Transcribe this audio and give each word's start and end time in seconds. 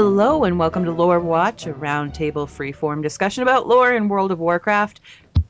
Hello 0.00 0.44
and 0.44 0.60
welcome 0.60 0.84
to 0.84 0.92
Lore 0.92 1.18
Watch, 1.18 1.66
a 1.66 1.72
roundtable 1.72 2.46
freeform 2.46 3.02
discussion 3.02 3.42
about 3.42 3.66
lore 3.66 3.92
in 3.92 4.08
World 4.08 4.30
of 4.30 4.38
Warcraft. 4.38 5.00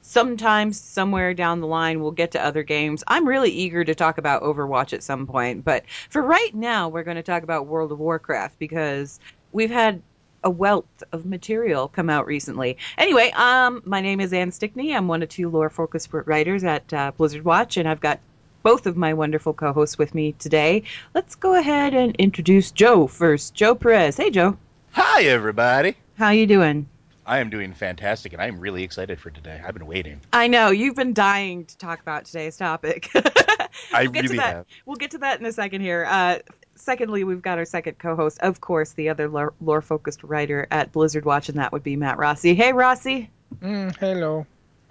Sometimes, 0.01 0.81
somewhere 0.81 1.35
down 1.35 1.61
the 1.61 1.67
line, 1.67 2.01
we'll 2.01 2.13
get 2.13 2.31
to 2.31 2.43
other 2.43 2.63
games. 2.63 3.05
I'm 3.09 3.29
really 3.29 3.51
eager 3.51 3.85
to 3.85 3.95
talk 3.95 4.17
about 4.17 4.43
Overwatch 4.43 4.95
at 4.95 5.03
some 5.03 5.27
point, 5.27 5.67
but 5.67 5.85
for 6.09 6.23
right 6.23 6.55
now, 6.55 6.89
we're 6.89 7.03
going 7.03 7.19
to 7.19 7.23
talk 7.23 7.43
about 7.43 7.67
World 7.67 7.93
of 7.93 7.99
Warcraft 7.99 8.59
because 8.59 9.21
we've 9.53 9.71
had 9.71 10.01
a 10.43 10.49
wealth 10.49 11.03
of 11.13 11.27
material 11.27 11.89
come 11.89 12.09
out 12.09 12.25
recently. 12.25 12.79
Anyway, 12.97 13.31
um, 13.33 13.83
my 13.85 14.01
name 14.01 14.19
is 14.19 14.33
Anne 14.33 14.51
Stickney. 14.51 14.95
I'm 14.95 15.09
one 15.09 15.23
of 15.23 15.29
two 15.29 15.51
lore-focused 15.51 16.09
writers 16.11 16.65
at 16.65 16.91
uh, 16.95 17.13
Blizzard 17.19 17.45
Watch, 17.45 17.77
and 17.77 17.87
I've 17.87 18.01
got 18.01 18.19
both 18.63 18.87
of 18.87 18.97
my 18.97 19.15
wonderful 19.15 19.53
co-hosts 19.55 19.99
with 19.99 20.15
me 20.15 20.33
today. 20.33 20.83
Let's 21.15 21.35
go 21.35 21.55
ahead 21.55 21.95
and 21.95 22.15
introduce 22.17 22.71
Joe 22.71 23.07
first. 23.07 23.55
Joe 23.55 23.75
Perez. 23.75 24.17
Hey, 24.17 24.31
Joe. 24.31 24.57
Hi, 24.93 25.23
everybody. 25.25 25.95
How 26.17 26.31
you 26.31 26.47
doing? 26.47 26.89
I 27.27 27.41
am 27.41 27.51
doing 27.51 27.75
fantastic, 27.75 28.33
and 28.33 28.41
I'm 28.41 28.59
really 28.59 28.83
excited 28.83 29.21
for 29.21 29.31
today. 29.31 29.61
I've 29.65 29.75
been 29.75 29.87
waiting. 29.87 30.21
I 30.33 30.49
know 30.49 30.71
you've 30.71 30.97
been 30.97 31.13
dying 31.13 31.67
to 31.67 31.77
talk 31.77 32.01
about 32.01 32.25
today's 32.25 32.57
topic. 32.57 33.11
I 33.15 34.05
we'll 34.05 34.13
get 34.13 34.23
really 34.23 34.29
to 34.29 34.37
that. 34.37 34.55
have. 34.55 34.67
We'll 34.87 34.97
get 34.97 35.11
to 35.11 35.19
that 35.19 35.39
in 35.39 35.45
a 35.45 35.53
second 35.53 35.83
here. 35.83 36.07
Uh, 36.09 36.39
secondly, 36.75 37.25
we've 37.25 37.43
got 37.43 37.59
our 37.59 37.67
second 37.67 37.99
co-host, 37.99 38.39
of 38.41 38.63
course, 38.63 38.93
the 38.93 39.11
other 39.11 39.29
lore- 39.29 39.53
lore-focused 39.61 40.25
writer 40.25 40.67
at 40.71 40.91
Blizzard 40.91 41.27
Watch, 41.27 41.51
and 41.51 41.59
that 41.59 41.71
would 41.71 41.83
be 41.83 41.97
Matt 41.97 42.17
Rossi. 42.17 42.55
Hey, 42.55 42.73
Rossi. 42.73 43.29
Mm, 43.61 43.95
hello. 43.97 44.47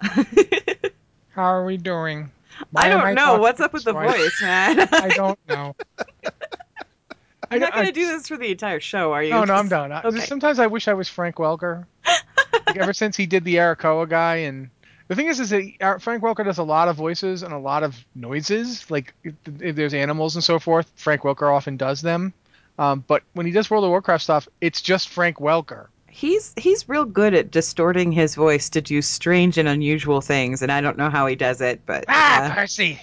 How 1.30 1.42
are 1.42 1.64
we 1.64 1.76
doing? 1.76 2.30
Why 2.70 2.82
I 2.82 2.88
don't 2.88 3.14
know 3.14 3.24
talking 3.24 3.40
what's 3.40 3.60
up 3.60 3.72
with 3.72 3.84
the 3.84 3.92
voice, 3.92 4.38
man. 4.42 4.88
I 4.92 5.08
don't 5.08 5.38
know. 5.48 5.74
You're 7.50 7.60
not 7.60 7.72
going 7.72 7.86
to 7.86 7.92
do 7.92 8.06
this 8.06 8.28
for 8.28 8.36
the 8.36 8.50
entire 8.50 8.80
show, 8.80 9.12
are 9.12 9.22
you? 9.22 9.30
No, 9.30 9.44
no, 9.44 9.54
I'm 9.54 9.68
done. 9.68 9.90
Okay. 9.92 10.20
Sometimes 10.20 10.58
I 10.58 10.66
wish 10.66 10.86
I 10.86 10.92
was 10.92 11.08
Frank 11.08 11.36
Welker. 11.36 11.86
like 12.66 12.76
ever 12.76 12.92
since 12.92 13.16
he 13.16 13.24
did 13.24 13.44
the 13.44 13.56
Arakkoa 13.56 14.08
guy, 14.08 14.36
and 14.36 14.68
the 15.08 15.16
thing 15.16 15.28
is, 15.28 15.40
is 15.40 15.50
that 15.50 16.02
Frank 16.02 16.22
Welker 16.22 16.44
does 16.44 16.58
a 16.58 16.62
lot 16.62 16.88
of 16.88 16.96
voices 16.96 17.42
and 17.42 17.54
a 17.54 17.58
lot 17.58 17.82
of 17.82 17.96
noises. 18.14 18.90
Like 18.90 19.14
if, 19.24 19.34
if 19.60 19.76
there's 19.76 19.94
animals 19.94 20.34
and 20.34 20.44
so 20.44 20.58
forth, 20.58 20.90
Frank 20.96 21.22
Welker 21.22 21.50
often 21.50 21.78
does 21.78 22.02
them. 22.02 22.34
Um, 22.78 23.02
but 23.06 23.22
when 23.32 23.46
he 23.46 23.52
does 23.52 23.70
World 23.70 23.84
of 23.84 23.90
Warcraft 23.90 24.22
stuff, 24.22 24.48
it's 24.60 24.82
just 24.82 25.08
Frank 25.08 25.38
Welker. 25.38 25.86
He's 26.18 26.52
he's 26.56 26.88
real 26.88 27.04
good 27.04 27.32
at 27.32 27.52
distorting 27.52 28.10
his 28.10 28.34
voice 28.34 28.68
to 28.70 28.80
do 28.80 29.00
strange 29.02 29.56
and 29.56 29.68
unusual 29.68 30.20
things, 30.20 30.62
and 30.62 30.72
I 30.72 30.80
don't 30.80 30.98
know 30.98 31.10
how 31.10 31.28
he 31.28 31.36
does 31.36 31.60
it, 31.60 31.80
but 31.86 32.06
Ah, 32.08 32.46
uh, 32.50 32.54
Percy. 32.56 32.98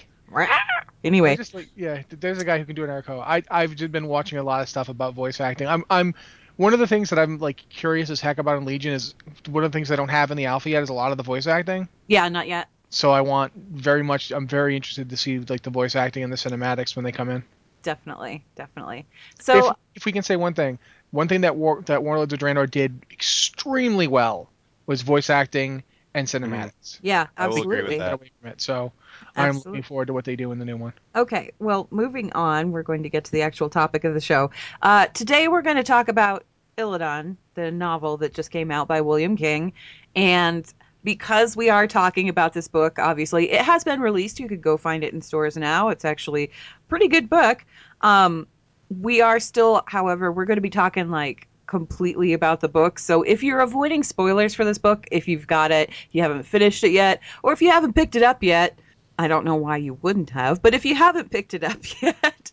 anyway, 1.02 1.34
Just 1.34 1.54
like 1.54 1.70
yeah, 1.74 2.02
there's 2.10 2.38
a 2.40 2.44
guy 2.44 2.58
who 2.58 2.66
can 2.66 2.74
do 2.74 2.84
an 2.84 2.90
Arakkoa. 2.90 3.22
I 3.26 3.42
I've 3.50 3.74
just 3.74 3.90
been 3.90 4.06
watching 4.06 4.36
a 4.36 4.42
lot 4.42 4.60
of 4.60 4.68
stuff 4.68 4.90
about 4.90 5.14
voice 5.14 5.40
acting. 5.40 5.66
I'm 5.66 5.82
I'm 5.88 6.14
one 6.56 6.74
of 6.74 6.78
the 6.78 6.86
things 6.86 7.08
that 7.08 7.18
I'm 7.18 7.38
like 7.38 7.66
curious 7.70 8.10
as 8.10 8.20
heck 8.20 8.36
about 8.36 8.58
in 8.58 8.66
Legion 8.66 8.92
is 8.92 9.14
one 9.48 9.64
of 9.64 9.72
the 9.72 9.76
things 9.78 9.90
I 9.90 9.96
don't 9.96 10.10
have 10.10 10.30
in 10.30 10.36
the 10.36 10.44
alpha 10.44 10.68
yet 10.68 10.82
is 10.82 10.90
a 10.90 10.94
lot 10.94 11.10
of 11.10 11.16
the 11.16 11.24
voice 11.24 11.46
acting. 11.46 11.88
yeah, 12.08 12.28
not 12.28 12.46
yet. 12.48 12.68
So 12.90 13.12
I 13.12 13.22
want 13.22 13.54
very 13.54 14.02
much. 14.02 14.30
I'm 14.30 14.46
very 14.46 14.76
interested 14.76 15.08
to 15.08 15.16
see 15.16 15.38
like 15.38 15.62
the 15.62 15.70
voice 15.70 15.96
acting 15.96 16.22
and 16.22 16.30
the 16.30 16.36
cinematics 16.36 16.94
when 16.94 17.04
they 17.06 17.12
come 17.12 17.30
in. 17.30 17.42
Definitely, 17.82 18.44
definitely. 18.56 19.06
So 19.40 19.68
if, 19.70 19.74
if 19.94 20.04
we 20.04 20.12
can 20.12 20.22
say 20.22 20.36
one 20.36 20.52
thing, 20.54 20.78
one 21.10 21.28
thing 21.28 21.42
that 21.42 21.56
War, 21.56 21.82
that 21.86 22.02
Warlords 22.02 22.32
of 22.32 22.38
Draenor 22.38 22.70
did 22.70 23.04
extremely 23.10 24.06
well 24.06 24.50
was 24.86 25.02
voice 25.02 25.30
acting 25.30 25.82
and 26.14 26.26
cinematics. 26.26 26.98
yeah, 27.02 27.26
I 27.36 27.46
will 27.46 27.62
agree 27.62 27.82
with 27.82 27.92
absolutely. 27.92 27.98
that. 27.98 28.20
Get 28.20 28.30
away. 28.44 28.54
So 28.56 28.92
I'm 29.36 29.48
Absolutely. 29.48 29.70
looking 29.70 29.82
forward 29.82 30.06
to 30.06 30.12
what 30.14 30.24
they 30.24 30.36
do 30.36 30.52
in 30.52 30.58
the 30.58 30.64
new 30.64 30.76
one. 30.76 30.92
Okay, 31.14 31.52
well, 31.58 31.88
moving 31.90 32.32
on, 32.32 32.72
we're 32.72 32.82
going 32.82 33.02
to 33.02 33.10
get 33.10 33.24
to 33.24 33.32
the 33.32 33.42
actual 33.42 33.68
topic 33.68 34.04
of 34.04 34.14
the 34.14 34.20
show. 34.20 34.50
Uh, 34.82 35.06
today, 35.08 35.48
we're 35.48 35.62
going 35.62 35.76
to 35.76 35.82
talk 35.82 36.08
about 36.08 36.44
Illidan, 36.78 37.36
the 37.54 37.70
novel 37.70 38.16
that 38.18 38.32
just 38.32 38.50
came 38.50 38.70
out 38.70 38.88
by 38.88 39.00
William 39.00 39.36
King. 39.36 39.72
And 40.14 40.70
because 41.04 41.56
we 41.56 41.68
are 41.70 41.86
talking 41.86 42.28
about 42.28 42.52
this 42.52 42.66
book, 42.66 42.98
obviously, 42.98 43.50
it 43.52 43.62
has 43.62 43.84
been 43.84 44.00
released. 44.00 44.40
You 44.40 44.48
could 44.48 44.62
go 44.62 44.76
find 44.76 45.04
it 45.04 45.12
in 45.12 45.20
stores 45.20 45.56
now. 45.56 45.90
It's 45.90 46.04
actually 46.04 46.44
a 46.44 46.50
pretty 46.88 47.08
good 47.08 47.28
book. 47.28 47.64
Um, 48.00 48.46
we 48.88 49.20
are 49.20 49.40
still, 49.40 49.82
however, 49.86 50.30
we're 50.30 50.44
going 50.44 50.56
to 50.56 50.62
be 50.62 50.70
talking 50.70 51.10
like 51.10 51.48
completely 51.66 52.32
about 52.32 52.60
the 52.60 52.68
book. 52.68 52.98
So 52.98 53.22
if 53.22 53.42
you're 53.42 53.60
avoiding 53.60 54.02
spoilers 54.02 54.54
for 54.54 54.64
this 54.64 54.78
book, 54.78 55.06
if 55.10 55.26
you've 55.28 55.46
got 55.46 55.70
it, 55.70 55.90
you 56.12 56.22
haven't 56.22 56.44
finished 56.44 56.84
it 56.84 56.92
yet, 56.92 57.20
or 57.42 57.52
if 57.52 57.60
you 57.60 57.70
haven't 57.70 57.94
picked 57.94 58.16
it 58.16 58.22
up 58.22 58.42
yet, 58.42 58.78
I 59.18 59.28
don't 59.28 59.44
know 59.44 59.56
why 59.56 59.78
you 59.78 59.94
wouldn't 60.02 60.30
have, 60.30 60.62
but 60.62 60.74
if 60.74 60.84
you 60.84 60.94
haven't 60.94 61.30
picked 61.30 61.54
it 61.54 61.64
up 61.64 61.78
yet, 62.02 62.52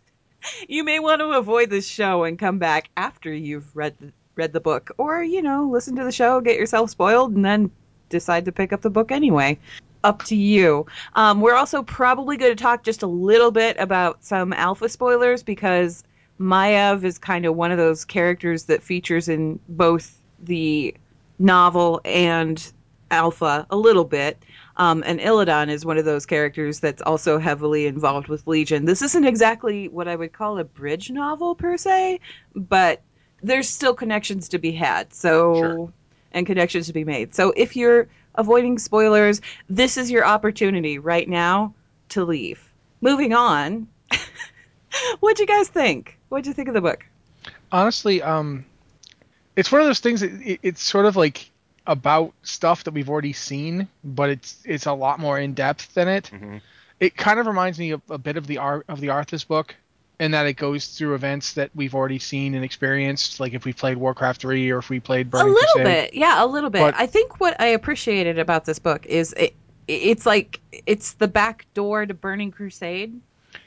you 0.68 0.84
may 0.84 0.98
want 0.98 1.20
to 1.20 1.30
avoid 1.32 1.70
this 1.70 1.86
show 1.86 2.24
and 2.24 2.38
come 2.38 2.58
back 2.58 2.90
after 2.96 3.32
you've 3.32 3.74
read 3.76 3.96
the, 3.98 4.12
read 4.34 4.52
the 4.52 4.60
book, 4.60 4.90
or 4.98 5.22
you 5.22 5.42
know, 5.42 5.68
listen 5.70 5.96
to 5.96 6.04
the 6.04 6.12
show, 6.12 6.40
get 6.40 6.58
yourself 6.58 6.90
spoiled, 6.90 7.34
and 7.34 7.44
then 7.44 7.70
decide 8.08 8.44
to 8.44 8.52
pick 8.52 8.72
up 8.72 8.80
the 8.80 8.90
book 8.90 9.12
anyway. 9.12 9.58
Up 10.02 10.22
to 10.24 10.36
you. 10.36 10.84
Um, 11.14 11.40
we're 11.40 11.54
also 11.54 11.82
probably 11.82 12.36
going 12.36 12.54
to 12.54 12.62
talk 12.62 12.82
just 12.82 13.02
a 13.02 13.06
little 13.06 13.50
bit 13.50 13.76
about 13.78 14.22
some 14.22 14.52
alpha 14.52 14.90
spoilers 14.90 15.42
because 15.42 16.04
Maiev 16.40 17.04
is 17.04 17.18
kind 17.18 17.46
of 17.46 17.54
one 17.56 17.70
of 17.70 17.78
those 17.78 18.04
characters 18.04 18.64
that 18.64 18.82
features 18.82 19.28
in 19.28 19.60
both 19.68 20.18
the 20.42 20.94
novel 21.38 22.00
and 22.04 22.72
alpha 23.10 23.66
a 23.70 23.76
little 23.76 24.04
bit. 24.04 24.42
Um, 24.76 25.04
and 25.06 25.20
Illidan 25.20 25.68
is 25.68 25.84
one 25.84 25.98
of 25.98 26.04
those 26.04 26.26
characters 26.26 26.80
that's 26.80 27.00
also 27.02 27.38
heavily 27.38 27.86
involved 27.86 28.26
with 28.26 28.46
Legion. 28.46 28.84
This 28.86 29.02
isn't 29.02 29.24
exactly 29.24 29.88
what 29.88 30.08
I 30.08 30.16
would 30.16 30.32
call 30.32 30.58
a 30.58 30.64
bridge 30.64 31.10
novel 31.10 31.54
per 31.54 31.76
se, 31.76 32.18
but 32.56 33.02
there's 33.42 33.68
still 33.68 33.94
connections 33.94 34.48
to 34.48 34.58
be 34.58 34.72
had. 34.72 35.12
So 35.14 35.54
Sure. 35.54 35.92
and 36.32 36.46
connections 36.46 36.88
to 36.88 36.92
be 36.92 37.04
made. 37.04 37.34
So 37.34 37.52
if 37.56 37.76
you're 37.76 38.08
avoiding 38.34 38.78
spoilers, 38.78 39.40
this 39.68 39.96
is 39.96 40.10
your 40.10 40.26
opportunity 40.26 40.98
right 40.98 41.28
now 41.28 41.72
to 42.08 42.24
leave. 42.24 42.60
Moving 43.00 43.32
on. 43.32 43.86
What'd 45.20 45.38
you 45.38 45.46
guys 45.46 45.68
think? 45.68 46.18
What'd 46.34 46.48
you 46.48 46.52
think 46.52 46.66
of 46.66 46.74
the 46.74 46.80
book? 46.80 47.06
honestly, 47.70 48.20
um, 48.20 48.64
it's 49.54 49.70
one 49.70 49.80
of 49.80 49.86
those 49.86 50.00
things. 50.00 50.20
That 50.20 50.32
it, 50.42 50.58
it's 50.64 50.82
sort 50.82 51.06
of 51.06 51.14
like 51.14 51.48
about 51.86 52.34
stuff 52.42 52.82
that 52.84 52.90
we've 52.92 53.08
already 53.08 53.32
seen, 53.32 53.86
but 54.02 54.30
it's 54.30 54.56
it's 54.64 54.86
a 54.86 54.92
lot 54.92 55.20
more 55.20 55.38
in 55.38 55.54
depth 55.54 55.94
than 55.94 56.08
it. 56.08 56.30
Mhm. 56.34 56.60
It 56.98 57.16
kind 57.16 57.38
of 57.38 57.46
reminds 57.46 57.78
me 57.78 57.92
of 57.92 58.02
a 58.10 58.18
bit 58.18 58.36
of 58.36 58.48
the 58.48 58.58
art 58.58 58.84
of 58.88 59.00
the 59.00 59.08
Arthas 59.08 59.46
book, 59.46 59.76
in 60.18 60.32
that 60.32 60.46
it 60.46 60.54
goes 60.54 60.88
through 60.88 61.14
events 61.14 61.52
that 61.52 61.70
we've 61.72 61.94
already 61.94 62.18
seen 62.18 62.56
and 62.56 62.64
experienced. 62.64 63.38
Like 63.38 63.54
if 63.54 63.64
we 63.64 63.72
played 63.72 63.96
Warcraft 63.96 64.40
three 64.40 64.72
or 64.72 64.78
if 64.78 64.90
we 64.90 64.98
played 64.98 65.30
Burning 65.30 65.54
Crusade. 65.54 65.62
a 65.62 65.78
little 65.78 65.92
Crusade. 65.92 66.10
bit, 66.10 66.18
yeah, 66.18 66.44
a 66.44 66.46
little 66.46 66.70
bit. 66.70 66.80
But- 66.80 66.94
I 66.96 67.06
think 67.06 67.38
what 67.38 67.60
I 67.60 67.66
appreciated 67.66 68.40
about 68.40 68.64
this 68.64 68.80
book 68.80 69.06
is 69.06 69.32
it, 69.34 69.54
it's 69.86 70.26
like 70.26 70.58
it's 70.84 71.12
the 71.12 71.28
back 71.28 71.64
door 71.74 72.06
to 72.06 72.12
Burning 72.14 72.50
Crusade. 72.50 73.20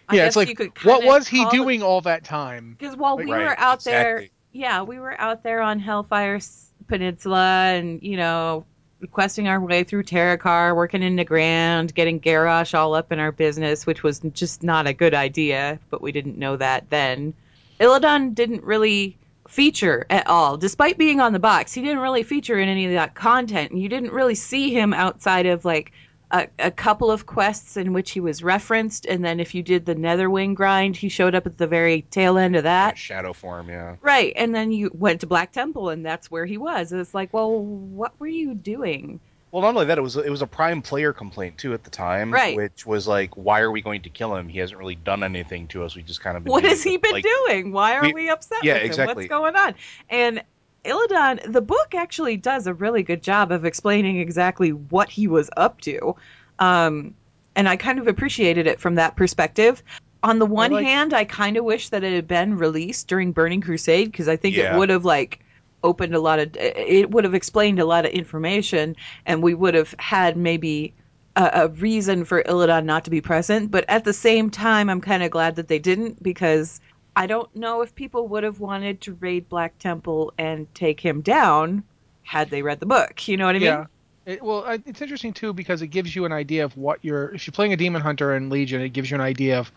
I 0.09 0.15
Yeah, 0.15 0.21
guess 0.23 0.27
it's 0.29 0.35
like 0.37 0.47
you 0.49 0.55
could 0.55 0.71
what 0.83 1.03
was 1.03 1.27
he 1.27 1.39
call 1.39 1.49
it- 1.49 1.55
doing 1.55 1.83
all 1.83 2.01
that 2.01 2.23
time? 2.23 2.75
Because 2.79 2.95
while 2.95 3.17
we 3.17 3.25
Right, 3.25 3.43
were 3.43 3.59
out 3.59 3.83
there, 3.83 4.25
yeah, 4.53 4.81
we 4.83 4.99
were 4.99 5.19
out 5.19 5.43
there 5.43 5.61
on 5.61 5.79
Hellfire 5.79 6.39
Peninsula 6.87 7.73
and, 7.73 8.01
you 8.01 8.15
know, 8.17 8.65
questing 9.11 9.47
our 9.47 9.59
way 9.59 9.83
through 9.83 10.03
Terokkar, 10.03 10.75
working 10.75 11.03
in 11.03 11.15
Nagrand, 11.17 11.93
getting 11.93 12.19
Garrosh 12.19 12.73
all 12.77 12.93
up 12.95 13.11
in 13.11 13.19
our 13.19 13.31
business, 13.31 13.85
which 13.85 14.01
was 14.01 14.19
just 14.33 14.63
not 14.63 14.87
a 14.87 14.93
good 14.93 15.13
idea, 15.13 15.79
but 15.89 16.01
we 16.01 16.11
didn't 16.11 16.37
know 16.37 16.55
that 16.55 16.89
then. 16.89 17.33
Illidan 17.79 18.33
didn't 18.33 18.63
really 18.63 19.17
feature 19.47 20.05
at 20.09 20.27
all. 20.27 20.57
Despite 20.57 20.97
being 20.97 21.19
on 21.19 21.33
the 21.33 21.39
box, 21.39 21.73
he 21.73 21.81
didn't 21.81 21.99
really 21.99 22.23
feature 22.23 22.57
in 22.57 22.69
any 22.69 22.85
of 22.85 22.93
that 22.93 23.13
content. 23.13 23.71
And 23.71 23.81
you 23.81 23.87
didn't 23.89 24.11
really 24.11 24.35
see 24.35 24.73
him 24.73 24.93
outside 24.93 25.45
of 25.45 25.63
like 25.65 25.91
a, 26.31 26.47
a 26.59 26.71
couple 26.71 27.09
of 27.09 27.25
quests 27.25 27.77
in 27.77 27.93
which 27.93 28.11
he 28.11 28.19
was 28.19 28.43
referenced. 28.43 29.05
And 29.05 29.23
then 29.23 29.39
if 29.39 29.55
you 29.55 29.63
did 29.63 29.85
the 29.85 29.95
Netherwing 29.95 30.55
grind, 30.55 30.95
he 30.97 31.09
showed 31.09 31.35
up 31.35 31.45
at 31.45 31.57
the 31.57 31.67
very 31.67 32.01
tail 32.03 32.37
end 32.37 32.55
of 32.55 32.63
that. 32.63 32.97
Shadow 32.97 33.33
form, 33.33 33.69
yeah. 33.69 33.95
Right. 34.01 34.33
And 34.35 34.53
then 34.53 34.71
you 34.71 34.91
went 34.93 35.21
to 35.21 35.27
Black 35.27 35.51
Temple 35.51 35.89
and 35.89 36.05
that's 36.05 36.29
where 36.29 36.45
he 36.45 36.57
was. 36.57 36.91
It's 36.91 37.13
like, 37.13 37.33
well, 37.33 37.57
what 37.57 38.19
were 38.19 38.27
you 38.27 38.53
doing? 38.53 39.19
Well, 39.51 39.61
not 39.61 39.69
only 39.69 39.85
that, 39.85 39.97
it 39.97 40.01
was 40.01 40.17
it 40.17 40.29
was 40.29 40.41
a 40.41 40.47
prime 40.47 40.81
player 40.81 41.13
complaint 41.13 41.57
too 41.57 41.73
at 41.73 41.85
the 41.85 41.89
time, 41.89 42.33
Right. 42.33 42.57
Which 42.57 42.85
was 42.85 43.07
like, 43.07 43.37
why 43.37 43.61
are 43.61 43.71
we 43.71 43.81
going 43.81 44.01
to 44.01 44.09
kill 44.09 44.35
him? 44.35 44.49
He 44.49 44.59
hasn't 44.59 44.77
really 44.77 44.95
done 44.95 45.23
anything 45.23 45.67
to 45.69 45.85
us. 45.85 45.95
We 45.95 46.03
just 46.03 46.19
kind 46.19 46.35
of 46.35 46.45
What 46.45 46.65
has 46.65 46.83
he 46.83 46.97
been 46.97 47.13
like, 47.13 47.23
doing? 47.23 47.71
Why 47.71 47.95
are 47.95 48.03
we, 48.03 48.13
we- 48.13 48.29
upset 48.29 48.63
yeah, 48.63 48.73
with 48.73 48.81
him? 48.81 48.87
exactly. 48.87 49.15
What's 49.15 49.29
going 49.29 49.55
on? 49.55 49.75
And 50.09 50.43
Illidan, 50.87 51.51
the 51.51 51.61
book 51.61 51.93
actually 51.93 52.37
does 52.37 52.65
a 52.67 52.73
really 52.73 53.03
good 53.03 53.21
job 53.21 53.51
of 53.51 53.65
explaining 53.65 54.19
exactly 54.19 54.71
what 54.71 55.09
he 55.09 55.27
was 55.27 55.49
up 55.57 55.81
to. 55.81 56.15
Um, 56.59 57.13
and 57.55 57.67
I 57.67 57.75
kind 57.75 57.99
of 57.99 58.07
appreciated 58.07 58.67
it 58.67 58.79
from 58.79 58.95
that 58.95 59.15
perspective. 59.15 59.83
On 60.23 60.39
the 60.39 60.45
one 60.45 60.71
like- 60.71 60.85
hand, 60.85 61.13
I 61.13 61.25
kind 61.25 61.57
of 61.57 61.65
wish 61.65 61.89
that 61.89 62.03
it 62.03 62.13
had 62.13 62.27
been 62.27 62.57
released 62.57 63.07
during 63.07 63.31
Burning 63.31 63.61
Crusade 63.61 64.11
because 64.11 64.27
I 64.27 64.35
think 64.35 64.55
Yeah. 64.55 64.73
it 64.75 64.77
would 64.77 64.89
have 64.89 65.05
like 65.05 65.39
opened 65.83 66.15
a 66.15 66.19
lot 66.19 66.39
of 66.39 66.55
it 66.57 67.11
would 67.11 67.23
have 67.23 67.35
explained 67.35 67.79
a 67.79 67.85
lot 67.85 68.03
of 68.05 68.11
information 68.11 68.95
and 69.27 69.43
we 69.43 69.53
would 69.53 69.75
have 69.75 69.93
had 69.99 70.35
maybe 70.35 70.91
a, 71.35 71.49
a 71.53 71.67
reason 71.67 72.25
for 72.25 72.41
Illidan 72.43 72.85
not 72.85 73.05
to 73.05 73.11
be 73.11 73.21
present. 73.21 73.69
But 73.69 73.85
at 73.87 74.03
the 74.03 74.13
same 74.13 74.49
time, 74.49 74.89
I'm 74.89 75.01
kind 75.01 75.21
of 75.21 75.29
glad 75.29 75.55
that 75.55 75.67
they 75.67 75.79
didn't 75.79 76.21
because 76.21 76.81
I 77.17 77.25
don't 77.25 77.53
know 77.55 77.81
if 77.81 77.95
people 77.95 78.27
would 78.27 78.43
have 78.43 78.59
wanted 78.59 79.01
to 79.01 79.13
raid 79.13 79.49
Black 79.49 79.77
Temple 79.79 80.33
and 80.37 80.73
take 80.75 80.99
him 80.99 81.21
down 81.21 81.83
had 82.21 82.49
they 82.51 82.61
read 82.61 82.79
the 82.79 82.85
book. 82.85 83.27
You 83.27 83.37
know 83.37 83.47
what 83.47 83.55
I 83.55 83.59
mean? 83.59 83.65
Yeah. 83.65 83.85
It, 84.27 84.43
well, 84.43 84.65
it's 84.85 85.01
interesting 85.01 85.33
too 85.33 85.51
because 85.51 85.81
it 85.81 85.87
gives 85.87 86.15
you 86.15 86.25
an 86.25 86.31
idea 86.31 86.63
of 86.63 86.77
what 86.77 86.99
you're. 87.01 87.33
If 87.33 87.47
you're 87.47 87.53
playing 87.53 87.73
a 87.73 87.77
demon 87.77 88.01
hunter 88.01 88.35
in 88.35 88.49
Legion, 88.49 88.81
it 88.81 88.89
gives 88.89 89.09
you 89.09 89.15
an 89.15 89.21
idea 89.21 89.57
of 89.59 89.71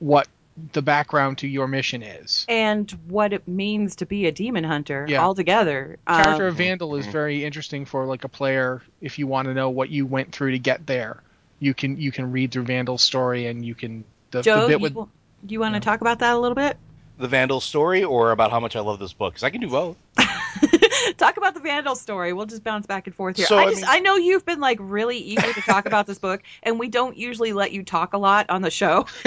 what 0.00 0.26
the 0.72 0.82
background 0.82 1.38
to 1.38 1.46
your 1.46 1.68
mission 1.68 2.02
is. 2.02 2.44
And 2.48 2.90
what 3.06 3.32
it 3.32 3.46
means 3.46 3.96
to 3.96 4.06
be 4.06 4.26
a 4.26 4.32
demon 4.32 4.64
hunter 4.64 5.06
Yeah. 5.08 5.22
altogether. 5.22 5.98
Character 6.06 6.46
Um, 6.46 6.48
of 6.48 6.56
Vandal 6.56 6.96
is 6.96 7.06
very 7.06 7.44
interesting 7.44 7.84
for 7.84 8.06
like 8.06 8.24
a 8.24 8.28
player 8.28 8.82
if 9.00 9.18
you 9.18 9.26
want 9.26 9.46
to 9.46 9.54
know 9.54 9.70
what 9.70 9.88
you 9.88 10.04
went 10.04 10.32
through 10.32 10.50
to 10.50 10.58
get 10.58 10.86
there. 10.86 11.22
You 11.60 11.74
can 11.74 11.98
you 11.98 12.10
can 12.10 12.32
read 12.32 12.50
through 12.50 12.64
Vandal's 12.64 13.02
story 13.02 13.46
and 13.46 13.64
you 13.64 13.74
can 13.74 14.04
the, 14.30 14.42
Joe, 14.42 14.62
the 14.62 14.78
bit 14.78 14.80
you, 14.80 15.00
with 15.00 15.08
do 15.44 15.52
you 15.52 15.60
want 15.60 15.74
to 15.74 15.76
yeah. 15.76 15.80
talk 15.80 16.00
about 16.00 16.18
that 16.20 16.34
a 16.34 16.38
little 16.38 16.54
bit? 16.54 16.76
The 17.18 17.28
Vandal 17.28 17.60
story, 17.60 18.04
or 18.04 18.32
about 18.32 18.50
how 18.50 18.60
much 18.60 18.74
I 18.74 18.80
love 18.80 18.98
this 18.98 19.12
book? 19.12 19.34
Because 19.34 19.44
I 19.44 19.50
can 19.50 19.60
do 19.60 19.68
both. 19.68 19.96
talk 21.16 21.36
about 21.36 21.54
the 21.54 21.60
Vandal 21.60 21.94
story. 21.94 22.32
We'll 22.32 22.46
just 22.46 22.64
bounce 22.64 22.86
back 22.86 23.06
and 23.06 23.14
forth 23.14 23.36
here. 23.36 23.46
So, 23.46 23.58
I 23.58 23.62
I 23.62 23.70
just 23.70 23.82
mean- 23.82 23.90
I 23.90 23.98
know 24.00 24.16
you've 24.16 24.44
been 24.44 24.60
like 24.60 24.78
really 24.80 25.18
eager 25.18 25.52
to 25.52 25.60
talk 25.62 25.86
about 25.86 26.06
this 26.06 26.18
book, 26.18 26.42
and 26.62 26.78
we 26.78 26.88
don't 26.88 27.16
usually 27.16 27.52
let 27.52 27.72
you 27.72 27.82
talk 27.82 28.12
a 28.12 28.18
lot 28.18 28.48
on 28.50 28.62
the 28.62 28.70
show. 28.70 29.06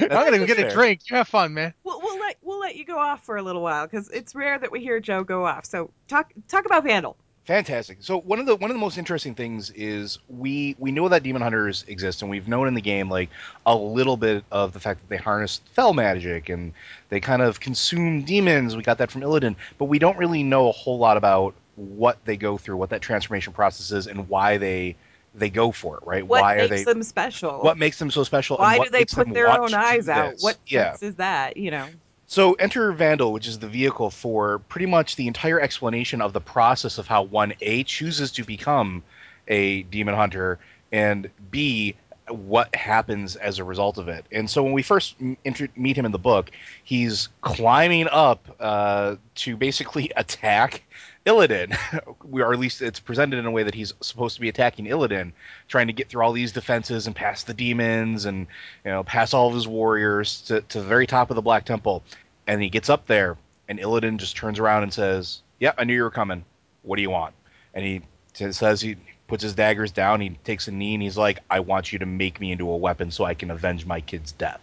I'm 0.00 0.08
gonna 0.08 0.38
go 0.38 0.46
get 0.46 0.58
a 0.58 0.70
drink. 0.70 1.08
You 1.08 1.16
have 1.16 1.28
fun, 1.28 1.54
man. 1.54 1.72
We'll, 1.84 2.00
we'll 2.00 2.18
let 2.18 2.36
we'll 2.42 2.58
let 2.60 2.76
you 2.76 2.84
go 2.84 2.98
off 2.98 3.24
for 3.24 3.36
a 3.36 3.42
little 3.42 3.62
while 3.62 3.86
because 3.86 4.10
it's 4.10 4.34
rare 4.34 4.58
that 4.58 4.72
we 4.72 4.80
hear 4.80 4.98
Joe 5.00 5.22
go 5.22 5.46
off. 5.46 5.64
So 5.66 5.90
talk 6.08 6.32
talk 6.48 6.66
about 6.66 6.84
Vandal. 6.84 7.16
Fantastic. 7.44 7.98
So 8.00 8.18
one 8.20 8.38
of 8.38 8.46
the 8.46 8.56
one 8.56 8.70
of 8.70 8.74
the 8.74 8.80
most 8.80 8.96
interesting 8.96 9.34
things 9.34 9.68
is 9.70 10.18
we 10.28 10.76
we 10.78 10.92
know 10.92 11.08
that 11.10 11.22
demon 11.22 11.42
hunters 11.42 11.84
exist, 11.88 12.22
and 12.22 12.30
we've 12.30 12.48
known 12.48 12.68
in 12.68 12.74
the 12.74 12.80
game 12.80 13.10
like 13.10 13.28
a 13.66 13.76
little 13.76 14.16
bit 14.16 14.44
of 14.50 14.72
the 14.72 14.80
fact 14.80 15.00
that 15.00 15.08
they 15.10 15.18
harness 15.18 15.60
fel 15.74 15.92
magic 15.92 16.48
and 16.48 16.72
they 17.10 17.20
kind 17.20 17.42
of 17.42 17.60
consume 17.60 18.22
demons. 18.22 18.76
We 18.76 18.82
got 18.82 18.96
that 18.98 19.10
from 19.10 19.20
Illidan, 19.20 19.56
but 19.76 19.86
we 19.86 19.98
don't 19.98 20.16
really 20.16 20.42
know 20.42 20.70
a 20.70 20.72
whole 20.72 20.96
lot 20.96 21.18
about 21.18 21.54
what 21.76 22.18
they 22.24 22.38
go 22.38 22.56
through, 22.56 22.76
what 22.78 22.90
that 22.90 23.02
transformation 23.02 23.52
process 23.52 23.90
is, 23.90 24.06
and 24.06 24.26
why 24.30 24.56
they 24.56 24.96
they 25.34 25.50
go 25.50 25.70
for 25.70 25.98
it. 25.98 26.06
Right? 26.06 26.26
What 26.26 26.40
why 26.40 26.56
makes 26.56 26.64
are 26.64 26.76
they? 26.76 26.84
them 26.84 27.02
special? 27.02 27.60
What 27.60 27.76
makes 27.76 27.98
them 27.98 28.10
so 28.10 28.24
special? 28.24 28.56
Why 28.56 28.78
do 28.78 28.88
they 28.88 29.04
put 29.04 29.34
their 29.34 29.48
own 29.48 29.74
eyes 29.74 30.08
out? 30.08 30.32
this? 30.32 30.42
What 30.42 30.56
Yeah. 30.66 30.96
is 30.98 31.16
that? 31.16 31.58
You 31.58 31.72
know. 31.72 31.88
So 32.34 32.54
enter 32.54 32.90
Vandal, 32.90 33.32
which 33.32 33.46
is 33.46 33.60
the 33.60 33.68
vehicle 33.68 34.10
for 34.10 34.58
pretty 34.58 34.86
much 34.86 35.14
the 35.14 35.28
entire 35.28 35.60
explanation 35.60 36.20
of 36.20 36.32
the 36.32 36.40
process 36.40 36.98
of 36.98 37.06
how 37.06 37.22
one 37.22 37.54
A 37.60 37.84
chooses 37.84 38.32
to 38.32 38.42
become 38.42 39.04
a 39.46 39.84
demon 39.84 40.16
hunter 40.16 40.58
and 40.90 41.30
B 41.52 41.94
what 42.28 42.74
happens 42.74 43.36
as 43.36 43.60
a 43.60 43.64
result 43.64 43.98
of 43.98 44.08
it. 44.08 44.24
And 44.32 44.50
so 44.50 44.64
when 44.64 44.72
we 44.72 44.82
first 44.82 45.14
meet 45.20 45.96
him 45.96 46.06
in 46.06 46.10
the 46.10 46.18
book, 46.18 46.50
he's 46.82 47.28
climbing 47.40 48.08
up 48.10 48.56
uh, 48.58 49.16
to 49.36 49.56
basically 49.56 50.10
attack 50.16 50.82
Illidan. 51.26 51.76
we 52.24 52.42
or 52.42 52.52
at 52.52 52.58
least 52.58 52.82
it's 52.82 52.98
presented 53.00 53.38
in 53.38 53.46
a 53.46 53.50
way 53.50 53.62
that 53.62 53.74
he's 53.74 53.94
supposed 54.00 54.34
to 54.34 54.40
be 54.40 54.48
attacking 54.48 54.86
Illidan, 54.86 55.32
trying 55.68 55.86
to 55.86 55.92
get 55.92 56.08
through 56.08 56.24
all 56.24 56.32
these 56.32 56.52
defenses 56.52 57.06
and 57.06 57.14
pass 57.14 57.44
the 57.44 57.54
demons 57.54 58.24
and 58.24 58.46
you 58.84 58.90
know 58.90 59.04
pass 59.04 59.34
all 59.34 59.48
of 59.48 59.54
his 59.54 59.68
warriors 59.68 60.40
to, 60.42 60.60
to 60.62 60.80
the 60.80 60.86
very 60.86 61.06
top 61.06 61.30
of 61.30 61.36
the 61.36 61.42
Black 61.42 61.64
Temple. 61.64 62.02
And 62.46 62.62
he 62.62 62.68
gets 62.68 62.90
up 62.90 63.06
there, 63.06 63.36
and 63.68 63.78
Illidan 63.78 64.18
just 64.18 64.36
turns 64.36 64.58
around 64.58 64.82
and 64.82 64.92
says, 64.92 65.42
"Yep, 65.60 65.76
I 65.78 65.84
knew 65.84 65.94
you 65.94 66.02
were 66.02 66.10
coming. 66.10 66.44
What 66.82 66.96
do 66.96 67.02
you 67.02 67.10
want?" 67.10 67.34
And 67.72 67.84
he 67.84 68.02
t- 68.34 68.52
says 68.52 68.80
he 68.80 68.96
puts 69.26 69.42
his 69.42 69.54
daggers 69.54 69.92
down. 69.92 70.20
He 70.20 70.30
takes 70.44 70.68
a 70.68 70.72
knee, 70.72 70.94
and 70.94 71.02
he's 71.02 71.16
like, 71.16 71.38
"I 71.50 71.60
want 71.60 71.92
you 71.92 71.98
to 72.00 72.06
make 72.06 72.40
me 72.40 72.52
into 72.52 72.68
a 72.68 72.76
weapon 72.76 73.10
so 73.10 73.24
I 73.24 73.34
can 73.34 73.50
avenge 73.50 73.86
my 73.86 74.00
kid's 74.00 74.32
death." 74.32 74.60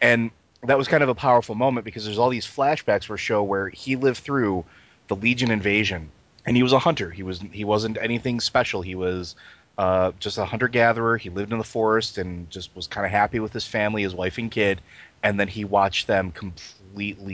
And 0.00 0.30
that 0.62 0.76
was 0.76 0.88
kind 0.88 1.02
of 1.02 1.08
a 1.08 1.14
powerful 1.14 1.54
moment 1.54 1.84
because 1.84 2.04
there's 2.04 2.18
all 2.18 2.30
these 2.30 2.46
flashbacks 2.46 3.04
for 3.04 3.16
show 3.16 3.42
where 3.42 3.68
he 3.68 3.96
lived 3.96 4.18
through 4.18 4.64
the 5.08 5.16
Legion 5.16 5.50
invasion, 5.50 6.10
and 6.44 6.56
he 6.56 6.62
was 6.62 6.72
a 6.72 6.78
hunter. 6.78 7.10
He 7.10 7.22
was 7.22 7.40
he 7.52 7.64
wasn't 7.64 7.98
anything 8.00 8.40
special. 8.40 8.82
He 8.82 8.94
was 8.94 9.34
uh, 9.78 10.12
just 10.18 10.38
a 10.38 10.44
hunter 10.44 10.68
gatherer. 10.68 11.16
He 11.16 11.30
lived 11.30 11.52
in 11.52 11.58
the 11.58 11.64
forest 11.64 12.18
and 12.18 12.50
just 12.50 12.74
was 12.74 12.88
kind 12.88 13.06
of 13.06 13.12
happy 13.12 13.38
with 13.38 13.52
his 13.52 13.64
family, 13.64 14.02
his 14.02 14.14
wife 14.14 14.36
and 14.36 14.50
kid. 14.50 14.80
And 15.22 15.38
then 15.38 15.48
he 15.48 15.64
watched 15.64 16.06
them 16.06 16.32
completely 16.32 16.77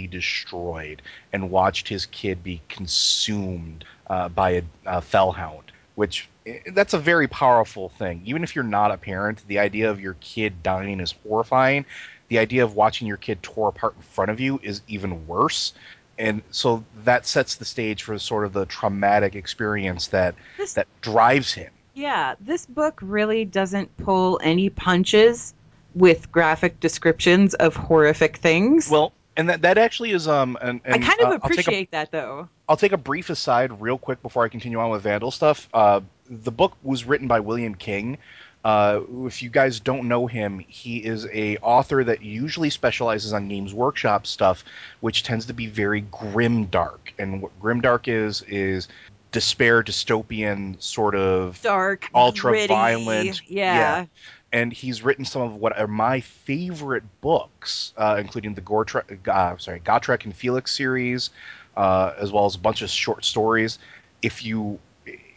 destroyed, 0.07 1.03
and 1.33 1.51
watched 1.51 1.89
his 1.89 2.07
kid 2.07 2.43
be 2.43 2.61
consumed 2.69 3.85
uh, 4.09 4.29
by 4.29 4.51
a, 4.51 4.63
a 4.87 5.01
felhound. 5.01 5.63
Which 5.95 6.29
eh, 6.47 6.59
that's 6.73 6.95
a 6.95 6.99
very 6.99 7.29
powerful 7.29 7.89
thing. 7.91 8.23
Even 8.25 8.43
if 8.43 8.55
you're 8.55 8.65
not 8.65 8.91
a 8.91 8.97
parent, 8.97 9.43
the 9.47 9.59
idea 9.59 9.91
of 9.91 10.01
your 10.01 10.17
kid 10.21 10.63
dying 10.63 11.01
is 11.01 11.15
horrifying. 11.27 11.85
The 12.29 12.39
idea 12.39 12.65
of 12.65 12.75
watching 12.75 13.07
your 13.07 13.17
kid 13.17 13.43
tore 13.43 13.69
apart 13.69 13.95
in 13.97 14.03
front 14.03 14.31
of 14.31 14.41
you 14.41 14.59
is 14.63 14.81
even 14.89 15.27
worse 15.27 15.75
and 16.19 16.43
so 16.51 16.85
that 17.05 17.27
sets 17.27 17.57
the 17.57 17.65
stage 17.65 18.03
for 18.03 18.19
sort 18.19 18.45
of 18.45 18.53
the 18.53 18.67
traumatic 18.67 19.35
experience 19.35 20.09
that 20.09 20.35
This 20.57 20.75
that 20.75 20.87
drives 21.01 21.53
him. 21.53 21.71
Yeah, 21.95 22.35
this 22.41 22.67
book 22.67 22.99
really 23.03 23.45
doesn't 23.45 23.97
pull 23.97 24.41
any 24.43 24.69
punches 24.71 25.55
with 25.95 26.31
graphic 26.33 26.81
descriptions 26.81 27.55
of 27.55 27.77
horrific 27.77 28.37
things. 28.39 28.91
Well, 28.91 29.13
and 29.37 29.49
that 29.49 29.63
that 29.63 29.79
actually 29.79 30.13
is 30.13 30.29
um. 30.29 30.57
And, 30.61 30.81
I 30.85 30.99
kind 30.99 31.21
of 31.21 31.21
uh, 31.21 31.25
I'll 31.27 31.33
a- 31.33 31.37
appreciate 31.37 31.91
that 31.91 32.11
though. 32.11 32.49
I'll 32.69 32.77
take 32.77 32.93
a 32.93 32.99
brief 32.99 33.31
aside 33.31 33.81
real 33.81 33.99
quick 33.99 34.23
before 34.23 34.45
I 34.45 34.49
continue 34.49 34.79
on 34.79 34.91
with 34.91 35.03
Vandal 35.03 35.31
stuff. 35.31 35.69
Uh, 35.75 36.01
the 36.29 36.53
book 36.53 36.77
was 36.83 37.05
written 37.05 37.29
by 37.29 37.41
William 37.41 37.75
King. 37.75 38.19
Uh, 38.65 39.03
if 39.27 39.43
you 39.43 39.51
guys 39.51 39.79
don't 39.79 40.09
know 40.09 40.27
him, 40.27 40.59
he 40.59 40.97
is 40.97 41.27
a 41.33 41.59
author 41.59 42.03
that 42.03 42.23
usually 42.23 42.71
specializes 42.71 43.35
on 43.35 43.47
Games 43.47 43.75
Workshop 43.75 44.27
stuff, 44.27 44.65
which 45.01 45.23
tends 45.23 45.45
to 45.47 45.53
be 45.53 45.67
very 45.67 46.01
grim 46.01 46.65
dark. 46.67 47.13
And 47.19 47.43
what 47.43 47.59
grim 47.61 47.83
dark 47.83 48.09
is 48.09 48.41
is 48.49 48.89
despair, 49.33 49.83
dystopian 49.83 50.81
sort 50.83 51.15
of 51.15 51.61
Dark, 51.61 52.09
ultra 52.15 52.53
gritty, 52.53 52.69
violent, 52.69 53.43
Yeah. 53.51 53.75
yeah. 53.75 54.07
And 54.55 54.73
he's 54.73 55.03
written 55.03 55.25
some 55.25 55.43
of 55.43 55.57
what 55.57 55.77
are 55.77 55.89
my 55.89 56.21
favorite 56.21 57.03
books, 57.21 57.93
uh, 57.97 58.17
including 58.21 58.55
the 58.55 58.61
Gortre- 58.61 59.05
uh, 59.29 59.57
sorry, 59.59 59.81
Gotrek 59.81 60.25
and 60.25 60.35
Felix 60.35 60.71
series, 60.71 61.31
uh, 61.77 62.13
as 62.19 62.31
well 62.31 62.47
as 62.47 62.55
a 62.55 62.59
bunch 62.61 62.81
of 62.81 62.89
short 62.89 63.25
stories. 63.25 63.81
If 64.23 64.45
you 64.45 64.79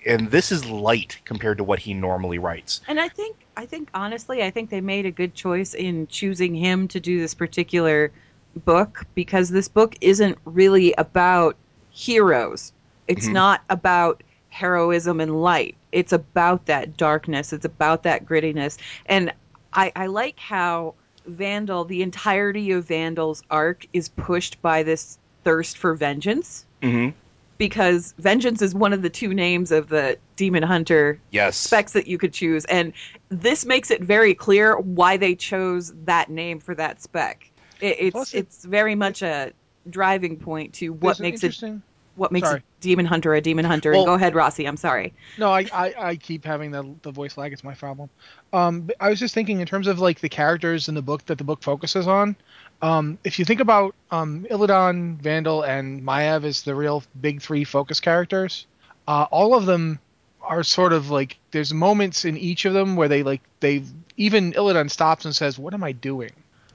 and 0.05 0.29
this 0.31 0.51
is 0.51 0.65
light 0.69 1.19
compared 1.25 1.57
to 1.57 1.63
what 1.63 1.79
he 1.79 1.93
normally 1.93 2.37
writes. 2.37 2.79
And 2.87 2.99
I 2.99 3.09
think 3.09 3.35
I 3.57 3.65
think 3.65 3.89
honestly, 3.95 4.43
I 4.43 4.51
think 4.51 4.69
they 4.69 4.81
made 4.81 5.07
a 5.07 5.11
good 5.11 5.33
choice 5.33 5.73
in 5.73 6.05
choosing 6.07 6.53
him 6.53 6.87
to 6.89 6.99
do 6.99 7.19
this 7.19 7.33
particular 7.33 8.11
book 8.65 9.03
because 9.15 9.49
this 9.49 9.67
book 9.67 9.95
isn't 9.99 10.37
really 10.45 10.93
about 10.93 11.57
heroes. 11.89 12.71
It's 13.07 13.27
Mhm. 13.27 13.33
not 13.33 13.63
about 13.71 14.21
heroism 14.49 15.19
and 15.19 15.41
light. 15.41 15.75
It's 15.91 16.11
about 16.13 16.65
that 16.67 16.97
darkness. 16.97 17.53
It's 17.53 17.65
about 17.65 18.03
that 18.03 18.25
grittiness. 18.25 18.77
And 19.05 19.33
I, 19.73 19.91
I 19.95 20.07
like 20.07 20.39
how 20.39 20.95
Vandal, 21.25 21.85
the 21.85 22.01
entirety 22.03 22.71
of 22.71 22.85
Vandal's 22.85 23.43
arc 23.49 23.85
is 23.93 24.09
pushed 24.09 24.61
by 24.61 24.83
this 24.83 25.17
thirst 25.43 25.77
for 25.77 25.93
vengeance 25.93 26.65
Mm-hmm. 26.81 27.15
because 27.57 28.13
vengeance 28.19 28.61
is 28.61 28.75
one 28.75 28.93
of 28.93 29.01
the 29.01 29.09
two 29.09 29.33
names 29.33 29.71
of 29.71 29.89
the 29.89 30.17
demon 30.35 30.61
hunter 30.61 31.19
Yes. 31.31 31.57
specs 31.57 31.93
that 31.93 32.05
you 32.07 32.17
could 32.19 32.31
choose 32.33 32.65
and 32.65 32.93
this 33.29 33.65
makes 33.65 33.89
it 33.89 34.01
very 34.03 34.35
clear 34.35 34.77
why 34.77 35.17
they 35.17 35.33
chose 35.35 35.91
that 36.05 36.29
name 36.29 36.59
for 36.59 36.75
that 36.75 37.01
spec 37.01 37.49
it, 37.81 37.95
it's 37.99 38.11
Plus 38.13 38.33
it- 38.33 38.37
it's 38.39 38.63
very 38.63 38.93
much 38.93 39.21
a 39.23 39.53
driving 39.89 40.37
point 40.37 40.73
to 40.75 40.89
what 40.93 41.19
makes 41.19 41.41
it 41.43 41.47
interesting. 41.47 41.81
What 42.17 42.31
makes 42.31 42.47
Sorry. 42.47 42.59
a 42.59 42.81
demon 42.81 43.05
hunter 43.05 43.33
a 43.33 43.41
demon 43.41 43.63
hunter 43.63 43.91
Well- 43.91 44.01
and 44.01 44.07
go 44.07 44.13
ahead 44.15 44.35
rossi 44.35 44.67
i'm 44.67 44.75
sorry 44.77 45.13
No, 45.37 45.51
I, 45.51 45.65
I, 45.73 45.93
I 45.97 46.15
keep 46.15 46.43
having 46.43 46.71
the 46.71 46.83
the 47.03 47.11
voice 47.11 47.37
lag. 47.37 47.53
It's 47.53 47.63
my 47.63 47.73
problem. 47.75 48.09
Um, 48.53 48.89
I 48.99 49.09
was 49.09 49.19
just 49.19 49.33
thinking 49.33 49.59
in 49.59 49.67
terms 49.67 49.87
of 49.87 49.99
like 49.99 50.19
the 50.19 50.29
characters 50.29 50.89
in 50.89 50.95
the 50.95 51.01
book 51.01 51.25
that 51.27 51.37
the 51.37 51.43
book 51.43 51.61
focuses 51.63 52.07
on. 52.07 52.35
Um, 52.81 53.17
if 53.23 53.39
you 53.39 53.45
think 53.45 53.59
about 53.59 53.95
um, 54.11 54.45
Illidan, 54.49 55.17
Vandal, 55.21 55.63
and 55.63 56.01
Maiev 56.03 56.43
as 56.43 56.63
the 56.63 56.75
real 56.75 57.03
big 57.21 57.41
three 57.41 57.63
focus 57.63 57.99
characters, 57.99 58.65
uh, 59.07 59.25
all 59.31 59.53
of 59.55 59.65
them 59.65 59.99
are 60.41 60.63
sort 60.63 60.93
of 60.93 61.09
like 61.09 61.37
there's 61.51 61.73
moments 61.73 62.25
in 62.25 62.37
each 62.37 62.65
of 62.65 62.73
them 62.73 62.95
where 62.95 63.07
they 63.07 63.23
like 63.23 63.41
they 63.59 63.83
even 64.17 64.53
Illidan 64.53 64.89
stops 64.89 65.25
and 65.25 65.35
says, 65.35 65.59
"What 65.59 65.73
am 65.73 65.83
I 65.83 65.91
doing?" 65.91 66.31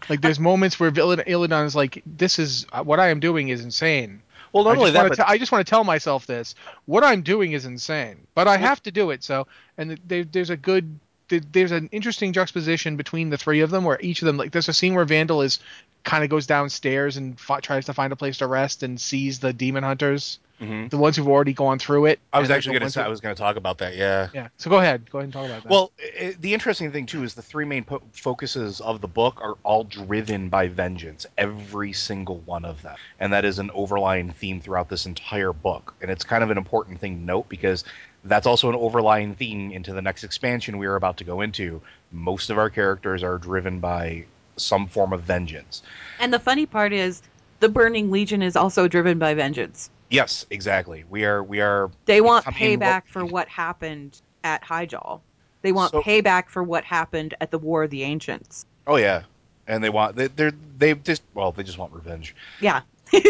Like 0.09 0.21
there's 0.21 0.41
moments 0.41 0.79
where 0.81 0.91
Illidan, 0.91 1.27
Illidan 1.27 1.65
is 1.67 1.75
like, 1.77 2.03
"This 2.07 2.39
is 2.39 2.67
what 2.85 3.01
I 3.01 3.09
am 3.09 3.21
doing 3.21 3.49
is 3.49 3.65
insane." 3.65 4.23
Well, 4.53 4.65
not 4.65 4.77
I 4.77 4.79
only 4.79 4.91
just, 4.91 4.95
that, 4.95 5.09
but 5.09 5.15
te- 5.17 5.33
I 5.35 5.39
just 5.39 5.53
want 5.53 5.67
to 5.67 5.71
tell 5.71 5.85
myself 5.85 6.27
this. 6.27 6.55
What 6.87 7.05
I'm 7.05 7.23
doing 7.23 7.53
is 7.53 7.65
insane, 7.65 8.27
but 8.35 8.49
I 8.49 8.57
have 8.57 8.83
to 8.85 8.91
do 8.91 9.11
it. 9.11 9.25
So, 9.25 9.47
and 9.79 9.99
there, 10.07 10.25
there's 10.25 10.51
a 10.51 10.57
good, 10.57 10.99
there's 11.29 11.73
an 11.73 11.89
interesting 11.93 12.33
juxtaposition 12.33 12.97
between 12.97 13.31
the 13.31 13.39
three 13.39 13.61
of 13.61 13.71
them, 13.71 13.85
where 13.85 13.99
each 14.01 14.23
of 14.23 14.27
them, 14.27 14.37
like, 14.37 14.53
there's 14.53 14.69
a 14.69 14.75
scene 14.75 14.95
where 14.95 15.05
Vandal 15.05 15.43
is 15.43 15.59
kind 16.05 16.25
of 16.25 16.31
goes 16.31 16.47
downstairs 16.47 17.17
and 17.17 17.39
fi- 17.39 17.61
tries 17.61 17.87
to 17.87 17.95
find 17.95 18.13
a 18.13 18.17
place 18.17 18.39
to 18.39 18.47
rest 18.47 18.83
and 18.83 19.01
sees 19.01 19.39
the 19.39 19.53
demon 19.53 19.85
hunters, 19.85 20.39
Mhm. 20.63 20.91
the 20.91 20.97
ones 20.97 21.17
who've 21.17 21.29
already 21.29 21.53
gone 21.53 21.79
through 21.79 22.07
it. 22.07 22.21
I 22.33 22.39
was 22.41 22.51
actually 22.51 22.75
going 22.79 22.87
to 22.87 22.91
say 22.91 23.01
who- 23.01 23.07
I 23.07 23.11
was 23.11 23.21
going 23.21 23.35
to 23.35 23.41
talk 23.41 23.57
about 23.57 23.79
that. 23.79 23.97
Yeah. 23.97 24.29
Yeah. 24.33 24.49
So 24.59 24.71
go 24.71 24.79
ahead. 24.79 25.11
Go 25.11 25.19
ahead 25.19 25.25
and 25.25 25.33
talk 25.33 25.47
about 25.47 25.63
that. 25.65 25.69
Well, 25.71 25.91
i 26.21 26.35
the 26.41 26.55
interesting 26.55 26.93
thing 26.93 27.07
too 27.07 27.25
is 27.25 27.35
the 27.35 27.43
three 27.43 27.65
main 27.65 27.85
po- 27.85 28.03
focuses 28.13 28.81
of 28.81 29.01
the 29.01 29.09
book 29.09 29.41
are 29.43 29.55
all 29.65 29.85
driven 29.85 30.49
by 30.49 30.69
vengeance, 30.69 31.27
every 31.37 31.93
single 31.93 32.39
one 32.47 32.65
of 32.65 32.81
them, 32.83 32.97
and 33.19 33.33
that 33.33 33.45
is 33.45 33.59
an 33.59 33.71
overlying 33.75 34.31
theme 34.31 34.61
throughout 34.61 34.89
this 34.89 35.05
entire 35.07 35.53
book. 35.53 35.95
And 36.01 36.11
it's 36.11 36.25
kind 36.25 36.45
of 36.45 36.51
an 36.51 36.59
important 36.59 37.01
thing 37.01 37.19
to 37.19 37.25
note 37.25 37.49
because 37.49 37.85
that's 38.25 38.47
also 38.47 38.69
an 38.69 38.77
overlying 38.77 39.35
theme 39.35 39.73
into 39.73 39.93
the 39.93 40.03
next 40.03 40.23
expansion 40.23 40.79
we 40.79 40.87
are 40.87 40.95
about 40.95 41.17
to 41.17 41.25
go 41.25 41.41
into. 41.41 41.83
Most 42.13 42.51
of 42.51 42.59
our 42.59 42.71
characters 42.71 43.25
are 43.25 43.37
driven 43.37 43.81
by 43.81 44.25
some 44.57 44.87
form 44.87 45.13
of 45.13 45.23
vengeance. 45.23 45.83
And 46.21 46.33
the 46.33 46.39
funny 46.39 46.67
part 46.67 46.93
is, 46.93 47.21
the 47.59 47.69
Burning 47.69 48.11
Legion 48.11 48.43
is 48.43 48.55
also 48.55 48.87
driven 48.87 49.19
by 49.19 49.35
vengeance. 49.35 49.91
Yes, 50.13 50.47
exactly. 50.51 51.05
We 51.11 51.25
are 51.25 51.43
we 51.43 51.61
are 51.61 51.91
They 52.05 52.21
want 52.21 52.45
payback 52.47 53.03
what- 53.03 53.09
for 53.09 53.25
what 53.25 53.49
happened 53.49 54.21
at 54.45 54.63
Hyjal. 54.63 55.21
They 55.63 55.73
want 55.73 55.93
So- 55.93 56.03
payback 56.03 56.49
for 56.49 56.63
what 56.63 56.85
happened 56.85 57.35
at 57.41 57.51
the 57.51 57.59
War 57.59 57.85
of 57.85 57.91
the 57.91 58.03
Ancients. 58.03 58.67
Oh 58.87 58.97
yeah, 58.97 59.23
and 59.69 59.83
they 59.83 59.91
want 59.91 60.17
they 60.17 60.27
they're 60.29 60.53
they 60.79 60.95
just 60.95 61.23
well 61.35 61.53
they 61.53 61.63
just 61.63 61.79
want 61.79 61.93
revenge. 61.93 62.35
Yeah. 62.61 62.83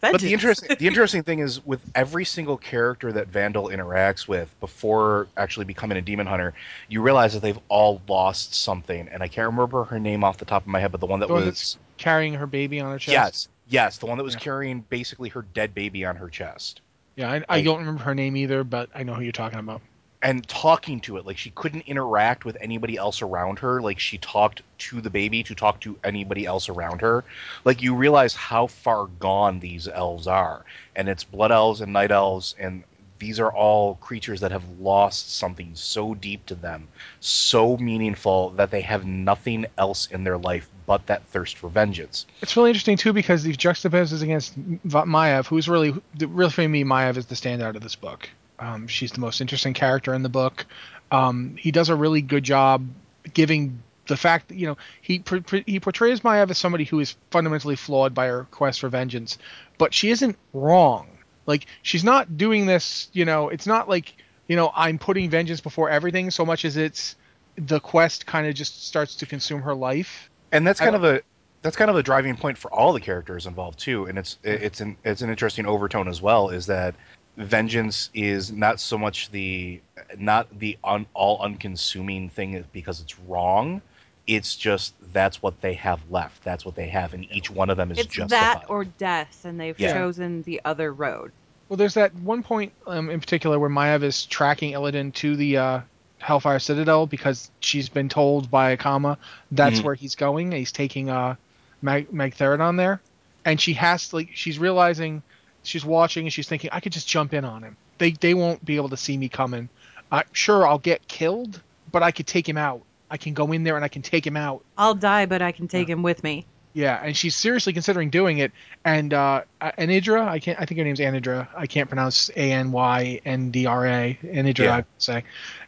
But 0.00 0.20
the 0.20 0.32
interesting 0.32 0.76
the 0.80 0.88
interesting 0.88 1.22
thing 1.22 1.38
is 1.38 1.64
with 1.64 1.80
every 1.94 2.24
single 2.24 2.56
character 2.56 3.12
that 3.12 3.28
Vandal 3.28 3.68
interacts 3.68 4.26
with 4.26 4.48
before 4.58 5.28
actually 5.36 5.64
becoming 5.64 5.96
a 5.96 6.00
demon 6.00 6.26
hunter, 6.26 6.54
you 6.88 7.00
realize 7.00 7.34
that 7.34 7.40
they've 7.40 7.58
all 7.68 8.02
lost 8.08 8.52
something. 8.52 9.06
And 9.12 9.22
I 9.22 9.28
can't 9.28 9.46
remember 9.48 9.84
her 9.84 10.00
name 10.00 10.24
off 10.24 10.38
the 10.38 10.44
top 10.44 10.62
of 10.62 10.66
my 10.66 10.80
head, 10.80 10.90
but 10.90 10.98
the 10.98 11.06
one 11.06 11.20
that 11.20 11.28
The 11.28 11.34
one 11.34 11.44
was 11.46 11.78
carrying 11.98 12.34
her 12.34 12.48
baby 12.48 12.80
on 12.80 12.90
her 12.90 12.98
chest. 12.98 13.12
yes, 13.12 13.48
yes, 13.72 13.98
the 13.98 14.06
one 14.06 14.18
that 14.18 14.24
was 14.24 14.34
Yeah. 14.34 14.40
carrying 14.40 14.80
basically 14.88 15.30
her 15.30 15.42
dead 15.42 15.74
baby 15.74 16.04
on 16.04 16.16
her 16.16 16.28
chest. 16.28 16.80
Yeah. 17.16 17.30
I, 17.30 17.36
I 17.48 17.56
Like- 17.56 17.64
don't 17.64 17.78
remember 17.80 18.02
her 18.04 18.14
name 18.14 18.36
either, 18.36 18.62
but 18.64 18.90
I 18.94 19.02
know 19.02 19.14
who 19.14 19.22
you're 19.22 19.32
talking 19.32 19.58
about. 19.58 19.80
and 20.24 20.46
talking 20.46 21.00
to 21.00 21.16
it 21.16 21.26
like 21.26 21.36
she 21.36 21.50
couldn't 21.50 21.80
interact 21.88 22.44
with 22.44 22.56
anybody 22.60 22.96
else 22.96 23.22
around 23.22 23.58
her 23.58 23.82
like 23.82 23.98
she 23.98 24.18
talked 24.18 24.62
to 24.78 25.00
the 25.00 25.10
baby 25.10 25.42
to 25.42 25.52
talk 25.52 25.80
to 25.80 25.98
anybody 26.04 26.46
else 26.46 26.68
around 26.68 27.00
her 27.00 27.24
like 27.64 27.82
you 27.82 27.92
realize 27.92 28.32
how 28.32 28.68
far 28.68 29.06
gone 29.18 29.58
these 29.58 29.88
elves 29.88 30.28
are 30.28 30.64
and 30.94 31.08
it's 31.08 31.24
blood 31.24 31.50
elves 31.50 31.80
and 31.80 31.92
night 31.92 32.12
elves 32.12 32.54
and 32.56 32.84
these 33.22 33.38
are 33.38 33.52
all 33.52 33.94
creatures 33.94 34.40
that 34.40 34.50
have 34.50 34.64
lost 34.80 35.36
something 35.36 35.70
so 35.74 36.12
deep 36.14 36.44
to 36.44 36.56
them 36.56 36.88
so 37.20 37.76
meaningful 37.76 38.50
that 38.50 38.70
they 38.72 38.80
have 38.80 39.06
nothing 39.06 39.64
else 39.78 40.06
in 40.06 40.24
their 40.24 40.36
life 40.36 40.68
but 40.86 41.06
that 41.06 41.22
thirst 41.26 41.56
for 41.56 41.68
vengeance 41.68 42.26
It's 42.42 42.56
really 42.56 42.70
interesting 42.70 42.96
too 42.96 43.12
because 43.12 43.44
these 43.44 43.56
juxtaposes 43.56 44.22
against 44.22 44.58
Maiev, 44.84 45.46
who's 45.46 45.68
really, 45.68 45.94
really 46.18 46.50
for 46.50 46.66
me, 46.66 46.84
Maiev 46.84 47.16
is 47.16 47.26
the 47.26 47.34
standout 47.34 47.76
of 47.76 47.82
this 47.82 47.94
book. 47.94 48.28
Um, 48.58 48.88
she's 48.88 49.12
the 49.12 49.20
most 49.20 49.40
interesting 49.40 49.74
character 49.74 50.12
in 50.14 50.22
the 50.22 50.28
book. 50.28 50.66
Um, 51.10 51.56
he 51.56 51.70
does 51.70 51.88
a 51.88 51.94
really 51.94 52.22
good 52.22 52.44
job 52.44 52.86
giving 53.32 53.82
the 54.06 54.16
fact 54.16 54.48
that 54.48 54.56
you 54.56 54.66
know 54.66 54.76
he 55.00 55.22
he 55.66 55.80
portrays 55.80 56.20
Maiev 56.20 56.50
as 56.50 56.58
somebody 56.58 56.84
who 56.84 57.00
is 57.00 57.14
fundamentally 57.30 57.76
flawed 57.76 58.14
by 58.14 58.26
her 58.26 58.44
quest 58.50 58.80
for 58.80 58.88
vengeance, 58.88 59.38
but 59.78 59.94
she 59.94 60.10
isn't 60.10 60.36
wrong. 60.52 61.08
Like 61.46 61.66
she's 61.82 62.04
not 62.04 62.36
doing 62.36 62.66
this, 62.66 63.08
you 63.12 63.24
know. 63.24 63.48
It's 63.48 63.66
not 63.66 63.88
like 63.88 64.14
you 64.46 64.56
know 64.56 64.72
I'm 64.74 64.98
putting 64.98 65.30
vengeance 65.30 65.60
before 65.60 65.90
everything 65.90 66.30
so 66.30 66.44
much 66.44 66.64
as 66.64 66.76
it's 66.76 67.16
the 67.56 67.80
quest 67.80 68.26
kind 68.26 68.46
of 68.46 68.54
just 68.54 68.86
starts 68.86 69.16
to 69.16 69.26
consume 69.26 69.62
her 69.62 69.74
life. 69.74 70.30
and 70.52 70.66
that's 70.66 70.80
kind 70.80 70.96
of 70.96 71.04
a 71.04 71.20
that's 71.62 71.76
kind 71.76 71.90
of 71.90 71.96
a 71.96 72.02
driving 72.02 72.36
point 72.36 72.58
for 72.58 72.72
all 72.72 72.92
the 72.92 73.00
characters 73.00 73.46
involved 73.46 73.78
too 73.78 74.06
and 74.06 74.18
it's 74.18 74.38
it's 74.42 74.80
an 74.80 74.96
it's 75.04 75.22
an 75.22 75.30
interesting 75.30 75.66
overtone 75.66 76.08
as 76.08 76.20
well 76.20 76.50
is 76.50 76.66
that 76.66 76.94
vengeance 77.36 78.10
is 78.14 78.52
not 78.52 78.80
so 78.80 78.98
much 78.98 79.30
the 79.30 79.80
not 80.18 80.46
the 80.58 80.78
un, 80.84 81.06
all 81.14 81.40
unconsuming 81.42 82.28
thing 82.28 82.64
because 82.72 83.00
it's 83.00 83.18
wrong 83.20 83.80
it's 84.26 84.56
just 84.56 84.94
that's 85.12 85.42
what 85.42 85.60
they 85.60 85.74
have 85.74 86.00
left 86.10 86.42
that's 86.44 86.64
what 86.64 86.76
they 86.76 86.86
have 86.88 87.12
and 87.12 87.26
each 87.32 87.50
one 87.50 87.68
of 87.70 87.76
them 87.76 87.90
is 87.90 87.98
it's 87.98 88.14
justified 88.14 88.38
that 88.56 88.64
or 88.70 88.84
death, 88.84 89.44
and 89.44 89.58
they've 89.60 89.78
Yeah. 89.78 89.92
chosen 89.92 90.42
the 90.42 90.60
other 90.64 90.92
road. 90.92 91.32
Well, 91.68 91.76
there's 91.76 91.94
that 91.94 92.14
one 92.16 92.42
point 92.42 92.72
um, 92.86 93.10
in 93.10 93.18
particular 93.18 93.58
where 93.58 93.70
Maiev 93.70 94.02
is 94.02 94.26
tracking 94.26 94.72
Illidan 94.74 95.12
to 95.14 95.36
the 95.36 95.56
uh, 95.56 95.80
Hellfire 96.18 96.58
Citadel 96.60 97.06
because 97.06 97.50
she's 97.60 97.88
been 97.88 98.08
told 98.08 98.50
by 98.50 98.76
Akama 98.76 99.16
that's 99.50 99.80
Mhm. 99.80 99.84
where 99.84 99.94
he's 99.94 100.14
going. 100.14 100.52
He's 100.52 100.70
taking 100.72 101.10
uh, 101.10 101.34
Mag- 101.80 102.12
Magtheridon 102.12 102.76
there, 102.76 103.00
and 103.44 103.60
she 103.60 103.72
has 103.72 104.08
to, 104.10 104.16
like 104.16 104.28
she's 104.34 104.58
realizing 104.58 105.22
she's 105.64 105.84
watching 105.84 106.26
and 106.26 106.32
she's 106.32 106.46
thinking 106.46 106.70
I 106.72 106.80
could 106.80 106.92
just 106.92 107.08
jump 107.08 107.32
in 107.34 107.44
on 107.44 107.62
him. 107.62 107.76
They 107.98 108.12
they 108.12 108.34
won't 108.34 108.64
be 108.64 108.76
able 108.76 108.90
to 108.90 108.96
see 108.96 109.16
me 109.16 109.28
coming. 109.28 109.68
Uh, 110.12 110.22
sure, 110.32 110.66
I'll 110.66 110.78
get 110.78 111.08
killed, 111.08 111.60
but 111.90 112.02
I 112.02 112.10
could 112.12 112.26
take 112.26 112.48
him 112.48 112.58
out. 112.58 112.82
I 113.12 113.18
can 113.18 113.34
go 113.34 113.52
in 113.52 113.62
there 113.62 113.76
and 113.76 113.84
I 113.84 113.88
can 113.88 114.00
take 114.00 114.26
him 114.26 114.38
out. 114.38 114.64
I'll 114.78 114.94
die, 114.94 115.26
but 115.26 115.42
I 115.42 115.52
can 115.52 115.68
take 115.68 115.86
him 115.86 116.02
with 116.02 116.24
me. 116.24 116.46
Yeah, 116.72 116.98
and 117.04 117.14
she's 117.14 117.36
seriously 117.36 117.74
considering 117.74 118.08
doing 118.08 118.38
it. 118.38 118.52
And 118.86 119.12
uh, 119.12 119.42
Anyndra, 119.60 120.26
I 120.26 120.38
can't. 120.38 120.58
I 120.58 120.64
think 120.64 120.78
her 120.78 120.84
name's 120.84 120.98
Anyndra. 120.98 121.46
I 121.54 121.66
can't 121.66 121.90
pronounce 121.90 122.30
A 122.30 122.50
N 122.52 122.72
Y 122.72 123.20
N 123.26 123.50
D 123.50 123.66
R 123.66 123.86
A. 123.86 124.18
Anyndra, 124.24 124.64
Yeah. 124.64 124.76
I'd 124.76 124.86
say. 124.96 125.24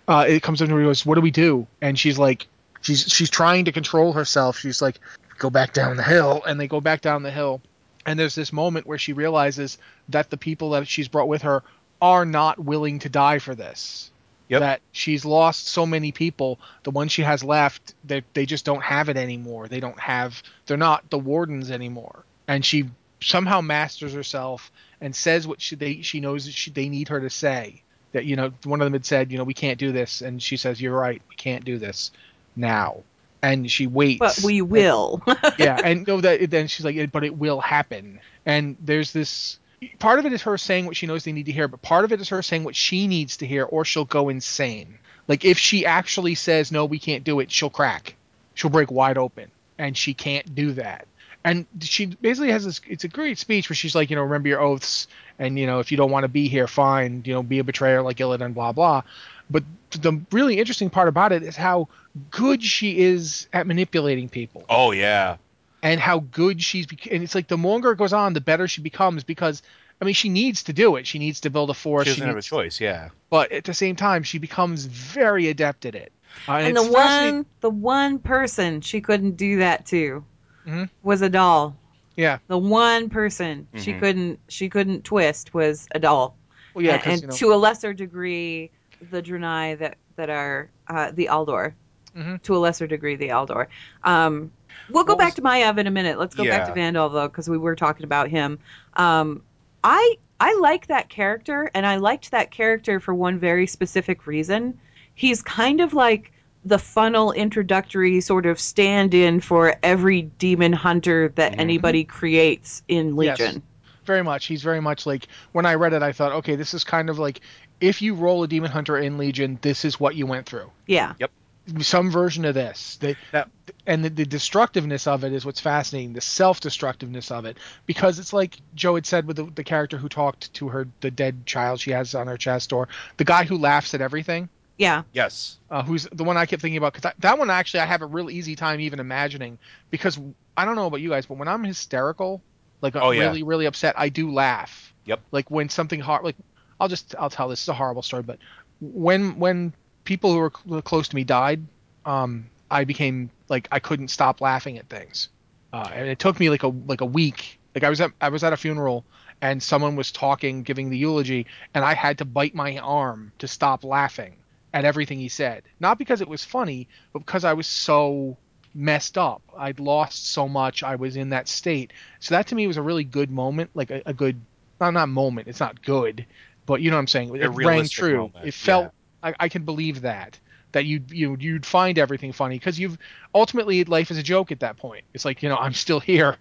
Uh, 0.09 0.25
it 0.27 0.43
comes 0.43 0.63
up 0.63 0.69
to 0.69 0.73
her 0.75 0.81
and 0.81 0.89
goes, 0.89 1.05
"What 1.05 1.17
do 1.17 1.21
we 1.21 1.31
do?" 1.31 1.67
And 1.83 1.99
she's 1.99 2.19
like, 2.19 2.47
she's 2.81 3.03
she's 3.03 3.29
trying 3.29 3.67
to 3.67 3.73
control 3.73 4.15
herself. 4.15 4.59
She's 4.59 4.81
like, 4.81 4.99
"Go 5.39 5.51
back 5.51 5.75
down 5.75 5.99
the 5.99 6.03
hill," 6.03 6.43
and 6.47 6.59
they 6.59 6.67
go 6.67 6.81
back 6.81 7.03
down 7.03 7.23
the 7.23 7.31
hill. 7.31 7.61
And 8.07 8.19
there's 8.19 8.35
this 8.35 8.55
moment 8.55 8.87
where 8.87 8.99
she 8.99 9.13
realizes 9.13 9.77
that 10.09 10.31
the 10.31 10.39
people 10.39 10.71
that 10.71 10.89
she's 10.89 11.09
brought 11.09 11.29
with 11.29 11.43
her 11.43 11.63
are 12.01 12.25
not 12.25 12.59
willing 12.59 13.01
to 13.01 13.11
die 13.11 13.39
for 13.39 13.55
this. 13.55 14.11
Yep. 14.49 14.61
That 14.61 14.81
she's 14.93 15.25
lost 15.25 15.69
so 15.69 15.87
many 15.87 16.13
people. 16.13 16.59
The 16.83 16.91
ones 16.91 17.13
she 17.13 17.23
has 17.23 17.43
left, 17.43 17.95
they 18.05 18.23
they 18.35 18.45
just 18.45 18.65
don't 18.65 18.83
have 18.83 19.09
it 19.09 19.17
anymore. 19.17 19.69
They 19.69 19.81
don't 19.81 19.99
have. 19.99 20.43
They're 20.67 20.77
not 20.77 21.09
the 21.11 21.19
wardens 21.19 21.71
anymore. 21.71 22.25
And 22.47 22.65
she 22.65 22.91
somehow 23.23 23.63
masters 23.63 24.13
herself 24.13 24.71
and 25.01 25.17
says 25.17 25.47
what 25.47 25.61
she 25.61 25.77
they 25.77 26.03
she 26.03 26.21
knows 26.21 26.45
that 26.45 26.53
she, 26.53 26.71
they 26.71 26.89
need 26.89 27.09
her 27.09 27.21
to 27.21 27.31
say. 27.31 27.83
That 28.13 28.27
you 28.27 28.37
know, 28.37 28.53
one 28.65 28.81
of 28.81 28.87
them 28.87 28.93
had 28.93 29.07
said, 29.07 29.33
you 29.33 29.39
know, 29.39 29.45
we 29.45 29.55
can't 29.55 29.79
do 29.79 29.93
this, 29.93 30.21
and 30.21 30.43
she 30.43 30.57
says, 30.57 30.81
"You're 30.81 30.97
right, 30.97 31.21
we 31.29 31.37
can't 31.37 31.65
do 31.65 31.79
this 31.79 32.13
now." 32.55 33.03
And 33.43 33.71
she 33.71 33.87
waits. 33.87 34.19
But 34.21 34.41
we 34.45 34.63
will. 34.63 35.23
yeah, 35.59 35.81
and 35.83 36.07
no, 36.07 36.21
that 36.21 36.51
then 36.51 36.67
she's 36.67 36.85
like, 36.85 37.13
but 37.13 37.25
it 37.25 37.37
will 37.37 37.61
happen. 37.61 38.21
And 38.47 38.77
there's 38.81 39.13
this 39.13 39.59
part 39.99 40.19
of 40.19 40.27
it 40.27 40.33
is 40.33 40.43
her 40.43 40.59
saying 40.59 40.87
what 40.87 40.97
she 40.97 41.07
knows 41.07 41.25
they 41.25 41.33
need 41.33 41.47
to 41.47 41.53
hear, 41.53 41.69
but 41.69 41.83
part 41.83 42.05
of 42.05 42.13
it 42.13 42.21
is 42.21 42.29
her 42.29 42.43
saying 42.43 42.65
what 42.65 42.77
she 42.77 43.07
needs 43.07 43.39
to 43.39 43.47
hear, 43.47 43.65
or 43.65 43.85
she'll 43.85 44.05
go 44.05 44.29
insane. 44.29 44.99
Like 45.29 45.45
if 45.45 45.59
she 45.59 45.87
actually 45.87 46.35
says 46.35 46.71
no, 46.71 46.85
we 46.85 46.99
can't 46.99 47.25
do 47.25 47.41
it, 47.41 47.51
she'll 47.51 47.71
crack, 47.71 48.15
she'll 48.55 48.71
break 48.71 48.91
wide 48.91 49.19
open, 49.19 49.51
and 49.79 49.97
she 49.97 50.15
can't 50.15 50.55
do 50.55 50.73
that. 50.73 51.07
And 51.47 51.67
she 51.81 52.07
basically 52.07 52.51
has 52.53 52.65
this. 52.65 52.81
It's 52.89 53.05
a 53.05 53.09
great 53.09 53.39
speech 53.39 53.69
where 53.69 53.77
she's 53.77 53.95
like, 53.95 54.09
you 54.09 54.17
know, 54.17 54.23
remember 54.23 54.49
your 54.49 54.61
oaths, 54.61 55.09
and 55.39 55.59
you 55.59 55.67
know, 55.67 55.81
if 55.81 55.91
you 55.91 55.99
don't 55.99 56.11
want 56.11 56.25
to 56.25 56.29
be 56.29 56.49
here, 56.49 56.67
fine. 56.67 57.23
You 57.27 57.35
know, 57.35 57.43
be 57.43 57.59
a 57.59 57.65
betrayer 57.65 58.01
like 58.01 58.17
Illidan, 58.17 58.55
blah 58.55 58.73
blah. 58.73 59.03
But 59.51 59.63
the 59.91 60.21
really 60.33 60.59
interesting 60.59 60.91
part 60.91 61.09
about 61.09 61.33
it 61.33 61.43
is 61.43 61.57
how 61.57 61.89
good 62.31 62.63
she 62.63 62.99
is 62.99 63.49
at 63.53 63.67
manipulating 63.67 64.29
people 64.29 64.65
oh 64.69 64.93
yeah 64.93 65.37
and 65.85 66.01
how 66.01 66.19
good 66.19 66.61
she's 66.63 66.87
bec- 66.87 67.07
and 67.13 67.23
it's 67.23 67.35
like 67.37 67.47
the 67.47 67.57
longer 67.57 67.93
it 67.93 67.99
goes 67.99 68.13
on 68.13 68.33
the 68.33 68.41
better 68.41 68.67
she 68.67 68.81
becomes 68.81 69.23
because 69.23 69.63
i 70.01 70.05
mean 70.05 70.15
she 70.15 70.29
needs 70.29 70.65
to 70.65 70.73
do 70.73 70.97
it 70.97 71.07
she 71.07 71.19
needs 71.21 71.41
to 71.41 71.51
build 71.51 71.71
a 71.71 71.75
force 71.75 72.07
she 72.09 72.13
doesn't 72.15 72.27
have 72.27 72.37
a 72.37 72.43
choice 72.43 72.81
yeah 72.81 73.11
but 73.31 73.53
at 73.53 73.63
the 73.65 73.75
same 73.75 73.95
time 73.95 74.23
she 74.25 74.39
becomes 74.39 74.87
very 74.87 75.49
adept 75.49 75.87
at 75.87 75.95
it 75.95 76.11
uh, 76.49 76.53
and, 76.53 76.67
and 76.69 76.77
the 76.77 76.91
one, 76.93 77.47
the 77.61 77.71
one 77.71 78.19
person 78.19 78.81
she 78.81 79.01
couldn't 79.01 79.37
do 79.37 79.59
that 79.59 79.87
to 79.87 80.25
Mhm. 80.67 80.89
was 81.03 81.21
A'dal. 81.23 81.75
yeah 82.17 82.39
The 82.49 82.59
one 82.59 83.11
person 83.11 83.69
she 83.77 83.93
Mhm. 83.93 84.01
couldn't 84.01 84.41
she 84.49 84.69
couldn't 84.71 85.05
twist 85.05 85.53
was 85.55 85.87
A'dal. 85.95 86.33
well 86.73 86.85
yeah 86.85 86.95
and, 86.95 87.03
'cause, 87.03 87.13
and 87.13 87.23
you 87.23 87.29
know, 87.29 87.35
to 87.37 87.53
a 87.53 87.57
lesser 87.57 87.93
degree, 87.93 88.71
the 89.11 89.23
Draenei 89.23 89.79
that 89.79 89.99
that 90.17 90.31
are 90.31 90.71
uh, 90.89 91.11
the 91.13 91.27
Aldor. 91.31 91.75
Mhm. 92.17 92.41
To 92.45 92.57
a 92.57 92.59
lesser 92.59 92.87
degree, 92.87 93.17
the 93.17 93.29
Aldor. 93.31 93.67
Um, 94.05 94.53
we'll 94.91 95.05
go 95.05 95.13
What 95.15 95.19
back 95.19 95.27
was- 95.29 95.35
to 95.37 95.43
Maiev 95.43 95.79
in 95.79 95.87
a 95.87 95.91
minute. 95.91 96.19
Let's 96.19 96.35
go 96.35 96.45
back 96.45 96.67
to 96.69 96.73
Vandal 96.75 97.09
though, 97.09 97.29
because 97.29 97.49
we 97.49 97.59
were 97.59 97.77
talking 97.77 98.05
about 98.05 98.29
him. 98.29 98.59
Um, 98.95 99.43
I 99.83 100.17
I 100.41 100.55
like 100.61 100.89
that 100.89 101.09
character, 101.09 101.71
and 101.75 101.87
I 101.87 101.97
liked 101.97 102.31
that 102.33 102.51
character 102.51 102.99
for 103.01 103.15
one 103.15 103.39
very 103.39 103.67
specific 103.67 104.27
reason. 104.27 104.79
He's 105.15 105.43
kind 105.43 105.81
of 105.81 105.95
like 105.95 106.33
the 106.65 106.79
funnel 106.79 107.31
introductory 107.33 108.21
sort 108.21 108.47
of 108.47 108.59
stand-in 108.59 109.41
for 109.41 109.77
every 109.83 110.23
demon 110.23 110.73
hunter 110.73 111.29
that 111.37 111.53
Mhm. 111.53 111.59
anybody 111.61 112.05
creates 112.05 112.83
in 112.89 113.15
Yes. 113.21 113.39
Legion. 113.39 113.63
very 114.07 114.23
much 114.23 114.45
he's 114.47 114.63
very 114.63 114.81
much 114.81 115.07
like 115.07 115.29
when 115.53 115.65
i 115.65 115.75
read 115.75 115.95
it 115.95 116.03
i 116.03 116.13
thought 116.13 116.31
okay 116.33 116.57
this 116.57 116.75
is 116.75 116.85
kind 116.85 117.09
of 117.09 117.19
like 117.19 117.41
if 117.81 118.03
you 118.03 118.15
roll 118.15 118.43
a 118.43 118.47
demon 118.49 118.71
hunter 118.71 118.99
in 118.99 119.17
legion 119.17 119.59
this 119.63 119.83
is 119.83 119.99
what 119.99 120.15
you 120.15 120.27
went 120.27 120.45
through 120.47 120.71
Yeah. 120.87 121.15
Yep. 121.21 121.31
Some 121.81 122.11
version 122.11 122.45
of 122.45 122.55
this. 122.55 122.97
They, 123.01 123.17
Now- 123.33 123.47
and 123.87 124.05
the, 124.05 124.11
the 124.11 124.25
destructiveness 124.27 125.07
of 125.07 125.25
it 125.25 125.33
is 125.33 125.45
what's 125.45 125.61
fascinating. 125.61 126.13
The 126.15 126.21
self-destructiveness 126.21 127.31
of 127.31 127.45
it, 127.45 127.57
because 127.87 128.19
it's 128.19 128.33
like 128.33 128.59
Joe 128.75 128.95
had 128.95 129.07
said 129.07 129.27
with 129.27 129.37
the, 129.37 129.45
the 129.45 129.65
character 129.65 129.97
who 129.99 130.09
talked 130.09 130.53
to 130.55 130.69
her, 130.69 130.87
the 131.01 131.11
dead 131.11 131.47
child 131.47 131.81
she 131.81 131.91
has 131.91 132.15
on 132.15 132.27
her 132.27 132.37
chest, 132.37 132.73
or 132.73 132.89
the 133.17 133.25
guy 133.25 133.45
who 133.45 133.59
laughs 133.59 133.95
at 133.95 134.01
everything. 134.01 134.49
Yeah. 134.77 135.03
Yes. 135.13 135.59
Uh, 135.71 135.83
who's 135.83 136.05
the 136.11 136.25
one 136.25 136.37
I 136.37 136.47
kept 136.47 136.61
thinking 136.63 136.79
about? 136.79 136.95
Because 136.95 137.13
that 137.19 137.39
one 137.39 137.49
actually 137.51 137.81
I 137.81 137.87
have 137.87 138.03
a 138.03 138.07
real 138.07 138.29
easy 138.31 138.57
time 138.57 138.81
even 138.81 138.99
imagining 139.01 139.59
because 139.91 140.19
I 140.57 140.65
don't 140.65 140.75
know 140.77 140.87
about 140.87 141.01
you 141.01 141.11
guys, 141.11 141.27
but 141.27 141.37
when 141.39 141.47
I'm 141.49 141.63
hysterical, 141.63 142.43
like 142.81 142.97
I'm 142.97 143.03
Oh, 143.03 143.11
yeah. 143.13 143.23
really 143.25 143.43
really 143.45 143.67
upset, 143.67 143.95
I 143.97 144.09
do 144.09 144.33
laugh. 144.33 144.93
Yep. 145.05 145.21
Like 145.31 145.51
when 145.51 145.69
something 145.69 146.01
hard, 146.01 146.25
like 146.25 146.37
I'll 146.81 146.89
just 146.89 147.15
I'll 147.19 147.31
tell 147.31 147.49
this 147.49 147.63
is 147.63 147.69
a 147.69 147.75
horrible 147.75 148.03
story, 148.03 148.23
but 148.25 148.39
when 148.81 149.39
when 149.39 149.73
people 150.05 150.33
who 150.33 150.39
were 150.39 150.53
cl- 150.65 150.83
close 150.83 151.09
to 151.09 151.17
me 151.17 151.25
died, 151.25 151.67
um, 152.05 152.47
I 152.71 152.85
became 152.85 153.31
like 153.49 153.69
I 153.73 153.79
couldn't 153.79 154.09
stop 154.09 154.41
laughing 154.41 154.79
at 154.79 154.89
things, 154.89 155.29
uh, 155.73 155.89
and 155.93 156.09
it 156.09 156.19
took 156.19 156.39
me 156.39 156.51
like 156.51 156.63
a 156.63 156.69
like 156.69 157.01
a 157.01 157.07
week. 157.07 157.59
Like 157.75 157.85
I 157.85 157.91
was 157.91 158.01
at 158.01 158.13
I 158.21 158.29
was 158.29 158.45
at 158.45 158.53
a 158.53 158.57
funeral 158.57 159.05
and 159.41 159.63
someone 159.63 159.97
was 159.97 160.13
talking, 160.13 160.63
giving 160.63 160.91
the 160.91 160.97
eulogy, 160.97 161.47
and 161.75 161.85
I 161.85 161.95
had 161.95 162.19
to 162.19 162.25
bite 162.25 162.55
my 162.55 162.79
arm 162.79 163.33
to 163.39 163.49
stop 163.49 163.85
laughing 163.85 164.37
at 164.73 164.85
everything 164.85 165.19
he 165.19 165.29
said. 165.29 165.63
Not 165.81 165.99
because 165.99 166.21
it 166.21 166.29
was 166.29 166.45
funny, 166.45 166.89
but 167.13 167.21
because 167.21 167.45
I 167.45 167.53
was 167.53 167.67
so 167.67 168.39
messed 168.75 169.19
up. 169.19 169.43
I'd 169.57 169.81
lost 169.81 170.33
so 170.33 170.49
much. 170.49 170.83
I 170.83 170.97
was 170.97 171.17
in 171.17 171.31
that 171.31 171.49
state. 171.49 171.93
So 172.21 172.35
that 172.35 172.47
to 172.49 172.55
me 172.55 172.67
was 172.67 172.77
a 172.77 172.83
really 172.83 173.05
good 173.05 173.31
moment, 173.31 173.71
like 173.75 173.91
a, 173.91 174.03
a 174.07 174.15
good, 174.15 174.41
not 174.81 174.95
not 174.95 175.09
moment. 175.09 175.49
It's 175.49 175.61
not 175.61 175.83
good, 175.83 176.27
but 176.67 176.81
you 176.81 176.91
know 176.91 176.97
what 176.97 177.01
I'm 177.01 177.07
saying. 177.09 177.37
It 177.37 177.49
rang 177.49 177.89
true. 177.89 178.17
moment, 178.17 178.47
It 178.47 178.55
felt. 178.55 178.93
I, 179.25 179.35
I 179.41 179.49
can 179.49 179.65
believe 179.65 180.03
that 180.03 180.39
that 180.73 180.85
you'd 180.85 181.11
you 181.13 181.37
you'd 181.39 181.65
find 181.65 181.99
everything 181.99 182.33
funny 182.33 182.59
because 182.59 182.79
you've 182.81 182.99
ultimately 183.35 183.85
life 183.85 184.11
is 184.11 184.19
a 184.19 184.23
joke 184.25 184.51
at 184.53 184.61
that 184.61 184.77
point. 184.77 185.05
It's 185.15 185.25
like 185.25 185.43
you 185.43 185.49
know 185.49 185.57
I'm 185.57 185.73
still 185.73 186.01
here. 186.01 186.37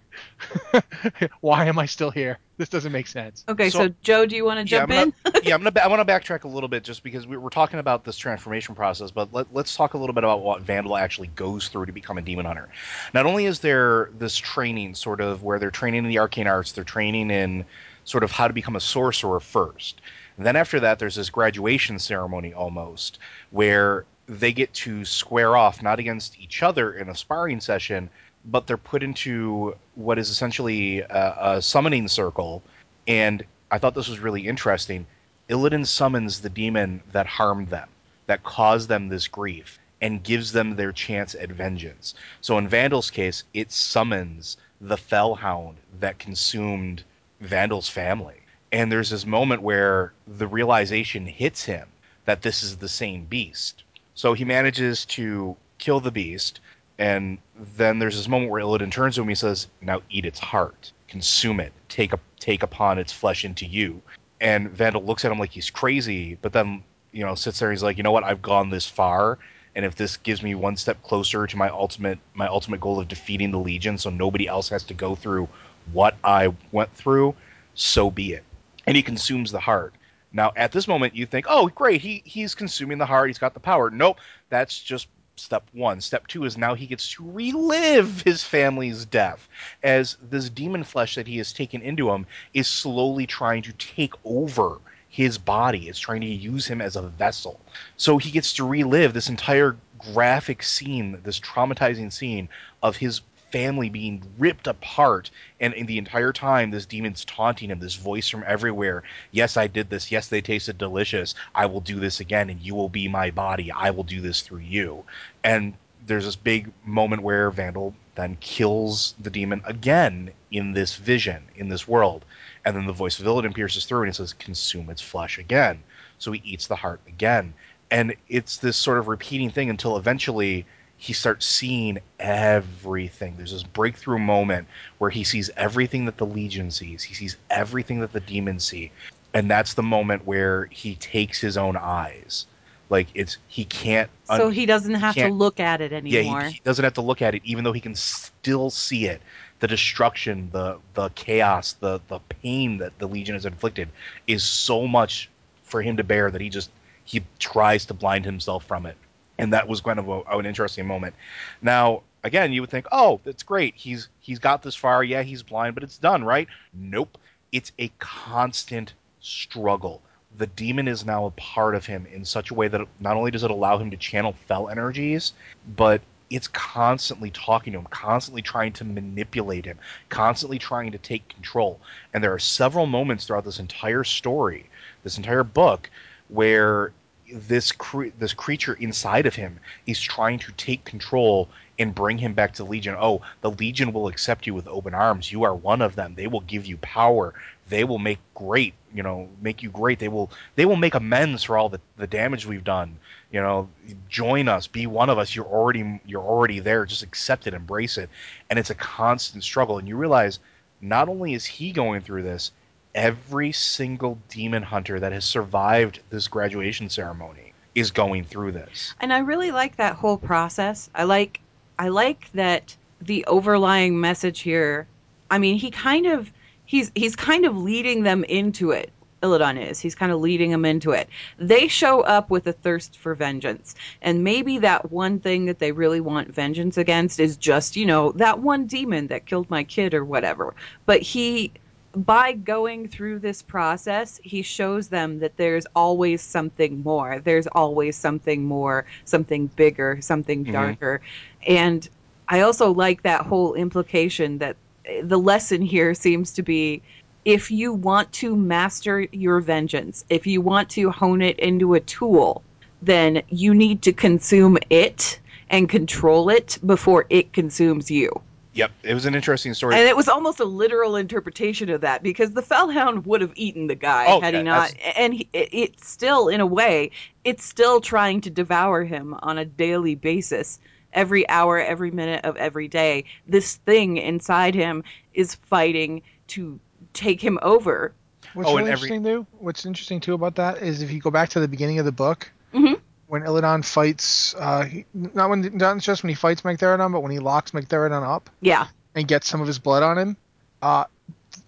Why 1.40 1.66
am 1.66 1.78
I 1.78 1.86
still 1.86 2.10
here? 2.10 2.38
This 2.56 2.68
doesn't 2.68 2.92
make 2.92 3.06
sense. 3.08 3.44
Okay, 3.48 3.70
so, 3.70 3.86
So- 3.88 3.94
Joe, 4.02 4.26
do 4.26 4.36
you 4.36 4.44
want 4.44 4.66
to 4.68 4.72
Yeah, 4.74 4.80
jump 4.80 4.92
I'm 4.92 5.08
in? 5.08 5.14
gonna- 5.24 5.40
yeah, 5.44 5.54
I'm 5.54 5.62
gonna. 5.62 5.80
I 5.80 5.88
want 5.88 6.06
to 6.06 6.12
backtrack 6.12 6.44
a 6.44 6.48
little 6.48 6.68
bit 6.68 6.84
just 6.84 7.02
because 7.02 7.26
we, 7.26 7.36
we're 7.36 7.48
talking 7.50 7.78
about 7.80 8.04
this 8.04 8.16
transformation 8.16 8.74
process, 8.74 9.10
but 9.10 9.32
let, 9.32 9.52
let's 9.54 9.74
talk 9.74 9.94
a 9.94 9.98
little 9.98 10.14
bit 10.14 10.22
about 10.24 10.42
what 10.42 10.62
Vandal 10.62 10.96
actually 10.96 11.28
goes 11.28 11.68
through 11.68 11.86
to 11.86 11.92
become 11.92 12.18
a 12.18 12.22
demon 12.22 12.46
hunter. 12.46 12.68
Not 13.12 13.26
only 13.26 13.46
is 13.46 13.60
there 13.60 14.10
this 14.18 14.36
training, 14.36 14.94
sort 14.94 15.20
of 15.20 15.42
where 15.42 15.58
they're 15.58 15.70
training 15.72 16.04
in 16.04 16.10
the 16.10 16.18
arcane 16.18 16.46
arts, 16.46 16.72
they're 16.72 16.84
training 16.84 17.30
in 17.30 17.64
sort 18.04 18.22
of 18.22 18.30
how 18.30 18.46
to 18.48 18.54
become 18.54 18.76
a 18.76 18.80
sorcerer 18.80 19.40
first. 19.40 20.00
Then 20.38 20.56
after 20.56 20.80
that, 20.80 20.98
there's 20.98 21.14
this 21.14 21.30
graduation 21.30 21.98
ceremony 21.98 22.52
almost 22.52 23.18
where 23.50 24.04
they 24.26 24.52
get 24.52 24.72
to 24.74 25.04
square 25.04 25.56
off 25.56 25.82
not 25.82 25.98
against 25.98 26.38
each 26.40 26.62
other 26.62 26.94
in 26.94 27.08
a 27.08 27.14
sparring 27.14 27.60
session, 27.60 28.10
but 28.44 28.66
they're 28.66 28.76
put 28.76 29.02
into 29.02 29.76
what 29.94 30.18
is 30.18 30.30
essentially 30.30 31.00
a, 31.00 31.36
a 31.40 31.62
summoning 31.62 32.08
circle. 32.08 32.62
And 33.06 33.44
I 33.70 33.78
thought 33.78 33.94
this 33.94 34.08
was 34.08 34.18
really 34.18 34.46
interesting. 34.46 35.06
Illidan 35.48 35.86
summons 35.86 36.40
the 36.40 36.50
demon 36.50 37.02
that 37.12 37.26
harmed 37.26 37.68
them, 37.68 37.88
that 38.26 38.42
caused 38.42 38.88
them 38.88 39.08
this 39.08 39.28
grief, 39.28 39.78
and 40.00 40.22
gives 40.22 40.52
them 40.52 40.76
their 40.76 40.92
chance 40.92 41.34
at 41.34 41.50
vengeance. 41.50 42.14
So 42.40 42.58
in 42.58 42.68
Vandal's 42.68 43.10
case, 43.10 43.44
it 43.52 43.70
summons 43.70 44.56
the 44.80 44.96
Felhound 44.96 45.76
that 46.00 46.18
consumed 46.18 47.04
Vandal's 47.40 47.88
family. 47.88 48.36
And 48.74 48.90
there's 48.90 49.10
this 49.10 49.24
moment 49.24 49.62
where 49.62 50.12
the 50.26 50.48
realization 50.48 51.26
hits 51.26 51.64
him 51.64 51.86
that 52.24 52.42
this 52.42 52.64
is 52.64 52.78
the 52.78 52.88
same 52.88 53.24
beast. 53.24 53.84
So 54.16 54.32
he 54.32 54.44
manages 54.44 55.04
to 55.06 55.56
kill 55.78 56.00
the 56.00 56.10
beast, 56.10 56.58
and 56.98 57.38
then 57.76 58.00
there's 58.00 58.16
this 58.16 58.26
moment 58.26 58.50
where 58.50 58.60
Illidan 58.60 58.90
turns 58.90 59.14
to 59.14 59.20
him 59.20 59.28
and 59.28 59.30
he 59.30 59.36
says, 59.36 59.68
Now 59.80 60.02
eat 60.10 60.24
its 60.24 60.40
heart, 60.40 60.90
consume 61.06 61.60
it, 61.60 61.72
take 61.88 62.12
a, 62.12 62.18
take 62.40 62.64
upon 62.64 62.98
its 62.98 63.12
flesh 63.12 63.44
into 63.44 63.64
you. 63.64 64.02
And 64.40 64.68
Vandal 64.70 65.04
looks 65.04 65.24
at 65.24 65.30
him 65.30 65.38
like 65.38 65.52
he's 65.52 65.70
crazy, 65.70 66.36
but 66.42 66.52
then, 66.52 66.82
you 67.12 67.24
know, 67.24 67.36
sits 67.36 67.60
there 67.60 67.68
and 67.68 67.78
he's 67.78 67.84
like, 67.84 67.96
You 67.96 68.02
know 68.02 68.10
what, 68.10 68.24
I've 68.24 68.42
gone 68.42 68.70
this 68.70 68.88
far, 68.88 69.38
and 69.76 69.84
if 69.84 69.94
this 69.94 70.16
gives 70.16 70.42
me 70.42 70.56
one 70.56 70.76
step 70.76 71.00
closer 71.04 71.46
to 71.46 71.56
my 71.56 71.68
ultimate 71.68 72.18
my 72.34 72.48
ultimate 72.48 72.80
goal 72.80 72.98
of 72.98 73.06
defeating 73.06 73.52
the 73.52 73.58
Legion 73.60 73.98
so 73.98 74.10
nobody 74.10 74.48
else 74.48 74.68
has 74.70 74.82
to 74.82 74.94
go 74.94 75.14
through 75.14 75.48
what 75.92 76.16
I 76.24 76.52
went 76.72 76.92
through, 76.92 77.36
so 77.74 78.10
be 78.10 78.32
it. 78.32 78.42
And 78.86 78.96
he 78.96 79.02
consumes 79.02 79.50
the 79.50 79.60
heart. 79.60 79.94
Now, 80.32 80.52
at 80.56 80.72
this 80.72 80.88
moment, 80.88 81.14
you 81.14 81.26
think, 81.26 81.46
oh, 81.48 81.68
great, 81.68 82.00
he, 82.00 82.22
he's 82.24 82.54
consuming 82.54 82.98
the 82.98 83.06
heart, 83.06 83.28
he's 83.28 83.38
got 83.38 83.54
the 83.54 83.60
power. 83.60 83.90
Nope, 83.90 84.18
that's 84.48 84.78
just 84.82 85.06
step 85.36 85.68
one. 85.72 86.00
Step 86.00 86.26
two 86.26 86.44
is 86.44 86.56
now 86.56 86.74
he 86.74 86.86
gets 86.86 87.12
to 87.12 87.30
relive 87.30 88.22
his 88.22 88.42
family's 88.42 89.04
death, 89.04 89.48
as 89.82 90.16
this 90.30 90.48
demon 90.48 90.84
flesh 90.84 91.14
that 91.14 91.26
he 91.26 91.38
has 91.38 91.52
taken 91.52 91.82
into 91.82 92.10
him 92.10 92.26
is 92.52 92.68
slowly 92.68 93.26
trying 93.26 93.62
to 93.62 93.72
take 93.74 94.14
over 94.24 94.78
his 95.08 95.38
body. 95.38 95.88
It's 95.88 95.98
trying 95.98 96.22
to 96.22 96.26
use 96.26 96.66
him 96.66 96.80
as 96.80 96.96
a 96.96 97.02
vessel. 97.02 97.60
So 97.96 98.18
he 98.18 98.32
gets 98.32 98.52
to 98.54 98.66
relive 98.66 99.12
this 99.12 99.28
entire 99.28 99.76
graphic 99.98 100.62
scene, 100.62 101.20
this 101.22 101.38
traumatizing 101.38 102.12
scene 102.12 102.48
of 102.82 102.96
his 102.96 103.20
family 103.54 103.88
being 103.88 104.20
ripped 104.36 104.66
apart 104.66 105.30
and 105.60 105.72
in 105.74 105.86
the 105.86 105.96
entire 105.96 106.32
time 106.32 106.72
this 106.72 106.86
demon's 106.86 107.24
taunting 107.24 107.70
him 107.70 107.78
this 107.78 107.94
voice 107.94 108.28
from 108.28 108.42
everywhere 108.48 109.04
yes 109.30 109.56
i 109.56 109.68
did 109.68 109.90
this. 109.90 110.10
Yes 110.10 110.28
they 110.28 110.40
tasted 110.40 110.78
delicious. 110.78 111.34
I 111.54 111.66
will 111.66 111.80
do 111.80 112.00
this 112.00 112.20
again 112.20 112.50
and 112.50 112.60
you 112.60 112.74
will 112.74 112.88
be 112.88 113.08
my 113.08 113.30
body. 113.30 113.70
I 113.70 113.90
will 113.90 114.02
do 114.02 114.20
this 114.20 114.40
through 114.40 114.60
you. 114.60 115.04
And 115.42 115.74
there's 116.06 116.24
this 116.24 116.36
big 116.36 116.72
moment 116.84 117.22
where 117.22 117.50
vandal 117.50 117.94
then 118.14 118.36
kills 118.40 119.14
the 119.20 119.30
demon 119.30 119.62
again 119.64 120.30
in 120.50 120.72
this 120.72 120.96
vision 120.96 121.44
in 121.56 121.68
this 121.68 121.88
world. 121.88 122.24
And 122.64 122.76
then 122.76 122.86
the 122.86 122.92
voice 122.92 123.18
of 123.18 123.26
Illidan 123.26 123.54
pierces 123.54 123.84
through 123.84 124.02
and 124.02 124.10
it 124.10 124.14
says 124.14 124.32
consume 124.32 124.90
its 124.90 125.02
flesh 125.02 125.38
again. 125.38 125.82
So 126.18 126.32
he 126.32 126.42
eats 126.44 126.66
the 126.66 126.76
heart 126.76 127.00
again. 127.06 127.54
And 127.90 128.14
it's 128.28 128.56
this 128.56 128.76
sort 128.76 128.98
of 128.98 129.08
repeating 129.08 129.50
thing 129.50 129.70
until 129.70 129.96
eventually 129.96 130.66
he 130.96 131.12
starts 131.12 131.46
seeing 131.46 131.98
everything. 132.18 133.34
There's 133.36 133.52
this 133.52 133.62
breakthrough 133.62 134.18
moment 134.18 134.68
where 134.98 135.10
he 135.10 135.24
sees 135.24 135.50
everything 135.56 136.06
that 136.06 136.16
the 136.16 136.26
Legion 136.26 136.70
sees. 136.70 137.02
He 137.02 137.14
sees 137.14 137.36
everything 137.50 138.00
that 138.00 138.12
the 138.12 138.20
demons 138.20 138.64
see. 138.64 138.90
And 139.34 139.50
that's 139.50 139.74
the 139.74 139.82
moment 139.82 140.24
where 140.26 140.66
he 140.66 140.94
takes 140.96 141.40
his 141.40 141.56
own 141.56 141.76
eyes. 141.76 142.46
Like 142.90 143.08
it's 143.14 143.38
he 143.48 143.64
can't 143.64 144.10
so 144.26 144.50
he 144.50 144.66
doesn't 144.66 144.94
have 144.94 145.14
to 145.14 145.28
look 145.28 145.58
at 145.58 145.80
it 145.80 145.90
yeah, 146.04 146.20
anymore. 146.20 146.42
he, 146.42 146.52
he 146.52 146.60
doesn't 146.64 146.84
have 146.84 146.94
to 146.94 147.00
look 147.00 147.22
at 147.22 147.34
it, 147.34 147.42
even 147.44 147.64
though 147.64 147.72
he 147.72 147.80
can 147.80 147.94
still 147.94 148.70
see 148.70 149.06
it. 149.06 149.22
The 149.60 149.66
destruction, 149.66 150.50
the 150.52 150.78
the 150.92 151.08
chaos, 151.10 151.72
the 151.72 152.00
the 152.08 152.20
pain 152.20 152.78
that 152.78 152.98
the 152.98 153.08
Legion 153.08 153.34
has 153.34 153.46
inflicted 153.46 153.88
is 154.26 154.44
so 154.44 154.86
much 154.86 155.30
for 155.62 155.80
him 155.80 155.96
to 155.96 156.04
bear 156.04 156.30
that 156.30 156.40
he 156.40 156.50
just 156.50 156.70
he 157.04 157.22
tries 157.38 157.86
to 157.86 157.94
blind 157.94 158.26
himself 158.26 158.64
from 158.66 158.86
it. 158.86 158.96
And 159.38 159.52
that 159.52 159.66
was 159.68 159.80
kind 159.80 159.98
of 159.98 160.08
a, 160.08 160.20
an 160.30 160.46
interesting 160.46 160.86
moment. 160.86 161.14
Now, 161.60 162.02
again, 162.22 162.52
you 162.52 162.60
would 162.60 162.70
think, 162.70 162.86
oh, 162.92 163.20
that's 163.24 163.42
great. 163.42 163.74
He's 163.76 164.08
he's 164.20 164.38
got 164.38 164.62
this 164.62 164.74
far. 164.74 165.04
Yeah, 165.04 165.22
he's 165.22 165.42
blind, 165.42 165.74
but 165.74 165.84
it's 165.84 165.98
done, 165.98 166.24
right? 166.24 166.48
Nope. 166.72 167.18
It's 167.52 167.72
a 167.78 167.90
constant 167.98 168.94
struggle. 169.20 170.02
The 170.36 170.46
demon 170.48 170.88
is 170.88 171.04
now 171.04 171.26
a 171.26 171.30
part 171.32 171.76
of 171.76 171.86
him 171.86 172.06
in 172.12 172.24
such 172.24 172.50
a 172.50 172.54
way 172.54 172.66
that 172.68 172.80
not 172.98 173.16
only 173.16 173.30
does 173.30 173.44
it 173.44 173.50
allow 173.50 173.78
him 173.78 173.90
to 173.92 173.96
channel 173.96 174.34
fel 174.46 174.68
energies, 174.68 175.32
but 175.76 176.00
it's 176.30 176.48
constantly 176.48 177.30
talking 177.30 177.72
to 177.72 177.78
him, 177.78 177.86
constantly 177.90 178.42
trying 178.42 178.72
to 178.72 178.84
manipulate 178.84 179.64
him, 179.64 179.78
constantly 180.08 180.58
trying 180.58 180.90
to 180.90 180.98
take 180.98 181.28
control. 181.28 181.78
And 182.12 182.24
there 182.24 182.32
are 182.32 182.40
several 182.40 182.86
moments 182.86 183.26
throughout 183.26 183.44
this 183.44 183.60
entire 183.60 184.02
story, 184.02 184.68
this 185.04 185.16
entire 185.16 185.44
book, 185.44 185.88
where 186.28 186.92
this 187.34 187.72
cre- 187.72 188.08
this 188.18 188.32
creature 188.32 188.74
inside 188.74 189.26
of 189.26 189.34
him 189.34 189.58
is 189.86 190.00
trying 190.00 190.38
to 190.38 190.52
take 190.52 190.84
control 190.84 191.48
and 191.78 191.94
bring 191.94 192.18
him 192.18 192.34
back 192.34 192.54
to 192.54 192.64
Legion. 192.64 192.94
Oh, 192.98 193.22
the 193.40 193.50
Legion 193.50 193.92
will 193.92 194.06
accept 194.06 194.46
you 194.46 194.54
with 194.54 194.68
open 194.68 194.94
arms. 194.94 195.32
You 195.32 195.42
are 195.42 195.54
one 195.54 195.82
of 195.82 195.96
them. 195.96 196.14
They 196.14 196.28
will 196.28 196.40
give 196.40 196.66
you 196.66 196.76
power. 196.78 197.34
They 197.68 197.82
will 197.82 197.98
make 197.98 198.20
great, 198.34 198.74
you 198.94 199.02
know, 199.02 199.28
make 199.40 199.62
you 199.62 199.70
great. 199.70 199.98
They 199.98 200.08
will 200.08 200.30
they 200.54 200.66
will 200.66 200.76
make 200.76 200.94
amends 200.94 201.42
for 201.42 201.58
all 201.58 201.68
the, 201.68 201.80
the 201.96 202.06
damage 202.06 202.46
we've 202.46 202.64
done. 202.64 202.98
You 203.32 203.40
know, 203.40 203.68
join 204.08 204.48
us, 204.48 204.68
be 204.68 204.86
one 204.86 205.10
of 205.10 205.18
us. 205.18 205.34
You're 205.34 205.46
already 205.46 206.00
you're 206.06 206.22
already 206.22 206.60
there. 206.60 206.84
Just 206.86 207.02
accept 207.02 207.46
it, 207.46 207.54
embrace 207.54 207.98
it. 207.98 208.08
And 208.48 208.58
it's 208.58 208.70
a 208.70 208.76
constant 208.76 209.42
struggle. 209.42 209.78
And 209.78 209.88
you 209.88 209.96
realize 209.96 210.38
not 210.80 211.08
only 211.08 211.34
is 211.34 211.44
he 211.44 211.72
going 211.72 212.02
through 212.02 212.22
this, 212.22 212.52
every 212.94 213.52
single 213.52 214.18
demon 214.28 214.62
hunter 214.62 215.00
that 215.00 215.12
has 215.12 215.24
survived 215.24 216.00
this 216.10 216.28
graduation 216.28 216.88
ceremony 216.88 217.52
is 217.74 217.90
going 217.90 218.24
through 218.24 218.52
this. 218.52 218.94
and 219.00 219.12
I 219.12 219.18
really 219.18 219.50
like 219.50 219.76
that 219.76 219.96
whole 219.96 220.16
process. 220.16 220.88
I 220.94 221.04
like 221.04 221.40
I 221.78 221.88
like 221.88 222.30
that 222.32 222.76
the 223.00 223.24
overlying 223.26 224.00
message 224.00 224.40
here. 224.40 224.86
I 225.30 225.38
mean, 225.38 225.56
he 225.56 225.70
kind 225.70 226.06
of 226.06 226.30
he's 226.66 226.92
he's 226.94 227.16
kind 227.16 227.44
of 227.44 227.56
leading 227.56 228.04
them 228.04 228.24
into 228.24 228.70
it. 228.70 228.90
Illidan 229.24 229.70
is. 229.70 229.80
He's 229.80 229.94
kind 229.94 230.12
of 230.12 230.20
leading 230.20 230.50
them 230.50 230.66
into 230.66 230.90
it. 230.90 231.08
They 231.38 231.66
show 231.66 232.02
up 232.02 232.28
with 232.28 232.46
a 232.46 232.52
thirst 232.52 232.98
for 232.98 233.14
vengeance. 233.14 233.74
And 234.02 234.22
maybe 234.22 234.58
that 234.58 234.92
one 234.92 235.18
thing 235.18 235.46
that 235.46 235.58
they 235.58 235.72
really 235.72 236.00
want 236.00 236.34
vengeance 236.34 236.76
against 236.76 237.18
is 237.18 237.38
just, 237.38 237.74
you 237.74 237.86
know, 237.86 238.12
that 238.12 238.40
one 238.40 238.66
demon 238.66 239.06
that 239.06 239.24
killed 239.24 239.48
my 239.48 239.64
kid 239.64 239.94
or 239.94 240.04
whatever. 240.04 240.54
But 240.84 241.00
he 241.00 241.52
by 241.94 242.32
going 242.32 242.88
through 242.88 243.20
this 243.20 243.42
process, 243.42 244.20
he 244.22 244.42
shows 244.42 244.88
them 244.88 245.18
that 245.20 245.36
there's 245.36 245.66
always 245.74 246.22
something 246.22 246.82
more. 246.82 247.20
There's 247.20 247.46
always 247.48 247.96
something 247.96 248.44
more, 248.44 248.84
something 249.04 249.46
bigger, 249.56 249.98
something 250.00 250.44
Mhm. 250.44 250.52
darker. 250.52 251.00
And 251.46 251.88
I 252.28 252.40
also 252.40 252.72
like 252.72 253.02
that 253.02 253.22
whole 253.26 253.54
implication 253.54 254.38
that 254.38 254.56
the 255.02 255.18
lesson 255.18 255.62
here 255.62 255.94
seems 255.94 256.32
to 256.34 256.42
be 256.42 256.82
if 257.24 257.50
you 257.50 257.72
want 257.72 258.12
to 258.12 258.36
master 258.36 259.06
your 259.12 259.40
vengeance, 259.40 260.04
if 260.10 260.26
you 260.26 260.40
want 260.42 260.68
to 260.70 260.90
hone 260.90 261.22
it 261.22 261.38
into 261.38 261.74
a 261.74 261.80
tool, 261.80 262.42
then 262.82 263.22
you 263.28 263.54
need 263.54 263.82
to 263.82 263.92
consume 263.92 264.58
it 264.70 265.20
and 265.48 265.68
control 265.68 266.28
it 266.28 266.58
before 266.66 267.06
it 267.08 267.32
consumes 267.32 267.90
you. 267.90 268.10
Yep, 268.54 268.70
it 268.84 268.94
was 268.94 269.04
an 269.04 269.14
interesting 269.16 269.52
story. 269.52 269.74
And 269.74 269.88
it 269.88 269.96
was 269.96 270.08
almost 270.08 270.38
a 270.40 270.44
literal 270.44 270.94
interpretation 270.96 271.68
of 271.70 271.80
that 271.80 272.02
because 272.02 272.32
the 272.32 272.42
Felhound 272.42 273.04
would 273.04 273.20
have 273.20 273.32
eaten 273.34 273.66
the 273.66 273.74
guy 273.74 274.06
Oh, 274.08 274.20
had 274.20 274.32
yeah, 274.34 274.38
he 274.40 274.44
not. 274.44 274.74
And 274.96 275.14
he, 275.14 275.28
it, 275.32 275.48
it's 275.52 275.88
still, 275.88 276.28
in 276.28 276.40
a 276.40 276.46
way, 276.46 276.92
it's 277.24 277.44
still 277.44 277.80
trying 277.80 278.20
to 278.22 278.30
devour 278.30 278.84
him 278.84 279.14
on 279.22 279.38
a 279.38 279.44
daily 279.44 279.96
basis. 279.96 280.60
Every 280.92 281.28
hour, 281.28 281.58
every 281.58 281.90
minute 281.90 282.24
of 282.24 282.36
every 282.36 282.68
day, 282.68 283.04
this 283.26 283.56
thing 283.56 283.96
inside 283.96 284.54
him 284.54 284.84
is 285.14 285.34
fighting 285.34 286.02
to 286.28 286.60
take 286.92 287.20
him 287.20 287.40
over. 287.42 287.92
What's 288.34 288.48
Oh, 288.48 288.56
and 288.56 288.66
really 288.66 288.72
every- 288.72 288.88
interesting, 288.90 289.04
too, 289.04 289.26
what's 289.40 289.66
interesting 289.66 289.98
too 289.98 290.14
about 290.14 290.36
that 290.36 290.62
is 290.62 290.80
if 290.82 290.92
you 290.92 291.00
go 291.00 291.10
back 291.10 291.30
to 291.30 291.40
the 291.40 291.48
beginning 291.48 291.80
of 291.80 291.84
the 291.84 291.92
book, 291.92 292.30
Mhm. 292.54 292.78
When 293.06 293.22
Illidan 293.22 293.64
fights, 293.64 294.34
uh, 294.38 294.64
he, 294.64 294.84
not 294.94 295.30
when 295.30 295.56
not 295.56 295.78
just 295.78 296.02
when 296.02 296.08
he 296.08 296.14
fights 296.14 296.42
Magtheridon, 296.42 296.92
but 296.92 297.00
when 297.00 297.12
he 297.12 297.18
locks 297.18 297.50
Magtheridon 297.52 298.02
up 298.06 298.30
Yeah. 298.40 298.66
and 298.94 299.06
gets 299.06 299.28
some 299.28 299.40
of 299.40 299.46
his 299.46 299.58
blood 299.58 299.82
on 299.82 299.98
him, 299.98 300.16
uh, 300.62 300.84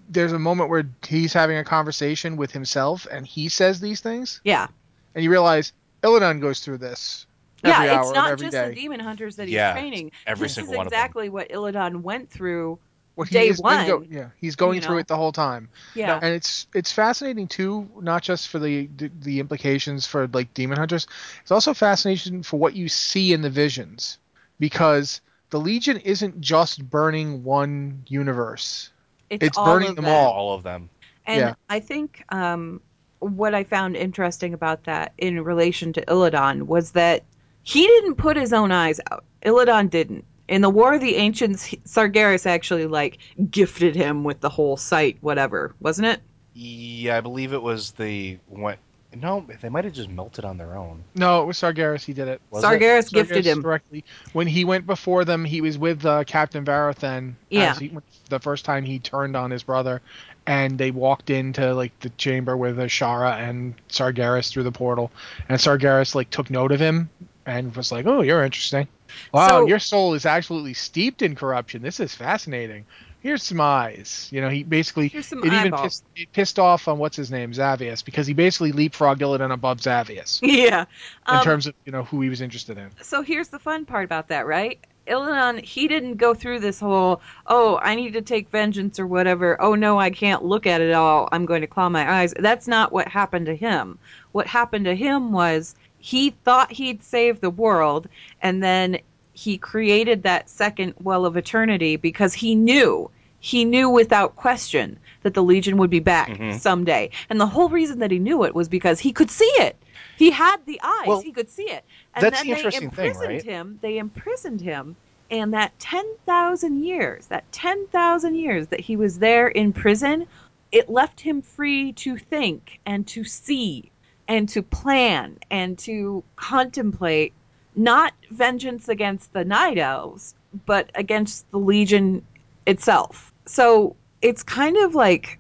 there's 0.08 0.32
a 0.32 0.38
moment 0.38 0.70
where 0.70 0.88
he's 1.06 1.32
having 1.32 1.56
a 1.58 1.64
conversation 1.64 2.36
with 2.36 2.52
himself 2.52 3.06
and 3.10 3.26
he 3.26 3.48
says 3.48 3.80
these 3.80 4.00
things, 4.00 4.40
Yeah. 4.44 4.66
and 5.14 5.24
you 5.24 5.30
realize 5.30 5.72
Illidan 6.02 6.40
goes 6.40 6.60
through 6.60 6.78
this 6.78 7.26
every 7.64 7.86
yeah, 7.86 7.94
hour 7.94 8.00
it's 8.00 8.10
of 8.10 8.14
not 8.16 8.30
every 8.30 8.46
just 8.46 8.52
day. 8.52 8.68
the 8.68 8.74
demon 8.74 9.00
hunters 9.00 9.36
that 9.36 9.44
he's 9.48 9.54
Yeah, 9.54 9.72
training. 9.72 10.12
every 10.26 10.44
this 10.46 10.54
single 10.54 10.74
is 10.74 10.76
one 10.76 10.86
of 10.86 10.90
them. 10.92 10.98
exactly 10.98 11.28
what 11.30 11.48
Illidan 11.48 12.02
went 12.02 12.30
through. 12.30 12.78
What 13.16 13.30
day 13.30 13.48
has 13.48 13.60
been 13.60 13.86
go- 13.86 13.96
one, 13.98 14.08
yeah, 14.10 14.28
he's 14.36 14.56
going 14.56 14.76
you 14.76 14.82
through 14.82 14.96
know. 14.96 15.00
it 15.00 15.08
the 15.08 15.16
whole 15.16 15.32
time. 15.32 15.68
Yeah. 15.94 16.20
and 16.22 16.34
it's 16.34 16.66
it's 16.74 16.92
fascinating 16.92 17.48
too, 17.48 17.88
not 18.00 18.22
just 18.22 18.48
for 18.48 18.58
the, 18.58 18.88
the 18.96 19.10
the 19.20 19.40
implications 19.40 20.06
for 20.06 20.28
like 20.28 20.52
demon 20.54 20.78
hunters. 20.78 21.06
It's 21.40 21.50
also 21.50 21.72
fascinating 21.74 22.42
for 22.42 22.58
what 22.58 22.74
you 22.74 22.88
see 22.88 23.32
in 23.32 23.40
the 23.40 23.50
visions, 23.50 24.18
because 24.60 25.22
the 25.50 25.58
Legion 25.58 25.96
isn't 25.98 26.40
just 26.40 26.88
burning 26.88 27.42
one 27.42 28.04
universe. 28.06 28.90
it's 29.30 29.56
all 29.56 29.64
burning 29.64 29.94
them 29.94 30.04
them. 30.04 30.14
all. 30.14 30.32
all 30.32 30.54
of 30.54 30.62
them. 30.62 30.90
And 31.24 31.40
Yeah. 31.40 31.54
I 31.70 31.80
think 31.80 32.22
um, 32.28 32.80
what 33.20 33.54
I 33.54 33.64
found 33.64 33.96
interesting 33.96 34.52
about 34.54 34.84
that 34.84 35.12
in 35.18 35.42
relation 35.42 35.92
to 35.94 36.04
Illidan 36.04 36.64
was 36.64 36.90
that 36.92 37.24
he 37.62 37.86
didn't 37.86 38.16
put 38.16 38.36
his 38.36 38.52
own 38.52 38.70
eyes 38.72 39.00
out. 39.10 39.24
Illidan 39.42 39.88
didn't. 39.90 40.24
In 40.48 40.62
the 40.62 40.70
War 40.70 40.94
of 40.94 41.00
the 41.00 41.16
Ancients, 41.16 41.64
he- 41.64 41.80
Sargeras 41.86 42.46
actually 42.46 42.86
like 42.86 43.18
gifted 43.50 43.96
him 43.96 44.24
with 44.24 44.40
the 44.40 44.48
whole 44.48 44.76
sight, 44.76 45.18
whatever, 45.20 45.74
wasn't 45.80 46.06
it? 46.08 46.20
Yeah, 46.54 47.16
I 47.16 47.20
believe 47.20 47.52
it 47.52 47.62
was 47.62 47.92
the 47.92 48.38
what? 48.48 48.78
No, 49.14 49.46
they 49.62 49.68
might 49.70 49.84
have 49.84 49.94
just 49.94 50.10
melted 50.10 50.44
on 50.44 50.58
their 50.58 50.76
own. 50.76 51.02
No, 51.14 51.42
it 51.42 51.46
was 51.46 51.56
Sargeras. 51.58 52.04
He 52.04 52.12
did 52.12 52.28
it. 52.28 52.40
Was 52.50 52.62
it? 52.62 52.66
Sargeras 52.66 53.10
gifted 53.10 53.44
Sargeras 53.44 53.46
him. 53.46 53.62
directly 53.62 54.04
when 54.34 54.46
he 54.46 54.64
went 54.64 54.86
before 54.86 55.24
them. 55.24 55.44
He 55.44 55.60
was 55.62 55.78
with 55.78 56.04
uh, 56.04 56.24
Captain 56.24 56.64
Varo'then. 56.64 57.34
Yeah. 57.48 57.70
as 57.70 57.78
he, 57.78 57.92
the 58.28 58.40
first 58.40 58.64
time 58.66 58.84
he 58.84 58.98
turned 58.98 59.34
on 59.34 59.50
his 59.50 59.62
brother, 59.62 60.02
and 60.46 60.76
they 60.76 60.90
walked 60.90 61.30
into 61.30 61.72
like 61.74 61.98
the 62.00 62.10
chamber 62.10 62.56
with 62.56 62.76
Azshara 62.78 63.36
and 63.38 63.74
Sargeras 63.88 64.50
through 64.50 64.64
the 64.64 64.72
portal, 64.72 65.10
and 65.48 65.58
Sargeras 65.58 66.14
like 66.14 66.28
took 66.30 66.50
note 66.50 66.72
of 66.72 66.80
him 66.80 67.08
and 67.46 67.74
was 67.76 67.92
like, 67.92 68.06
"Oh, 68.06 68.22
you're 68.22 68.44
interesting. 68.44 68.88
Wow, 69.32 69.48
So- 69.48 69.66
your 69.66 69.78
soul 69.78 70.14
is 70.14 70.26
absolutely 70.26 70.74
steeped 70.74 71.22
in 71.22 71.34
corruption. 71.34 71.80
This 71.82 72.00
is 72.00 72.14
fascinating. 72.14 72.84
Here's 73.22 73.42
some 73.42 73.60
eyes. 73.60 74.28
You 74.30 74.40
know, 74.40 74.48
he 74.48 74.62
basically 74.62 75.06
it 75.12 75.32
even 75.32 75.72
pissed, 75.72 76.04
it 76.14 76.30
pissed 76.32 76.58
off 76.60 76.86
on 76.86 76.98
what's 76.98 77.16
his 77.16 77.30
name 77.30 77.52
Xavius 77.52 78.04
because 78.04 78.26
he 78.26 78.34
basically 78.34 78.72
leapfrogged 78.72 79.18
Illidan 79.18 79.52
above 79.52 79.78
Xavius 79.80 80.38
Yeah. 80.42 80.82
in 81.28 81.36
Um, 81.36 81.42
terms 81.42 81.66
of 81.66 81.74
you 81.84 81.92
know 81.92 82.04
who 82.04 82.20
he 82.20 82.28
was 82.28 82.40
interested 82.40 82.78
in. 82.78 82.90
so 83.02 83.22
here's 83.22 83.48
the 83.48 83.58
fun 83.58 83.84
part 83.84 84.04
about 84.04 84.28
that, 84.28 84.46
right? 84.46 84.78
Illidan, 85.08 85.60
he 85.64 85.86
didn't 85.88 86.16
go 86.16 86.34
through 86.34 86.60
this 86.60 86.78
whole, 86.80 87.20
oh, 87.46 87.78
I 87.80 87.94
need 87.94 88.12
to 88.14 88.22
take 88.22 88.48
vengeance 88.50 88.98
or 89.00 89.06
whatever. 89.06 89.60
Oh 89.62 89.74
no, 89.74 89.98
I 89.98 90.10
can't 90.10 90.44
look 90.44 90.66
at 90.66 90.80
it 90.80 90.92
all. 90.92 91.28
I'm 91.32 91.46
going 91.46 91.60
to 91.62 91.66
claw 91.68 91.88
my 91.88 92.08
eyes. 92.20 92.32
That's 92.38 92.66
not 92.68 92.92
what 92.92 93.08
happened 93.08 93.46
to 93.46 93.54
him. 93.56 93.98
What 94.32 94.46
happened 94.48 94.84
to 94.86 94.94
him 94.96 95.32
was 95.32 95.74
he 96.06 96.30
thought 96.30 96.70
he'd 96.70 97.02
saved 97.02 97.40
the 97.40 97.50
world, 97.50 98.08
and 98.40 98.62
then 98.62 98.96
he 99.32 99.58
created 99.58 100.22
that 100.22 100.48
second 100.48 100.94
well 101.02 101.26
of 101.26 101.36
eternity 101.36 101.96
because 101.96 102.32
he 102.32 102.54
knew, 102.54 103.10
he 103.40 103.64
knew 103.64 103.90
without 103.90 104.36
question 104.36 105.00
that 105.24 105.34
the 105.34 105.42
Legion 105.42 105.76
would 105.78 105.90
be 105.90 105.98
back 105.98 106.28
Mhm. 106.28 106.60
someday. 106.60 107.10
And 107.28 107.40
the 107.40 107.46
whole 107.48 107.68
reason 107.68 107.98
that 107.98 108.12
he 108.12 108.20
knew 108.20 108.44
it 108.44 108.54
was 108.54 108.68
because 108.68 109.00
he 109.00 109.10
could 109.12 109.32
see 109.32 109.50
it. 109.58 109.74
He 110.16 110.30
had 110.30 110.58
the 110.64 110.80
eyes. 110.80 111.08
Well, 111.08 111.22
he 111.22 111.32
could 111.32 111.50
see 111.50 111.68
it. 111.68 111.82
And 112.14 112.22
that's 112.22 112.38
then 112.38 112.46
the 112.46 112.52
they 112.52 112.58
interesting 112.58 112.90
thing, 112.90 113.06
imprisoned 113.06 113.34
right? 113.34 113.42
him. 113.42 113.78
They 113.82 113.98
imprisoned 113.98 114.60
him. 114.60 114.94
And 115.32 115.52
that 115.54 115.76
10,000 115.80 116.84
years, 116.84 117.26
that 117.26 117.50
10,000 117.50 118.36
years 118.36 118.68
that 118.68 118.78
he 118.78 118.94
was 118.94 119.18
there 119.18 119.48
in 119.48 119.72
prison, 119.72 120.28
it 120.70 120.88
left 120.88 121.18
him 121.18 121.42
free 121.42 121.92
to 121.94 122.16
think 122.16 122.78
and 122.86 123.04
to 123.08 123.24
see 123.24 123.90
and 124.28 124.48
to 124.50 124.62
plan 124.62 125.38
and 125.50 125.78
to 125.78 126.24
contemplate 126.36 127.32
not 127.74 128.12
vengeance 128.30 128.88
against 128.88 129.32
the 129.32 129.44
night 129.44 129.78
elves, 129.78 130.34
but 130.64 130.90
against 130.94 131.50
the 131.50 131.58
Legion 131.58 132.24
itself. 132.66 133.32
So 133.46 133.96
it's 134.22 134.42
kind 134.42 134.76
of 134.76 134.94
like 134.94 135.38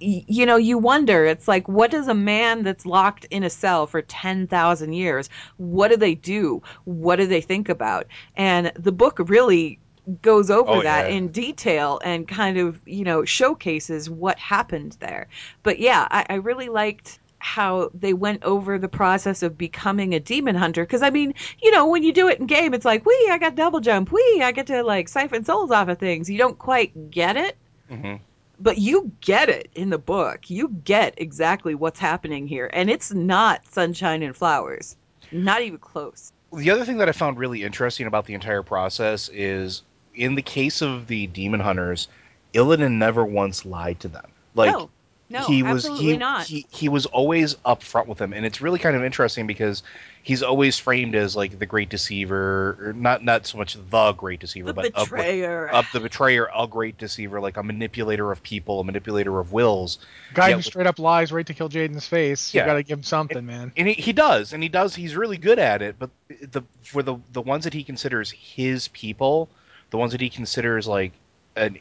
you 0.00 0.46
know, 0.46 0.56
you 0.56 0.78
wonder, 0.78 1.26
it's 1.26 1.46
like, 1.46 1.68
what 1.68 1.90
does 1.90 2.08
a 2.08 2.14
man 2.14 2.62
that's 2.62 2.86
locked 2.86 3.26
in 3.26 3.42
a 3.42 3.50
cell 3.50 3.86
for 3.86 4.00
10,000 4.00 4.92
years, 4.92 5.28
what 5.58 5.88
do 5.88 5.96
they 5.96 6.14
do? 6.14 6.62
What 6.84 7.16
do 7.16 7.26
they 7.26 7.40
think 7.40 7.68
about? 7.68 8.06
And 8.36 8.72
the 8.74 8.92
book 8.92 9.18
really 9.18 9.78
goes 10.22 10.50
over 10.50 10.70
Oh, 10.70 10.82
that 10.82 11.10
yeah. 11.10 11.16
in 11.16 11.28
detail 11.28 12.00
and 12.02 12.26
kind 12.26 12.58
of, 12.58 12.80
you 12.86 13.04
know, 13.04 13.24
showcases 13.24 14.08
what 14.08 14.38
happened 14.38 14.96
there. 15.00 15.28
But 15.62 15.78
yeah, 15.78 16.06
I, 16.10 16.26
I 16.30 16.34
really 16.36 16.68
liked 16.68 17.18
how 17.38 17.90
they 17.94 18.12
went 18.12 18.42
over 18.42 18.78
the 18.78 18.88
process 18.88 19.42
of 19.42 19.58
becoming 19.58 20.14
a 20.14 20.20
demon 20.20 20.54
hunter 20.54 20.84
because 20.84 21.02
i 21.02 21.10
mean 21.10 21.34
you 21.62 21.70
know 21.70 21.86
when 21.86 22.02
you 22.02 22.12
do 22.12 22.28
it 22.28 22.40
in 22.40 22.46
game 22.46 22.72
it's 22.72 22.84
like 22.84 23.04
wee 23.04 23.28
i 23.30 23.38
got 23.38 23.54
double 23.54 23.80
jump 23.80 24.10
wee 24.10 24.40
i 24.42 24.50
get 24.52 24.66
to 24.66 24.82
like 24.82 25.08
siphon 25.08 25.44
souls 25.44 25.70
off 25.70 25.88
of 25.88 25.98
things 25.98 26.30
you 26.30 26.38
don't 26.38 26.58
quite 26.58 27.10
get 27.10 27.36
it 27.36 27.56
hmm 27.88 28.14
but 28.58 28.78
you 28.78 29.12
get 29.20 29.48
it 29.48 29.70
in 29.74 29.90
the 29.90 29.98
book. 29.98 30.48
You 30.50 30.68
get 30.84 31.14
exactly 31.16 31.74
what's 31.74 31.98
happening 31.98 32.46
here, 32.46 32.70
and 32.72 32.90
it's 32.90 33.12
not 33.12 33.66
sunshine 33.70 34.22
and 34.22 34.36
flowers. 34.36 34.96
Not 35.32 35.62
even 35.62 35.78
close. 35.78 36.32
The 36.52 36.70
other 36.70 36.84
thing 36.84 36.98
that 36.98 37.08
I 37.08 37.12
found 37.12 37.38
really 37.38 37.64
interesting 37.64 38.06
about 38.06 38.26
the 38.26 38.34
entire 38.34 38.62
process 38.62 39.28
is, 39.28 39.82
in 40.14 40.34
the 40.34 40.42
case 40.42 40.80
of 40.80 41.06
the 41.08 41.26
demon 41.26 41.60
hunters, 41.60 42.08
Illidan 42.54 42.92
never 42.92 43.24
once 43.24 43.66
lied 43.66 44.00
to 44.00 44.08
them. 44.08 44.30
Like 44.54 44.72
no, 44.72 44.90
no, 45.28 45.42
he 45.42 45.62
was 45.62 45.84
absolutely 45.84 46.12
he, 46.12 46.16
not. 46.18 46.46
he 46.46 46.66
he 46.70 46.88
was 46.88 47.06
always 47.06 47.54
upfront 47.56 48.06
with 48.06 48.18
them, 48.18 48.32
and 48.32 48.46
it's 48.46 48.60
really 48.60 48.78
kind 48.78 48.94
of 48.94 49.02
interesting 49.02 49.46
because 49.46 49.82
he's 50.22 50.42
always 50.42 50.78
framed 50.78 51.14
as 51.14 51.34
like 51.34 51.58
the 51.58 51.66
great 51.66 51.88
deceiver, 51.88 52.76
or 52.80 52.92
not 52.92 53.24
not 53.24 53.46
so 53.46 53.58
much 53.58 53.76
the 53.90 54.12
great 54.12 54.40
deceiver, 54.40 54.68
the 54.68 54.72
but 54.74 54.94
of, 54.94 55.10
betrayer. 55.10 55.68
of 55.68 55.84
the 55.92 56.00
betrayer, 56.00 56.48
a 56.56 56.66
great 56.66 56.96
deceiver, 56.98 57.40
like 57.40 57.56
a 57.56 57.62
manipulator 57.62 58.30
of 58.30 58.42
people, 58.42 58.80
a 58.80 58.84
manipulator 58.84 59.38
of 59.40 59.52
wills. 59.52 59.98
Guy 60.32 60.50
Yeah, 60.50 60.56
who 60.56 60.62
straight 60.62 60.86
up 60.86 60.98
lies 60.98 61.32
right 61.32 61.46
to 61.46 61.54
Kil'jaeden's 61.54 62.06
face. 62.06 62.54
You 62.54 62.60
Yeah. 62.60 62.66
got 62.66 62.74
to 62.74 62.82
give 62.82 62.98
him 62.98 63.02
something, 63.02 63.44
man. 63.44 63.72
and 63.76 63.88
he, 63.88 63.94
he 63.94 64.12
does 64.12 64.52
and 64.52 64.62
he 64.62 64.68
does 64.68 64.94
he's 64.94 65.16
really 65.16 65.38
good 65.38 65.58
at 65.58 65.82
it 65.82 65.96
but 65.98 66.10
the 66.40 66.62
for 66.82 67.02
the 67.02 67.16
the 67.32 67.42
ones 67.42 67.64
that 67.64 67.72
he 67.74 67.82
considers 67.84 68.30
his 68.30 68.88
people 68.88 69.48
the 69.90 69.96
ones 69.98 70.12
that 70.12 70.20
he 70.20 70.28
considers 70.30 70.86
like 70.86 71.12
an, 71.56 71.76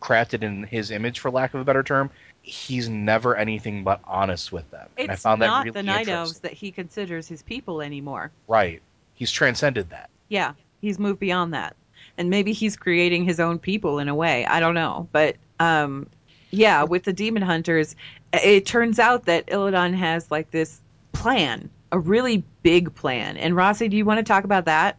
crafted 0.00 0.42
in 0.42 0.64
his 0.64 0.90
image 0.90 1.20
for 1.20 1.30
lack 1.30 1.54
of 1.54 1.60
a 1.60 1.64
better 1.64 1.82
term 1.82 2.10
he's 2.42 2.88
never 2.88 3.36
anything 3.36 3.84
but 3.84 4.00
honest 4.04 4.52
with 4.52 4.68
them 4.70 4.88
and 4.98 5.10
i 5.10 5.14
it's 5.14 5.22
found 5.22 5.40
that 5.40 5.46
not 5.46 5.64
really 5.64 5.70
the 5.72 5.82
night 5.82 6.08
elves 6.08 6.40
that 6.40 6.52
he 6.52 6.70
considers 6.70 7.28
his 7.28 7.42
people 7.42 7.80
anymore. 7.80 8.30
right 8.48 8.82
he's 9.14 9.30
transcended 9.30 9.88
that 9.90 10.10
Yeah, 10.28 10.54
he's 10.80 10.98
moved 10.98 11.20
beyond 11.20 11.52
that, 11.52 11.76
and 12.16 12.30
maybe 12.30 12.52
he's 12.52 12.76
creating 12.76 13.24
his 13.24 13.38
own 13.38 13.58
people 13.58 13.98
in 13.98 14.08
a 14.08 14.14
way. 14.14 14.46
I 14.46 14.60
don't 14.60 14.74
know, 14.74 15.06
but 15.12 15.36
um, 15.60 16.06
yeah, 16.50 16.82
with 16.84 17.04
the 17.04 17.12
demon 17.12 17.42
hunters, 17.42 17.94
it 18.32 18.66
turns 18.66 18.98
out 18.98 19.26
that 19.26 19.46
Illidan 19.46 19.94
has 19.94 20.30
like 20.30 20.50
this 20.50 20.80
plan, 21.12 21.68
a 21.92 21.98
really 21.98 22.42
big 22.62 22.94
plan. 22.94 23.36
And 23.36 23.54
Rossi, 23.54 23.88
do 23.88 23.96
you 23.96 24.04
want 24.04 24.18
to 24.18 24.24
talk 24.24 24.44
about 24.44 24.64
that? 24.64 24.96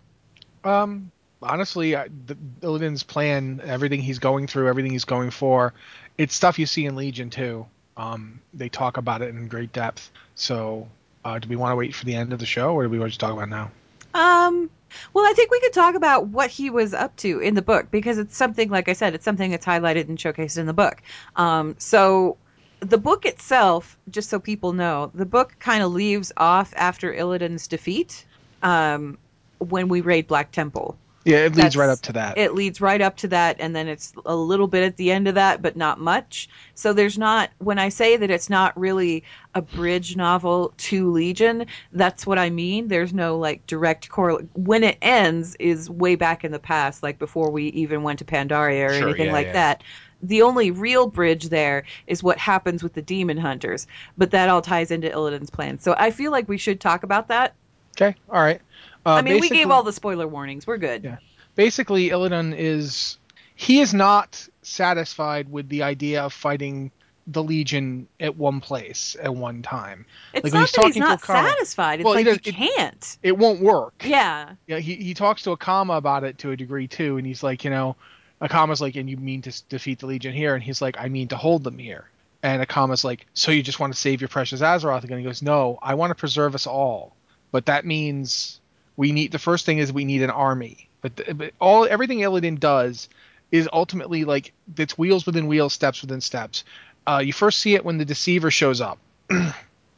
Um, 0.64 1.12
honestly, 1.42 1.96
I, 1.96 2.08
the, 2.26 2.38
Illidan's 2.62 3.04
plan, 3.04 3.62
everything 3.64 4.02
he's 4.02 4.20
going 4.20 4.48
through, 4.48 4.68
everything 4.70 4.92
he's 4.92 5.06
going 5.06 5.32
for, 5.32 5.74
it's 6.18 6.36
stuff 6.36 6.60
you 6.60 6.66
see 6.66 6.86
in 6.86 6.96
Legion 6.96 7.30
too. 7.30 7.66
Um, 7.96 8.40
they 8.54 8.70
talk 8.70 8.98
about 8.98 9.22
it 9.22 9.30
in 9.30 9.48
great 9.48 9.72
depth. 9.72 10.12
So, 10.36 10.88
uh, 11.24 11.40
do 11.40 11.48
we 11.48 11.56
want 11.56 11.72
to 11.72 11.76
wait 11.76 11.94
for 11.94 12.06
the 12.06 12.16
end 12.16 12.34
of 12.34 12.40
the 12.40 12.46
show, 12.46 12.74
or 12.74 12.84
do 12.84 12.90
we 12.90 13.00
want 13.00 13.14
to 13.14 13.20
talk 13.20 13.34
about 13.34 13.50
now? 13.50 13.72
Um, 14.14 14.70
well, 15.14 15.26
I 15.26 15.34
think 15.34 15.52
we 15.52 15.60
could 15.60 15.74
talk 15.74 15.96
about 15.96 16.28
what 16.28 16.50
he 16.50 16.70
was 16.70 16.94
up 16.94 17.16
to 17.18 17.40
in 17.40 17.56
the 17.56 17.62
book 17.62 17.90
because 17.92 18.18
it's 18.18 18.38
something, 18.38 18.70
like 18.70 18.90
I 18.90 18.94
said, 18.94 19.16
it's 19.16 19.26
something 19.26 19.52
that's 19.52 19.66
highlighted 19.66 20.08
and 20.10 20.18
showcased 20.18 20.58
in 20.58 20.66
the 20.66 20.74
book. 20.74 21.02
Um, 21.36 21.76
so 21.80 22.38
the 22.80 22.98
book 22.98 23.26
itself, 23.26 23.98
just 24.10 24.30
so 24.30 24.40
people 24.40 24.74
know, 24.74 25.12
the 25.14 25.26
book 25.26 25.56
kind 25.60 25.84
of 25.84 25.92
leaves 25.92 26.32
off 26.38 26.74
after 26.76 27.14
Illidan's 27.14 27.68
defeat 27.68 28.26
um, 28.62 29.18
when 29.60 29.88
we 29.88 30.02
raid 30.02 30.28
Black 30.28 30.52
Temple. 30.52 30.98
Yeah, 31.26 31.38
it 31.38 31.44
leads 31.44 31.56
That's- 31.56 31.76
right 31.78 31.90
up 31.90 32.02
to 32.02 32.14
that. 32.14 32.38
It 32.38 32.54
leads 32.54 32.82
right 32.82 33.02
up 33.02 33.16
to 33.18 33.28
that, 33.30 33.58
and 33.60 33.76
then 33.76 33.88
it's 33.88 34.14
a 34.26 34.36
little 34.36 34.68
bit 34.68 34.84
at 34.84 34.98
the 34.98 35.12
end 35.12 35.28
of 35.28 35.36
that, 35.36 35.62
but 35.62 35.78
not 35.78 36.00
much. 36.00 36.50
So 36.76 36.92
there's 36.92 37.18
not, 37.18 37.50
when 37.60 37.80
I 37.80 37.90
say 37.90 38.18
that 38.18 38.30
it's 38.30 38.50
not 38.50 38.78
really 38.78 39.24
a 39.56 39.62
bridge 39.62 40.16
novel 40.18 40.74
to 40.78 41.12
Legion, 41.12 41.66
that's 41.94 42.28
what 42.28 42.38
I 42.38 42.50
mean. 42.50 42.88
There's 42.90 43.14
no 43.14 43.38
like 43.38 43.66
direct 43.68 44.10
correlate. 44.10 44.48
When 44.54 44.84
it 44.84 44.98
ends 45.02 45.56
is 45.60 45.90
way 45.90 46.16
back 46.16 46.44
in 46.44 46.52
the 46.52 46.60
past, 46.60 47.04
like 47.04 47.20
before 47.20 47.52
we 47.52 47.66
even 47.68 48.04
went 48.04 48.20
to 48.20 48.26
Pandaria 48.26 48.88
or 48.90 48.94
Sure, 48.94 49.08
anything 49.10 49.28
yeah, 49.28 49.34
like 49.34 49.48
yeah. 49.48 49.54
that. 49.54 49.84
The 50.22 50.44
only 50.44 50.72
real 50.72 51.08
bridge 51.08 51.50
there 51.50 51.84
is 52.08 52.24
what 52.24 52.38
happens 52.38 52.82
with 52.82 52.94
the 52.94 53.02
demon 53.02 53.38
hunters, 53.38 53.88
but 54.18 54.32
that 54.32 54.48
all 54.50 54.62
ties 54.62 54.90
into 54.90 55.10
Illidan's 55.12 55.50
plan. 55.50 55.80
So 55.80 55.94
I 55.98 56.12
feel 56.12 56.32
like 56.32 56.48
we 56.48 56.58
should 56.58 56.80
talk 56.80 57.04
about 57.04 57.28
that. 57.28 57.56
Okay, 57.96 58.16
all 58.30 58.42
right. 58.42 58.62
Uh, 59.06 59.12
I 59.16 59.22
mean, 59.22 59.40
we 59.42 59.50
gave 59.50 59.70
all 59.70 59.84
the 59.84 59.94
spoiler 59.94 60.28
warnings. 60.28 60.66
We're 60.68 60.78
good. 60.78 61.04
Yeah. 61.04 61.18
basically 61.56 62.10
Illidan 62.10 62.56
is 62.58 63.18
he 63.56 63.80
is 63.82 63.94
not 63.94 64.48
satisfied 64.62 65.52
with 65.52 65.70
the 65.70 65.84
idea 65.84 66.24
of 66.24 66.34
fighting 66.34 66.92
the 67.28 67.42
Legion 67.44 68.08
at 68.20 68.36
one 68.36 68.60
place 68.60 69.16
at 69.22 69.34
one 69.34 69.62
time. 69.62 70.06
It's 70.34 70.44
Like, 70.44 70.54
not 70.54 70.60
he's 70.62 70.72
that 70.74 70.86
he's 70.86 70.96
not 70.98 71.22
Akama- 71.22 71.50
satisfied. 71.50 72.00
It's 72.00 72.06
Well, 72.06 72.16
he 72.18 72.24
like 72.26 72.42
does- 72.44 72.54
he 72.54 72.68
can't. 72.68 73.18
It 73.24 73.38
won't 73.38 73.62
work. 73.62 74.04
Yeah. 74.06 74.54
Yeah, 74.68 74.80
he 74.80 74.96
he 74.96 75.14
talks 75.14 75.44
to 75.44 75.56
Akama 75.56 75.96
about 75.98 76.24
it 76.24 76.38
to 76.40 76.52
a 76.52 76.58
degree 76.58 76.88
too, 76.88 77.18
and 77.18 77.26
he's 77.28 77.42
like, 77.44 77.64
you 77.64 77.70
know, 77.70 77.96
Akama's 78.42 78.82
like, 78.82 78.96
and 78.98 79.10
you 79.10 79.16
mean 79.18 79.42
to 79.44 79.64
defeat 79.70 80.00
the 80.00 80.06
Legion 80.08 80.34
here, 80.34 80.54
and 80.56 80.62
he's 80.64 80.82
like, 80.82 80.98
I 81.00 81.08
mean 81.08 81.30
to 81.30 81.38
hold 81.38 81.64
them 81.64 81.78
here. 81.78 82.10
And 82.42 82.62
Akama's 82.66 83.06
like, 83.06 83.26
so 83.34 83.52
you 83.52 83.64
just 83.64 83.80
want 83.80 83.94
to 83.94 84.00
save 84.00 84.20
your 84.20 84.28
precious 84.28 84.60
Azeroth 84.62 85.06
again? 85.06 85.18
He 85.18 85.24
goes, 85.24 85.42
no, 85.42 85.80
I 85.82 85.94
want 85.94 86.12
to 86.12 86.16
preserve 86.16 86.56
us 86.56 86.68
all, 86.68 87.16
but 87.54 87.68
that 87.68 87.86
means 87.86 88.60
we 88.98 89.14
need 89.14 89.32
the 89.32 89.40
first 89.40 89.66
thing 89.66 89.78
is 89.78 89.94
we 89.94 90.04
need 90.04 90.24
an 90.24 90.32
army. 90.32 90.90
But, 91.02 91.16
th- 91.16 91.38
but 91.38 91.54
all 91.62 91.86
everything 91.86 92.20
Illidan 92.20 92.60
does 92.60 93.08
is 93.52 93.70
ultimately 93.72 94.26
like 94.26 94.52
it's 94.76 94.98
wheels 94.98 95.26
within 95.26 95.48
wheels, 95.48 95.72
steps 95.72 96.02
within 96.02 96.20
steps. 96.20 96.66
Uh, 97.08 97.22
you 97.24 97.32
first 97.32 97.60
see 97.60 97.76
it 97.76 97.86
when 97.86 97.98
the 98.00 98.06
Deceiver 98.06 98.50
shows 98.50 98.82
up, 98.82 98.98
and 99.30 99.54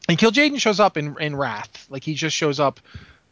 Kil'jaeden 0.08 0.60
shows 0.60 0.78
up 0.78 0.96
in 0.96 1.16
in 1.18 1.34
Wrath, 1.34 1.86
like 1.88 2.04
he 2.04 2.14
just 2.14 2.36
shows 2.36 2.60
up 2.60 2.78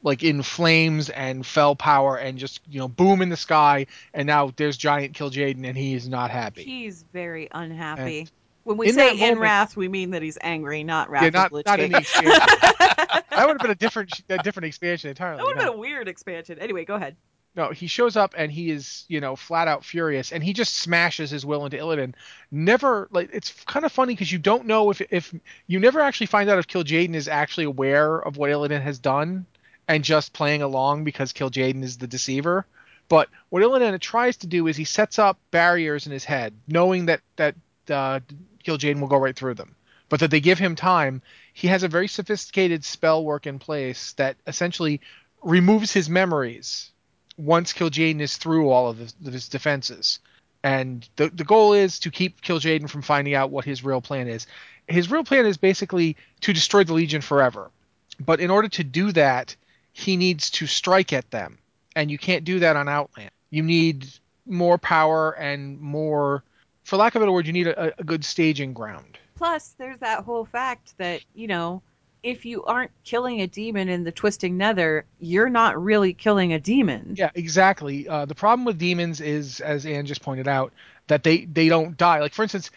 like 0.03 0.23
in 0.23 0.43
flames 0.43 1.11
and 1.11 1.45
fel 1.45 1.77
power 1.77 2.17
and 2.17 2.39
just 2.39 2.61
you 2.71 2.79
know 2.79 2.89
boom 2.89 3.21
in 3.21 3.29
the 3.29 3.37
sky 3.37 3.87
and 4.13 4.27
now 4.27 4.53
there's 4.57 4.77
giant 4.77 5.15
Kil'jaeden 5.15 5.67
and 5.67 5.77
he 5.77 5.95
is 5.95 6.09
not 6.09 6.31
happy. 6.31 6.63
He's 6.63 7.05
very 7.13 7.49
unhappy. 7.53 8.29
When 8.65 8.77
we 8.77 8.89
in 8.89 8.95
say 8.95 9.13
in 9.13 9.21
moment- 9.21 9.41
wrath, 9.41 9.77
we 9.77 9.89
mean 9.89 10.11
that 10.11 10.23
he's 10.23 10.39
angry, 10.41 10.85
not 10.85 11.09
wrath 11.11 11.23
yeah, 11.23 11.31
not 11.31 11.53
not 11.67 11.81
in 11.81 11.93
the 11.93 11.99
expansion. 11.99 12.33
that 12.79 13.45
would 13.47 13.53
have 13.53 13.59
been 13.59 13.71
a 13.71 13.75
different 13.75 14.23
a 14.29 14.39
different 14.39 14.67
expansion 14.67 15.11
entirely. 15.11 15.39
That 15.39 15.47
would 15.47 15.57
have 15.57 15.67
no. 15.67 15.73
been 15.73 15.79
a 15.79 15.81
weird 15.81 16.09
expansion. 16.09 16.59
Anyway, 16.59 16.85
go 16.85 16.95
ahead. 16.95 17.17
No, 17.57 17.71
he 17.71 17.87
shows 17.87 18.17
up 18.17 18.35
and 18.37 18.51
he 18.51 18.71
is, 18.71 19.05
you 19.07 19.21
know, 19.21 19.37
flat 19.37 19.69
out 19.69 19.85
furious, 19.85 20.33
and 20.33 20.43
he 20.43 20.53
just 20.53 20.77
smashes 20.77 21.31
his 21.31 21.47
will 21.47 21.65
into 21.65 21.77
Illidan. 21.77 22.15
Never, 22.51 23.07
like, 23.13 23.31
it's 23.33 23.53
kind 23.65 23.85
of 23.85 23.93
funny 23.93 24.13
because 24.15 24.33
you 24.33 24.39
don't 24.39 24.67
know 24.67 24.91
if 24.91 25.01
if 25.13 25.33
you 25.69 25.79
never 25.79 26.01
actually 26.01 26.27
find 26.27 26.51
out 26.51 26.59
if 26.59 26.67
Kil'jaeden 26.67 27.15
is 27.15 27.29
actually 27.29 27.65
aware 27.65 28.19
of 28.19 28.37
what 28.37 28.51
Illidan 28.51 28.83
has 28.83 28.99
done 28.99 29.47
and 29.87 30.03
just 30.03 30.33
playing 30.33 30.63
along 30.63 31.05
because 31.05 31.33
Kil'jaeden 31.33 31.85
is 31.85 31.99
the 31.99 32.09
deceiver. 32.09 32.67
But 33.09 33.29
what 33.51 33.63
Illidan 33.63 34.01
tries 34.01 34.39
to 34.39 34.47
do 34.47 34.67
is 34.67 34.77
he 34.77 34.85
sets 34.85 35.19
up 35.19 35.39
barriers 35.51 36.07
in 36.07 36.13
his 36.13 36.25
head, 36.25 36.55
knowing 36.67 37.07
that 37.07 37.21
that 37.37 37.55
uh, 37.89 38.21
Kil'jaeden 38.65 39.01
will 39.01 39.09
go 39.09 39.19
right 39.19 39.37
through 39.37 39.55
them, 39.55 39.75
but 40.09 40.21
that 40.21 40.31
they 40.31 40.41
give 40.41 40.59
him 40.59 40.75
time. 40.75 41.23
He 41.53 41.69
has 41.69 41.83
a 41.83 41.89
very 41.89 42.09
sophisticated 42.09 42.85
spell 42.85 43.25
work 43.25 43.47
in 43.47 43.59
place 43.59 44.13
that 44.13 44.37
essentially 44.47 45.01
removes 45.43 45.93
his 45.93 46.09
memories 46.09 46.91
once 47.37 47.73
Kil'jaeden 47.73 48.21
is 48.21 48.37
through 48.37 48.71
all 48.71 48.89
of 48.89 48.99
his, 48.99 49.15
his 49.23 49.49
defenses. 49.49 50.21
And 50.63 51.07
the 51.17 51.29
the 51.29 51.45
goal 51.45 51.75
is 51.75 51.99
to 52.01 52.11
keep 52.11 52.41
Kil'jaeden 52.41 52.89
from 52.89 53.03
finding 53.03 53.35
out 53.35 53.51
what 53.51 53.67
his 53.67 53.85
real 53.85 54.01
plan 54.01 54.29
is. 54.29 54.47
His 54.89 55.11
real 55.11 55.25
plan 55.25 55.47
is 55.47 55.59
basically 55.59 56.17
to 56.41 56.53
destroy 56.53 56.85
the 56.85 56.95
Legion 56.95 57.21
forever. 57.21 57.71
But 58.19 58.41
in 58.41 58.51
order 58.51 58.69
to 58.69 58.85
do 58.85 59.13
that, 59.13 59.57
he 59.93 60.17
needs 60.17 60.51
to 60.51 60.67
strike 60.67 61.13
at 61.13 61.31
them. 61.31 61.59
And 61.97 62.11
you 62.11 62.19
can't 62.19 62.45
do 62.45 62.61
that 62.61 62.77
on 62.77 62.89
Outland. 62.89 63.31
You 63.51 63.63
need 63.63 64.07
more 64.47 64.79
power 64.79 65.33
and 65.33 65.81
more 65.81 66.43
for 66.85 66.97
lack 66.97 67.15
of 67.15 67.21
a 67.21 67.25
better 67.25 67.33
word, 67.33 67.47
you 67.47 67.53
need 67.53 67.67
a, 67.67 67.93
a 67.99 68.05
good 68.05 68.25
staging 68.25 68.73
ground. 68.73 69.19
Plus, 69.37 69.75
there's 69.79 69.99
that 69.99 70.25
whole 70.25 70.45
fact 70.45 70.97
that, 70.99 71.23
you 71.35 71.49
know, 71.49 71.83
if 72.23 72.47
you 72.47 72.65
aren't 72.65 72.91
killing 73.05 73.43
a 73.43 73.47
demon 73.47 73.89
in 73.89 74.05
the 74.05 74.13
Twisting 74.13 74.57
Nether, 74.57 75.05
you're 75.19 75.51
not 75.51 75.83
really 75.83 76.15
killing 76.15 76.53
a 76.53 76.61
demon. 76.61 77.15
Yeah, 77.19 77.31
exactly. 77.35 78.09
Uh, 78.09 78.25
the 78.25 78.35
problem 78.35 78.65
with 78.65 78.79
demons 78.79 79.21
is, 79.21 79.61
as 79.61 79.85
Anne 79.85 80.07
just 80.07 80.23
pointed 80.23 80.49
out, 80.49 80.73
that 81.09 81.23
they, 81.23 81.45
they 81.45 81.69
don't 81.69 81.97
die. 81.97 82.21
Like 82.21 82.33
for 82.33 82.43
instance, 82.43 82.71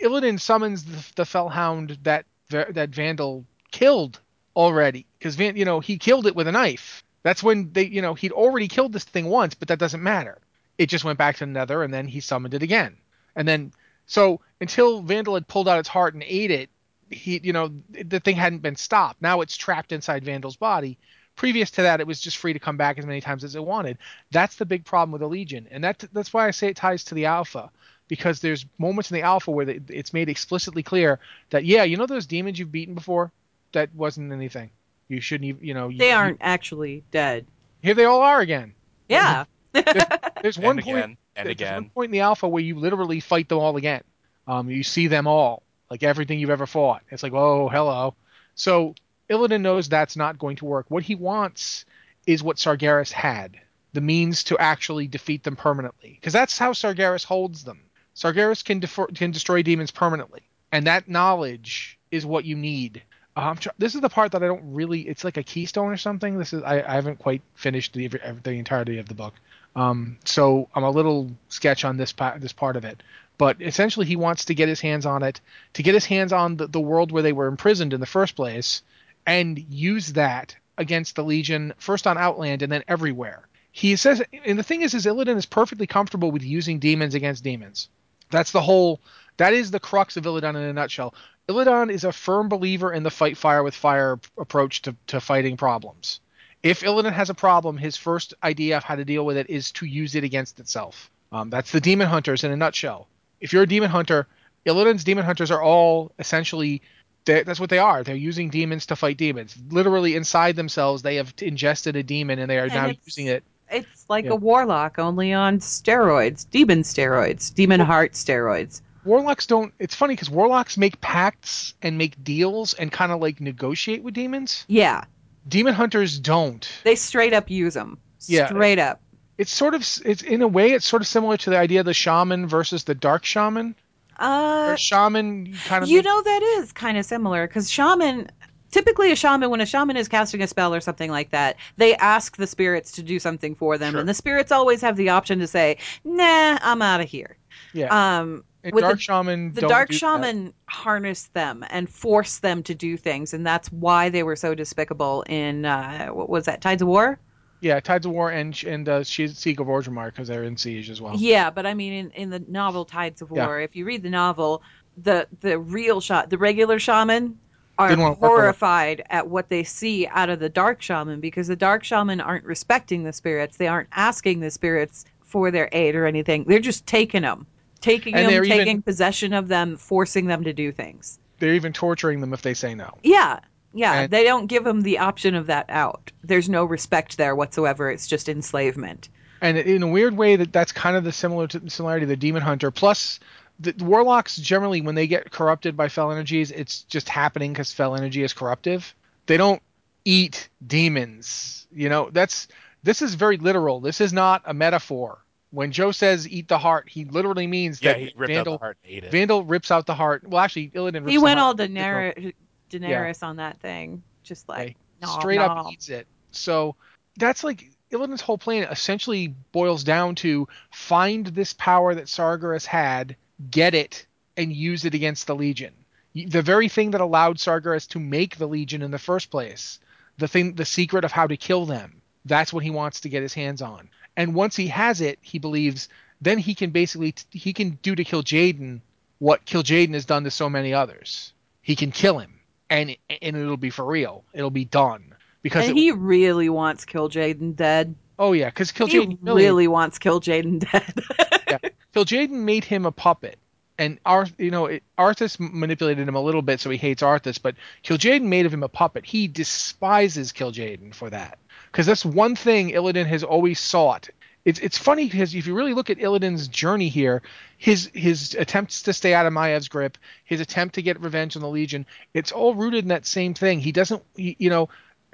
Illidan 0.00 0.38
summons 0.38 0.84
the, 0.84 1.12
the 1.16 1.24
Felhound 1.24 1.98
that 2.04 2.26
that 2.48 2.90
Vandal 2.90 3.46
killed 3.70 4.20
already 4.54 5.06
because 5.18 5.36
Van, 5.36 5.56
you 5.56 5.64
know, 5.64 5.80
he 5.80 5.96
killed 5.96 6.26
it 6.26 6.36
with 6.36 6.46
a 6.46 6.52
knife. 6.52 7.02
That's 7.22 7.42
when 7.42 7.72
they, 7.72 7.86
you 7.86 8.02
know, 8.02 8.14
he'd 8.14 8.32
already 8.32 8.68
killed 8.68 8.92
this 8.92 9.04
thing 9.04 9.26
once, 9.26 9.54
but 9.54 9.68
that 9.68 9.78
doesn't 9.78 10.02
matter. 10.02 10.38
It 10.76 10.86
just 10.86 11.04
went 11.04 11.18
back 11.18 11.36
to 11.36 11.46
the 11.46 11.50
Nether, 11.50 11.82
and 11.82 11.92
then 11.92 12.06
he 12.06 12.20
summoned 12.20 12.54
it 12.54 12.62
again. 12.62 12.98
And 13.36 13.46
then, 13.48 13.72
so 14.06 14.40
until 14.60 15.02
Vandal 15.02 15.34
had 15.34 15.46
pulled 15.48 15.68
out 15.68 15.78
its 15.78 15.88
heart 15.88 16.14
and 16.14 16.22
ate 16.26 16.50
it, 16.50 16.70
he, 17.10 17.40
you 17.42 17.52
know, 17.52 17.70
the 17.90 18.20
thing 18.20 18.36
hadn't 18.36 18.60
been 18.62 18.76
stopped. 18.76 19.20
Now 19.22 19.40
it's 19.40 19.56
trapped 19.56 19.92
inside 19.92 20.24
Vandal's 20.24 20.56
body. 20.56 20.98
Previous 21.36 21.70
to 21.72 21.82
that, 21.82 22.00
it 22.00 22.06
was 22.06 22.20
just 22.20 22.36
free 22.36 22.52
to 22.52 22.58
come 22.58 22.76
back 22.76 22.98
as 22.98 23.06
many 23.06 23.20
times 23.20 23.42
as 23.44 23.54
it 23.56 23.64
wanted. 23.64 23.96
That's 24.30 24.56
the 24.56 24.66
big 24.66 24.84
problem 24.84 25.12
with 25.12 25.20
the 25.22 25.28
Legion, 25.28 25.66
and 25.70 25.82
that 25.84 26.04
that's 26.12 26.32
why 26.32 26.46
I 26.46 26.50
say 26.50 26.68
it 26.68 26.76
ties 26.76 27.04
to 27.04 27.14
the 27.14 27.24
Alpha, 27.24 27.70
because 28.08 28.40
there's 28.40 28.66
moments 28.76 29.10
in 29.10 29.14
the 29.14 29.22
Alpha 29.22 29.50
where 29.50 29.64
they, 29.64 29.80
it's 29.88 30.12
made 30.12 30.28
explicitly 30.28 30.82
clear 30.82 31.20
that 31.48 31.64
yeah, 31.64 31.84
you 31.84 31.96
know 31.96 32.04
those 32.04 32.26
demons 32.26 32.58
you've 32.58 32.70
beaten 32.70 32.94
before, 32.94 33.32
that 33.72 33.88
wasn't 33.94 34.30
anything. 34.30 34.68
You 35.08 35.22
shouldn't 35.22 35.48
even, 35.48 35.64
you 35.66 35.72
know, 35.72 35.88
you- 35.88 35.98
They 35.98 36.10
you- 36.10 36.16
aren't 36.16 36.38
actually 36.42 37.02
dead. 37.10 37.46
here 37.82 37.94
they 37.94 38.04
all 38.04 38.20
are 38.20 38.40
again. 38.40 38.74
Yeah. 39.08 39.44
There's 39.72 40.58
one 40.58 40.82
point 40.82 40.96
again, 40.98 41.16
and 41.36 41.48
there's 41.48 41.72
one 41.72 41.90
point 41.90 42.08
in 42.08 42.12
the 42.12 42.20
alpha 42.20 42.48
where 42.48 42.62
you 42.62 42.78
literally 42.78 43.20
fight 43.20 43.48
them 43.48 43.58
all 43.58 43.76
again. 43.76 44.02
Um, 44.46 44.70
you 44.70 44.82
see 44.82 45.06
them 45.06 45.26
all, 45.26 45.62
like 45.90 46.02
everything 46.02 46.38
you've 46.38 46.50
ever 46.50 46.66
fought. 46.66 47.02
It's 47.10 47.22
like, 47.22 47.32
oh, 47.32 47.68
hello. 47.68 48.14
So 48.54 48.94
Illidan 49.30 49.60
knows 49.60 49.88
that's 49.88 50.16
not 50.16 50.38
going 50.38 50.56
to 50.56 50.64
work. 50.64 50.86
What 50.88 51.02
he 51.02 51.14
wants 51.14 51.84
is 52.26 52.42
what 52.42 52.56
Sargeras 52.56 53.12
had, 53.12 53.60
the 53.92 54.00
means 54.00 54.44
to 54.44 54.58
actually 54.58 55.06
defeat 55.06 55.42
them 55.42 55.56
permanently, 55.56 56.18
because 56.20 56.32
that's 56.32 56.58
how 56.58 56.72
Sargeras 56.72 57.24
holds 57.24 57.64
them. 57.64 57.80
Sargeras 58.14 58.64
can 58.64 58.78
defer- 58.78 59.06
can 59.06 59.30
destroy 59.30 59.62
demons 59.62 59.90
permanently, 59.90 60.42
and 60.70 60.86
that 60.86 61.08
knowledge 61.08 61.98
is 62.10 62.26
what 62.26 62.44
you 62.44 62.56
need. 62.56 63.02
Um, 63.34 63.58
this 63.78 63.94
is 63.94 64.02
the 64.02 64.10
part 64.10 64.32
that 64.32 64.42
I 64.42 64.46
don't 64.46 64.74
really. 64.74 65.00
It's 65.08 65.24
like 65.24 65.38
a 65.38 65.42
keystone 65.42 65.90
or 65.90 65.96
something. 65.96 66.36
This 66.38 66.52
is 66.52 66.62
I, 66.62 66.82
I 66.82 66.94
haven't 66.94 67.18
quite 67.18 67.40
finished 67.54 67.94
the 67.94 68.08
the 68.08 68.52
entirety 68.52 68.98
of 68.98 69.08
the 69.08 69.14
book. 69.14 69.34
Um, 69.74 70.18
so 70.24 70.68
I'm 70.74 70.84
a 70.84 70.90
little 70.90 71.30
sketch 71.48 71.84
on 71.84 71.96
this 71.96 72.14
this 72.38 72.52
part 72.52 72.76
of 72.76 72.84
it. 72.84 73.02
But 73.38 73.60
essentially, 73.60 74.06
he 74.06 74.16
wants 74.16 74.44
to 74.44 74.54
get 74.54 74.68
his 74.68 74.80
hands 74.80 75.06
on 75.06 75.22
it, 75.22 75.40
to 75.72 75.82
get 75.82 75.94
his 75.94 76.04
hands 76.04 76.32
on 76.32 76.56
the, 76.56 76.66
the 76.66 76.80
world 76.80 77.10
where 77.10 77.22
they 77.22 77.32
were 77.32 77.46
imprisoned 77.46 77.92
in 77.92 78.00
the 78.00 78.06
first 78.06 78.36
place, 78.36 78.82
and 79.26 79.58
use 79.58 80.12
that 80.12 80.54
against 80.78 81.16
the 81.16 81.24
Legion, 81.24 81.72
first 81.78 82.06
on 82.06 82.18
Outland 82.18 82.62
and 82.62 82.70
then 82.70 82.84
everywhere. 82.88 83.48
He 83.72 83.96
says, 83.96 84.22
and 84.44 84.58
the 84.58 84.62
thing 84.62 84.82
is, 84.82 84.94
is 84.94 85.06
Illidan 85.06 85.36
is 85.36 85.46
perfectly 85.46 85.86
comfortable 85.86 86.30
with 86.30 86.42
using 86.42 86.78
demons 86.78 87.14
against 87.14 87.42
demons. 87.42 87.88
That's 88.30 88.52
the 88.52 88.60
whole. 88.60 89.00
That 89.38 89.54
is 89.54 89.70
the 89.70 89.80
crux 89.80 90.16
of 90.16 90.24
Illidan 90.24 90.56
in 90.56 90.62
a 90.62 90.72
nutshell. 90.72 91.14
Illidan 91.48 91.90
is 91.90 92.04
a 92.04 92.12
firm 92.12 92.48
believer 92.48 92.92
in 92.92 93.02
the 93.02 93.10
fight 93.10 93.36
fire 93.36 93.62
with 93.62 93.74
fire 93.74 94.20
approach 94.36 94.82
to, 94.82 94.94
to 95.08 95.20
fighting 95.20 95.56
problems. 95.56 96.20
If 96.62 96.82
Illidan 96.82 97.12
has 97.12 97.28
a 97.30 97.34
problem, 97.34 97.76
his 97.76 97.96
first 97.96 98.34
idea 98.42 98.76
of 98.76 98.84
how 98.84 98.94
to 98.94 99.04
deal 99.04 99.26
with 99.26 99.36
it 99.36 99.50
is 99.50 99.72
to 99.72 99.86
use 99.86 100.14
it 100.14 100.24
against 100.24 100.60
itself. 100.60 101.10
Um, 101.32 101.50
that's 101.50 101.72
the 101.72 101.80
demon 101.80 102.06
hunters 102.08 102.44
in 102.44 102.52
a 102.52 102.56
nutshell. 102.56 103.08
If 103.40 103.52
you're 103.52 103.64
a 103.64 103.66
demon 103.68 103.90
hunter, 103.90 104.28
Illidan's 104.66 105.02
demon 105.02 105.24
hunters 105.24 105.50
are 105.50 105.62
all 105.62 106.12
essentially 106.18 106.82
that's 107.24 107.60
what 107.60 107.70
they 107.70 107.78
are. 107.78 108.02
They're 108.02 108.16
using 108.16 108.50
demons 108.50 108.86
to 108.86 108.96
fight 108.96 109.16
demons. 109.16 109.56
Literally 109.70 110.16
inside 110.16 110.56
themselves, 110.56 111.02
they 111.02 111.16
have 111.16 111.32
ingested 111.40 111.94
a 111.94 112.02
demon 112.02 112.38
and 112.38 112.50
they 112.50 112.58
are 112.58 112.64
And 112.64 112.74
now 112.74 112.92
using 113.04 113.26
it. 113.26 113.44
It's 113.70 114.04
like 114.08 114.24
Yeah. 114.24 114.32
a 114.32 114.36
warlock, 114.36 114.98
only 114.98 115.32
on 115.32 115.60
steroids, 115.60 116.48
demon 116.50 116.82
steroids, 116.82 117.54
demon 117.54 117.80
heart 117.80 118.12
steroids. 118.12 118.82
Warlocks 119.04 119.46
don't. 119.46 119.72
It's 119.78 119.94
funny 119.94 120.14
because 120.14 120.30
warlocks 120.30 120.76
make 120.76 121.00
pacts 121.00 121.74
and 121.82 121.96
make 121.96 122.22
deals 122.22 122.74
and 122.74 122.92
kind 122.92 123.10
of 123.12 123.20
like 123.20 123.40
negotiate 123.40 124.02
with 124.02 124.14
demons. 124.14 124.64
Yeah, 124.68 125.04
Demon 125.48 125.74
hunters 125.74 126.18
don't. 126.18 126.68
they 126.84 126.94
straight 126.94 127.32
up 127.32 127.50
use 127.50 127.74
them. 127.74 127.98
Yeah. 128.26 128.48
Straight 128.48 128.78
up. 128.78 129.00
It's 129.38 129.52
sort 129.52 129.74
of. 129.74 129.80
It's 130.04 130.22
in 130.22 130.42
a 130.42 130.48
way. 130.48 130.72
It's 130.72 130.86
sort 130.86 131.02
of 131.02 131.08
similar 131.08 131.36
to 131.38 131.50
the 131.50 131.58
idea 131.58 131.80
of 131.80 131.86
the 131.86 131.94
shaman 131.94 132.46
versus 132.46 132.84
the 132.84 132.94
dark 132.94 133.24
shaman. 133.24 133.74
Uh, 134.18 134.76
shaman 134.76 135.54
kind 135.66 135.82
of. 135.82 135.88
you 135.88 136.02
know 136.02 136.22
that 136.22 136.42
is 136.42 136.70
kind 136.72 136.96
of 136.98 137.04
similar 137.04 137.46
because 137.46 137.68
shaman 137.68 138.30
typically 138.70 139.10
a 139.10 139.16
shaman 139.16 139.50
when 139.50 139.60
a 139.60 139.66
shaman 139.66 139.96
is 139.96 140.06
casting 140.06 140.42
a 140.42 140.46
spell 140.46 140.72
or 140.74 140.80
something 140.80 141.10
like 141.10 141.30
that 141.30 141.56
they 141.78 141.96
ask 141.96 142.36
the 142.36 142.46
spirits 142.46 142.92
to 142.92 143.02
do 143.02 143.18
something 143.18 143.54
for 143.54 143.78
them 143.78 143.92
Sure. 143.92 144.00
and 144.00 144.08
the 144.08 144.14
spirits 144.14 144.52
always 144.52 144.80
have 144.82 144.96
the 144.96 145.08
option 145.08 145.38
to 145.40 145.46
say 145.46 145.78
nah 146.04 146.58
i'm 146.62 146.82
out 146.82 147.00
of 147.00 147.08
here 147.08 147.36
yeah. 147.72 148.18
um 148.20 148.44
with 148.64 148.82
dark 148.82 148.94
the- 148.96 149.00
shaman. 149.00 149.52
the 149.54 149.62
dark 149.62 149.88
do 149.88 149.94
that. 149.94 149.98
shaman 149.98 150.52
harnessed 150.68 151.32
them 151.34 151.64
and 151.70 151.88
forced 151.88 152.42
them 152.42 152.62
to 152.62 152.74
do 152.74 152.96
things 152.96 153.34
and 153.34 153.46
that's 153.46 153.70
why 153.72 154.08
they 154.08 154.22
were 154.22 154.36
so 154.36 154.54
despicable 154.54 155.22
in 155.28 155.64
uh 155.64 156.08
what 156.08 156.28
was 156.28 156.44
that 156.44 156.60
tides 156.60 156.82
of 156.82 156.88
war 156.88 157.18
Yeah, 157.60 157.78
Tides 157.80 158.06
of 158.06 158.12
War 158.12 158.30
and 158.30 158.60
and 158.64 158.88
uh, 158.88 159.04
Siege 159.04 159.58
of 159.58 159.66
Orgrimmar 159.68 160.06
because 160.06 160.26
they're 160.28 160.42
in 160.44 160.56
siege 160.56 160.90
as 160.90 161.00
well. 161.00 161.14
Yeah, 161.16 161.48
but 161.48 161.64
I 161.64 161.74
mean, 161.74 161.92
in, 161.92 162.10
in 162.10 162.30
the 162.30 162.40
novel 162.48 162.84
Tides 162.84 163.22
of 163.22 163.30
Yeah. 163.30 163.46
War, 163.46 163.60
if 163.60 163.76
you 163.76 163.84
read 163.84 164.02
the 164.02 164.10
novel, 164.10 164.62
the 164.96 165.28
the 165.42 165.58
real 165.60 166.00
shot, 166.00 166.28
the 166.28 166.38
regular 166.38 166.80
shaman 166.80 167.38
are 167.78 167.88
Didn't 167.88 168.02
wanna 168.02 168.14
work 168.14 168.20
with 168.22 168.30
it. 168.30 168.34
horrified 168.34 169.04
at 169.10 169.28
what 169.28 169.48
they 169.48 169.62
see 169.62 170.08
out 170.08 170.28
of 170.28 170.40
the 170.40 170.48
dark 170.48 170.82
shaman 170.82 171.20
because 171.20 171.46
the 171.46 171.54
dark 171.54 171.84
shaman 171.84 172.20
aren't 172.20 172.44
respecting 172.44 173.04
the 173.04 173.12
spirits. 173.12 173.56
They 173.58 173.68
aren't 173.68 173.88
asking 173.92 174.40
the 174.40 174.50
spirits 174.50 175.04
for 175.24 175.52
their 175.52 175.68
aid 175.70 175.94
or 175.94 176.04
anything. 176.06 176.42
They're 176.48 176.58
just 176.58 176.84
taking 176.86 177.22
them, 177.22 177.46
taking 177.82 178.14
And 178.14 178.28
them, 178.32 178.44
taking 178.44 178.60
even- 178.68 178.82
possession 178.82 179.32
of 179.34 179.48
them, 179.48 179.76
forcing 179.76 180.26
them 180.26 180.44
to 180.44 180.52
do 180.54 180.72
things. 180.72 181.18
They're 181.38 181.54
even 181.54 181.72
torturing 181.72 182.20
them 182.20 182.32
if 182.32 182.40
they 182.42 182.54
say 182.54 182.74
no. 182.74 182.94
Yeah. 183.02 183.40
Yeah, 183.74 184.02
And- 184.02 184.10
they 184.12 184.24
don't 184.24 184.46
give 184.46 184.64
them 184.64 184.82
the 184.82 184.98
option 184.98 185.34
of 185.34 185.46
that 185.46 185.66
out. 185.68 186.10
There's 186.22 186.48
no 186.48 186.64
respect 186.64 187.16
there 187.18 187.34
whatsoever. 187.34 187.90
It's 187.90 188.06
just 188.06 188.28
enslavement. 188.28 189.08
and 189.40 189.58
in 189.58 189.82
a 189.82 189.88
weird 189.88 190.16
way 190.16 190.36
that 190.36 190.52
that's 190.52 190.70
kind 190.70 190.94
of 190.96 191.02
the 191.02 191.10
similar 191.10 191.48
to 191.48 191.68
similarity 191.68 192.04
of 192.04 192.08
the 192.08 192.16
demon 192.16 192.42
hunter 192.42 192.70
plus 192.70 193.18
the 193.58 193.74
warlocks 193.80 194.36
generally 194.36 194.80
when 194.80 194.94
they 194.94 195.08
get 195.08 195.32
corrupted 195.32 195.76
by 195.76 195.88
fel 195.88 196.12
energies 196.12 196.52
it's 196.52 196.82
just 196.84 197.08
happening 197.08 197.52
because 197.52 197.72
fel 197.72 197.96
energy 197.96 198.22
is 198.22 198.32
corruptive 198.32 198.94
they 199.26 199.36
don't 199.36 199.60
eat 200.04 200.48
demons 200.64 201.66
you 201.72 201.88
know 201.88 202.08
that's 202.12 202.46
this 202.84 203.02
is 203.02 203.14
very 203.16 203.36
literal 203.36 203.80
this 203.80 204.00
is 204.00 204.12
not 204.12 204.42
a 204.44 204.54
metaphor 204.54 205.18
when 205.52 205.70
joe 205.70 205.92
says 205.92 206.28
eat 206.28 206.48
the 206.48 206.58
heart 206.58 206.88
he 206.88 207.04
literally 207.04 207.46
means 207.46 207.80
Yeah, 207.80 207.92
that 207.92 208.00
he 208.00 208.12
ripped 208.16 208.32
vandal 208.32 208.54
out 208.54 208.58
the 208.60 208.64
heart 208.64 208.78
and 208.84 208.92
ate 208.92 209.04
it. 209.04 209.10
vandal 209.12 209.44
rips 209.44 209.70
out 209.70 209.86
the 209.86 209.94
heart 209.94 210.26
well 210.26 210.42
actually 210.42 210.70
illidan 210.70 211.02
rips 211.04 211.10
He 211.12 211.18
went 211.18 211.38
heart 211.38 211.58
all 211.58 211.62
out. 211.64 211.70
Daenerys, 211.70 212.34
Daenerys 212.70 213.22
on 213.22 213.36
that 213.36 213.60
thing, 213.60 214.02
just 214.24 214.48
like 214.48 214.76
Yeah, 215.00 215.06
nom, 215.06 215.20
straight 215.20 215.36
nom. 215.36 215.58
up 215.66 215.72
eats 215.72 215.88
it. 215.88 216.06
So 216.30 216.74
that's 217.18 217.44
like 217.44 217.64
Illidan's 217.92 218.22
whole 218.22 218.38
plan 218.38 218.64
essentially 218.64 219.28
boils 219.52 219.84
down 219.84 220.14
to 220.16 220.48
find 220.72 221.26
this 221.26 221.52
power 221.52 221.94
that 221.94 222.06
Sargeras 222.06 222.64
had, 222.64 223.16
get 223.50 223.74
it, 223.74 224.06
and 224.38 224.50
use 224.50 224.86
it 224.86 224.94
against 224.94 225.26
the 225.26 225.34
Legion. 225.34 225.74
The 226.14 226.40
very 226.40 226.68
thing 226.70 226.92
that 226.92 227.02
allowed 227.02 227.36
Sargeras 227.36 227.86
to 227.88 228.00
make 228.00 228.36
the 228.38 228.46
Legion 228.46 228.80
in 228.80 228.90
the 228.90 228.98
first 228.98 229.30
place, 229.30 229.78
the 230.16 230.26
thing, 230.28 230.54
the 230.54 230.64
secret 230.64 231.04
of 231.04 231.12
how 231.12 231.26
to 231.26 231.36
kill 231.36 231.66
them. 231.66 232.00
That's 232.24 232.52
what 232.52 232.64
he 232.64 232.70
wants 232.70 233.00
to 233.00 233.10
get 233.10 233.20
his 233.22 233.34
hands 233.34 233.60
on. 233.60 233.90
And 234.16 234.34
once 234.34 234.56
he 234.56 234.68
has 234.68 235.00
it, 235.00 235.18
he 235.22 235.38
believes 235.38 235.88
then 236.20 236.38
he 236.38 236.54
can 236.54 236.70
basically 236.70 237.14
he 237.30 237.52
can 237.52 237.78
do 237.82 237.94
to 237.96 238.04
Kil'jaeden 238.04 238.80
what 239.18 239.44
Kil'jaeden 239.44 239.94
has 239.94 240.04
done 240.04 240.24
to 240.24 240.30
so 240.30 240.48
many 240.48 240.72
others. 240.72 241.32
He 241.62 241.74
can 241.76 241.90
kill 241.90 242.18
him, 242.18 242.40
and 242.70 242.96
and 243.20 243.36
it'll 243.36 243.56
be 243.56 243.70
for 243.70 243.84
real. 243.84 244.24
It'll 244.32 244.50
be 244.50 244.64
done 244.64 245.14
because 245.42 245.68
And 245.68 245.76
it- 245.76 245.80
he 245.80 245.92
really 245.92 246.48
wants 246.48 246.84
Kil'jaeden 246.84 247.56
dead. 247.56 247.94
oh 248.18 248.32
yeah, 248.32 248.46
because 248.50 248.70
Kil'jaeden 248.72 249.18
really 249.22 249.66
wants 249.68 249.98
Kil'jaeden 249.98 250.60
dead. 250.70 251.72
Kil'jaeden 251.94 252.30
made 252.44 252.64
him 252.64 252.86
a 252.86 252.92
puppet, 252.92 253.38
and 253.78 253.98
Arth 254.06 254.32
you 254.38 254.50
know 254.50 254.66
it, 254.66 254.82
Arthas 254.98 255.38
manipulated 255.40 256.08
him 256.08 256.14
a 256.14 256.20
little 256.22 256.42
bit, 256.42 256.60
so 256.60 256.70
he 256.70 256.76
hates 256.78 257.02
Arthas. 257.02 257.40
But 257.42 257.56
Kil'jaeden 257.82 258.22
made 258.28 258.46
of 258.46 258.54
him 258.54 258.62
a 258.62 258.68
puppet. 258.68 259.04
He 259.06 259.26
despises 259.28 260.32
Kil'jaeden 260.32 260.94
for 260.94 261.10
that 261.10 261.38
because 261.72 261.86
that's 261.86 262.04
one 262.04 262.36
thing 262.36 262.70
Illidan 262.70 263.06
has 263.06 263.24
always 263.24 263.58
sought. 263.58 264.08
It's 264.44 264.58
it's 264.60 264.76
funny 264.76 265.08
because 265.08 265.34
if 265.34 265.46
you 265.46 265.54
really 265.54 265.72
look 265.72 265.88
at 265.88 265.98
Illidan's 265.98 266.48
journey 266.48 266.88
here, 266.88 267.22
his 267.58 267.90
his 267.94 268.34
attempts 268.34 268.82
to 268.82 268.92
stay 268.92 269.14
out 269.14 269.24
of 269.26 269.32
Maiev's 269.32 269.68
grip, 269.68 269.96
his 270.24 270.40
attempt 270.40 270.74
to 270.74 270.82
get 270.82 271.00
revenge 271.00 271.36
on 271.36 271.42
the 271.42 271.48
Legion, 271.48 271.86
it's 272.12 272.32
all 272.32 272.54
rooted 272.54 272.84
in 272.84 272.88
that 272.88 273.06
same 273.06 273.34
thing. 273.34 273.60
He 273.60 273.70
doesn't, 273.72 274.02
he, 274.16 274.36
you 274.38 274.50
know, 274.50 274.68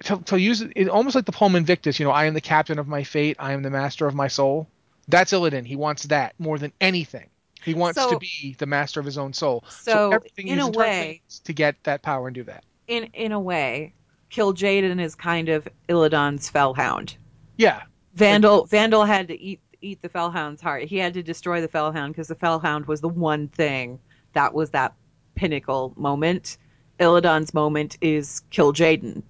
to, 0.04 0.16
to 0.16 0.40
use 0.40 0.62
it, 0.62 0.88
almost 0.88 1.14
like 1.14 1.26
the 1.26 1.32
poem 1.32 1.56
Invictus. 1.56 1.98
You 2.00 2.06
know, 2.06 2.10
I 2.12 2.24
am 2.24 2.34
the 2.34 2.40
captain 2.40 2.78
of 2.78 2.88
my 2.88 3.04
fate. 3.04 3.36
I 3.38 3.52
am 3.52 3.62
the 3.62 3.70
master 3.70 4.06
of 4.06 4.14
my 4.14 4.28
soul. 4.28 4.66
That's 5.08 5.32
Illidan. 5.32 5.66
He 5.66 5.76
wants 5.76 6.04
that 6.04 6.34
more 6.38 6.58
than 6.58 6.72
anything. 6.80 7.28
He 7.62 7.74
wants 7.74 8.00
So- 8.00 8.12
to 8.12 8.18
be 8.18 8.56
the 8.58 8.66
master 8.66 8.98
of 8.98 9.04
his 9.04 9.18
own 9.18 9.32
soul. 9.34 9.64
So, 9.68 10.10
everything 10.12 10.48
in 10.48 10.58
a 10.60 10.68
way- 10.68 11.20
to 11.44 11.52
get 11.52 11.76
that 11.84 12.00
power 12.02 12.28
and 12.28 12.34
do 12.34 12.44
that. 12.44 12.64
in 12.86 13.04
in 13.12 13.32
a 13.32 13.40
way, 13.40 13.92
Kil'jaeden 14.30 15.00
is 15.00 15.14
kind 15.14 15.48
of 15.48 15.66
Illidan's 15.88 16.50
felhound. 16.50 17.16
Yeah, 17.56 17.82
Vandal 18.14 18.66
Vandal 18.66 19.04
had 19.04 19.28
to 19.28 19.40
eat 19.40 19.60
eat 19.80 20.02
the 20.02 20.08
felhound's 20.08 20.60
heart. 20.60 20.84
He 20.84 20.98
had 20.98 21.14
to 21.14 21.22
destroy 21.22 21.60
the 21.60 21.68
felhound 21.68 22.08
because 22.08 22.28
the 22.28 22.34
felhound 22.34 22.86
was 22.86 23.00
the 23.00 23.08
one 23.08 23.48
thing 23.48 24.00
that 24.32 24.54
was 24.54 24.70
that 24.70 24.94
pinnacle 25.34 25.92
moment. 25.96 26.58
Illidan's 26.98 27.54
moment 27.54 27.96
is 28.00 28.42
Kil'jaeden. 28.50 29.22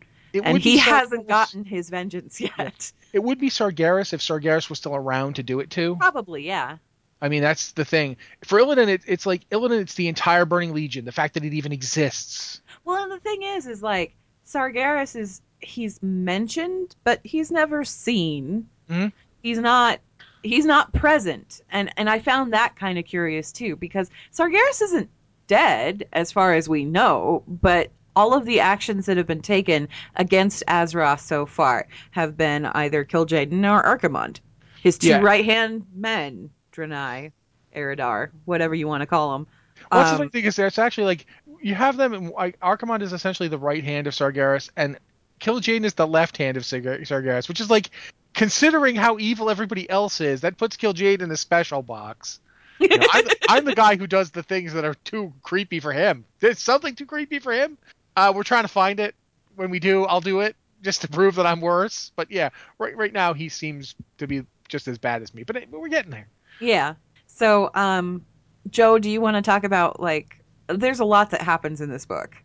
And 0.43 0.59
he 0.59 0.79
Sar- 0.79 1.01
hasn't 1.01 1.29
gotten 1.29 1.65
his 1.65 1.91
vengeance 1.91 2.41
yet. 2.41 2.93
It 3.13 3.23
would 3.23 3.39
be 3.39 3.51
Sargeras 3.51 4.13
if 4.13 4.21
Sargeras 4.21 4.69
was 4.69 4.79
still 4.79 4.95
around 4.95 5.35
to 5.37 5.43
do 5.43 5.61
it 5.61 5.71
too. 5.71 5.97
Probably, 5.97 6.47
yeah. 6.47 6.77
I 7.21 7.29
mean, 7.29 7.43
that's 7.43 7.73
the 7.73 7.85
thing. 7.85 8.17
For 8.45 8.61
Illidan, 8.61 8.89
it, 8.89 9.03
it's 9.07 9.27
like 9.27 9.49
Illidan. 9.51 9.81
It's 9.81 9.95
the 9.95 10.09
entire 10.09 10.45
Burning 10.45 10.73
Legion. 10.73 11.05
The 11.05 11.13
fact 11.13 11.35
that 11.35 11.45
it 11.45 11.53
even 11.53 11.73
exists. 11.73 12.61
Well, 12.85 13.03
and 13.03 13.11
the 13.11 13.19
thing 13.19 13.43
is, 13.43 13.67
is 13.67 13.83
like 13.83 14.15
Sargeras 14.49 15.17
is 15.17 15.41
he's 15.61 16.03
mentioned, 16.03 16.95
but 17.05 17.21
he's 17.25 17.51
never 17.51 17.85
seen. 17.85 18.69
Mhm. 18.91 19.13
He's 19.43 19.59
not 19.59 20.01
he's 20.43 20.65
not 20.65 20.93
present, 20.93 21.61
and 21.71 21.91
and 21.97 22.09
I 22.09 22.19
found 22.21 22.53
that 22.53 22.77
kind 22.77 22.99
of 22.99 23.05
curious 23.05 23.53
too 23.53 23.77
because 23.77 24.11
Sargeras 24.33 24.81
isn't 24.83 25.11
dead 25.47 26.07
as 26.13 26.33
far 26.33 26.55
as 26.55 26.69
we 26.69 26.85
know, 26.85 27.43
but 27.47 27.91
all 28.17 28.35
of 28.35 28.45
the 28.47 28.61
actions 28.61 29.07
that 29.07 29.17
have 29.17 29.27
been 29.27 29.43
taken 29.43 29.89
against 30.17 30.65
Azeroth 30.67 31.21
so 31.21 31.47
far 31.47 31.87
have 32.11 32.37
been 32.37 32.67
either 32.67 33.05
Kil'jaeden 33.05 33.65
or 33.65 33.83
Archimonde, 33.83 34.41
his 34.83 34.99
two 34.99 35.09
Yeah. 35.09 35.21
right 35.21 35.45
hand 35.45 35.87
men, 35.95 36.51
Draenei, 36.73 37.33
Eridar, 37.77 38.31
whatever 38.45 38.75
you 38.75 38.89
want 38.89 39.03
to 39.03 39.07
call 39.07 39.33
them. 39.33 39.47
What's 39.91 40.11
Um, 40.11 40.19
the 40.19 40.29
thing 40.31 40.45
is, 40.45 40.59
it's 40.59 40.79
actually 40.79 41.05
like 41.05 41.27
you 41.61 41.75
have 41.75 41.97
them. 41.97 42.15
in- 42.15 42.31
Like, 42.31 42.59
Archimonde 42.61 43.03
is 43.03 43.13
essentially 43.13 43.49
the 43.49 43.59
right 43.59 43.85
hand 43.85 44.07
of 44.07 44.15
Sargeras, 44.15 44.71
and 44.77 44.99
Kil'jaeden 45.41 45.85
is 45.85 45.95
the 45.95 46.07
left 46.07 46.37
hand 46.37 46.57
of 46.57 46.65
Sarger- 46.65 47.01
Sargeras, 47.03 47.49
which 47.49 47.61
is 47.61 47.71
like, 47.71 47.91
considering 48.35 48.95
how 48.97 49.19
evil 49.19 49.51
everybody 49.51 49.89
else 49.91 50.21
is, 50.21 50.43
that 50.43 50.57
puts 50.57 50.77
Kil'jaeden 50.77 51.23
in 51.23 51.31
a 51.31 51.37
special 51.37 51.83
box. 51.83 52.41
You 52.81 52.97
know, 52.97 53.07
I'm, 53.13 53.25
I'm 53.49 53.65
the 53.65 53.75
guy 53.75 53.97
who 53.97 54.07
does 54.07 54.31
the 54.31 54.43
things 54.45 54.73
that 54.73 54.85
are 54.85 54.95
too 55.05 55.33
creepy 55.43 55.81
for 55.81 55.93
him. 55.93 56.25
There's 56.39 56.61
something 56.61 56.95
too 56.95 57.07
creepy 57.07 57.41
for 57.41 57.53
him. 57.53 57.77
Uh, 58.17 58.33
we're 58.35 58.45
trying 58.45 58.63
to 58.65 58.69
find 58.69 59.01
it. 59.01 59.17
When 59.57 59.71
we 59.71 59.81
do, 59.81 60.05
I'll 60.05 60.21
do 60.21 60.41
it 60.41 60.55
just 60.83 61.01
to 61.01 61.09
prove 61.09 61.35
that 61.37 61.47
I'm 61.47 61.61
worse. 61.61 62.13
But 62.15 62.31
yeah, 62.31 62.51
right 62.79 62.97
right 62.97 63.13
now 63.13 63.35
he 63.35 63.49
seems 63.49 63.97
to 64.19 64.29
be 64.29 64.45
just 64.69 64.87
as 64.87 64.97
bad 64.99 65.23
as 65.23 65.35
me. 65.35 65.43
But, 65.43 65.57
but 65.73 65.81
we're 65.81 65.89
getting 65.89 66.13
there. 66.13 66.29
Yeah. 66.61 66.95
So, 67.27 67.71
um, 67.75 68.25
Joe, 68.71 69.01
do 69.01 69.11
you 69.11 69.21
want 69.21 69.35
to 69.37 69.43
talk 69.43 69.65
about 69.65 69.99
like? 69.99 70.38
There's 70.69 71.01
a 71.01 71.05
lot 71.05 71.31
that 71.31 71.43
happens 71.43 71.81
in 71.81 71.91
this 71.91 72.07
book. 72.07 72.37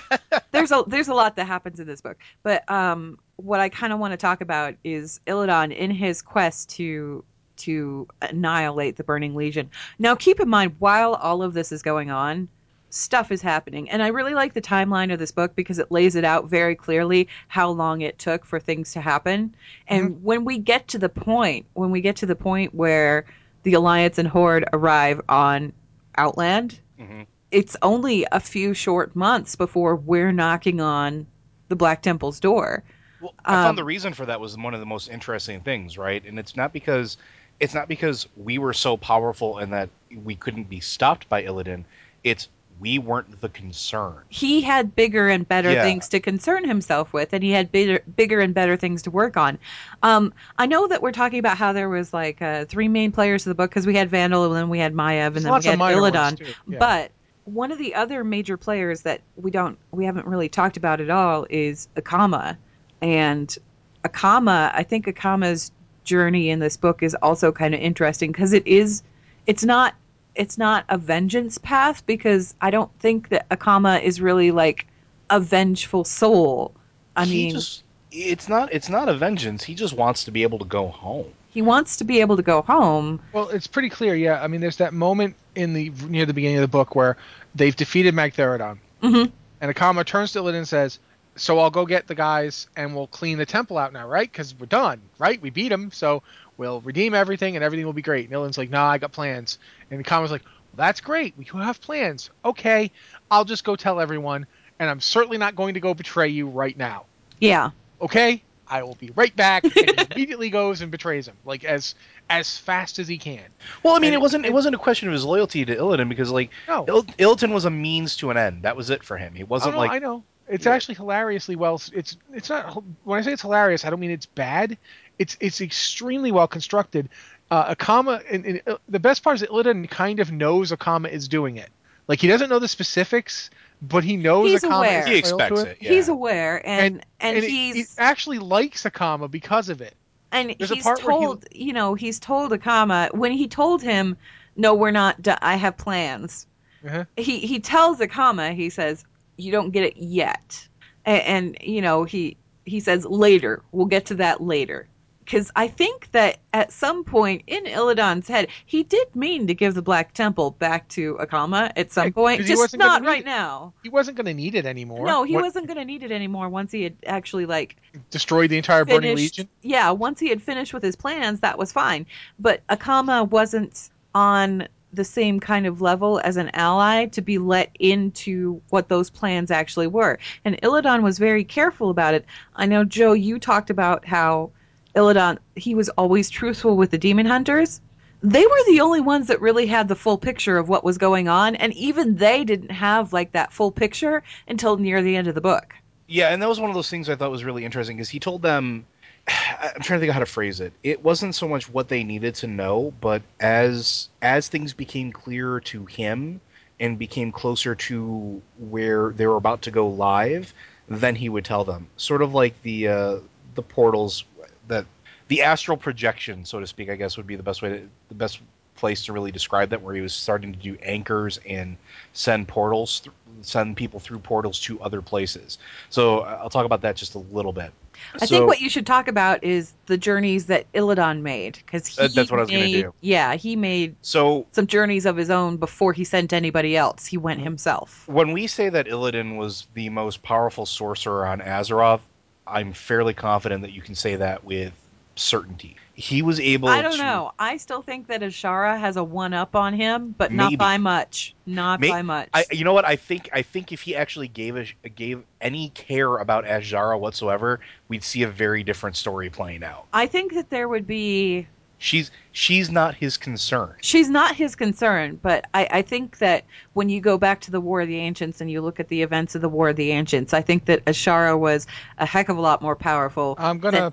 there's 0.52 0.70
a 0.70 0.84
there's 0.86 1.08
a 1.08 1.14
lot 1.14 1.36
that 1.36 1.46
happens 1.46 1.80
in 1.80 1.86
this 1.86 2.00
book, 2.00 2.18
but 2.42 2.68
um, 2.70 3.18
what 3.36 3.60
I 3.60 3.68
kind 3.68 3.92
of 3.92 3.98
want 3.98 4.12
to 4.12 4.16
talk 4.16 4.40
about 4.40 4.74
is 4.84 5.20
Illidan 5.26 5.74
in 5.74 5.90
his 5.90 6.22
quest 6.22 6.68
to 6.70 7.24
to 7.56 8.08
annihilate 8.22 8.96
the 8.96 9.04
Burning 9.04 9.34
Legion. 9.34 9.70
Now, 9.98 10.14
keep 10.14 10.40
in 10.40 10.48
mind, 10.48 10.74
while 10.78 11.14
all 11.14 11.42
of 11.42 11.54
this 11.54 11.70
is 11.70 11.82
going 11.82 12.10
on, 12.10 12.48
stuff 12.90 13.30
is 13.30 13.40
happening, 13.40 13.88
and 13.88 14.02
I 14.02 14.08
really 14.08 14.34
like 14.34 14.54
the 14.54 14.60
timeline 14.60 15.12
of 15.12 15.18
this 15.18 15.30
book 15.30 15.54
because 15.54 15.78
it 15.78 15.90
lays 15.90 16.16
it 16.16 16.24
out 16.24 16.48
very 16.48 16.74
clearly 16.74 17.28
how 17.48 17.70
long 17.70 18.00
it 18.00 18.18
took 18.18 18.44
for 18.44 18.58
things 18.60 18.92
to 18.92 19.00
happen. 19.00 19.54
And 19.88 20.22
when 20.22 20.44
we 20.44 20.58
get 20.58 20.88
to 20.88 20.98
the 20.98 21.08
point, 21.08 21.66
when 21.74 21.90
we 21.90 22.00
get 22.00 22.16
to 22.16 22.26
the 22.26 22.36
point 22.36 22.74
where 22.74 23.24
the 23.62 23.74
Alliance 23.74 24.18
and 24.18 24.28
Horde 24.28 24.64
arrive 24.72 25.20
on 25.28 25.72
Outland, 26.16 26.78
Mhm. 26.98 27.26
It's 27.52 27.76
only 27.82 28.26
a 28.32 28.40
few 28.40 28.74
short 28.74 29.14
months 29.14 29.54
before 29.56 29.94
we're 29.96 30.32
knocking 30.32 30.80
on 30.80 31.26
the 31.68 31.76
Black 31.76 32.02
Temple's 32.02 32.40
door. 32.40 32.82
Well, 33.20 33.34
I 33.44 33.54
Um, 33.54 33.62
found 33.62 33.78
the 33.78 33.84
reason 33.84 34.14
for 34.14 34.26
that 34.26 34.40
was 34.40 34.56
one 34.56 34.74
of 34.74 34.80
the 34.80 34.86
most 34.86 35.08
interesting 35.08 35.60
things, 35.60 35.96
right? 35.96 36.24
And 36.24 36.38
it's 36.38 36.56
not 36.56 36.72
because 36.72 37.16
it's 37.60 37.74
not 37.74 37.86
because 37.86 38.26
we 38.36 38.58
were 38.58 38.72
so 38.72 38.96
powerful 38.96 39.58
and 39.58 39.72
that 39.72 39.88
we 40.24 40.34
couldn't 40.34 40.68
be 40.68 40.80
stopped 40.80 41.28
by 41.28 41.44
Illidan. 41.44 41.84
It's 42.24 42.48
we 42.80 42.98
weren't 42.98 43.40
the 43.40 43.48
concern. 43.48 44.24
He 44.28 44.60
had 44.62 44.96
bigger 44.96 45.28
and 45.28 45.46
better 45.46 45.70
Yeah. 45.70 45.82
things 45.82 46.08
to 46.08 46.18
concern 46.18 46.66
himself 46.66 47.12
with, 47.12 47.32
and 47.32 47.44
he 47.44 47.52
had 47.52 47.70
bigger, 47.70 48.00
bigger 48.16 48.40
and 48.40 48.52
better 48.54 48.76
things 48.76 49.02
to 49.02 49.10
work 49.10 49.36
on. 49.36 49.58
Um, 50.02 50.32
I 50.58 50.66
know 50.66 50.88
that 50.88 51.00
we're 51.00 51.12
talking 51.12 51.38
about 51.38 51.58
how 51.58 51.72
there 51.72 51.88
was 51.88 52.12
like 52.12 52.42
uh, 52.42 52.64
three 52.64 52.88
main 52.88 53.12
players 53.12 53.46
of 53.46 53.50
the 53.50 53.54
book 53.54 53.70
because 53.70 53.86
we 53.86 53.94
had 53.94 54.10
Vandal 54.10 54.46
and 54.46 54.56
then 54.56 54.68
we 54.68 54.80
had 54.80 54.94
Maiev 54.94 55.36
and 55.36 55.44
There's 55.44 55.64
then 55.64 55.78
we 55.78 55.84
had 55.84 55.94
Illidan. 55.96 56.54
Yeah. 56.66 56.78
But 56.78 57.12
one 57.44 57.72
of 57.72 57.78
the 57.78 57.94
other 57.94 58.24
major 58.24 58.56
players 58.56 59.02
that 59.02 59.20
we 59.36 59.50
don't 59.50 59.78
we 59.90 60.04
haven't 60.04 60.26
really 60.26 60.48
talked 60.48 60.76
about 60.76 61.00
at 61.00 61.10
all 61.10 61.46
is 61.50 61.88
Akama. 61.96 62.56
And 63.00 63.56
Akama, 64.04 64.70
I 64.74 64.82
think 64.82 65.06
Akama's 65.06 65.72
journey 66.04 66.50
in 66.50 66.58
this 66.58 66.76
book 66.76 67.02
is 67.02 67.14
also 67.16 67.52
kind 67.52 67.74
of 67.74 67.80
interesting 67.80 68.32
because 68.32 68.52
it 68.52 68.66
is 68.66 69.02
it's 69.46 69.64
not 69.64 69.94
it's 70.34 70.56
not 70.56 70.84
a 70.88 70.96
vengeance 70.96 71.58
path 71.58 72.04
because 72.06 72.54
I 72.60 72.70
don't 72.70 72.90
think 73.00 73.28
that 73.30 73.48
Akama 73.50 74.02
is 74.02 74.20
really 74.20 74.50
like 74.50 74.86
a 75.30 75.40
vengeful 75.40 76.04
soul. 76.04 76.72
I 77.16 77.24
he 77.24 77.44
mean, 77.44 77.50
just 77.54 77.82
it's 78.10 78.48
not 78.48 78.72
it's 78.72 78.88
not 78.88 79.08
a 79.08 79.14
vengeance. 79.14 79.64
He 79.64 79.74
just 79.74 79.94
wants 79.94 80.24
to 80.24 80.30
be 80.30 80.42
able 80.42 80.58
to 80.60 80.64
go 80.64 80.88
home. 80.88 81.32
He 81.52 81.62
wants 81.62 81.96
to 81.98 82.04
be 82.04 82.20
able 82.20 82.36
to 82.36 82.42
go 82.42 82.62
home. 82.62 83.20
Well, 83.32 83.48
it's 83.50 83.66
pretty 83.66 83.90
clear, 83.90 84.14
yeah. 84.14 84.42
I 84.42 84.48
mean, 84.48 84.60
there's 84.60 84.78
that 84.78 84.94
moment 84.94 85.36
in 85.54 85.74
the 85.74 85.92
near 86.08 86.24
the 86.26 86.32
beginning 86.32 86.56
of 86.56 86.62
the 86.62 86.68
book 86.68 86.96
where 86.96 87.16
they've 87.54 87.76
defeated 87.76 88.14
Magtheridon, 88.14 88.78
Mhm. 89.02 89.30
and 89.60 89.74
Akama 89.74 90.04
turns 90.04 90.32
to 90.32 90.38
Illidan 90.40 90.56
and 90.56 90.68
says, 90.68 90.98
"So 91.36 91.58
I'll 91.58 91.70
go 91.70 91.84
get 91.84 92.06
the 92.06 92.14
guys 92.14 92.68
and 92.74 92.94
we'll 92.94 93.06
clean 93.06 93.36
the 93.36 93.44
temple 93.46 93.76
out 93.76 93.92
now, 93.92 94.08
right? 94.08 94.30
Because 94.30 94.54
we're 94.58 94.66
done, 94.66 95.00
right? 95.18 95.40
We 95.42 95.50
beat 95.50 95.68
them, 95.68 95.90
so 95.92 96.22
we'll 96.56 96.80
redeem 96.80 97.12
everything 97.14 97.54
and 97.54 97.62
everything 97.64 97.84
will 97.84 97.92
be 97.92 98.02
great." 98.02 98.24
And 98.24 98.32
Illidan's 98.34 98.56
like, 98.58 98.70
"Nah, 98.70 98.88
I 98.88 98.98
got 98.98 99.12
plans." 99.12 99.58
And 99.90 100.02
Akama's 100.02 100.30
like, 100.30 100.42
well, 100.44 100.86
"That's 100.86 101.02
great. 101.02 101.34
We 101.36 101.44
have 101.52 101.82
plans. 101.82 102.30
Okay, 102.46 102.90
I'll 103.30 103.44
just 103.44 103.62
go 103.64 103.76
tell 103.76 104.00
everyone, 104.00 104.46
and 104.78 104.88
I'm 104.88 105.00
certainly 105.00 105.36
not 105.36 105.54
going 105.54 105.74
to 105.74 105.80
go 105.80 105.92
betray 105.92 106.28
you 106.28 106.48
right 106.48 106.76
now." 106.76 107.04
Yeah. 107.40 107.70
okay 108.00 108.42
i 108.72 108.82
will 108.82 108.94
be 108.96 109.10
right 109.14 109.34
back. 109.36 109.64
And 109.64 109.72
he 109.72 110.06
immediately 110.14 110.50
goes 110.50 110.80
and 110.82 110.90
betrays 110.90 111.28
him 111.28 111.36
like 111.44 111.64
as 111.64 111.94
as 112.30 112.58
fast 112.58 112.98
as 112.98 113.06
he 113.08 113.18
can. 113.18 113.44
Well, 113.82 113.94
I 113.94 113.98
mean, 113.98 114.08
And- 114.08 114.14
it 114.14 114.20
wasn't 114.20 114.46
it 114.46 114.52
wasn't 114.52 114.74
a 114.74 114.78
question 114.78 115.08
of 115.08 115.12
his 115.12 115.24
loyalty 115.24 115.64
to 115.64 115.76
Illidan 115.76 116.08
because 116.08 116.30
like 116.30 116.50
no. 116.68 116.84
Il- 116.88 117.04
Illidan 117.04 117.52
was 117.52 117.64
a 117.66 117.70
means 117.70 118.16
to 118.18 118.30
an 118.30 118.36
end. 118.36 118.62
That 118.62 118.76
was 118.76 118.90
it 118.90 119.02
for 119.04 119.16
him. 119.18 119.34
He 119.34 119.44
wasn't 119.44 119.74
know, 119.74 119.78
like 119.80 119.90
I 119.90 119.98
know. 119.98 120.24
It's 120.48 120.66
Yeah. 120.66 120.72
actually 120.74 120.96
hilariously 120.96 121.56
well 121.56 121.80
it's 121.92 122.16
it's 122.32 122.48
not 122.50 122.82
when 123.04 123.18
i 123.18 123.22
say 123.22 123.32
it's 123.32 123.42
hilarious 123.42 123.84
i 123.84 123.90
don't 123.90 124.00
mean 124.00 124.10
it's 124.10 124.26
bad. 124.26 124.76
It's 125.18 125.36
it's 125.40 125.60
extremely 125.60 126.32
well 126.32 126.48
constructed. 126.48 127.08
Uh, 127.50 127.74
akama 127.74 128.22
and, 128.30 128.46
and 128.46 128.62
uh, 128.66 128.76
the 128.88 128.98
best 128.98 129.22
part 129.22 129.34
is 129.34 129.40
that 129.42 129.50
Illidan 129.50 129.88
kind 129.90 130.20
of 130.20 130.32
knows 130.32 130.72
akama 130.72 131.10
is 131.10 131.28
doing 131.28 131.56
it. 131.58 131.68
Like 132.08 132.20
he 132.20 132.26
doesn't 132.28 132.48
know 132.48 132.58
the 132.58 132.68
specifics 132.68 133.50
but 133.82 134.04
he 134.04 134.16
knows 134.16 134.50
He's 134.50 134.62
akama 134.62 134.76
aware. 134.78 135.06
he 135.06 135.16
expects 135.18 135.60
it. 135.62 135.78
Yeah. 135.80 135.90
He's 135.90 136.08
aware 136.08 136.66
and 136.66 136.94
and, 136.94 137.06
and, 137.20 137.36
it- 137.38 137.44
he's 137.50 137.74
he 137.74 137.84
actually 137.98 138.38
likes 138.38 138.84
akama 138.84 139.30
because 139.30 139.68
of 139.68 139.80
it 139.80 139.94
and 140.30 140.54
There's 140.58 140.70
a 140.70 140.74
he's 140.76 140.84
part 140.84 141.04
where 141.04 141.18
he- 141.18 141.24
told 141.26 141.44
you 141.52 141.72
know 141.72 141.94
he's 141.94 142.18
told 142.20 142.52
akama 142.52 143.12
when 143.14 143.32
he 143.32 143.48
told 143.48 143.82
him 143.82 144.16
no 144.56 144.74
we're 144.74 144.92
not 144.92 145.20
do- 145.20 145.34
i 145.42 145.56
have 145.56 145.76
plans 145.76 146.46
Uh-huh. 146.86 147.04
he 147.16 147.40
he 147.40 147.58
tells 147.60 147.98
akama 147.98 148.54
he 148.54 148.70
says 148.70 149.04
you 149.36 149.50
don't 149.52 149.70
get 149.72 149.84
it 149.84 149.96
yet 149.96 150.68
and, 151.04 151.22
and 151.22 151.56
you 151.60 151.82
know 151.82 152.04
he 152.04 152.36
he 152.64 152.78
says 152.80 153.04
later 153.04 153.62
we'll 153.72 153.86
get 153.86 154.06
to 154.06 154.14
that 154.14 154.40
later 154.40 154.86
because 155.24 155.50
i 155.56 155.66
think 155.68 156.10
that 156.12 156.38
at 156.52 156.72
some 156.72 157.04
point 157.04 157.42
in 157.46 157.64
illidan's 157.64 158.28
head 158.28 158.48
he 158.66 158.82
did 158.82 159.14
mean 159.14 159.46
to 159.46 159.54
give 159.54 159.74
the 159.74 159.82
black 159.82 160.12
temple 160.14 160.52
back 160.52 160.88
to 160.88 161.16
akama 161.20 161.70
at 161.76 161.92
some 161.92 162.06
Yeah, 162.06 162.10
point 162.12 162.42
just 162.42 162.76
not 162.76 163.02
need 163.02 163.08
right 163.08 163.20
it. 163.20 163.26
now 163.26 163.72
he 163.82 163.88
wasn't 163.88 164.16
going 164.16 164.26
to 164.26 164.34
need 164.34 164.54
it 164.54 164.66
anymore 164.66 165.06
no 165.06 165.22
he 165.24 165.34
What- 165.34 165.44
wasn't 165.44 165.66
going 165.66 165.78
to 165.78 165.84
need 165.84 166.02
it 166.02 166.10
anymore 166.12 166.48
once 166.48 166.72
he 166.72 166.82
had 166.82 166.96
actually 167.06 167.46
like 167.46 167.76
destroyed 168.10 168.50
the 168.50 168.56
entire 168.58 168.84
burning 168.84 169.16
legion 169.16 169.48
Yeah, 169.62 169.90
once 169.90 170.18
he 170.20 170.28
had 170.28 170.42
finished 170.42 170.72
with 170.74 170.82
his 170.82 170.96
plans, 170.96 171.40
that 171.40 171.58
was 171.58 171.72
fine. 171.72 172.06
But 172.38 172.66
Akama 172.68 173.28
wasn't 173.28 173.90
on 174.14 174.66
the 174.92 175.04
same 175.04 175.40
kind 175.40 175.66
of 175.66 175.80
level 175.80 176.20
as 176.24 176.36
an 176.36 176.50
ally 176.54 177.06
to 177.06 177.22
be 177.22 177.38
let 177.38 177.70
into 177.78 178.60
what 178.70 178.88
those 178.88 179.08
plans 179.10 179.50
actually 179.50 179.86
were. 179.86 180.18
And 180.44 180.60
Illidan 180.62 181.02
was 181.02 181.18
very 181.18 181.44
careful 181.44 181.90
about 181.90 182.14
it. 182.14 182.24
I 182.56 182.66
know, 182.66 182.84
Joe, 182.84 183.12
you 183.12 183.38
talked 183.38 183.70
about 183.70 184.04
how 184.06 184.50
Illidan, 184.94 185.38
he 185.56 185.74
was 185.74 185.88
always 185.90 186.28
truthful 186.30 186.76
with 186.76 186.90
the 186.90 186.98
demon 186.98 187.26
hunters. 187.26 187.80
They 188.22 188.46
were 188.46 188.64
the 188.66 188.80
only 188.80 189.00
ones 189.00 189.26
that 189.28 189.40
really 189.40 189.66
had 189.66 189.88
the 189.88 189.96
full 189.96 190.18
picture 190.18 190.58
of 190.58 190.68
what 190.68 190.84
was 190.84 190.98
going 190.98 191.28
on, 191.28 191.56
and 191.56 191.72
even 191.74 192.16
they 192.16 192.44
didn't 192.44 192.70
have 192.70 193.12
like 193.12 193.32
that 193.32 193.52
full 193.52 193.72
picture 193.72 194.22
until 194.46 194.76
near 194.76 195.02
the 195.02 195.16
end 195.16 195.26
of 195.26 195.34
the 195.34 195.40
book. 195.40 195.74
Yeah, 196.06 196.28
and 196.28 196.40
that 196.42 196.48
was 196.48 196.60
one 196.60 196.70
of 196.70 196.74
those 196.74 196.90
things 196.90 197.08
I 197.08 197.16
thought 197.16 197.30
was 197.30 197.44
really 197.44 197.64
interesting 197.64 197.96
because 197.96 198.10
he 198.10 198.20
told 198.20 198.42
them. 198.42 198.86
I'm 199.28 199.80
trying 199.80 199.98
to 199.98 200.00
think 200.00 200.08
of 200.10 200.14
how 200.14 200.20
to 200.20 200.26
phrase 200.26 200.60
it. 200.60 200.72
It 200.82 201.02
wasn't 201.04 201.36
so 201.36 201.48
much 201.48 201.68
what 201.68 201.88
they 201.88 202.02
needed 202.02 202.34
to 202.36 202.48
know, 202.48 202.92
but 203.00 203.22
as 203.40 204.08
as 204.20 204.48
things 204.48 204.72
became 204.72 205.12
clearer 205.12 205.60
to 205.60 205.86
him 205.86 206.40
and 206.80 206.98
became 206.98 207.30
closer 207.30 207.76
to 207.76 208.42
where 208.58 209.10
they 209.10 209.26
were 209.26 209.36
about 209.36 209.62
to 209.62 209.70
go 209.70 209.86
live, 209.86 210.52
then 210.88 211.14
he 211.14 211.28
would 211.28 211.44
tell 211.44 211.64
them. 211.64 211.86
Sort 211.96 212.22
of 212.22 212.34
like 212.34 212.60
the 212.62 212.88
uh, 212.88 213.16
the 213.54 213.62
portals 213.62 214.24
that 214.68 214.84
the 215.28 215.42
astral 215.42 215.76
projection, 215.76 216.44
so 216.44 216.60
to 216.60 216.66
speak, 216.66 216.90
I 216.90 216.96
guess 216.96 217.16
would 217.16 217.26
be 217.26 217.36
the 217.36 217.42
best 217.42 217.62
way 217.62 217.68
to 217.70 217.88
the 218.08 218.14
best 218.14 218.40
place 218.74 219.04
to 219.04 219.12
really 219.12 219.30
describe 219.30 219.68
that, 219.70 219.80
where 219.82 219.94
he 219.94 220.00
was 220.00 220.12
starting 220.14 220.52
to 220.52 220.58
do 220.58 220.76
anchors 220.82 221.38
and 221.48 221.76
send 222.14 222.48
portals, 222.48 223.00
th- 223.00 223.14
send 223.42 223.76
people 223.76 224.00
through 224.00 224.18
portals 224.18 224.58
to 224.60 224.80
other 224.80 225.00
places. 225.02 225.58
So 225.90 226.20
uh, 226.20 226.38
I'll 226.42 226.50
talk 226.50 226.64
about 226.66 226.80
that 226.80 226.96
just 226.96 227.14
a 227.14 227.18
little 227.18 227.52
bit. 227.52 227.70
I 228.14 228.26
So- 228.26 228.36
think 228.38 228.46
what 228.48 228.60
you 228.60 228.68
should 228.70 228.86
talk 228.86 229.08
about 229.08 229.44
is 229.44 229.74
the 229.86 229.98
journeys 229.98 230.46
that 230.46 230.70
Illidan 230.72 231.20
made 231.20 231.58
because 231.64 231.94
that's 231.94 232.30
what 232.30 232.40
I 232.40 232.42
was 232.42 232.50
gonna 232.50 232.66
do. 232.68 232.94
Yeah, 233.02 233.34
he 233.34 233.54
made 233.56 233.94
So 234.02 234.46
some 234.52 234.66
journeys 234.66 235.06
of 235.06 235.16
his 235.16 235.30
own 235.30 235.58
before 235.58 235.92
he 235.92 236.02
sent 236.02 236.32
anybody 236.32 236.76
else. 236.76 237.06
He 237.06 237.16
Mm-hmm. 237.18 237.24
went 237.24 237.40
himself. 237.42 238.08
when 238.08 238.32
we 238.32 238.46
say 238.46 238.68
that 238.70 238.86
Illidan 238.86 239.36
was 239.36 239.66
the 239.74 239.90
most 239.90 240.22
powerful 240.22 240.66
sorcerer 240.66 241.26
on 241.26 241.40
Azeroth, 241.40 242.00
I'm 242.46 242.72
fairly 242.72 243.14
confident 243.14 243.62
that 243.62 243.72
you 243.72 243.82
can 243.82 243.94
say 243.94 244.16
that 244.16 244.44
with 244.44 244.72
certainty. 245.14 245.76
He 245.94 246.22
was 246.22 246.40
able. 246.40 246.68
To 246.68 246.74
I 246.74 246.82
don't 246.82 246.92
to, 246.92 246.98
know. 246.98 247.32
I 247.38 247.58
still 247.58 247.82
think 247.82 248.06
that 248.06 248.22
Azshara 248.22 248.80
has 248.80 248.96
a 248.96 249.04
one 249.04 249.34
up 249.34 249.54
on 249.54 249.74
him, 249.74 250.14
but 250.16 250.32
not 250.32 250.56
by 250.56 250.78
much. 250.78 251.34
Not 251.44 251.80
by 251.80 252.02
much. 252.02 252.30
I, 252.32 252.46
you 252.50 252.64
know 252.64 252.72
what? 252.72 252.86
I 252.86 252.96
think 252.96 253.28
I 253.32 253.42
think 253.42 253.72
if 253.72 253.82
he 253.82 253.94
actually 253.94 254.28
gave 254.28 254.56
a, 254.56 254.88
gave 254.88 255.22
any 255.40 255.68
care 255.70 256.16
about 256.16 256.44
Azshara 256.44 256.98
whatsoever, 256.98 257.60
we'd 257.88 258.02
see 258.02 258.22
a 258.22 258.28
very 258.28 258.62
different 258.62 258.96
story 258.96 259.28
playing 259.28 259.62
out. 259.62 259.86
I 259.92 260.06
think 260.06 260.34
that 260.34 260.48
there 260.48 260.66
would 260.66 260.86
be. 260.86 261.46
She's 261.82 262.12
she's 262.30 262.70
not 262.70 262.94
his 262.94 263.16
concern. 263.16 263.74
She's 263.80 264.08
not 264.08 264.36
his 264.36 264.54
concern, 264.54 265.18
but 265.20 265.46
I, 265.52 265.66
I 265.68 265.82
think 265.82 266.18
that 266.18 266.44
when 266.74 266.88
you 266.88 267.00
go 267.00 267.18
back 267.18 267.40
to 267.40 267.50
the 267.50 267.60
War 267.60 267.80
of 267.80 267.88
the 267.88 267.98
Ancients 267.98 268.40
and 268.40 268.48
you 268.48 268.60
look 268.60 268.78
at 268.78 268.86
the 268.86 269.02
events 269.02 269.34
of 269.34 269.42
the 269.42 269.48
War 269.48 269.70
of 269.70 269.76
the 269.76 269.90
Ancients, 269.90 270.32
I 270.32 270.42
think 270.42 270.66
that 270.66 270.84
Azshara 270.84 271.36
was 271.36 271.66
a 271.98 272.06
heck 272.06 272.28
of 272.28 272.36
a 272.36 272.40
lot 272.40 272.62
more 272.62 272.76
powerful. 272.76 273.34
I'm 273.36 273.58
gonna 273.58 273.92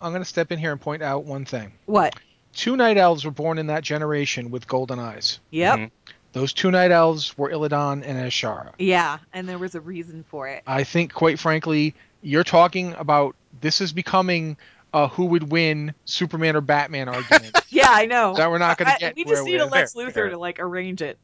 I'm 0.00 0.12
gonna 0.12 0.24
step 0.24 0.52
in 0.52 0.60
here 0.60 0.70
and 0.70 0.80
point 0.80 1.02
out 1.02 1.24
one 1.24 1.44
thing. 1.44 1.72
What? 1.86 2.14
Two 2.52 2.76
night 2.76 2.98
elves 2.98 3.24
were 3.24 3.32
born 3.32 3.58
in 3.58 3.66
that 3.66 3.82
generation 3.82 4.52
with 4.52 4.68
golden 4.68 5.00
eyes. 5.00 5.40
Yep. 5.50 5.78
Mhm. 5.78 5.90
Those 6.34 6.52
two 6.52 6.70
night 6.70 6.92
elves 6.92 7.36
were 7.36 7.50
Illidan 7.50 8.04
and 8.06 8.16
Azshara. 8.16 8.74
Yeah, 8.78 9.18
and 9.32 9.48
there 9.48 9.58
was 9.58 9.74
a 9.74 9.80
reason 9.80 10.24
for 10.28 10.46
it. 10.48 10.62
I 10.68 10.84
think, 10.84 11.12
quite 11.12 11.40
frankly, 11.40 11.94
you're 12.22 12.44
talking 12.44 12.94
about 12.94 13.34
this 13.60 13.80
is 13.80 13.92
becoming 13.92 14.56
a 14.94 15.08
who 15.08 15.26
would 15.26 15.50
win 15.52 15.92
Superman 16.06 16.56
or 16.56 16.62
Batman 16.62 17.08
argument 17.10 17.54
Yeah, 17.68 17.88
I 17.90 18.06
know. 18.06 18.34
that 18.34 18.50
we're 18.50 18.58
not 18.58 18.78
going 18.78 18.90
to 18.90 18.96
get. 18.98 19.16
we 19.16 19.24
where 19.24 19.34
just 19.34 19.44
need 19.44 19.52
we're- 19.56 19.64
a 19.64 19.66
Lex 19.66 19.92
Luthor 19.94 20.12
fair. 20.12 20.28
to 20.30 20.38
like 20.38 20.58
arrange 20.60 21.02
it. 21.02 21.18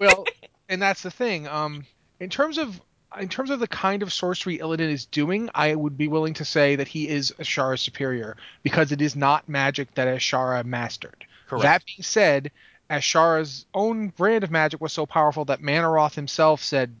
well, 0.00 0.24
and 0.68 0.80
that's 0.82 1.02
the 1.02 1.10
thing. 1.10 1.46
Um, 1.46 1.84
in 2.18 2.30
terms 2.30 2.58
of 2.58 2.80
in 3.20 3.28
terms 3.28 3.50
of 3.50 3.58
the 3.60 3.66
kind 3.68 4.02
of 4.02 4.12
sorcery 4.12 4.58
Illidan 4.58 4.88
is 4.90 5.04
doing, 5.06 5.50
I 5.54 5.74
would 5.74 5.98
be 5.98 6.08
willing 6.08 6.34
to 6.34 6.44
say 6.44 6.76
that 6.76 6.88
he 6.88 7.08
is 7.08 7.32
Azshara's 7.38 7.80
superior 7.82 8.36
because 8.62 8.92
it 8.92 9.02
is 9.02 9.14
not 9.16 9.48
magic 9.48 9.92
that 9.96 10.06
Azshara 10.08 10.64
mastered. 10.64 11.24
Correct. 11.48 11.62
That 11.64 11.82
being 11.84 12.02
said, 12.04 12.52
Azshara's 12.90 13.66
own 13.72 14.08
brand 14.08 14.42
of 14.42 14.50
magic 14.50 14.80
was 14.80 14.92
so 14.92 15.06
powerful 15.06 15.44
that 15.44 15.60
Mannoroth 15.60 16.14
himself 16.14 16.62
said, 16.62 16.96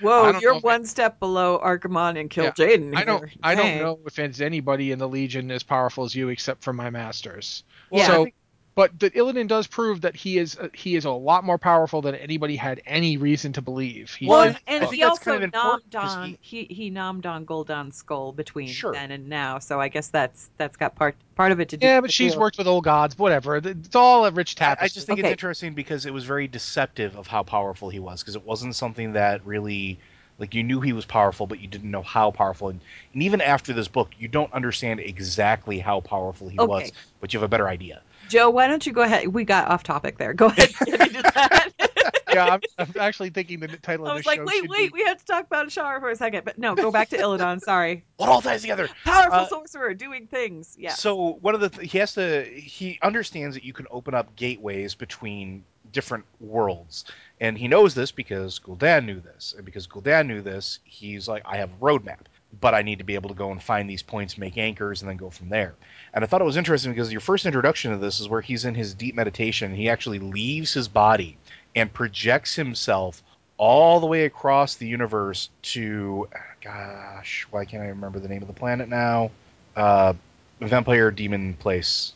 Whoa, 0.00 0.38
you're 0.40 0.58
one 0.60 0.86
step 0.86 1.20
below 1.20 1.60
Archimonde 1.62 2.18
and 2.18 2.30
Kill 2.30 2.44
Yeah, 2.44 2.50
Jaden. 2.52 2.96
I 2.96 3.04
don't. 3.04 3.24
I 3.42 3.54
don't 3.54 3.78
know 3.78 3.98
if 4.06 4.18
it's 4.18 4.40
anybody 4.40 4.92
in 4.92 4.98
the 4.98 5.08
Legion 5.08 5.50
as 5.50 5.62
powerful 5.62 6.04
as 6.04 6.14
you 6.14 6.30
except 6.30 6.64
for 6.64 6.72
my 6.72 6.88
masters. 6.88 7.64
Yeah. 7.92 8.06
So 8.06 8.12
I 8.12 8.24
think, 8.24 8.34
But 8.76 9.00
the 9.00 9.10
Illidan 9.10 9.48
does 9.48 9.66
prove 9.66 10.02
that 10.02 10.14
he 10.16 10.38
is 10.38 10.56
uh, 10.56 10.68
he 10.74 10.94
is 10.96 11.04
a 11.04 11.10
lot 11.10 11.42
more 11.44 11.58
powerful 11.58 12.00
than 12.02 12.14
anybody 12.14 12.56
had 12.56 12.80
any 12.86 13.16
reason 13.16 13.52
to 13.54 13.62
believe. 13.62 14.14
He, 14.14 14.30
Well, 14.30 14.40
Well, 14.40 14.42
and, 14.42 14.60
and 14.66 14.84
he 14.84 15.02
also 15.04 15.18
kind 15.18 15.36
of 15.36 15.42
important 15.42 15.82
nommed 15.92 15.94
'cause 15.98 16.18
on 16.18 16.36
he, 16.40 16.64
he 16.70 16.90
nommed 16.90 17.26
on 17.26 17.46
Gul'dan's 17.46 17.96
skull 17.96 18.32
between 18.32 18.72
Sure. 18.72 18.92
then 18.92 19.10
and 19.10 19.28
now, 19.28 19.58
so 19.58 19.80
I 19.80 19.88
guess 19.88 20.08
that's 20.08 20.50
that's 20.58 20.76
got 20.76 20.96
part 20.96 21.16
part 21.36 21.52
of 21.52 21.60
it 21.60 21.68
to 21.70 21.76
do. 21.76 21.88
yeah, 21.88 22.00
but 22.00 22.10
she's 22.10 22.36
deal. 22.36 22.36
worked 22.36 22.58
with 22.58 22.66
old 22.66 22.84
gods. 22.84 23.18
Whatever. 23.18 23.56
It's 23.56 23.94
all 23.94 24.24
a 24.26 24.30
rich 24.30 24.54
I, 24.66 24.76
tapestry. 24.78 24.86
I 24.86 24.88
just 24.88 25.06
think 25.06 25.18
Okay. 25.18 25.28
it's 25.28 25.30
interesting 25.30 25.74
because 25.74 26.06
it 26.06 26.12
was 26.12 26.24
very 26.24 26.46
deceptive 26.48 27.16
of 27.16 27.26
how 27.26 27.42
powerful 27.42 27.88
he 27.88 28.00
was 28.00 28.22
because 28.22 28.36
it 28.36 28.44
wasn't 28.44 28.74
something 28.74 29.12
that 29.12 29.44
really 29.46 29.98
like 30.38 30.54
you 30.54 30.62
knew 30.62 30.80
he 30.80 30.92
was 30.92 31.06
powerful 31.06 31.46
but 31.46 31.60
you 31.60 31.66
didn't 31.68 31.90
know 31.90 32.02
how 32.02 32.30
powerful 32.30 32.68
and, 32.68 32.82
and 33.14 33.22
even 33.22 33.40
after 33.40 33.72
this 33.72 33.88
book 33.88 34.10
you 34.18 34.28
don't 34.28 34.52
understand 34.52 35.00
exactly 35.00 35.78
how 35.78 36.00
powerful 36.00 36.48
he 36.48 36.58
Okay. 36.58 36.62
was 36.62 36.92
but 37.20 37.32
you 37.32 37.38
have 37.38 37.44
a 37.44 37.48
better 37.48 37.68
idea 37.68 38.02
Joe, 38.28 38.50
why 38.50 38.66
don't 38.68 38.86
you 38.86 38.92
go 38.92 39.02
ahead? 39.02 39.28
We 39.28 39.44
got 39.44 39.68
off 39.68 39.82
topic 39.82 40.18
there. 40.18 40.34
Go 40.34 40.46
ahead. 40.46 40.70
Get 40.84 41.00
into 41.00 41.22
that. 41.22 41.70
yeah, 42.32 42.54
I'm, 42.54 42.60
I'm 42.78 42.92
actually 42.98 43.30
thinking 43.30 43.60
the 43.60 43.68
title 43.68 44.06
I 44.06 44.10
of 44.10 44.14
was 44.16 44.20
this 44.20 44.26
like, 44.26 44.38
show 44.38 44.44
wait, 44.44 44.68
wait, 44.68 44.92
be 44.92 45.00
we 45.00 45.04
had 45.04 45.18
to 45.18 45.24
talk 45.24 45.46
about 45.46 45.66
Shara 45.68 46.00
for 46.00 46.10
a 46.10 46.16
second, 46.16 46.44
but 46.44 46.58
no, 46.58 46.74
go 46.74 46.90
back 46.90 47.08
to 47.10 47.16
Illidan. 47.16 47.60
Sorry, 47.60 48.04
what 48.16 48.28
all 48.28 48.42
ties 48.42 48.62
together 48.62 48.88
powerful 49.04 49.40
Uh, 49.40 49.48
sorcerer 49.48 49.94
doing 49.94 50.26
things. 50.26 50.76
Yeah. 50.78 50.94
So 50.94 51.38
one 51.40 51.54
of 51.54 51.60
the 51.60 51.70
th- 51.70 51.90
he 51.90 51.98
has 51.98 52.14
to 52.14 52.44
he 52.44 52.98
understands 53.02 53.56
that 53.56 53.64
you 53.64 53.72
can 53.72 53.86
open 53.90 54.14
up 54.14 54.34
gateways 54.36 54.94
between 54.94 55.64
different 55.92 56.24
worlds, 56.40 57.04
and 57.40 57.56
he 57.56 57.68
knows 57.68 57.94
this 57.94 58.12
because 58.12 58.58
Gul'dan 58.58 59.04
knew 59.06 59.20
this, 59.20 59.54
and 59.56 59.64
because 59.64 59.86
Gul'dan 59.86 60.26
knew 60.26 60.42
this, 60.42 60.80
he's 60.84 61.28
like, 61.28 61.42
I 61.46 61.56
have 61.56 61.70
a 61.70 61.76
roadmap, 61.76 62.26
but 62.60 62.74
I 62.74 62.82
need 62.82 62.98
to 62.98 63.04
be 63.04 63.14
able 63.14 63.28
to 63.28 63.34
go 63.34 63.50
and 63.50 63.62
find 63.62 63.88
these 63.88 64.02
points, 64.02 64.38
make 64.38 64.56
anchors, 64.56 65.02
and 65.02 65.08
then 65.08 65.16
go 65.16 65.30
from 65.30 65.48
there. 65.48 65.74
And 66.14 66.24
I 66.24 66.26
thought 66.26 66.40
it 66.40 66.44
was 66.44 66.56
interesting 66.56 66.92
because 66.92 67.12
your 67.12 67.20
first 67.20 67.46
introduction 67.46 67.90
to 67.92 67.98
this 67.98 68.20
is 68.20 68.28
where 68.28 68.40
he's 68.40 68.64
in 68.64 68.74
his 68.74 68.94
deep 68.94 69.14
meditation. 69.14 69.74
He 69.74 69.88
actually 69.88 70.18
leaves 70.18 70.72
his 70.72 70.88
body 70.88 71.36
and 71.74 71.92
projects 71.92 72.54
himself 72.54 73.22
all 73.58 74.00
the 74.00 74.06
way 74.06 74.24
across 74.24 74.76
the 74.76 74.86
universe 74.86 75.48
to, 75.62 76.28
gosh, 76.62 77.46
why 77.50 77.64
can't 77.64 77.82
I 77.82 77.88
remember 77.88 78.18
the 78.18 78.28
name 78.28 78.42
of 78.42 78.48
the 78.48 78.54
planet 78.54 78.88
now? 78.88 79.30
Uh, 79.74 80.14
vampire 80.60 81.10
demon 81.10 81.54
place. 81.54 82.12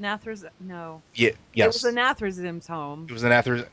Nathreza, 0.00 0.50
no, 0.60 1.02
Yeah, 1.14 1.30
yes. 1.52 1.82
it 1.82 1.84
was 1.84 1.84
a 1.84 1.96
Nathrezim's 1.96 2.68
home. 2.68 3.06
It 3.08 3.12
was 3.12 3.24
an 3.24 3.32
Nathra, 3.32 3.66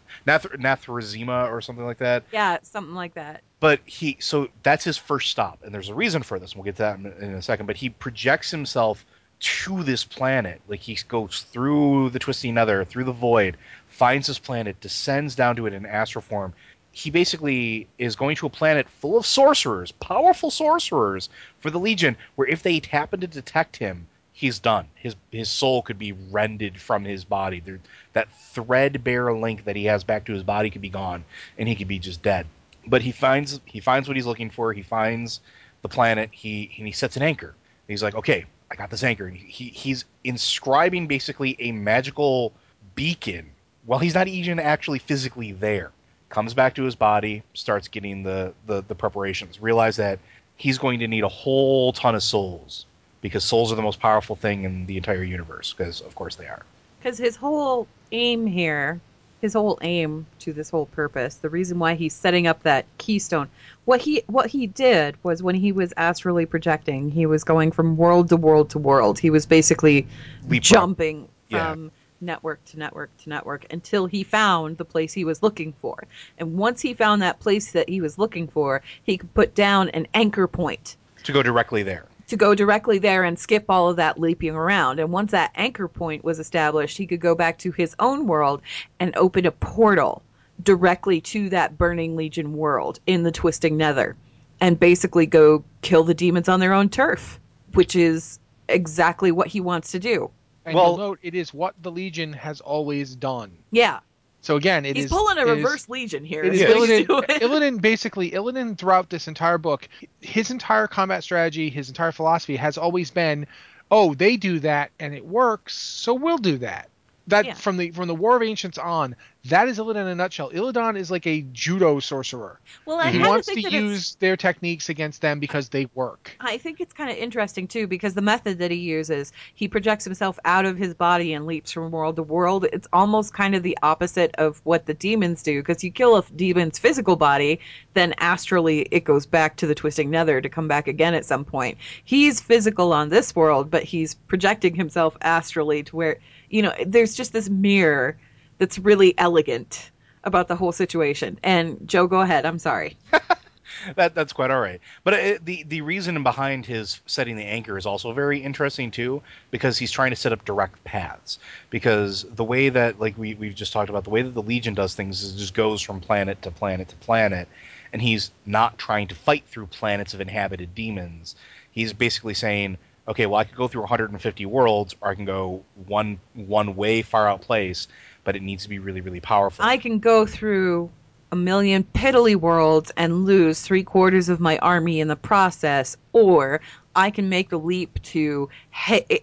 or 1.52 1.62
something 1.62 1.86
like 1.86 2.00
that. 2.00 2.24
Yeah, 2.32 2.58
something 2.64 2.96
like 2.96 3.14
that. 3.14 3.42
But 3.66 3.80
he, 3.84 4.18
so 4.20 4.50
that's 4.62 4.84
his 4.84 4.96
first 4.96 5.32
stop, 5.32 5.64
and 5.64 5.74
there's 5.74 5.90
a 5.90 5.96
reason 5.96 6.22
for 6.22 6.38
this. 6.38 6.56
We'll 6.56 6.66
get 6.66 6.76
to 6.76 6.84
that 6.84 7.00
in, 7.00 7.34
a 7.34 7.42
second. 7.42 7.66
But 7.66 7.78
he 7.78 7.90
projects 7.90 8.52
himself 8.52 9.04
to 9.40 9.82
this 9.82 10.04
planet, 10.04 10.62
like 10.68 10.82
he 10.82 10.96
goes 11.08 11.48
through 11.52 12.12
the 12.12 12.20
twisting 12.20 12.54
nether, 12.54 12.86
through 12.86 13.06
the 13.06 13.12
void, 13.12 13.58
finds 13.88 14.28
this 14.28 14.38
planet, 14.38 14.80
descends 14.82 15.34
down 15.34 15.56
to 15.56 15.66
it 15.66 15.74
in 15.74 15.88
astral 15.88 16.22
form. 16.22 16.54
He 16.92 17.10
basically 17.10 17.88
is 17.98 18.16
going 18.16 18.36
to 18.36 18.46
a 18.46 18.52
planet 18.52 18.88
full 18.88 19.18
of 19.18 19.26
sorcerers, 19.26 19.92
powerful 19.94 20.52
sorcerers 20.52 21.30
for 21.60 21.72
the 21.72 21.80
Legion, 21.80 22.18
where 22.36 22.48
if 22.48 22.62
they 22.62 22.80
happen 22.92 23.22
to 23.22 23.28
detect 23.28 23.78
him, 23.78 24.06
he's 24.32 24.60
done. 24.60 24.86
His 24.94 25.16
his 25.32 25.50
soul 25.50 25.82
could 25.82 25.98
be 25.98 26.12
rended 26.12 26.80
from 26.80 27.04
his 27.04 27.26
body. 27.26 27.62
There, 27.62 27.80
that 28.14 28.28
threadbare 28.54 29.34
link 29.34 29.66
that 29.66 29.76
he 29.76 29.86
has 29.86 30.04
back 30.04 30.26
to 30.26 30.34
his 30.34 30.44
body 30.44 30.70
could 30.70 30.84
be 30.84 30.90
gone, 30.90 31.26
and 31.58 31.68
he 31.68 31.74
could 31.74 31.88
be 31.88 31.98
just 31.98 32.22
dead. 32.22 32.46
But 32.88 33.02
he 33.02 33.12
finds 33.12 33.60
he 33.66 33.80
finds 33.80 34.08
what 34.08 34.16
he's 34.16 34.26
looking 34.26 34.50
for. 34.50 34.74
He 34.74 34.84
finds 34.84 35.42
the 35.82 35.90
planet. 35.90 36.30
He 36.32 36.70
he 36.72 36.92
sets 36.92 37.16
an 37.16 37.24
anchor. 37.24 37.56
He's 37.88 38.04
like, 38.04 38.16
okay, 38.16 38.46
I 38.72 38.76
got 38.76 38.90
this 38.90 39.04
anchor. 39.04 39.28
And 39.28 39.38
he 39.38 39.70
he's 39.70 40.06
inscribing 40.24 41.08
basically 41.08 41.56
a 41.60 41.72
magical 41.72 42.54
beacon 42.96 43.50
while 43.86 44.00
he's 44.00 44.16
not 44.16 44.28
even 44.28 44.60
actually 44.60 45.00
physically 45.00 45.52
there. 45.52 45.92
Comes 46.30 46.54
back 46.54 46.76
to 46.76 46.84
his 46.84 46.96
body, 46.96 47.44
starts 47.54 47.88
getting 47.88 48.24
the 48.24 48.54
the, 48.66 48.84
the 48.88 48.96
preparations. 48.96 49.62
Realize 49.62 49.96
that 49.98 50.20
he's 50.58 50.78
going 50.78 51.00
to 51.00 51.08
need 51.08 51.24
a 51.24 51.30
whole 51.30 51.94
ton 51.94 52.16
of 52.16 52.24
souls 52.24 52.86
because 53.22 53.44
souls 53.44 53.72
are 53.72 53.76
the 53.76 53.82
most 53.82 54.00
powerful 54.00 54.36
thing 54.36 54.64
in 54.64 54.86
the 54.86 54.98
entire 54.98 55.24
universe. 55.24 55.74
Because 55.74 56.02
of 56.02 56.16
course 56.16 56.36
they 56.36 56.48
are. 56.48 56.64
Because 57.00 57.18
his 57.18 57.36
whole 57.36 57.88
aim 58.12 58.48
here, 58.48 59.00
his 59.46 59.54
whole 59.54 59.78
aim 59.84 60.26
to 60.40 60.52
this 60.52 60.72
whole 60.72 60.88
purpose, 60.88 61.36
the 61.36 61.50
reason 61.50 61.78
why 61.78 61.94
he's 61.94 62.16
setting 62.16 62.48
up 62.48 62.64
that 62.64 62.84
keystone, 62.98 63.48
what 63.86 64.02
he 64.02 64.24
what 64.26 64.48
he 64.48 64.66
did 64.66 65.16
was 65.24 65.44
when 65.44 65.54
he 65.54 65.72
was 65.72 65.94
astrally 65.98 66.48
projecting, 66.48 67.12
he 67.12 67.28
was 67.28 67.44
going 67.44 67.72
from 67.72 67.96
world 67.96 68.28
to 68.30 68.38
world 68.38 68.72
to 68.72 68.80
world. 68.80 69.20
He 69.20 69.30
was 69.30 69.46
basically 69.46 70.08
Leapfrog. 70.48 70.64
jumping 70.64 71.30
Yeah. 71.50 71.74
from 71.74 71.92
network 72.22 72.66
to 72.66 72.80
network 72.80 73.16
to 73.22 73.30
network 73.30 73.72
until 73.72 74.08
he 74.08 74.24
found 74.24 74.78
the 74.80 74.86
place 74.86 75.14
he 75.14 75.24
was 75.24 75.44
looking 75.44 75.74
for. 75.80 76.06
And 76.40 76.58
once 76.58 76.82
he 76.82 76.96
found 76.96 77.22
that 77.22 77.40
place 77.40 77.72
that 77.74 77.88
he 77.88 78.02
was 78.02 78.18
looking 78.18 78.48
for, 78.48 78.82
he 79.04 79.16
could 79.20 79.32
put 79.36 79.54
down 79.54 79.90
an 79.90 80.08
anchor 80.16 80.48
point 80.48 80.98
To 81.24 81.32
go 81.32 81.44
directly 81.44 81.84
there. 81.84 82.06
To 82.28 82.38
go 82.38 82.56
directly 82.56 82.98
there 82.98 83.24
and 83.24 83.38
skip 83.38 83.66
all 83.70 83.90
of 83.90 83.98
that 83.98 84.20
leaping 84.20 84.56
around. 84.56 85.00
And 85.00 85.12
once 85.12 85.32
that 85.32 85.52
anchor 85.56 85.88
point 85.88 86.24
was 86.24 86.40
established, 86.40 86.98
he 86.98 87.08
could 87.08 87.20
go 87.20 87.36
back 87.36 87.58
to 87.60 87.72
his 87.72 87.96
own 88.00 88.28
world 88.28 88.62
and 89.00 89.16
open 89.16 89.46
a 89.46 89.52
portal 89.52 90.24
directly 90.64 91.20
to 91.22 91.50
that 91.50 91.78
burning 91.78 92.16
legion 92.16 92.54
world 92.54 93.00
in 93.08 93.24
the 93.24 93.32
twisting 93.32 93.78
nether 93.78 94.16
and 94.62 94.80
basically 94.80 95.26
go 95.26 95.64
kill 95.82 96.04
the 96.04 96.14
demons 96.14 96.48
on 96.48 96.60
their 96.60 96.74
own 96.74 96.90
turf, 96.90 97.40
which 97.74 97.96
is 97.96 98.40
exactly 98.70 99.32
what 99.32 99.48
he 99.48 99.60
wants 99.60 99.92
to 99.92 100.00
do. 100.00 100.32
And 100.66 100.76
Well- 100.76 100.88
you'll 100.88 100.98
note 100.98 101.20
it 101.22 101.36
is 101.36 101.54
what 101.54 101.76
the 101.82 101.92
Legion 101.92 102.34
has 102.34 102.62
always 102.62 103.16
done. 103.16 103.52
Yeah, 103.72 104.00
So 104.46 104.58
again, 104.58 104.86
it 104.86 104.96
is 104.96 105.06
he's 105.06 105.12
pulling 105.12 105.40
a 105.40 105.42
it 105.42 105.48
is- 105.48 105.56
reverse 105.64 105.90
legion 105.90 106.24
here. 106.24 106.44
It 106.44 106.54
is 106.54 106.62
is 106.62 106.68
he's 106.68 107.08
Illidan. 107.08 107.26
Illidan 107.40 107.82
basically 107.82 108.30
Illidan 108.30 108.78
throughout 108.78 109.10
this 109.10 109.28
entire 109.28 109.58
book, 109.58 109.90
his 110.22 110.52
entire 110.52 110.86
combat 110.86 111.24
strategy, 111.24 111.70
his 111.72 111.88
entire 111.90 112.12
philosophy 112.12 112.56
has 112.56 112.78
always 112.78 113.10
been, 113.10 113.48
oh, 113.90 114.14
they 114.14 114.38
do 114.38 114.60
that 114.60 114.92
and 115.00 115.16
it 115.16 115.26
works, 115.26 115.76
so 115.76 116.14
we'll 116.14 116.38
do 116.38 116.60
that. 116.60 116.90
That 117.26 117.46
Yeah. 117.46 117.54
from 117.56 117.78
the 117.78 117.90
from 117.90 118.08
the 118.08 118.14
War 118.14 118.36
of 118.38 118.44
Ancients 118.44 118.78
on, 118.78 119.16
that 119.46 119.68
is 119.68 119.78
Illidan 119.78 119.98
in 119.98 120.08
a 120.08 120.16
nutshell. 120.16 120.50
Illidan 120.52 120.98
is 120.98 121.12
like 121.12 121.28
a 121.28 121.42
judo 121.52 122.00
sorcerer. 122.00 122.60
Well, 122.86 123.00
I 123.00 123.12
he 123.12 123.20
wants 123.20 123.48
think 123.48 123.68
to 123.68 123.72
use 123.72 124.16
their 124.16 124.36
techniques 124.36 124.90
against 124.90 125.22
them 125.22 125.40
because 125.40 125.70
they 125.70 125.88
work. 125.94 126.36
I 126.40 126.58
think 126.58 126.82
it's 126.82 126.94
kind 126.94 127.12
of 127.12 127.18
interesting 127.18 127.68
too 127.68 127.86
because 127.86 128.16
the 128.16 128.22
method 128.22 128.58
that 128.60 128.72
he 128.72 128.78
uses, 128.78 129.32
he 129.54 129.68
projects 129.68 130.04
himself 130.04 130.40
out 130.46 130.66
of 130.66 130.78
his 130.78 130.94
body 130.94 131.34
and 131.34 131.46
leaps 131.46 131.72
from 131.72 131.92
world 131.92 132.16
to 132.16 132.24
world. 132.24 132.66
It's 132.74 132.88
almost 132.92 133.34
kind 133.34 133.56
of 133.56 133.62
the 133.62 133.78
opposite 133.84 134.34
of 134.38 134.62
what 134.64 134.88
the 134.88 134.94
demons 134.94 135.44
do 135.44 135.62
because 135.62 135.84
you 135.84 135.92
kill 135.92 136.18
a 136.18 136.24
demon's 136.36 136.80
physical 136.80 137.16
body, 137.16 137.60
then 137.94 138.16
astrally 138.18 138.88
it 138.92 139.04
goes 139.04 139.26
back 139.26 139.58
to 139.58 139.68
the 139.68 139.76
twisting 139.76 140.10
nether 140.10 140.42
to 140.42 140.50
come 140.50 140.68
back 140.68 140.88
again 140.88 141.14
at 141.14 141.26
some 141.26 141.46
point. 141.46 141.78
He's 142.04 142.42
physical 142.42 142.94
on 142.94 143.10
this 143.10 143.36
world, 143.36 143.70
but 143.70 143.84
he's 143.84 144.16
projecting 144.16 144.74
himself 144.74 145.16
astrally 145.22 145.84
to 145.84 145.96
where, 145.96 146.18
you 146.50 146.64
know, 146.64 146.74
there's 146.86 147.16
just 147.16 147.32
this 147.32 147.50
mirror 147.50 148.18
that's 148.58 148.80
really 148.80 149.18
elegant 149.18 149.92
about 150.24 150.48
the 150.48 150.56
whole 150.56 150.72
situation. 150.72 151.40
And 151.44 151.88
Joe, 151.88 152.08
go 152.08 152.22
ahead. 152.22 152.46
I'm 152.46 152.60
sorry. 152.60 152.98
that 153.96 154.16
that's 154.16 154.34
quite 154.34 154.52
all 154.52 154.60
right. 154.60 154.82
But 155.04 155.14
it, 155.14 155.46
the 155.46 155.64
the 155.64 155.82
reason 155.82 156.22
behind 156.24 156.66
his 156.66 157.00
setting 157.06 157.36
the 157.36 157.44
anchor 157.44 157.78
is 157.78 157.86
also 157.86 158.12
very 158.14 158.40
interesting 158.40 158.92
too, 158.92 159.22
because 159.52 159.78
he's 159.78 159.92
trying 159.92 160.12
to 160.12 160.16
set 160.16 160.34
up 160.34 160.46
direct 160.46 160.84
paths. 160.84 161.40
Because 161.70 162.24
the 162.24 162.44
way 162.44 162.70
that 162.70 163.00
like 163.00 163.18
we 163.18 163.36
we've 163.36 163.56
just 163.56 163.74
talked 163.74 163.90
about, 163.90 164.04
the 164.04 164.10
way 164.10 164.22
that 164.22 164.34
the 164.34 164.42
Legion 164.42 164.74
does 164.74 164.96
things 164.96 165.24
is 165.24 165.34
just 165.34 165.54
goes 165.54 165.82
from 165.82 166.02
planet 166.02 166.42
to 166.44 166.52
planet 166.52 166.90
to 166.90 166.96
planet, 166.98 167.48
and 167.94 168.02
he's 168.02 168.32
not 168.46 168.78
trying 168.78 169.08
to 169.08 169.16
fight 169.16 169.44
through 169.48 169.68
planets 169.68 170.14
of 170.14 170.22
inhabited 170.22 170.76
demons. 170.76 171.36
He's 171.72 171.94
basically 171.94 172.34
saying, 172.34 172.78
okay, 173.08 173.26
well 173.26 173.40
I 173.40 173.44
could 173.44 173.58
go 173.58 173.68
through 173.68 173.82
150 173.82 174.46
worlds, 174.46 174.96
or 175.02 175.10
I 175.10 175.16
can 175.16 175.26
go 175.26 175.64
one 175.86 176.20
one 176.34 176.76
way 176.76 177.02
far 177.02 177.28
out 177.28 177.42
place, 177.42 177.88
but 178.26 178.36
it 178.36 178.42
needs 178.42 178.64
to 178.64 178.70
be 178.70 178.80
really 178.80 179.00
really 179.00 179.22
powerful. 179.22 179.64
I 179.64 179.78
can 179.78 180.00
go 180.00 180.26
through 180.26 180.92
a 181.32 181.36
million 181.38 181.84
piddly 181.84 182.36
worlds 182.36 182.92
and 182.98 183.26
lose 183.26 183.62
three 183.62 183.84
quarters 183.84 184.28
of 184.30 184.40
my 184.42 184.58
army 184.60 185.00
in 185.00 185.08
the 185.08 185.16
process, 185.16 185.96
or 186.14 186.62
I 186.96 187.10
can 187.12 187.30
make 187.30 187.50
the 187.50 187.60
leap 187.60 188.02
to, 188.04 188.50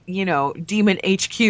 you 0.07 0.25
know, 0.25 0.53
Demon 0.55 0.99
HQ, 1.07 1.41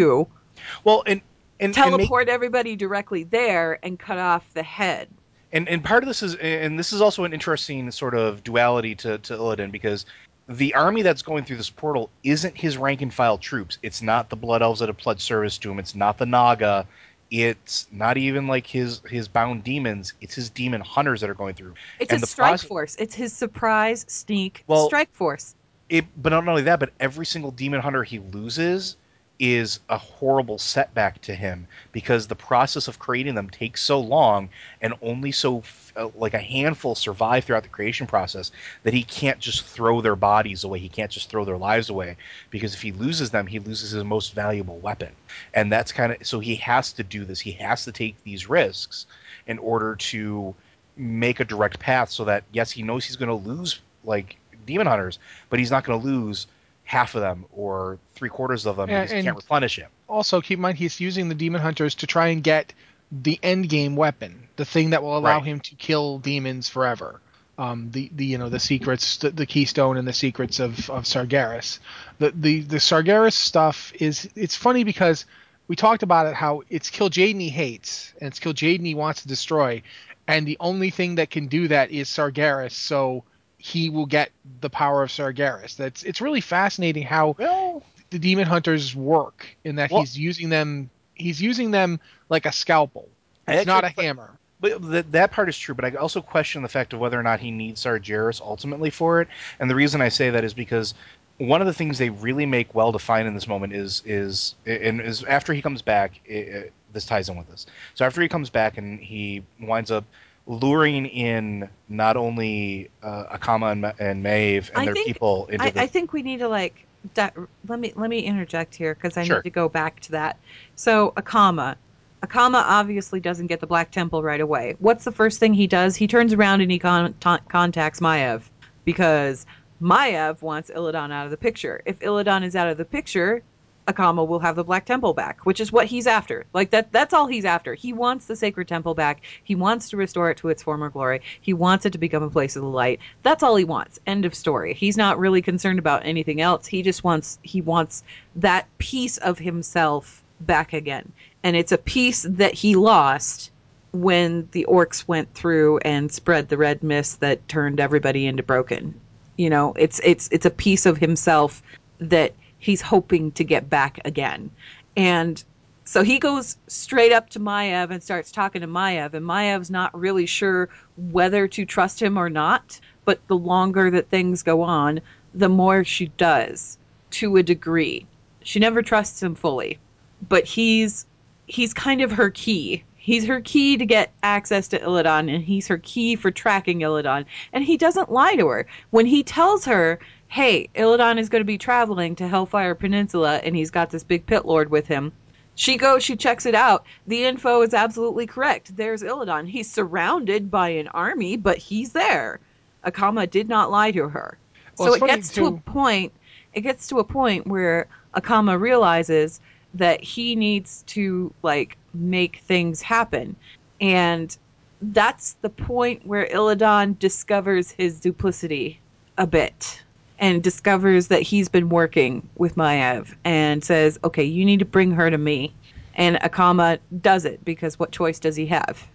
well, 0.85 1.05
and 1.07 1.21
and 1.61 1.77
and 1.77 1.77
make- 1.77 1.77
teleport 1.77 2.29
everybody 2.29 2.75
directly 2.77 3.25
there, 3.25 3.79
and 3.83 3.99
cut 3.99 4.19
off 4.19 4.45
the 4.55 4.63
head. 4.63 5.09
and 5.53 5.69
and 5.69 5.85
part 5.85 6.03
of 6.03 6.09
this 6.09 6.23
is 6.23 6.35
and 6.37 6.79
this 6.79 6.93
is 6.93 7.01
also 7.01 7.25
an 7.25 7.33
interesting 7.33 7.91
sort 7.91 8.15
of 8.15 8.43
duality 8.45 8.95
to 8.97 9.19
to 9.19 9.35
Illidan 9.35 9.71
because 9.73 10.07
the 10.49 10.75
army 10.75 11.03
that's 11.03 11.23
going 11.23 11.45
through 11.45 11.57
this 11.57 11.71
portal 11.71 12.11
isn't 12.25 12.57
his 12.57 12.77
rank 12.77 13.01
and 13.01 13.15
file 13.15 13.39
troops. 13.39 13.79
It's 13.83 14.03
not 14.03 14.29
the 14.29 14.37
blood 14.37 14.61
elves 14.61 14.81
that 14.81 14.89
have 14.89 14.99
pledged 14.99 15.21
service 15.23 15.59
to 15.59 15.71
him. 15.71 15.79
It's 15.79 15.95
not 15.95 16.19
the 16.19 16.27
Naga. 16.27 16.87
It's 17.33 17.87
not 17.91 18.18
even 18.18 18.47
like 18.47 18.66
his 18.66 19.01
his 19.09 19.26
bound 19.26 19.64
demons. 19.64 20.12
It's 20.20 20.35
his 20.35 20.51
demon 20.51 20.83
hunters 20.83 21.22
that 21.22 21.30
are 21.30 21.35
going 21.35 21.55
through. 21.55 21.72
It's 21.99 22.12
And 22.12 22.18
a 22.18 22.20
the 22.20 22.26
strike 22.26 22.51
process- 22.51 22.68
force. 22.68 22.97
It's 22.97 23.14
his 23.14 23.33
surprise 23.33 24.05
sneak 24.07 24.62
Well- 24.66 24.87
strike 24.87 25.11
force. 25.12 25.55
It, 25.89 26.05
but 26.22 26.30
not 26.30 26.47
only 26.47 26.62
that, 26.62 26.78
but 26.78 26.91
every 27.01 27.26
single 27.26 27.51
demon 27.51 27.80
hunter 27.80 28.05
he 28.05 28.18
loses 28.18 28.97
is 29.39 29.80
a 29.89 29.99
horrible 29.99 30.59
setback 30.59 31.20
to 31.22 31.35
him 31.35 31.66
because 31.91 32.26
the 32.26 32.37
process 32.37 32.87
of 32.87 32.99
creating 32.99 33.35
them 33.35 33.49
takes 33.51 33.83
so 33.83 33.99
long 33.99 34.49
and 34.83 34.95
only 35.03 35.33
so 35.33 35.61
uh, 35.97 36.09
like 36.14 36.34
a 36.34 36.38
handful 36.38 36.95
survive 36.95 37.45
throughout 37.45 37.62
the 37.62 37.68
creation 37.68 38.07
process 38.07 38.51
that 38.82 38.95
he 38.95 39.03
can't 39.03 39.38
just 39.38 39.64
throw 39.64 40.01
their 40.01 40.16
bodies 40.16 40.64
away. 40.64 40.78
He 40.78 40.88
can't 40.88 41.11
just 41.11 41.28
throw 41.28 41.45
their 41.45 41.59
lives 41.59 41.90
away 41.90 42.16
because 42.51 42.74
if 42.74 42.82
he 42.82 42.93
loses 42.93 43.30
them 43.30 43.47
he 43.47 43.59
loses 43.59 43.90
his 43.90 44.05
most 44.05 44.34
valuable 44.34 44.78
weapon. 44.78 45.11
And 45.55 45.70
that's 45.70 45.93
kind 45.93 46.12
of 46.12 46.26
so 46.26 46.40
he 46.40 46.57
has 46.57 46.93
to 46.95 47.03
do 47.03 47.24
this. 47.24 47.40
He 47.40 47.53
has 47.53 47.84
to 47.84 47.93
take 47.93 48.16
these 48.24 48.49
risks 48.49 49.07
in 49.47 49.59
order 49.59 49.97
to 49.97 50.55
make 50.97 51.40
a 51.40 51.45
direct 51.45 51.78
path 51.78 52.11
so 52.11 52.24
that 52.24 52.45
yes 52.53 52.70
he 52.70 52.82
knows 52.82 53.05
he's 53.05 53.16
going 53.16 53.28
to 53.28 53.49
lose 53.49 53.80
like 54.05 54.36
demon 54.66 54.86
hunters 54.86 55.18
but 55.49 55.59
he's 55.59 55.70
not 55.70 55.84
going 55.84 55.99
to 55.99 56.07
lose 56.07 56.47
half 56.84 57.14
of 57.14 57.22
them 57.22 57.45
or 57.53 57.99
three 58.14 58.28
quarters 58.28 58.66
of 58.66 58.76
them. 58.76 58.88
Yeah, 58.90 59.03
because 59.03 59.16
he 59.16 59.22
can't 59.22 59.36
replenish 59.36 59.78
him. 59.78 59.88
Also, 60.09 60.40
keep 60.40 60.59
in 60.59 60.62
mind 60.62 60.78
he's 60.78 61.01
using 61.01 61.28
the 61.28 61.34
demon 61.34 61.61
hunters 61.61 61.95
to 61.97 62.07
try 62.07 62.28
and 62.28 62.43
get 62.43 62.72
the 63.13 63.39
end 63.43 63.69
game 63.69 63.95
weapon, 63.95 64.49
the 64.57 64.65
thing 64.65 64.91
that 64.91 65.03
will 65.03 65.17
allow 65.19 65.37
Right. 65.39 65.45
him 65.45 65.61
to 65.61 65.75
kill 65.77 66.19
demons 66.19 66.69
forever. 66.69 67.21
Um, 67.59 67.91
the, 67.91 68.11
the 68.15 68.25
you 68.25 68.39
know 68.39 68.49
the 68.49 68.59
secrets, 68.59 69.19
the, 69.19 69.31
the 69.31 69.45
keystone 69.47 69.99
and 69.99 70.09
the 70.09 70.13
secrets 70.15 70.59
of 70.59 70.89
of 70.89 71.05
Sargeras. 71.05 71.79
The 72.19 72.31
the 72.31 72.61
the 72.63 72.77
Sargeras 72.79 73.35
stuff 73.35 73.93
is 74.01 74.29
it's 74.35 74.57
funny 74.57 74.85
because 74.85 75.27
we 75.69 75.77
talked 75.77 76.03
about 76.03 76.27
it 76.27 76.35
how 76.35 76.63
it's 76.71 76.91
Kil'jaeden 76.91 77.41
he 77.41 77.51
hates 77.51 78.15
and 78.21 78.29
it's 78.29 78.41
Kil'jaeden 78.41 78.85
he 78.87 78.95
wants 78.95 79.23
to 79.23 79.29
destroy, 79.29 79.83
and 80.27 80.47
the 80.47 80.57
only 80.61 80.89
thing 80.91 81.17
that 81.17 81.29
can 81.31 81.47
do 81.47 81.69
that 81.69 81.91
is 81.91 82.09
Sargeras. 82.09 82.73
So 82.73 83.23
he 83.59 83.91
will 83.91 84.07
get 84.07 84.31
the 84.63 84.71
power 84.71 85.03
of 85.03 85.11
Sargeras. 85.11 85.77
That's 85.77 86.03
it's 86.05 86.23
really 86.23 86.41
fascinating 86.41 87.03
how 87.03 87.37
well 87.39 87.83
the 88.11 88.19
demon 88.19 88.47
hunters 88.47 88.97
work 88.97 89.47
in 89.63 89.77
that 89.77 89.91
Well- 89.91 90.01
he's 90.01 90.19
using 90.19 90.49
them 90.49 90.89
he's 91.23 91.41
using 91.41 91.70
them 91.70 91.99
like 92.29 92.45
a 92.47 92.53
scalpel 92.53 93.09
I 93.49 93.55
it's 93.55 93.66
not 93.66 93.85
a 93.85 93.89
actually- 93.89 94.07
hammer 94.07 94.31
But 94.61 94.81
th- 94.83 95.07
that 95.11 95.33
part 95.33 95.49
is 95.49 95.59
true, 95.59 95.75
but 95.75 95.85
I 95.85 95.91
also 95.97 96.20
question 96.23 96.62
the 96.62 96.68
fact 96.68 96.93
of 96.93 97.01
whether 97.01 97.18
or 97.18 97.23
not 97.25 97.41
he 97.41 97.51
needs 97.51 97.83
Sargeras 97.83 98.41
ultimately 98.41 98.91
for 98.91 99.20
it. 99.20 99.27
And 99.59 99.68
the 99.68 99.75
reason 99.75 100.01
I 100.01 100.09
say 100.09 100.31
that 100.31 100.45
is 100.45 100.55
because 100.55 100.95
one 101.39 101.61
of 101.61 101.66
the 101.66 101.73
things 101.73 101.99
they 101.99 102.11
really 102.11 102.47
make 102.47 102.73
well 102.75 102.93
defined 102.93 103.27
in 103.27 103.35
this 103.35 103.49
moment 103.49 103.73
is 103.73 104.03
is 104.07 104.55
and 104.66 105.01
is 105.01 105.25
after 105.25 105.53
he 105.53 105.61
comes 105.62 105.83
back. 105.83 106.20
i 106.31 106.35
i 106.35 106.70
this 106.93 107.07
ties 107.07 107.29
in 107.31 107.37
with 107.37 107.49
this. 107.51 107.66
So 107.95 108.05
after 108.05 108.20
he 108.23 108.29
comes 108.29 108.51
back 108.51 108.77
and 108.79 109.01
he 109.01 109.43
winds 109.61 109.91
up 109.91 110.05
luring 110.47 111.07
in 111.07 111.68
not 111.89 112.16
only 112.18 112.91
uh, 113.03 113.37
Akama 113.37 113.73
and, 113.73 113.81
Ma- 113.81 113.93
and 113.99 114.23
Maiev 114.25 114.68
and 114.70 114.79
I 114.79 114.85
their 114.85 114.95
think- 114.95 115.07
people 115.07 115.47
into 115.47 115.64
I, 115.64 115.70
the 115.70 115.81
I 115.83 115.87
think 115.87 116.12
we 116.12 116.23
need 116.23 116.39
to 116.41 116.49
like 116.49 116.87
di- 117.15 117.31
let 117.69 117.79
me 117.79 117.93
let 117.97 118.11
me 118.11 118.21
interject 118.21 118.75
here 118.75 118.95
because 118.95 119.17
I 119.17 119.25
Sure. 119.25 119.37
need 119.37 119.45
to 119.45 119.51
go 119.51 119.69
back 119.69 120.01
to 120.01 120.13
that. 120.13 120.39
So 120.77 121.13
Akama, 121.17 121.77
Akama 122.23 122.63
obviously 122.67 123.21
doesn't 123.21 123.49
get 123.49 123.61
the 123.61 123.67
Black 123.67 123.91
Temple 123.91 124.23
right 124.23 124.41
away. 124.41 124.77
What's 124.79 125.05
the 125.05 125.13
first 125.13 125.41
thing 125.41 125.55
he 125.55 125.67
does? 125.67 125.97
He 125.97 126.07
turns 126.07 126.33
around 126.33 126.61
and 126.61 126.71
he 126.71 126.79
con- 126.79 127.15
ta- 127.21 127.41
contacts 127.49 128.01
Maiev 128.01 128.43
because 128.85 129.47
Maiev 129.81 130.43
wants 130.43 130.71
Illidan 130.71 131.11
out 131.13 131.25
of 131.25 131.31
the 131.31 131.37
picture. 131.37 131.83
If 131.85 131.99
Illidan 132.01 132.45
is 132.45 132.55
out 132.55 132.69
of 132.69 132.77
the 132.77 132.85
picture, 132.85 133.43
Akama 133.89 134.26
will 134.26 134.39
have 134.39 134.57
the 134.57 134.64
Black 134.64 134.85
Temple 134.85 135.12
back, 135.12 135.45
which 135.45 135.61
is 135.61 135.72
what 135.72 135.87
he's 135.87 136.07
after. 136.07 136.45
Like 136.53 136.70
that 136.70 136.93
that's 136.93 137.12
all 137.12 137.26
he's 137.26 137.45
after. 137.45 137.74
He 137.74 137.93
wants 137.93 138.26
the 138.26 138.37
Sacred 138.37 138.68
Temple 138.68 138.95
back. 138.95 139.22
He 139.43 139.55
wants 139.55 139.91
to 139.91 139.97
restore 139.97 140.30
it 140.30 140.37
to 140.39 140.49
its 140.51 140.62
former 140.62 140.89
glory. 140.89 141.20
He 141.41 141.53
wants 141.53 141.85
it 141.85 141.91
to 141.91 141.99
become 141.99 142.22
a 142.22 142.30
place 142.30 142.55
of 142.55 142.62
the 142.62 142.68
light. 142.68 143.01
That's 143.22 143.43
all 143.43 143.57
he 143.57 143.64
wants. 143.64 143.99
End 144.07 144.24
of 144.24 144.35
story. 144.35 144.74
He's 144.74 144.97
not 144.97 145.18
really 145.18 145.43
concerned 145.43 145.78
about 145.78 146.07
anything 146.07 146.41
else. 146.41 146.66
He 146.66 146.83
just 146.83 147.03
wants 147.03 147.39
he 147.43 147.61
wants 147.61 148.05
that 148.37 148.66
piece 148.78 149.18
of 149.18 149.39
himself 149.39 150.22
back 150.41 150.72
again. 150.72 151.12
And 151.43 151.57
it's 151.57 151.72
a 151.72 151.78
piece 151.78 152.22
that 152.28 152.55
he 152.55 152.76
lost 152.76 153.51
when 153.93 154.49
the 154.53 154.66
orcs 154.68 155.07
went 155.07 155.33
through 155.35 155.78
and 155.78 156.11
spread 156.11 156.49
the 156.49 156.57
red 156.57 156.83
mist 156.83 157.20
that 157.20 157.47
turned 157.49 157.80
everybody 157.80 158.26
into 158.26 158.43
broken. 158.43 158.99
You 159.37 159.51
know, 159.51 159.74
it's 159.74 160.01
it's 160.05 160.28
it's 160.30 160.47
a 160.47 160.51
piece 160.51 160.87
of 160.87 160.99
himself 160.99 161.62
that 161.99 162.33
he's 162.63 162.81
hoping 162.81 163.33
to 163.33 163.43
get 163.43 163.69
back 163.69 164.01
again. 164.05 164.49
And 164.97 165.43
so 165.85 166.05
he 166.05 166.21
goes 166.21 166.57
straight 166.69 167.13
up 167.13 167.29
to 167.31 167.41
Maiev 167.41 167.91
and 167.91 168.01
starts 168.01 168.31
talking 168.31 168.61
to 168.61 168.69
Maiev, 168.69 169.15
and 169.15 169.27
Maiev's 169.27 169.71
not 169.71 169.99
really 169.99 170.27
sure 170.27 170.69
whether 170.97 171.49
to 171.49 171.67
trust 171.67 172.01
him 172.01 172.17
or 172.17 172.31
not. 172.31 172.81
But 173.05 173.21
the 173.27 173.37
longer 173.37 173.91
that 173.91 174.11
things 174.11 174.45
go 174.45 174.63
on, 174.63 175.01
the 175.35 175.49
more 175.49 175.83
she 175.83 176.07
does, 176.17 176.79
to 177.11 177.37
a 177.37 177.43
degree. 177.43 178.07
She 178.45 178.61
never 178.61 178.81
trusts 178.81 179.21
him 179.21 179.35
fully, 179.35 179.81
but 180.29 180.45
he's 180.45 181.05
he's 181.47 181.75
kind 181.75 182.01
of 182.01 182.13
her 182.13 182.31
key. 182.31 182.85
He's 182.95 183.25
her 183.27 183.41
key 183.41 183.77
to 183.77 183.85
get 183.85 184.13
access 184.23 184.69
to 184.69 184.79
Illidan, 184.79 185.35
and 185.35 185.43
he's 185.43 185.67
her 185.67 185.79
key 185.79 186.15
for 186.15 186.31
tracking 186.31 186.79
Illidan. 186.79 187.25
And 187.53 187.65
he 187.65 187.77
doesn't 187.77 188.13
lie 188.13 188.37
to 188.37 188.47
her. 188.47 188.67
When 188.91 189.07
he 189.07 189.25
tells 189.25 189.65
her, 189.65 189.99
hey, 190.33 190.66
Illidan 190.74 191.18
is 191.18 191.28
going 191.28 191.43
to 191.43 191.45
be 191.45 191.59
traveling 191.59 192.16
to 192.16 192.26
Hellfire 192.26 192.74
Peninsula, 192.74 193.37
and 193.45 193.55
he's 193.55 193.70
got 193.70 193.91
this 193.91 194.03
big 194.03 194.24
pit 194.24 194.47
lord 194.47 194.70
with 194.70 194.87
him, 194.87 195.12
she 195.57 195.76
goes, 195.76 196.03
she 196.03 196.16
checks 196.16 196.47
it 196.47 196.55
out. 196.55 196.87
The 197.07 197.24
info 197.24 197.61
is 197.61 197.74
absolutely 197.74 198.26
correct. 198.26 198.74
There's 198.74 199.03
Illidan. 199.03 199.47
He's 199.47 199.70
surrounded 199.70 200.51
by 200.51 200.70
an 200.70 200.89
army, 200.89 201.37
but 201.37 201.59
he's 201.59 201.93
there. 201.93 202.41
Akama 202.83 203.28
did 203.28 203.47
not 203.51 203.70
lie 203.70 203.91
to 203.91 204.09
her. 204.09 204.39
Well, 204.78 204.95
so 204.95 205.05
it 205.05 205.07
gets 205.07 205.28
to 205.35 205.49
a 205.49 205.53
point. 205.53 206.14
It 206.55 206.62
gets 206.62 206.87
to 206.87 206.99
a 206.99 207.05
point 207.05 207.47
where 207.47 207.87
Akama 208.14 208.59
realizes 208.59 209.39
that 209.74 210.03
he 210.03 210.35
needs 210.35 210.83
to 210.87 211.35
like 211.43 211.76
make 211.93 212.39
things 212.39 212.80
happen, 212.80 213.37
and 213.83 214.35
that's 214.80 215.37
the 215.43 215.51
point 215.51 216.07
where 216.07 216.26
Illidan 216.26 216.99
discovers 216.99 217.70
his 217.70 218.01
duplicity 218.01 218.80
a 219.18 219.26
bit 219.26 219.83
and 220.19 220.43
discovers 220.43 221.09
that 221.09 221.23
he's 221.23 221.49
been 221.49 221.69
working 221.69 222.29
with 222.37 222.57
Maiev 222.57 223.15
and 223.25 223.65
says, 223.65 223.99
"Okay, 224.05 224.25
you 224.25 224.45
need 224.45 224.59
to 224.59 224.65
bring 224.65 224.91
her 224.93 225.11
to 225.11 225.19
me." 225.19 225.53
And 225.95 226.17
Akama 226.17 226.79
does 227.01 227.25
it 227.25 227.45
because 227.45 227.79
what 227.79 227.93
choice 227.93 228.19
does 228.19 228.37
he 228.37 228.47
have? 228.47 228.87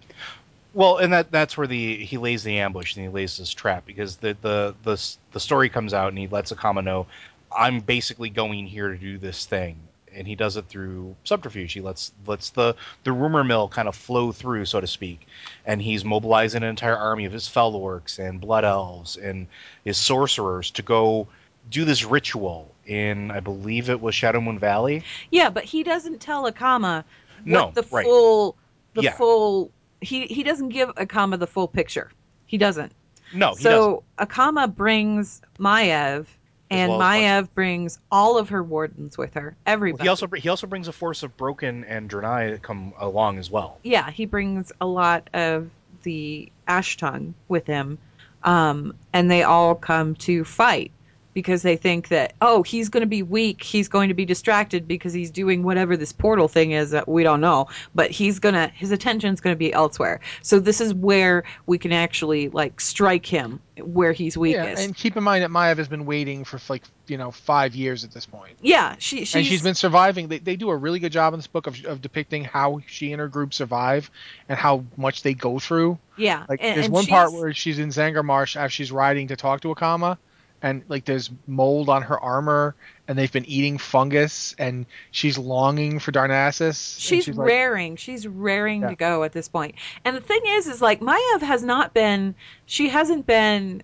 Well, 0.73 0.97
and 0.97 1.11
that 1.13 1.31
that's 1.31 1.57
where 1.57 1.67
the 1.67 1.97
he 2.05 2.17
lays 2.17 2.43
the 2.43 2.59
ambush 2.59 2.95
and 2.95 3.05
he 3.05 3.09
lays 3.09 3.37
this 3.37 3.49
trap 3.51 3.85
because 3.85 4.17
the 4.17 4.37
the 4.41 4.75
the 4.83 5.15
the 5.31 5.39
story 5.39 5.69
comes 5.69 5.93
out 5.93 6.09
and 6.09 6.17
he 6.17 6.27
lets 6.27 6.51
Akama 6.51 6.83
know 6.83 7.07
I'm 7.55 7.79
basically 7.79 8.29
going 8.29 8.67
here 8.67 8.89
to 8.89 8.97
do 8.97 9.17
this 9.17 9.45
thing 9.45 9.79
and 10.17 10.27
he 10.27 10.35
does 10.35 10.57
it 10.57 10.65
through 10.67 11.15
subterfuge. 11.23 11.71
He 11.73 11.81
lets 11.81 12.11
lets 12.25 12.49
the 12.49 12.75
the 13.03 13.11
rumor 13.11 13.43
mill 13.43 13.67
kind 13.69 13.87
of 13.87 13.95
flow 13.95 14.31
through, 14.31 14.65
so 14.65 14.81
to 14.81 14.87
speak, 14.87 15.27
and 15.65 15.81
he's 15.81 16.03
mobilizing 16.03 16.63
an 16.63 16.69
entire 16.69 16.97
army 16.97 17.25
of 17.25 17.31
his 17.31 17.47
fel 17.47 17.73
orcs 17.73 18.19
and 18.19 18.41
blood 18.41 18.65
elves 18.65 19.17
and 19.17 19.47
his 19.85 19.97
sorcerers 19.97 20.71
to 20.71 20.81
go 20.81 21.27
do 21.69 21.85
this 21.85 22.03
ritual 22.05 22.73
in 22.85 23.29
I 23.31 23.39
believe 23.41 23.89
it 23.89 23.99
was 24.01 24.15
Shadowmoon 24.15 24.59
Valley. 24.59 25.03
Yeah, 25.31 25.49
but 25.49 25.63
he 25.65 25.83
doesn't 25.83 26.19
tell 26.19 26.49
Akama 26.51 27.03
No, 27.45 27.71
the 27.73 27.83
right. 27.91 28.05
full 28.05 28.55
the 28.93 29.03
Yeah. 29.03 29.13
full 29.15 29.71
he 30.01 30.25
he 30.27 30.43
doesn't 30.43 30.69
give 30.69 30.89
Akama 30.95 31.37
the 31.39 31.47
full 31.47 31.67
picture. 31.67 32.11
He 32.45 32.57
doesn't. 32.57 32.91
No, 33.33 33.55
he 33.55 33.63
doesn't. 33.63 33.63
so 33.63 34.03
Akama 34.17 34.73
brings 34.73 35.41
Maiev 35.59 36.25
and 36.69 36.91
well 36.91 36.99
Maiev 36.99 37.47
brings 37.53 37.99
all 38.11 38.37
of 38.37 38.49
her 38.49 38.63
wardens 38.63 39.17
with 39.17 39.33
her. 39.35 39.55
Everybody. 39.65 40.03
He 40.03 40.09
also 40.09 40.27
he 40.27 40.49
also 40.49 40.67
brings 40.67 40.87
a 40.87 40.93
force 40.93 41.23
of 41.23 41.35
broken 41.37 41.83
and 41.85 42.09
Draenei 42.09 42.61
come 42.61 42.93
along 42.99 43.39
as 43.39 43.49
well. 43.49 43.79
yeah, 43.83 44.09
he 44.09 44.25
brings 44.25 44.71
a 44.81 44.85
lot 44.85 45.29
of 45.33 45.69
the 46.03 46.51
Ashtongue 46.67 47.33
with 47.47 47.65
him, 47.65 47.97
um, 48.43 48.93
and 49.13 49.29
they 49.31 49.43
all 49.43 49.75
come 49.75 50.15
to 50.15 50.43
fight 50.43 50.91
because 51.37 51.61
they 51.61 51.75
think 51.75 52.07
that 52.07 52.33
oh 52.41 52.63
he's 52.63 52.89
going 52.89 53.01
to 53.01 53.07
be 53.07 53.21
weak, 53.21 53.61
he's 53.61 53.87
going 53.87 54.07
to 54.07 54.15
be 54.15 54.25
distracted 54.25 54.87
because 54.87 55.13
he's 55.13 55.29
doing 55.29 55.61
whatever 55.61 55.95
this 55.95 56.11
portal 56.11 56.47
thing 56.47 56.71
is 56.71 56.89
that 56.89 57.07
we 57.07 57.21
don't 57.21 57.39
know, 57.39 57.67
but 57.93 58.09
he's 58.09 58.39
gonna 58.39 58.71
his 58.73 58.89
attention's 58.89 59.39
going 59.39 59.53
to 59.53 59.57
be 59.57 59.71
elsewhere. 59.71 60.19
So 60.41 60.59
this 60.59 60.81
is 60.81 60.95
where 60.95 61.43
we 61.67 61.77
can 61.77 61.91
actually 61.91 62.49
like 62.49 62.81
strike 62.81 63.27
him 63.27 63.59
where 63.83 64.13
he's 64.13 64.35
weakest 64.35 64.79
yeah 64.79 64.83
and 64.83 64.95
keep 64.95 65.15
in 65.15 65.23
mind 65.23 65.43
that 65.43 65.51
Maiev 65.51 65.77
has 65.77 65.87
been 65.87 66.07
waiting 66.07 66.43
for 66.43 66.59
like 66.67 66.81
you 67.05 67.15
know 67.15 67.29
five 67.29 67.75
years 67.75 68.03
at 68.03 68.09
this 68.09 68.25
point 68.25 68.57
Yeah, 68.63 68.95
she 68.97 69.19
she's, 69.19 69.35
and 69.35 69.45
she's 69.45 69.61
been 69.61 69.75
surviving 69.75 70.29
they, 70.29 70.39
they 70.39 70.55
do 70.55 70.71
a 70.71 70.75
really 70.75 70.97
good 70.97 71.11
job 71.11 71.35
in 71.35 71.37
this 71.37 71.45
book 71.45 71.67
of, 71.67 71.85
of 71.85 72.01
depicting 72.01 72.45
how 72.45 72.81
she 72.87 73.11
and 73.11 73.19
her 73.19 73.27
group 73.27 73.53
survive 73.53 74.09
and 74.49 74.57
how 74.57 74.85
much 74.97 75.21
they 75.21 75.35
go 75.35 75.59
through 75.59 75.99
yeah. 76.17 76.45
Like 76.49 76.59
and, 76.61 76.75
there's 76.75 76.85
and 76.87 76.93
one 76.93 77.05
part 77.05 77.31
where 77.31 77.53
she's 77.53 77.79
in 77.79 77.89
Zangarmarsh 77.89 78.55
as 78.55 78.73
she's 78.73 78.91
riding 78.91 79.27
to 79.27 79.35
talk 79.35 79.61
to 79.61 79.73
Akama, 79.73 80.17
and 80.61 80.83
like 80.87 81.05
there's 81.05 81.29
mold 81.45 81.89
on 81.89 82.01
her 82.03 82.19
armor, 82.19 82.75
and 83.07 83.17
they've 83.17 83.31
been 83.31 83.45
eating 83.45 83.77
fungus, 83.77 84.55
and 84.57 84.85
she's 85.11 85.37
longing 85.37 85.99
for 85.99 86.11
Darnassus. 86.11 86.99
she's, 86.99 87.27
like, 87.27 87.47
raring 87.47 87.95
she's 87.95 88.27
raring 88.27 88.81
Yeah. 88.81 88.89
to 88.89 88.95
go 88.95 89.23
at 89.23 89.31
this 89.33 89.47
point. 89.47 89.57
point 89.75 89.75
and 90.05 90.15
the 90.17 90.21
thing 90.21 90.41
is 90.45 90.67
is 90.67 90.81
like 90.81 90.99
Maiev 90.99 91.41
has 91.41 91.63
not 91.63 91.93
been 91.93 92.35
she 92.65 92.89
hasn't 92.89 93.25
been 93.25 93.81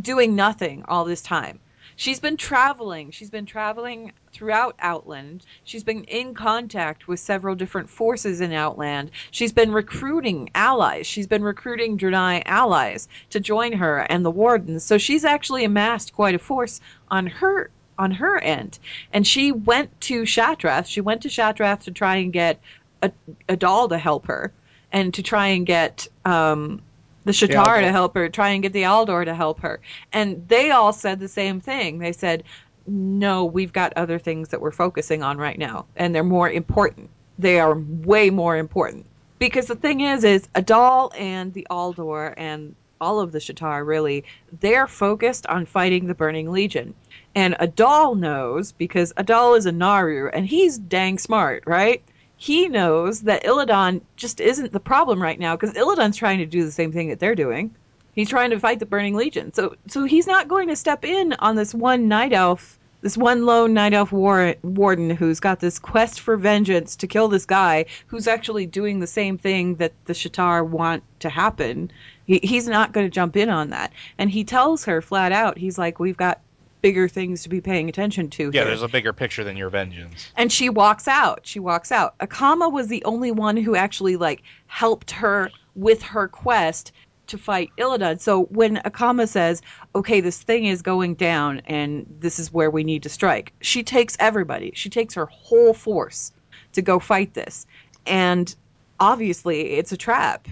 doing 0.00 0.34
nothing 0.34 0.84
all 0.88 1.04
this 1.04 1.22
time 1.22 1.60
She's 1.96 2.20
been 2.20 2.36
traveling. 2.36 3.10
She's 3.10 3.30
been 3.30 3.46
traveling 3.46 4.12
throughout 4.32 4.76
Outland. 4.80 5.44
She's 5.64 5.84
been 5.84 6.04
in 6.04 6.34
contact 6.34 7.06
with 7.06 7.20
several 7.20 7.54
different 7.54 7.88
forces 7.88 8.40
in 8.40 8.52
Outland. 8.52 9.10
She's 9.30 9.52
been 9.52 9.72
recruiting 9.72 10.50
allies. 10.54 11.06
She's 11.06 11.26
been 11.26 11.44
recruiting 11.44 11.96
Draenei 11.98 12.42
allies 12.46 13.08
to 13.30 13.40
join 13.40 13.72
her 13.72 13.98
and 13.98 14.24
the 14.24 14.30
Wardens. 14.30 14.84
So 14.84 14.98
she's 14.98 15.24
actually 15.24 15.64
amassed 15.64 16.14
quite 16.14 16.34
a 16.34 16.38
force 16.38 16.80
on 17.08 17.26
her 17.26 17.70
on 17.96 18.10
her 18.10 18.38
end. 18.38 18.78
And 19.12 19.26
she 19.26 19.52
went 19.52 20.00
to 20.02 20.22
Shattrath. 20.22 20.86
She 20.86 21.00
went 21.00 21.22
to 21.22 21.28
Shattrath 21.28 21.84
to 21.84 21.92
try 21.92 22.16
and 22.16 22.32
get 22.32 22.60
a, 23.02 23.12
A'dal 23.48 23.90
to 23.90 23.98
help 23.98 24.26
her 24.26 24.52
and 24.92 25.14
to 25.14 25.22
try 25.22 25.48
and 25.48 25.66
get 25.66 26.08
um, 26.24 26.82
the 27.24 27.32
Sha'tar 27.32 27.80
to 27.80 27.90
help 27.90 28.14
her, 28.14 28.28
try 28.28 28.50
and 28.50 28.62
get 28.62 28.72
the 28.72 28.82
Aldor 28.82 29.24
to 29.24 29.34
help 29.34 29.60
her. 29.60 29.80
And 30.12 30.46
they 30.48 30.70
all 30.70 30.92
said 30.92 31.20
the 31.20 31.28
same 31.28 31.60
thing. 31.60 31.98
They 31.98 32.12
said, 32.12 32.44
no, 32.86 33.46
we've 33.46 33.72
got 33.72 33.94
other 33.94 34.18
things 34.18 34.50
that 34.50 34.60
we're 34.60 34.70
focusing 34.70 35.22
on 35.22 35.38
right 35.38 35.58
now, 35.58 35.86
and 35.96 36.14
they're 36.14 36.22
more 36.22 36.50
important. 36.50 37.08
They 37.38 37.58
are 37.58 37.78
way 37.78 38.30
more 38.30 38.56
important. 38.56 39.06
Because 39.38 39.66
the 39.66 39.74
thing 39.74 40.00
is, 40.00 40.22
is 40.22 40.48
A'dal 40.54 41.12
and 41.18 41.52
the 41.52 41.66
Aldor 41.70 42.34
and 42.36 42.74
all 43.00 43.20
of 43.20 43.32
the 43.32 43.38
Sha'tar 43.38 43.86
really, 43.86 44.24
they're 44.60 44.86
focused 44.86 45.46
on 45.46 45.66
fighting 45.66 46.06
the 46.06 46.14
Burning 46.14 46.52
Legion. 46.52 46.94
And 47.34 47.54
A'dal 47.54 48.18
knows, 48.18 48.72
because 48.72 49.12
A'dal 49.14 49.58
is 49.58 49.66
a 49.66 49.72
Naaru, 49.72 50.28
and 50.28 50.46
he's 50.46 50.78
dang 50.78 51.18
smart, 51.18 51.64
right? 51.66 52.02
He 52.36 52.68
knows 52.68 53.22
that 53.22 53.44
Illidan 53.44 54.02
just 54.16 54.40
isn't 54.40 54.72
the 54.72 54.80
problem 54.80 55.22
right 55.22 55.38
now, 55.38 55.56
because 55.56 55.74
Illidan's 55.74 56.16
trying 56.16 56.38
to 56.38 56.46
do 56.46 56.64
the 56.64 56.72
same 56.72 56.92
thing 56.92 57.08
that 57.08 57.20
they're 57.20 57.34
doing. 57.34 57.74
He's 58.14 58.28
trying 58.28 58.50
to 58.50 58.60
fight 58.60 58.78
the 58.78 58.86
Burning 58.86 59.14
Legion. 59.14 59.52
So 59.54 59.76
so 59.88 60.04
he's 60.04 60.26
not 60.26 60.48
going 60.48 60.68
to 60.68 60.76
step 60.76 61.04
in 61.04 61.32
on 61.34 61.56
this 61.56 61.74
one 61.74 62.06
night 62.08 62.32
elf, 62.32 62.78
this 63.00 63.16
one 63.16 63.44
lone 63.44 63.74
night 63.74 63.92
elf 63.92 64.12
war- 64.12 64.54
warden 64.62 65.10
who's 65.10 65.40
got 65.40 65.60
this 65.60 65.78
quest 65.78 66.20
for 66.20 66.36
vengeance 66.36 66.96
to 66.96 67.06
kill 67.06 67.28
this 67.28 67.46
guy 67.46 67.86
who's 68.06 68.28
actually 68.28 68.66
doing 68.66 69.00
the 69.00 69.06
same 69.06 69.36
thing 69.36 69.74
that 69.76 69.92
the 70.04 70.12
Sha'tar 70.12 70.66
want 70.66 71.02
to 71.20 71.28
happen. 71.28 71.90
He, 72.26 72.40
he's 72.42 72.68
not 72.68 72.92
going 72.92 73.06
to 73.06 73.10
jump 73.10 73.36
in 73.36 73.48
on 73.48 73.70
that. 73.70 73.92
And 74.16 74.30
he 74.30 74.44
tells 74.44 74.84
her 74.84 75.02
flat 75.02 75.32
out, 75.32 75.58
he's 75.58 75.76
like, 75.76 75.98
"We've 75.98 76.16
got 76.16 76.40
bigger 76.84 77.08
things 77.08 77.42
to 77.44 77.48
be 77.48 77.62
paying 77.62 77.88
attention 77.88 78.28
to 78.28 78.44
Yeah, 78.52 78.60
here." 78.60 78.64
there's 78.66 78.82
a 78.82 78.88
bigger 78.88 79.14
picture 79.14 79.42
than 79.42 79.56
your 79.56 79.70
vengeance. 79.70 80.30
and 80.36 80.52
she 80.52 80.68
walks 80.68 81.08
out. 81.08 81.40
She 81.44 81.58
walks 81.58 81.90
out. 81.90 82.16
Akama 82.18 82.70
was 82.70 82.88
the 82.88 83.02
only 83.04 83.30
one 83.32 83.56
who 83.56 83.74
actually 83.74 84.16
like 84.16 84.42
helped 84.66 85.10
her 85.12 85.50
with 85.74 86.02
her 86.02 86.28
quest 86.28 86.92
to 87.28 87.38
fight 87.38 87.70
Illidan. 87.78 88.20
So 88.20 88.42
when 88.44 88.76
Akama 88.84 89.26
says, 89.26 89.62
"Okay, 89.94 90.20
this 90.20 90.42
thing 90.42 90.66
is 90.66 90.82
going 90.82 91.14
down 91.14 91.62
and 91.64 92.04
this 92.20 92.38
is 92.38 92.52
where 92.52 92.70
we 92.70 92.84
need 92.84 93.04
to 93.04 93.08
strike." 93.08 93.54
She 93.62 93.82
takes 93.82 94.14
everybody. 94.20 94.72
She 94.74 94.90
takes 94.90 95.14
her 95.14 95.24
whole 95.24 95.72
force 95.72 96.32
to 96.74 96.82
go 96.82 96.98
fight 96.98 97.32
this. 97.32 97.66
And 98.06 98.54
obviously, 99.00 99.70
it's 99.78 99.90
a 99.92 99.96
trap. 99.96 100.48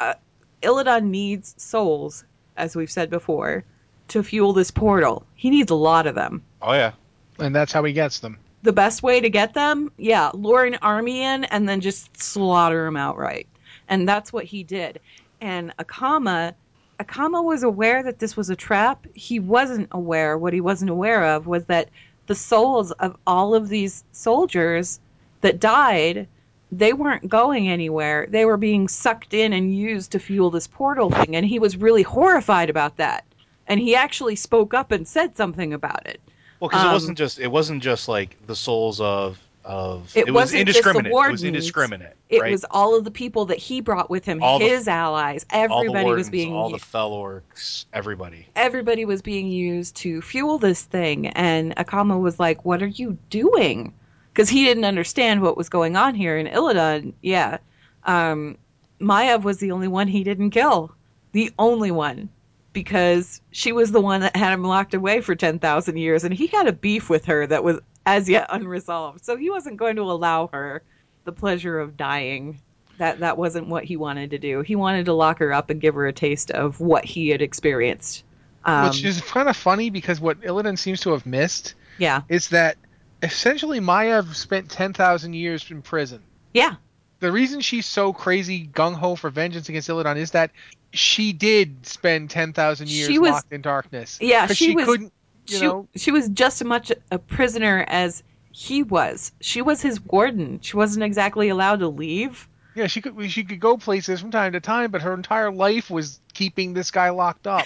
Uh, 0.00 0.14
Illidan 0.62 1.04
needs 1.10 1.54
souls, 1.58 2.24
as 2.56 2.74
we've 2.74 2.90
said 2.90 3.10
before, 3.10 3.64
to 4.08 4.22
fuel 4.22 4.52
this 4.52 4.70
portal. 4.70 5.24
He 5.34 5.50
needs 5.50 5.70
a 5.70 5.74
lot 5.76 6.06
of 6.06 6.14
them 6.14 6.42
Oh 6.62 6.72
yeah. 6.72 6.92
and 7.38 7.54
that's 7.54 7.72
how 7.72 7.84
he 7.84 7.92
gets 7.92 8.18
them. 8.20 8.38
the 8.62 8.72
best 8.72 9.02
way 9.02 9.20
to 9.20 9.28
get 9.28 9.54
them, 9.54 9.90
yeah, 9.98 10.30
lure 10.34 10.64
an 10.64 10.78
army 10.82 11.22
in 11.22 11.44
and 11.44 11.68
then 11.68 11.80
just 11.80 12.16
slaughter 12.20 12.84
them 12.86 12.96
outright. 12.96 13.46
And 13.88 14.08
that's 14.08 14.32
what 14.32 14.44
he 14.44 14.62
did. 14.62 15.00
And 15.40 15.72
Akama, 15.78 16.54
Akama 16.98 17.44
was 17.44 17.62
aware 17.62 18.02
that 18.02 18.18
this 18.18 18.36
was 18.36 18.48
a 18.48 18.56
trap. 18.56 19.06
He 19.14 19.38
wasn't 19.40 19.88
aware. 19.92 20.38
What 20.38 20.54
he 20.54 20.60
wasn't 20.62 20.90
aware 20.90 21.24
of 21.34 21.46
was 21.46 21.64
that 21.66 21.90
the 22.26 22.34
souls 22.34 22.90
of 22.92 23.16
all 23.26 23.54
of 23.54 23.68
these 23.68 24.02
soldiers 24.12 24.98
that 25.42 25.60
died, 25.60 26.26
they 26.72 26.94
weren't 26.94 27.28
going 27.28 27.68
anywhere. 27.68 28.26
They 28.30 28.46
were 28.46 28.56
being 28.56 28.88
sucked 28.88 29.34
in 29.34 29.52
and 29.52 29.76
used 29.76 30.12
to 30.12 30.18
fuel 30.18 30.50
this 30.50 30.66
portal 30.66 31.10
thing. 31.10 31.36
And 31.36 31.44
he 31.44 31.58
was 31.58 31.76
really 31.76 32.02
horrified 32.02 32.70
about 32.70 32.96
that. 32.96 33.24
And 33.66 33.80
he 33.80 33.94
actually 33.94 34.36
spoke 34.36 34.74
up 34.74 34.92
and 34.92 35.06
said 35.08 35.36
something 35.36 35.72
about 35.72 36.06
it. 36.06 36.20
Well, 36.60 36.68
because 36.68 36.84
Um, 36.84 36.90
it 36.90 36.92
wasn't 36.92 37.18
just 37.18 37.38
it 37.38 37.50
wasn't 37.50 37.82
just 37.82 38.08
like 38.08 38.36
the 38.46 38.56
souls 38.56 39.00
of 39.00 39.38
of 39.64 40.12
It 40.14 40.30
was 40.30 40.42
just 40.44 40.52
the 40.52 40.60
indiscriminate. 40.60 41.12
It 41.12 41.30
was 41.30 41.42
indiscriminate. 41.42 42.12
It 42.28 42.50
was 42.50 42.64
all 42.70 42.94
of 42.96 43.04
the 43.04 43.10
people 43.10 43.46
that 43.46 43.56
he 43.56 43.80
brought 43.80 44.10
with 44.10 44.24
him, 44.26 44.42
All 44.42 44.58
the- 44.58 44.66
his 44.66 44.86
allies. 44.88 45.44
the 45.44 45.56
Everybody 45.56 46.04
wardens, 46.04 46.26
was 46.26 46.30
being 46.30 46.52
all 46.52 46.68
the 46.68 46.78
fel 46.78 47.12
orcs, 47.12 47.86
everybody. 47.94 48.46
everybody 48.56 49.06
was 49.06 49.22
being 49.22 49.48
used 49.48 49.96
to 49.96 50.20
fuel 50.20 50.58
this 50.58 50.82
thing. 50.82 51.28
And 51.28 51.74
Akama 51.76 52.20
was 52.20 52.38
like, 52.38 52.64
"What 52.66 52.82
are 52.82 52.86
you 52.86 53.16
doing?" 53.30 53.94
Because 54.32 54.50
he 54.50 54.64
didn't 54.64 54.84
understand 54.84 55.40
what 55.40 55.56
was 55.56 55.70
going 55.70 55.96
on 55.96 56.14
here. 56.14 56.36
And 56.36 56.48
Illidan, 56.48 57.14
yeah, 57.22 57.56
um, 58.04 58.58
Maiev 59.00 59.42
was 59.44 59.58
the 59.58 59.70
only 59.72 59.88
one 59.88 60.08
he 60.08 60.24
didn't 60.24 60.50
kill, 60.50 60.92
the 61.32 61.52
only 61.58 61.90
one, 61.90 62.28
because 62.74 63.40
she 63.52 63.72
was 63.72 63.90
the 63.92 64.00
one 64.02 64.20
that 64.20 64.36
had 64.36 64.52
him 64.52 64.64
locked 64.64 64.92
away 64.92 65.22
for 65.22 65.34
ten 65.34 65.58
thousand 65.58 65.96
years, 65.96 66.24
and 66.24 66.34
he 66.34 66.48
had 66.48 66.66
a 66.66 66.72
beef 66.72 67.08
with 67.08 67.24
her 67.24 67.46
that 67.46 67.64
was 67.64 67.80
as 68.04 68.28
yet 68.28 68.46
unresolved. 68.50 69.24
So 69.24 69.36
he 69.36 69.48
wasn't 69.48 69.78
going 69.78 69.96
to 69.96 70.02
allow 70.02 70.48
her 70.52 70.82
the 71.24 71.32
pleasure 71.32 71.80
of 71.80 71.96
dying. 71.96 72.60
That 72.98 73.20
that 73.20 73.38
wasn't 73.38 73.68
what 73.68 73.84
he 73.84 73.96
wanted 73.96 74.30
to 74.30 74.38
do. 74.38 74.60
He 74.60 74.76
wanted 74.76 75.06
to 75.06 75.14
lock 75.14 75.38
her 75.38 75.52
up 75.52 75.70
and 75.70 75.80
give 75.80 75.94
her 75.94 76.06
a 76.06 76.12
taste 76.12 76.50
of 76.50 76.78
what 76.80 77.04
he 77.04 77.30
had 77.30 77.40
experienced. 77.40 78.24
Um, 78.64 78.88
Which 78.88 79.04
is 79.04 79.20
kind 79.20 79.48
of 79.48 79.56
funny 79.56 79.90
because 79.90 80.20
what 80.20 80.40
Illidan 80.42 80.78
seems 80.78 81.00
to 81.00 81.10
have 81.10 81.26
missed 81.26 81.74
yeah, 81.98 82.22
is 82.28 82.48
that 82.48 82.76
essentially 83.22 83.80
Maiev 83.80 84.34
spent 84.34 84.70
10,000 84.70 85.34
years 85.34 85.70
in 85.70 85.82
prison. 85.82 86.22
yeah, 86.52 86.76
The 87.24 87.32
reason 87.32 87.60
she's 87.60 87.86
so 87.86 88.12
crazy 88.12 88.66
gung 88.66 88.94
ho 88.94 89.14
for 89.16 89.30
vengeance 89.30 89.68
against 89.70 89.88
Illidan 89.88 90.16
is 90.16 90.32
that 90.32 90.50
she 90.92 91.32
did 91.32 91.86
spend 91.86 92.28
10,000 92.28 92.88
years 92.88 93.08
She 93.08 93.18
was- 93.18 93.30
locked 93.32 93.52
in 93.52 93.62
darkness. 93.62 94.18
Yeah, 94.20 94.46
she 94.46 94.54
she, 94.66 94.74
was- 94.76 94.84
couldn't, 94.84 95.12
you 95.46 95.56
she, 95.58 95.64
know. 95.64 95.88
she 95.96 96.10
was 96.10 96.28
just 96.28 96.60
as 96.60 96.66
much 96.66 96.92
a 97.10 97.18
prisoner 97.18 97.84
as 97.88 98.22
he 98.52 98.82
was. 98.82 99.32
She 99.40 99.62
was 99.62 99.80
his 99.80 100.00
warden. 100.02 100.60
She 100.60 100.76
wasn't 100.76 101.04
exactly 101.04 101.48
allowed 101.48 101.80
to 101.80 101.88
leave. 101.88 102.46
Yeah, 102.74 102.88
she 102.88 103.00
could 103.00 103.30
she 103.30 103.44
could 103.44 103.58
go 103.60 103.78
places 103.78 104.20
from 104.20 104.30
time 104.30 104.52
to 104.52 104.60
time, 104.60 104.90
but 104.90 105.00
her 105.00 105.14
entire 105.14 105.50
life 105.50 105.88
was 105.90 106.20
keeping 106.34 106.74
this 106.74 106.90
guy 106.90 107.08
locked 107.08 107.46
up. 107.46 107.64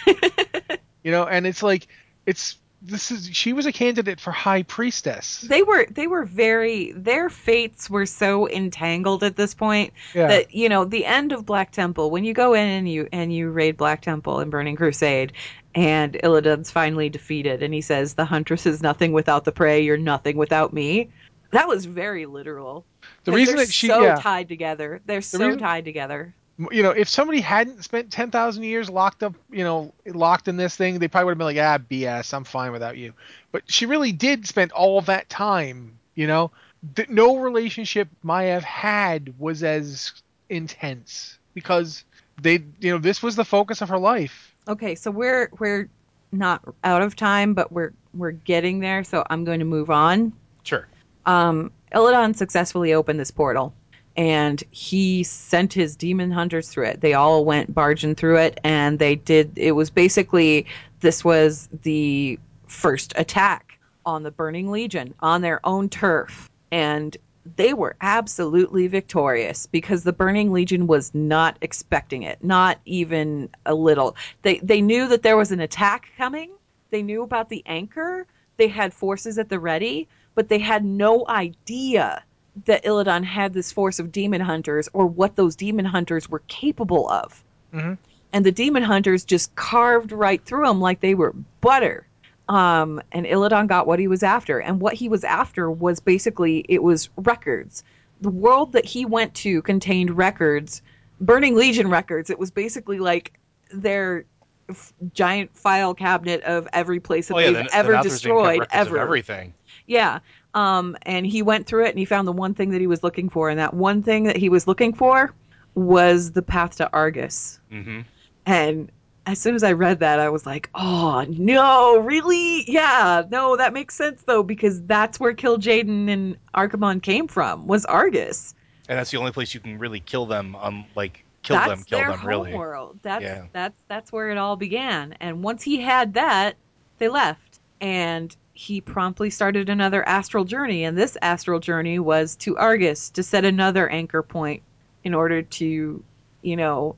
you 1.03 1.11
know, 1.11 1.27
and 1.27 1.47
it's 1.47 1.63
like 1.65 1.89
it's 2.27 2.57
this 2.81 3.11
is 3.11 3.29
she 3.33 3.53
was 3.53 3.67
a 3.67 3.73
candidate 3.73 4.21
for 4.21 4.31
high 4.31 4.63
priestess. 4.63 5.41
They 5.41 5.63
were 5.63 5.87
they 5.91 6.07
were 6.07 6.25
very 6.25 6.93
their 6.93 7.29
fates 7.29 7.91
were 7.91 8.07
so 8.07 8.49
entangled 8.49 9.25
at 9.25 9.37
this 9.37 9.53
point 9.55 9.93
Yeah. 10.15 10.29
that 10.29 10.55
you 10.55 10.69
know 10.69 10.85
the 10.85 11.05
end 11.05 11.33
of 11.33 11.45
Black 11.45 11.73
Temple 11.73 12.11
when 12.11 12.25
you 12.25 12.35
go 12.35 12.55
in 12.55 12.67
and 12.69 12.89
you 12.89 13.09
and 13.13 13.33
you 13.35 13.51
raid 13.51 13.77
Black 13.77 14.01
Temple 14.03 14.39
and 14.39 14.51
Burning 14.51 14.77
Crusade 14.77 15.33
and 15.75 16.19
Illidan's 16.23 16.71
finally 16.71 17.09
defeated 17.09 17.63
and 17.63 17.75
he 17.75 17.81
says 17.81 18.15
the 18.15 18.25
huntress 18.25 18.65
is 18.65 18.81
nothing 18.83 19.13
without 19.13 19.45
the 19.45 19.53
prey 19.53 19.81
you're 19.83 19.97
nothing 19.97 20.37
without 20.37 20.73
me 20.73 21.11
that 21.51 21.67
was 21.67 21.85
very 21.85 22.27
literal 22.27 22.85
The 23.25 23.33
reason 23.33 23.57
that 23.57 23.73
she- 23.73 23.89
so 23.89 24.03
yeah. 24.03 24.17
tied 24.17 24.49
together 24.49 25.01
they're 25.07 25.21
so 25.23 25.39
reason- 25.45 25.59
tied 25.59 25.85
together 25.85 26.35
you 26.73 26.83
know, 26.83 26.91
if 26.91 27.09
somebody 27.09 27.41
hadn't 27.41 27.85
spent 27.85 28.11
10,000 28.11 28.63
years 28.65 28.91
locked 28.91 29.23
up, 29.23 29.35
you 29.51 29.63
know, 29.65 29.95
locked 30.07 30.49
in 30.49 30.57
this 30.57 30.75
thing, 30.77 30.99
they 30.99 31.09
probably 31.09 31.27
would 31.27 31.31
have 31.33 31.39
been 31.39 31.57
like, 31.57 31.59
ah, 31.59 31.79
BS, 31.89 32.35
I'm 32.35 32.45
fine 32.45 32.73
without 32.73 32.97
you. 32.97 33.13
But 33.53 33.63
she 33.67 33.87
really 33.87 34.13
did 34.13 34.47
spend 34.47 34.73
all 34.73 35.01
that 35.03 35.29
time, 35.29 35.99
you 36.15 36.27
know. 36.27 36.51
Th- 36.97 37.09
no 37.09 37.39
relationship 37.39 38.09
Maiev 38.25 38.63
had 38.63 39.35
was 39.39 39.63
as 39.63 40.13
intense 40.49 41.39
because 41.55 42.05
they, 42.41 42.63
you 42.81 42.93
know, 42.93 42.99
this 42.99 43.23
was 43.23 43.37
the 43.37 43.45
focus 43.45 43.81
of 43.83 43.89
her 43.91 43.99
life. 43.99 44.55
okay 44.69 44.95
so 44.95 45.11
we're 45.11 45.51
we're 45.59 45.89
not 46.31 46.63
out 46.85 47.03
of 47.03 47.17
time 47.17 47.55
but 47.55 47.73
we're 47.73 47.93
we're 48.15 48.33
getting 48.33 48.81
there 48.81 49.03
so 49.03 49.25
I'm 49.31 49.45
going 49.45 49.61
to 49.61 49.65
move 49.65 49.91
on 49.91 50.33
Sure. 50.63 50.87
um, 51.27 51.73
Illidan 51.95 52.37
successfully 52.37 52.93
opened 52.95 53.19
this 53.19 53.31
portal 53.31 53.73
and 54.19 54.65
he 54.73 55.23
sent 55.23 55.73
his 55.73 55.95
demon 55.95 56.33
hunters 56.33 56.69
through 56.69 56.87
it. 56.87 57.01
They 57.01 57.15
all 57.15 57.45
went 57.45 57.73
barging 57.73 58.17
through 58.17 58.39
it 58.39 58.59
and 58.65 58.99
they 58.99 59.15
did, 59.15 59.53
it 59.57 59.73
was 59.73 59.91
basically, 59.91 60.67
this 61.01 61.25
was 61.25 61.69
the 61.85 62.37
first 62.67 63.13
attack 63.15 63.79
on 64.05 64.25
the 64.25 64.33
Burning 64.33 64.73
Legion 64.73 65.15
on 65.21 65.41
their 65.41 65.65
own 65.65 65.89
turf. 65.89 66.51
And 66.73 67.17
they 67.57 67.73
were 67.75 67.95
absolutely 68.01 68.89
victorious 68.89 69.67
because 69.67 70.03
the 70.03 70.13
Burning 70.13 70.53
Legion 70.53 70.89
was 70.89 71.15
not 71.15 71.57
expecting 71.61 72.25
it, 72.25 72.43
not 72.43 72.81
even 72.87 73.49
a 73.67 73.75
little. 73.75 74.17
They, 74.43 74.59
they 74.59 74.81
knew 74.81 75.07
that 75.09 75.23
there 75.23 75.37
was 75.37 75.53
an 75.53 75.61
attack 75.61 76.09
coming. 76.19 76.51
They 76.91 77.03
knew 77.03 77.23
about 77.23 77.51
the 77.51 77.63
anchor. 77.67 78.27
They 78.57 78.67
had 78.67 78.93
forces 78.93 79.39
at 79.39 79.49
the 79.49 79.61
ready, 79.61 80.09
but 80.35 80.49
they 80.49 80.59
had 80.59 80.85
no 80.85 81.25
idea 81.29 82.25
that 82.65 82.85
Illidan 82.85 83.25
had 83.25 83.53
this 83.55 83.71
force 83.73 83.99
of 83.99 84.11
demon 84.13 84.41
hunters 84.41 84.89
or 84.93 85.07
what 85.07 85.37
those 85.37 85.55
demon 85.57 85.85
hunters 85.85 86.29
were 86.29 86.43
capable 86.49 87.09
of. 87.09 87.43
Mhm. 87.73 87.99
And 88.33 88.45
the 88.45 88.53
demon 88.53 88.83
hunters 88.83 89.25
just 89.25 89.55
carved 89.57 90.13
right 90.13 90.43
through 90.45 90.67
them 90.67 90.81
like 90.81 91.01
they 91.01 91.15
were 91.15 91.35
butter. 91.61 92.07
Um, 92.49 93.01
and 93.13 93.27
Illidan 93.27 93.67
got 93.69 93.87
what 93.87 93.99
he 93.99 94.09
was 94.09 94.23
after. 94.23 94.59
And 94.61 94.81
what 94.81 94.95
he 94.95 95.09
was 95.09 95.23
after 95.25 95.71
was 95.71 96.01
basically 96.01 96.65
it 96.69 96.83
was 96.83 97.09
records. 97.17 97.85
The 98.21 98.31
world 98.31 98.73
that 98.73 98.85
he 98.85 99.05
went 99.05 99.35
to 99.37 99.63
contained 99.63 100.17
records, 100.17 100.83
Burning 101.21 101.55
Legion 101.57 101.89
records. 101.91 102.31
It 102.31 102.39
was 102.39 102.51
basically 102.51 102.99
like 102.99 103.33
their 103.73 104.25
f- 104.69 104.93
giant 105.15 105.57
file 105.57 105.95
cabinet 105.95 106.43
of 106.43 106.67
every 106.73 107.01
place 107.01 107.29
that 107.29 107.35
Oh 107.35 107.39
yeah, 107.39 107.51
they've 107.51 107.67
the, 107.67 107.75
ever 107.75 107.93
the 107.93 108.03
destroyed 108.03 108.67
ever. 108.73 108.99
everything. 108.99 109.53
Yeah. 109.87 110.19
Um, 110.55 110.97
and 111.03 111.27
he 111.27 111.43
went 111.43 111.67
through 111.67 111.85
it 111.87 111.91
and 111.91 111.99
he 111.99 112.05
found 112.05 112.27
the 112.27 112.33
one 112.33 112.55
thing 112.55 112.71
that 112.71 112.81
he 112.81 112.87
was 112.87 113.03
looking 113.03 113.29
for. 113.29 113.51
And 113.51 113.59
that 113.59 113.75
one 113.75 114.03
thing 114.03 114.25
that 114.25 114.37
he 114.37 114.49
was 114.49 114.67
looking 114.67 114.93
for 114.95 115.33
was 115.75 116.33
the 116.33 116.43
path 116.43 116.77
to 116.77 116.91
Argus. 116.93 117.61
hmm 117.71 118.01
And 118.47 118.91
as 119.27 119.39
soon 119.39 119.55
as 119.55 119.63
I 119.63 119.73
read 119.73 120.01
that, 120.01 120.21
I 120.21 120.31
was 120.31 120.47
like, 120.47 120.71
oh, 120.75 121.25
no, 121.29 121.99
really? 121.99 122.65
Yeah, 122.71 123.25
no, 123.31 123.57
that 123.59 123.75
makes 123.75 123.95
sense, 123.95 124.23
though, 124.23 124.43
because 124.43 124.83
that's 124.85 125.21
where 125.21 125.35
Kil'jaeden 125.35 126.09
and 126.09 126.37
Archimonde 126.55 127.03
came 127.03 127.29
from, 127.29 127.67
was 127.67 127.85
Argus. 127.85 128.55
And 128.89 128.99
that's 128.99 129.11
the 129.11 129.19
only 129.19 129.33
place 129.33 129.53
you 129.53 129.61
can 129.61 129.79
really 129.79 130.01
kill 130.01 130.25
them. 130.25 130.57
Um, 130.57 130.87
like 130.95 131.25
kill 131.43 131.57
that's 131.57 131.69
them, 131.69 131.85
kill 131.85 131.99
their 131.99 132.17
them. 132.17 132.27
Really. 132.27 132.51
homeworld. 132.53 133.01
That's, 133.03 133.23
Yeah. 133.23 133.45
that's, 133.53 133.77
that's 133.87 134.11
where 134.11 134.31
it 134.31 134.39
all 134.39 134.57
began. 134.57 135.15
And 135.21 135.43
once 135.43 135.63
he 135.63 135.79
had 135.79 136.15
that, 136.15 136.57
they 136.97 137.09
left. 137.09 137.61
And 137.83 138.35
he 138.59 138.81
promptly 138.81 139.31
started 139.31 139.69
another 139.69 140.07
astral 140.09 140.45
journey. 140.45 140.83
And 140.83 140.99
this 140.99 141.17
astral 141.23 141.61
journey 141.61 142.01
was 142.01 142.35
to 142.39 142.57
Argus 142.57 143.11
to 143.11 143.23
set 143.23 143.45
another 143.45 143.89
anchor 143.89 144.21
point 144.21 144.65
in 145.05 145.15
order 145.15 145.43
to, 145.43 146.03
you 146.43 146.57
know, 146.57 146.97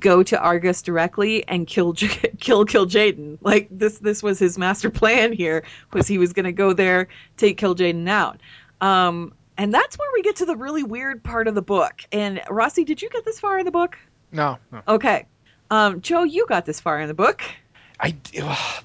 go 0.00 0.24
to 0.24 0.36
Argus 0.36 0.82
directly 0.82 1.46
and 1.46 1.68
kill 1.68 1.92
J- 1.92 2.32
kill 2.40 2.66
Kil'jaeden. 2.66 3.38
Like 3.40 3.68
this 3.70 3.98
this 3.98 4.24
was 4.24 4.40
his 4.40 4.58
master 4.58 4.90
plan 4.90 5.32
here 5.32 5.62
was 5.92 6.08
he 6.08 6.18
was 6.18 6.32
going 6.32 6.46
to 6.46 6.52
go 6.52 6.72
there, 6.72 7.06
take 7.36 7.60
Kil'jaeden 7.60 8.08
out. 8.08 8.40
Um 8.80 9.34
and 9.56 9.72
that's 9.72 9.96
where 9.96 10.10
we 10.14 10.22
get 10.22 10.34
to 10.36 10.46
the 10.46 10.56
really 10.56 10.82
weird 10.82 11.22
part 11.22 11.46
of 11.46 11.54
the 11.54 11.62
book. 11.62 12.02
And 12.10 12.42
Rossi, 12.50 12.82
did 12.82 13.02
you 13.02 13.08
get 13.08 13.24
this 13.24 13.38
far 13.38 13.60
in 13.60 13.66
the 13.66 13.70
book? 13.70 13.96
No, 14.32 14.58
no. 14.72 14.82
Okay. 14.88 15.26
Um 15.70 16.00
Joe, 16.00 16.24
you 16.24 16.44
got 16.48 16.66
this 16.66 16.80
far 16.80 17.00
in 17.00 17.06
the 17.06 17.14
book. 17.14 17.42
I 18.00 18.14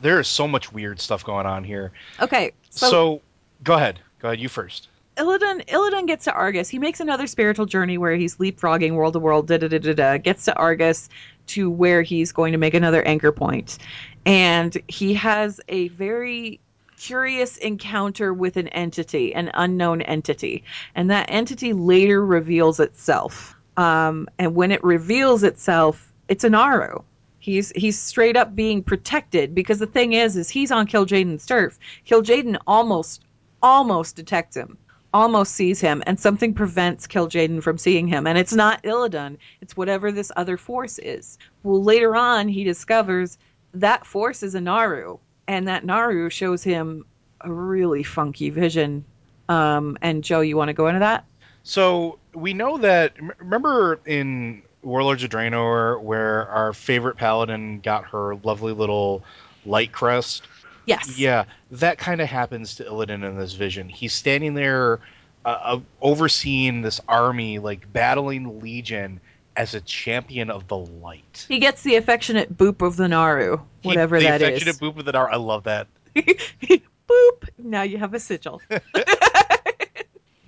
there 0.01 0.19
is 0.19 0.27
so 0.27 0.47
much 0.47 0.73
weird 0.73 0.99
stuff 0.99 1.23
going 1.23 1.45
on 1.45 1.63
here. 1.63 1.91
Okay. 2.19 2.51
So, 2.69 2.89
So, 2.89 3.21
go 3.63 3.75
ahead. 3.75 3.99
Go 4.19 4.29
ahead. 4.29 4.39
You 4.39 4.49
first. 4.49 4.87
Illidan 5.17 5.65
Illidan 5.67 6.07
gets 6.07 6.25
to 6.25 6.33
Argus. 6.33 6.69
He 6.69 6.79
makes 6.79 6.99
another 6.99 7.27
spiritual 7.27 7.65
journey 7.65 7.97
where 7.97 8.15
he's 8.15 8.37
leapfrogging 8.37 8.95
world 8.95 9.13
to 9.13 9.19
world, 9.19 9.47
da 9.47 9.57
da 9.57 9.67
da 9.67 9.77
da 9.77 9.93
da. 9.93 10.17
Gets 10.17 10.45
to 10.45 10.55
Argus 10.55 11.09
to 11.47 11.69
where 11.69 12.01
he's 12.01 12.31
going 12.31 12.53
to 12.53 12.57
make 12.57 12.73
another 12.73 13.03
anchor 13.03 13.31
point, 13.31 13.77
and 14.25 14.75
he 14.87 15.13
has 15.13 15.61
a 15.67 15.89
very 15.89 16.59
curious 16.97 17.57
encounter 17.57 18.33
with 18.33 18.57
an 18.57 18.69
entity, 18.69 19.35
an 19.35 19.51
unknown 19.53 20.01
entity, 20.01 20.63
and 20.95 21.11
that 21.11 21.29
entity 21.29 21.73
later 21.73 22.25
reveals 22.25 22.79
itself. 22.79 23.55
Um, 23.77 24.27
and 24.39 24.55
when 24.55 24.71
it 24.71 24.83
reveals 24.83 25.43
itself, 25.43 26.11
it's 26.27 26.43
a 26.43 26.49
Naaru. 26.49 27.03
He's 27.43 27.73
he's 27.75 27.99
straight 27.99 28.37
up 28.37 28.55
being 28.55 28.81
protected 28.81 29.53
because 29.53 29.79
the 29.79 29.85
thing 29.85 30.13
is, 30.13 30.37
is 30.37 30.47
he's 30.47 30.71
on 30.71 30.87
Kil'jaeden's 30.87 31.45
turf. 31.45 31.77
Kil'jaeden 32.07 32.57
almost 32.67 33.21
almost 33.61 34.15
detects 34.15 34.55
him, 34.55 34.77
almost 35.13 35.53
sees 35.53 35.81
him, 35.81 36.01
and 36.07 36.17
something 36.17 36.53
prevents 36.53 37.05
Kil'jaeden 37.05 37.61
from 37.61 37.77
seeing 37.77 38.07
him. 38.07 38.27
And 38.27 38.37
it's 38.37 38.53
not 38.53 38.81
Illidan; 38.83 39.35
it's 39.59 39.75
whatever 39.75 40.09
this 40.09 40.31
other 40.37 40.55
force 40.55 40.99
is. 40.99 41.37
Well, 41.63 41.83
later 41.83 42.15
on, 42.15 42.47
he 42.47 42.63
discovers 42.63 43.37
that 43.73 44.05
force 44.05 44.41
is 44.41 44.55
a 44.55 44.61
Naaru, 44.61 45.17
and 45.45 45.67
that 45.67 45.83
Naaru 45.83 46.29
shows 46.29 46.63
him 46.63 47.03
a 47.41 47.51
really 47.51 48.03
funky 48.03 48.51
vision. 48.51 49.03
Um, 49.49 49.97
and 50.01 50.23
Joe, 50.23 50.39
you 50.39 50.55
want 50.55 50.69
to 50.69 50.73
go 50.73 50.87
into 50.87 51.01
that? 51.01 51.25
So 51.63 52.19
we 52.33 52.53
know 52.53 52.77
that. 52.77 53.15
Remember 53.37 53.99
in 54.05 54.63
Warlords 54.83 55.23
of 55.23 55.29
Draenor, 55.29 56.01
where 56.01 56.47
our 56.49 56.73
favorite 56.73 57.17
paladin 57.17 57.79
got 57.79 58.05
her 58.05 58.35
lovely 58.43 58.73
little 58.73 59.23
light 59.65 59.91
crest. 59.91 60.47
Yes. 60.85 61.17
Yeah, 61.17 61.45
that 61.71 61.97
kind 61.97 62.19
of 62.21 62.27
happens 62.27 62.75
to 62.75 62.83
Illidan 62.83 63.23
in 63.27 63.37
this 63.37 63.53
vision. 63.53 63.87
He's 63.87 64.13
standing 64.13 64.53
there, 64.53 64.99
uh, 65.45 65.57
uh, 65.63 65.79
overseeing 66.01 66.81
this 66.81 66.99
army, 67.07 67.59
like 67.59 67.91
battling 67.93 68.59
Legion 68.59 69.19
as 69.55 69.73
a 69.73 69.81
champion 69.81 70.49
of 70.49 70.67
the 70.67 70.77
light. 70.77 71.45
He 71.47 71.59
gets 71.59 71.83
the 71.83 71.95
affectionate 71.95 72.57
boop 72.57 72.81
of 72.85 72.97
the 72.97 73.07
Naaru, 73.07 73.59
He- 73.81 73.87
whatever 73.87 74.19
the 74.19 74.25
that 74.25 74.41
is. 74.41 74.47
affectionate 74.61 74.75
boop 74.77 74.97
of 74.99 75.05
the 75.05 75.11
dar. 75.13 75.31
I 75.31 75.37
love 75.37 75.63
that. 75.63 75.87
boop. 76.15 77.49
Now 77.57 77.83
you 77.83 77.97
have 77.97 78.13
a 78.13 78.19
sigil. 78.19 78.61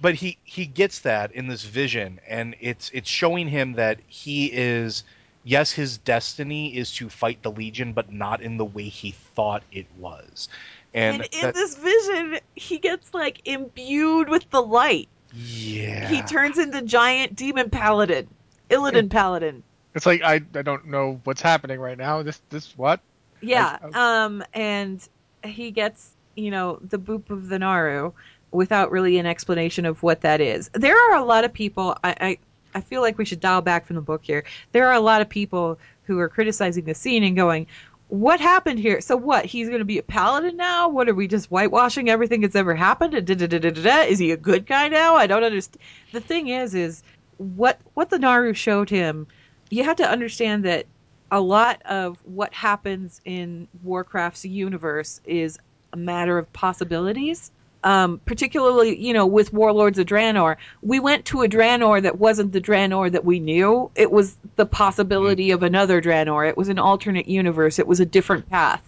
but 0.05 0.13
he 0.13 0.37
he 0.43 0.67
gets 0.67 0.99
that 0.99 1.31
in 1.31 1.47
this 1.47 1.63
vision 1.63 2.19
and 2.27 2.55
it's 2.59 2.91
it's 2.93 3.09
showing 3.09 3.47
him 3.47 3.73
that 3.73 3.97
he 4.05 4.45
is 4.53 5.03
yes 5.43 5.71
his 5.71 5.97
destiny 5.97 6.77
is 6.77 6.91
to 6.91 7.09
fight 7.09 7.41
the 7.41 7.49
legion 7.49 7.91
but 7.91 8.11
not 8.13 8.39
in 8.39 8.57
the 8.57 8.65
way 8.65 8.83
he 8.83 9.09
thought 9.35 9.63
it 9.71 9.87
was 9.97 10.47
and, 10.93 11.23
And, 11.23 11.29
in 11.33 11.41
that- 11.41 11.55
this 11.55 11.75
vision, 11.75 12.39
he 12.53 12.77
gets 12.77 13.15
like 13.15 13.41
imbued 13.45 14.29
with 14.29 14.47
the 14.51 14.61
light. 14.61 15.09
yeah 15.33 16.07
He 16.07 16.21
turns 16.21 16.59
into 16.59 16.83
giant 16.83 17.35
demon 17.35 17.71
paladin, 17.71 18.27
Illidan 18.69 19.09
paladin. 19.09 19.63
It's 19.95 20.05
like 20.05 20.21
I, 20.21 20.35
I 20.35 20.61
don't 20.61 20.85
know 20.87 21.19
what's 21.23 21.41
happening 21.41 21.79
right 21.79 21.97
now. 21.97 22.21
This 22.21 22.39
this 22.49 22.77
what? 22.77 22.99
Yeah. 23.41 23.77
I- 23.91 24.23
Um, 24.25 24.43
and 24.53 25.01
he 25.43 25.71
gets, 25.71 26.11
you 26.35 26.51
know, 26.51 26.79
the 26.81 26.99
boop 26.99 27.29
of 27.31 27.49
the 27.49 27.57
Naaru 27.59 28.13
without 28.51 28.91
really 28.91 29.17
an 29.17 29.25
explanation 29.25 29.85
of 29.85 30.01
what 30.03 30.21
that 30.21 30.41
is. 30.41 30.69
There 30.73 30.97
are 30.97 31.17
a 31.17 31.23
lot 31.23 31.43
of 31.43 31.53
people. 31.53 31.97
I, 32.03 32.15
I, 32.19 32.37
I 32.73 32.81
feel 32.81 33.01
like 33.01 33.17
we 33.17 33.25
should 33.25 33.39
dial 33.39 33.61
back 33.61 33.85
from 33.85 33.95
the 33.95 34.01
book 34.01 34.23
here. 34.23 34.43
There 34.71 34.87
are 34.87 34.93
a 34.93 34.99
lot 34.99 35.21
of 35.21 35.29
people 35.29 35.79
who 36.03 36.19
are 36.19 36.29
criticizing 36.29 36.85
the 36.85 36.93
scene 36.93 37.23
and 37.23 37.35
going, 37.35 37.67
"What 38.09 38.39
happened 38.39 38.79
here? 38.79 39.01
So 39.01 39.17
what? 39.17 39.45
He's 39.45 39.67
going 39.67 39.79
to 39.79 39.85
be 39.85 39.97
a 39.97 40.03
paladin 40.03 40.57
now? 40.57 40.89
What 40.89 41.09
are 41.09 41.15
we 41.15 41.27
just 41.27 41.49
whitewashing 41.49 42.09
everything 42.09 42.41
that's 42.41 42.55
ever 42.55 42.75
happened? 42.75 43.13
Is 43.13 44.19
he 44.19 44.31
a 44.31 44.37
good 44.37 44.65
guy 44.65 44.87
now? 44.87 45.15
I 45.15 45.27
don't 45.27 45.43
understand." 45.43 45.81
The 46.11 46.21
thing 46.21 46.47
is, 46.47 46.75
is 46.75 47.03
what 47.37 47.79
what 47.93 48.09
the 48.09 48.19
Naaru 48.19 48.53
showed 48.53 48.89
him. 48.89 49.27
You 49.69 49.83
have 49.83 49.97
to 49.97 50.09
understand 50.09 50.65
that 50.65 50.85
a 51.31 51.41
lot 51.41 51.81
of 51.85 52.17
what 52.23 52.53
happens 52.53 53.19
in 53.25 53.67
Warcraft's 53.83 54.45
universe 54.45 55.19
is 55.25 55.57
a 55.91 55.97
matter 55.97 56.37
of 56.37 56.51
possibilities. 56.53 57.51
Um, 57.85 58.19
particularly, 58.25 58.99
you 58.99 59.13
know, 59.13 59.27
with 59.27 59.53
Warlords 59.53 59.99
of 59.99 60.07
Draenor, 60.07 60.57
we 60.81 60.99
went 60.99 61.25
to 61.25 61.43
a 61.43 61.47
Draenor 61.47 62.01
that 62.01 62.17
wasn't 62.17 62.51
the 62.51 62.59
Draenor 62.59 63.11
that 63.11 63.23
we 63.23 63.39
knew. 63.39 63.91
It 63.95 64.11
was 64.11 64.35
the 64.55 64.65
possibility 64.65 65.51
of 65.51 65.61
another 65.61 66.01
Draenor. 66.01 66.49
It 66.49 66.57
was 66.57 66.67
an 66.69 66.79
alternate 66.79 67.27
universe. 67.27 67.77
It 67.77 67.85
was 67.85 67.99
a 67.99 68.05
different 68.05 68.49
path. 68.49 68.81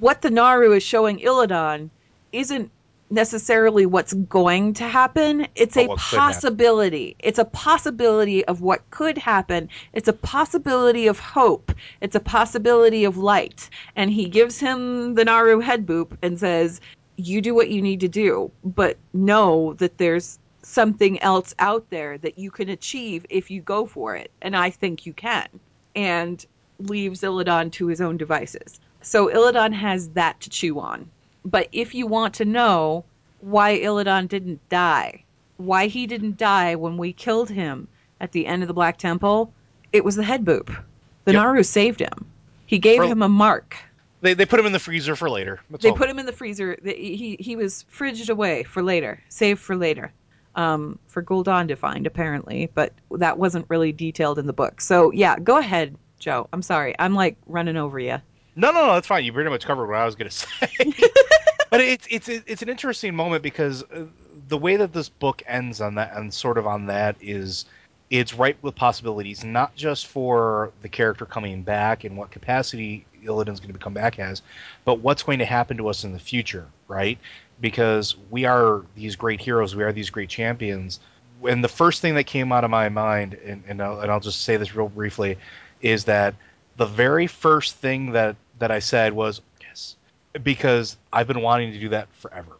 What 0.00 0.20
the 0.20 0.30
Naaru 0.30 0.72
is 0.72 0.82
showing 0.82 1.18
Illidan 1.20 1.88
isn't 2.30 2.70
necessarily 3.08 3.86
what's 3.86 4.12
going 4.12 4.74
to 4.74 4.84
happen. 4.84 5.46
It's 5.54 5.76
a 5.76 5.88
possibility. 5.88 7.16
It's 7.20 7.38
a 7.38 7.44
possibility 7.46 8.44
of 8.44 8.60
what 8.60 8.90
could 8.90 9.16
happen. 9.18 9.70
It's 9.92 10.08
a 10.08 10.12
possibility 10.12 11.06
of 11.06 11.18
hope. 11.18 11.72
It's 12.00 12.16
a 12.16 12.20
possibility 12.20 13.04
of 13.04 13.16
light. 13.16 13.70
And 13.96 14.10
he 14.10 14.28
gives 14.28 14.58
him 14.58 15.14
the 15.14 15.24
Naaru 15.24 15.60
head 15.60 15.86
boop 15.86 16.16
and 16.22 16.38
says, 16.38 16.80
You 17.16 17.40
do 17.40 17.54
what 17.54 17.70
you 17.70 17.82
need 17.82 18.00
to 18.00 18.08
do, 18.08 18.50
but 18.64 18.96
know 19.12 19.74
that 19.74 19.98
there's 19.98 20.38
something 20.62 21.20
else 21.22 21.54
out 21.58 21.88
there 21.90 22.18
that 22.18 22.38
you 22.38 22.50
can 22.50 22.68
achieve 22.68 23.26
if 23.28 23.50
you 23.50 23.60
go 23.60 23.86
for 23.86 24.16
it. 24.16 24.30
And 24.40 24.56
I 24.56 24.70
think 24.70 25.06
you 25.06 25.12
can. 25.12 25.48
And 25.94 26.44
leaves 26.78 27.20
Illidan 27.20 27.70
to 27.72 27.86
his 27.86 28.00
own 28.00 28.16
devices. 28.16 28.80
So 29.02 29.28
Illidan 29.28 29.72
has 29.72 30.08
that 30.10 30.40
to 30.40 30.50
chew 30.50 30.78
on. 30.80 31.08
But 31.44 31.68
if 31.72 31.94
you 31.94 32.06
want 32.06 32.34
to 32.34 32.44
know 32.44 33.04
why 33.40 33.78
Illidan 33.78 34.28
didn't 34.28 34.66
die, 34.68 35.24
why 35.56 35.86
he 35.88 36.06
didn't 36.06 36.38
die 36.38 36.76
when 36.76 36.96
we 36.96 37.12
killed 37.12 37.50
him 37.50 37.88
at 38.20 38.32
the 38.32 38.46
end 38.46 38.62
of 38.62 38.68
the 38.68 38.74
Black 38.74 38.98
Temple, 38.98 39.52
it 39.92 40.04
was 40.04 40.16
the 40.16 40.22
head 40.24 40.44
boop. 40.44 40.66
The 41.24 41.32
Yep. 41.32 41.42
Naaru 41.42 41.62
saved 41.62 42.00
him. 42.00 42.26
He 42.66 42.78
gave 42.78 42.98
For- 42.98 43.06
him 43.06 43.22
a 43.22 43.28
mark. 43.28 43.76
They, 44.22 44.34
they 44.34 44.46
put 44.46 44.58
him 44.58 44.66
in 44.66 44.72
the 44.72 44.78
freezer 44.78 45.14
for 45.16 45.28
later 45.28 45.60
That's 45.70 45.82
They 45.82 45.90
all. 45.90 45.96
put 45.96 46.08
him 46.08 46.18
in 46.18 46.26
the 46.26 46.32
freezer. 46.32 46.78
He 46.84 47.36
he 47.38 47.56
was 47.56 47.84
fridged 47.94 48.30
away 48.30 48.62
for 48.62 48.82
later, 48.82 49.20
saved 49.28 49.60
for 49.60 49.76
later, 49.76 50.12
um, 50.54 50.98
for 51.08 51.22
Gul'dan 51.22 51.68
to 51.68 51.76
find 51.76 52.06
apparently. 52.06 52.70
But 52.74 52.92
that 53.10 53.36
wasn't 53.38 53.66
really 53.68 53.92
detailed 53.92 54.38
in 54.38 54.46
the 54.46 54.52
book. 54.52 54.80
So 54.80 55.10
yeah, 55.12 55.38
go 55.38 55.58
ahead, 55.58 55.96
Joe. 56.18 56.48
I'm 56.52 56.62
sorry. 56.62 56.94
I'm 56.98 57.14
like 57.14 57.36
running 57.46 57.76
over 57.76 57.98
you. 57.98 58.18
No, 58.54 58.70
no, 58.70 58.86
no, 58.86 58.94
that's 58.94 59.06
fine. 59.06 59.24
You 59.24 59.32
pretty 59.32 59.50
much 59.50 59.64
covered 59.64 59.86
what 59.86 59.96
I 59.96 60.04
was 60.04 60.14
going 60.14 60.30
to 60.30 60.36
say. 60.36 60.68
but 61.70 61.80
it's 61.80 62.06
it's 62.10 62.28
it's 62.28 62.62
an 62.62 62.68
interesting 62.68 63.14
moment 63.14 63.42
because 63.42 63.82
uh, 63.84 64.04
the 64.48 64.58
way 64.58 64.76
that 64.76 64.92
this 64.92 65.08
book 65.08 65.42
ends 65.46 65.80
on 65.80 65.94
that 65.96 66.14
and 66.14 66.32
sort 66.32 66.58
of 66.58 66.66
on 66.66 66.86
that 66.86 67.16
is 67.20 67.64
it's 68.12 68.34
ripe 68.34 68.58
with 68.60 68.74
possibilities, 68.74 69.42
not 69.42 69.74
just 69.74 70.06
for 70.06 70.70
the 70.82 70.88
character 70.88 71.24
coming 71.24 71.62
back 71.62 72.04
and 72.04 72.14
what 72.14 72.30
capacity 72.30 73.06
Illidan's 73.24 73.58
going 73.58 73.72
to 73.72 73.78
come 73.78 73.94
back 73.94 74.18
as, 74.18 74.42
but 74.84 75.00
what's 75.00 75.22
going 75.22 75.38
to 75.38 75.46
happen 75.46 75.78
to 75.78 75.88
us 75.88 76.04
in 76.04 76.12
the 76.12 76.18
future, 76.18 76.66
right? 76.88 77.18
Because 77.58 78.14
we 78.30 78.44
are 78.44 78.82
these 78.96 79.16
great 79.16 79.40
heroes, 79.40 79.74
we 79.74 79.82
are 79.82 79.94
these 79.94 80.10
great 80.10 80.28
champions. 80.28 81.00
And 81.42 81.64
the 81.64 81.68
first 81.68 82.02
thing 82.02 82.14
that 82.16 82.24
came 82.24 82.52
out 82.52 82.64
of 82.64 82.70
my 82.70 82.90
mind, 82.90 83.32
and, 83.46 83.62
and, 83.66 83.80
I'll, 83.80 84.00
and 84.00 84.12
I'll 84.12 84.20
just 84.20 84.42
say 84.42 84.58
this 84.58 84.74
real 84.74 84.90
briefly, 84.90 85.38
is 85.80 86.04
that 86.04 86.34
the 86.76 86.86
very 86.86 87.26
first 87.26 87.76
thing 87.76 88.12
that, 88.12 88.36
that 88.58 88.70
I 88.70 88.80
said 88.80 89.14
was, 89.14 89.40
yes, 89.62 89.96
because 90.42 90.98
I've 91.10 91.28
been 91.28 91.40
wanting 91.40 91.72
to 91.72 91.78
do 91.78 91.88
that 91.88 92.08
forever. 92.16 92.58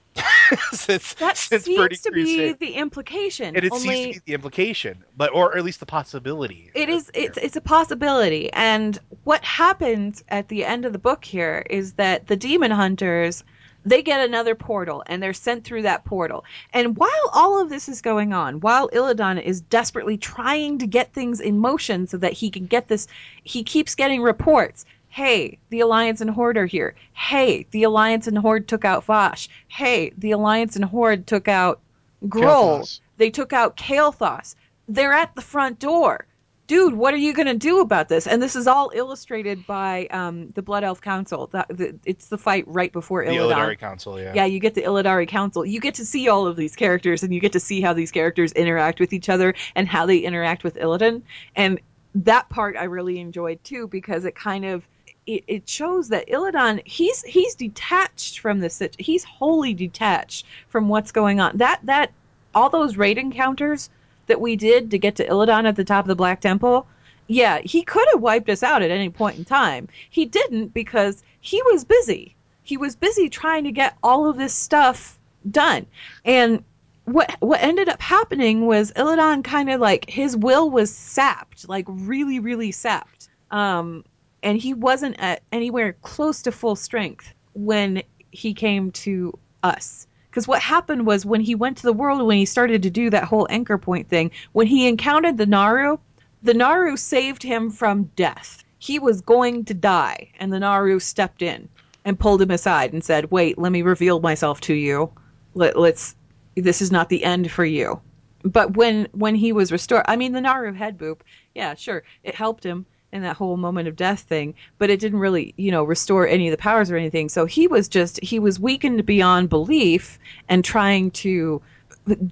since, 0.73 1.15
that 1.15 1.37
seems 1.37 2.01
to 2.01 2.11
be 2.11 2.53
the 2.53 2.75
implication. 2.75 3.55
And 3.55 3.65
it 3.65 3.73
Only, 3.73 3.87
seems 3.87 4.17
to 4.17 4.23
be 4.23 4.33
the 4.33 4.35
implication, 4.35 5.05
but 5.17 5.33
or 5.33 5.57
at 5.57 5.65
least 5.65 5.81
the 5.81 5.87
possibility. 5.87 6.71
It 6.75 6.89
is. 6.89 7.11
It's 7.15 7.39
it's 7.39 7.57
a 7.57 7.61
possibility. 7.61 8.53
And 8.53 8.99
what 9.25 9.45
happens 9.45 10.23
at 10.29 10.49
the 10.49 10.65
end 10.65 10.85
of 10.85 10.93
the 10.93 10.99
book 10.99 11.25
here 11.25 11.65
is 11.71 11.95
that 11.95 12.27
the 12.27 12.37
demon 12.37 12.71
hunters 12.71 13.45
they 13.85 14.03
get 14.03 14.27
another 14.27 14.55
portal 14.55 15.03
and 15.07 15.23
they're 15.23 15.33
sent 15.33 15.65
through 15.65 15.83
that 15.83 16.05
portal. 16.05 16.45
And 16.73 16.97
while 16.97 17.31
all 17.33 17.61
of 17.61 17.69
this 17.69 17.89
is 17.89 18.01
going 18.01 18.33
on, 18.33 18.61
while 18.61 18.89
Illidan 18.91 19.43
is 19.43 19.61
desperately 19.61 20.17
trying 20.17 20.79
to 20.79 20.87
get 20.87 21.13
things 21.13 21.41
in 21.41 21.59
motion 21.59 22.07
so 22.07 22.17
that 22.19 22.33
he 22.33 22.51
can 22.51 22.67
get 22.67 22.89
this, 22.89 23.09
he 23.43 23.63
keeps 23.63 23.95
getting 23.95 24.23
reports 24.23 24.85
hey, 25.13 25.59
the 25.69 25.81
Alliance 25.81 26.23
and 26.23 26.31
Horde 26.31 26.57
are 26.57 26.65
here. 26.65 26.95
Hey, 27.13 27.67
the 27.71 27.83
Alliance 27.83 28.27
and 28.27 28.39
Horde 28.39 28.67
took 28.67 28.87
out 28.87 29.07
Vashj. 29.07 29.49
Hey, 29.69 30.11
the 30.17 30.31
Alliance 30.31 30.75
and 30.75 30.87
Horde 30.87 31.27
took 31.27 31.49
out 31.49 31.81
Gruul. 32.27 32.99
They 33.19 33.29
took 33.29 33.53
out 33.53 33.77
Kael'thas. 33.77 34.55
They're 34.89 35.13
at 35.13 35.35
the 35.35 35.43
front 35.43 35.79
door. 35.79 36.25
Dude, 36.67 36.95
what 36.95 37.13
are 37.13 37.19
you 37.19 37.35
going 37.35 37.47
to 37.47 37.55
do 37.55 37.81
about 37.81 38.09
this? 38.09 38.27
And 38.27 38.43
this 38.43 38.57
is 38.57 38.67
all 38.67 38.91
illustrated 38.95 39.67
by 39.67 40.07
um, 40.13 40.49
the 40.55 40.63
Blood 40.63 40.83
Elf 40.83 41.03
Council. 41.03 41.49
The, 41.49 41.67
the, 41.69 41.95
it's 42.07 42.29
the 42.29 42.39
fight 42.39 42.65
right 42.67 42.91
before 42.91 43.23
Illidan. 43.23 43.49
The 43.51 43.55
Illidari 43.55 43.79
Council, 43.79 44.19
yeah. 44.19 44.33
Yeah, 44.35 44.47
you 44.47 44.61
get 44.61 44.73
the 44.73 44.83
Illidari 44.83 45.29
Council. 45.29 45.67
You 45.67 45.79
get 45.79 45.95
to 45.97 46.07
see 46.07 46.27
all 46.29 46.47
of 46.47 46.57
these 46.57 46.75
characters, 46.75 47.23
and 47.23 47.35
you 47.35 47.41
get 47.41 47.53
to 47.53 47.61
see 47.61 47.83
how 47.83 47.93
these 47.93 48.11
characters 48.11 48.53
interact 48.53 48.99
with 48.99 49.13
each 49.13 49.29
other 49.29 49.55
and 49.75 49.87
how 49.87 50.07
they 50.07 50.21
interact 50.21 50.65
with 50.65 50.77
Illidan. 50.77 51.21
And 51.55 51.79
that 52.15 52.49
part 52.49 52.77
I 52.79 52.85
really 52.85 53.19
enjoyed 53.19 53.63
too 53.63 53.89
because 53.89 54.25
it 54.25 54.35
kind 54.35 54.65
of 54.65 54.89
it, 55.27 55.45
it 55.47 55.69
shows 55.69 56.09
that 56.09 56.29
Illidan 56.29 56.83
he's 56.87 57.23
he's 57.23 57.55
detached 57.55 58.41
from 58.41 58.61
this 58.61 58.83
he's 58.99 59.25
wholly 59.25 59.75
detached 59.75 60.47
from 60.69 60.89
what's 60.89 61.13
going 61.13 61.41
on. 61.41 61.57
That 61.59 61.81
that 61.85 62.13
all 62.55 62.71
those 62.71 62.97
raid 62.97 63.19
encounters 63.19 63.89
that 64.27 64.41
we 64.41 64.57
did 64.57 64.91
to 64.91 64.99
get 64.99 65.17
to 65.17 65.27
Illidan 65.27 65.67
at 65.67 65.77
the 65.77 65.85
top 65.85 66.05
of 66.05 66.09
the 66.09 66.17
Black 66.17 66.41
Temple, 66.41 66.87
yeah, 67.27 67.59
he 67.59 67.83
could 67.83 68.07
have 68.13 68.21
wiped 68.21 68.49
us 68.49 68.63
out 68.63 68.83
at 68.83 68.91
any 68.91 69.11
point 69.11 69.39
in 69.39 69.45
time. 69.45 69.89
He 70.11 70.25
didn't 70.27 70.75
because 70.75 71.23
he 71.41 71.63
was 71.63 71.85
busy. 71.85 72.35
He 72.63 72.77
was 72.77 72.97
busy 72.97 73.29
trying 73.29 73.65
to 73.65 73.73
get 73.73 73.97
all 74.03 74.29
of 74.29 74.37
this 74.37 74.55
stuff 74.55 75.19
done. 75.51 75.87
And 76.25 76.65
what 77.05 77.37
what 77.41 77.61
ended 77.61 77.89
up 77.89 78.01
happening 78.01 78.67
was 78.67 78.93
Illidan 78.93 79.43
kind 79.43 79.71
of 79.71 79.81
like 79.81 80.09
his 80.09 80.37
will 80.37 80.71
was 80.71 80.95
sapped, 80.95 81.69
like 81.69 81.85
really, 81.89 82.39
really 82.39 82.73
sapped. 82.73 83.29
Um, 83.51 84.05
and 84.43 84.59
he 84.59 84.75
wasn't 84.75 85.17
at 85.19 85.43
anywhere 85.53 85.95
close 86.03 86.43
to 86.43 86.53
full 86.53 86.77
strength 86.77 87.33
when 87.55 88.03
he 88.31 88.55
came 88.55 88.91
to 88.91 89.39
us. 89.63 90.07
Because 90.31 90.49
what 90.49 90.63
happened 90.63 91.07
was 91.07 91.27
when 91.27 91.43
he 91.43 91.55
went 91.55 91.77
to 91.77 91.83
the 91.83 91.93
world, 91.93 92.27
when 92.27 92.39
he 92.39 92.47
started 92.47 92.83
to 92.83 92.91
do 92.91 93.11
that 93.11 93.25
whole 93.25 93.47
anchor 93.51 93.79
point 93.79 94.09
thing, 94.09 94.31
when 94.53 94.67
he 94.67 94.89
encountered 94.89 95.37
the 95.37 95.47
Naaru, 95.47 95.99
the 96.43 96.55
Naaru 96.55 96.97
saved 96.97 97.43
him 97.43 97.71
from 97.71 98.11
death. 98.17 98.65
He 98.79 98.99
was 98.99 99.21
going 99.21 99.65
to 99.67 99.75
die, 99.75 100.31
and 100.41 100.53
the 100.53 100.59
Naaru 100.59 100.99
stepped 100.99 101.43
in 101.43 101.69
and 102.05 102.19
pulled 102.19 102.43
him 102.43 102.51
aside 102.51 102.93
and 102.93 103.05
said, 103.05 103.31
"Wait, 103.31 103.59
let 103.59 103.71
me 103.71 103.83
reveal 103.83 104.21
myself 104.21 104.61
to 104.63 104.75
you. 104.75 105.13
Let, 105.55 105.79
let's. 105.79 106.17
This 106.57 106.83
is 106.83 106.91
not 106.91 107.09
the 107.09 107.23
end 107.23 107.51
for 107.51 107.65
you." 107.65 108.01
But 108.43 108.77
when 108.77 109.07
when 109.13 109.37
he 109.37 109.53
was 109.53 109.71
restored, 109.71 110.05
I 110.09 110.17
mean, 110.17 110.33
the 110.33 110.41
Naaru 110.41 110.73
head 110.73 110.99
boop, 110.99 111.21
yeah, 111.55 111.75
sure, 111.75 112.03
it 112.25 112.35
helped 112.35 112.65
him 112.65 112.87
in 113.13 113.23
that 113.23 113.37
whole 113.37 113.57
moment 113.57 113.89
of 113.89 113.97
death 113.97 114.21
thing, 114.21 114.55
but 114.79 114.91
it 114.91 114.99
didn't 114.99 115.19
really, 115.19 115.55
you 115.57 115.71
know, 115.71 115.85
restore 115.85 116.27
any 116.27 116.49
of 116.49 116.53
the 116.53 116.57
powers 116.57 116.91
or 116.91 116.97
anything. 116.97 117.29
So 117.29 117.45
he 117.45 117.67
was 117.67 117.89
just 117.89 118.19
he 118.23 118.39
was 118.39 118.59
weakened 118.59 119.05
beyond 119.05 119.49
belief 119.49 120.19
and 120.49 120.65
trying 120.65 121.11
to 121.13 121.61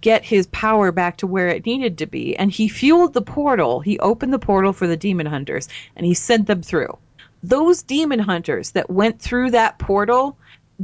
get 0.00 0.24
his 0.24 0.46
power 0.48 0.90
back 0.90 1.16
to 1.18 1.26
where 1.26 1.48
it 1.48 1.66
needed 1.66 1.98
to 1.98 2.06
be. 2.06 2.36
And 2.36 2.50
he 2.50 2.68
fueled 2.68 3.14
the 3.14 3.22
portal. 3.22 3.80
He 3.80 3.98
opened 4.00 4.32
the 4.32 4.38
portal 4.38 4.72
for 4.72 4.86
the 4.86 4.96
demon 4.96 5.26
hunters 5.26 5.68
and 5.96 6.04
he 6.04 6.14
sent 6.14 6.46
them 6.46 6.62
through. 6.62 6.96
Those 7.42 7.82
demon 7.82 8.18
hunters 8.18 8.72
that 8.72 8.90
went 8.90 9.20
through 9.20 9.52
that 9.52 9.78
portal, 9.78 10.36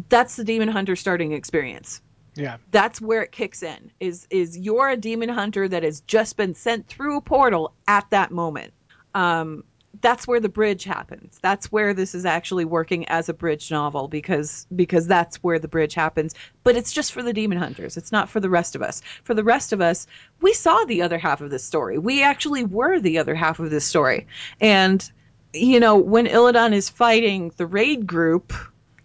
that's 0.09 0.36
the 0.36 0.44
demon 0.44 0.68
hunter 0.68 0.97
starting 0.97 1.32
experience. 1.32 2.01
Yeah. 2.34 2.59
That's 2.70 3.01
where 3.01 3.22
it 3.22 3.32
kicks 3.32 3.62
in. 3.62 3.90
Is 3.99 4.26
is 4.30 4.59
you're 4.59 4.90
a 4.90 4.97
demon 4.97 5.30
hunter 5.30 5.66
that 5.68 5.82
has 5.82 6.01
just 6.03 6.36
been 6.36 6.55
sent 6.55 6.86
through 6.86 7.16
a 7.16 7.20
portal 7.20 7.72
at 7.88 8.09
that 8.11 8.30
moment. 8.30 8.72
Um, 9.14 9.64
that's 10.01 10.26
where 10.26 10.40
the 10.40 10.49
bridge 10.49 10.84
happens. 10.84 11.38
That's 11.42 11.70
where 11.70 11.94
this 11.94 12.14
is 12.14 12.24
actually 12.24 12.64
working 12.64 13.09
as 13.09 13.28
a 13.28 13.34
bridge 13.34 13.70
novel 13.70 14.09
because 14.09 14.66
because 14.74 15.07
that's 15.07 15.36
where 15.42 15.59
the 15.59 15.68
bridge 15.68 15.94
happens. 15.94 16.34
But 16.64 16.76
it's 16.76 16.92
just 16.92 17.12
for 17.12 17.22
the 17.22 17.32
demon 17.32 17.59
hunters. 17.59 17.97
It's 17.97 18.12
not 18.12 18.28
for 18.28 18.40
the 18.40 18.51
rest 18.51 18.74
of 18.74 18.82
us. 18.82 19.03
For 19.24 19.34
the 19.34 19.44
rest 19.44 19.72
of 19.72 19.80
us, 19.80 20.07
we 20.40 20.53
saw 20.53 20.84
the 20.84 21.03
other 21.03 21.18
half 21.18 21.40
of 21.40 21.51
this 21.51 21.64
story. 21.64 21.99
We 21.99 22.22
actually 22.22 22.64
were 22.64 23.01
the 23.01 23.18
other 23.18 23.34
half 23.34 23.59
of 23.59 23.70
this 23.70 23.84
story. 23.84 24.26
And 24.61 25.09
you 25.53 25.80
know, 25.80 25.97
when 25.97 26.26
Illidan 26.26 26.72
is 26.72 26.90
fighting 26.90 27.53
the 27.57 27.66
raid 27.66 28.07
group, 28.07 28.53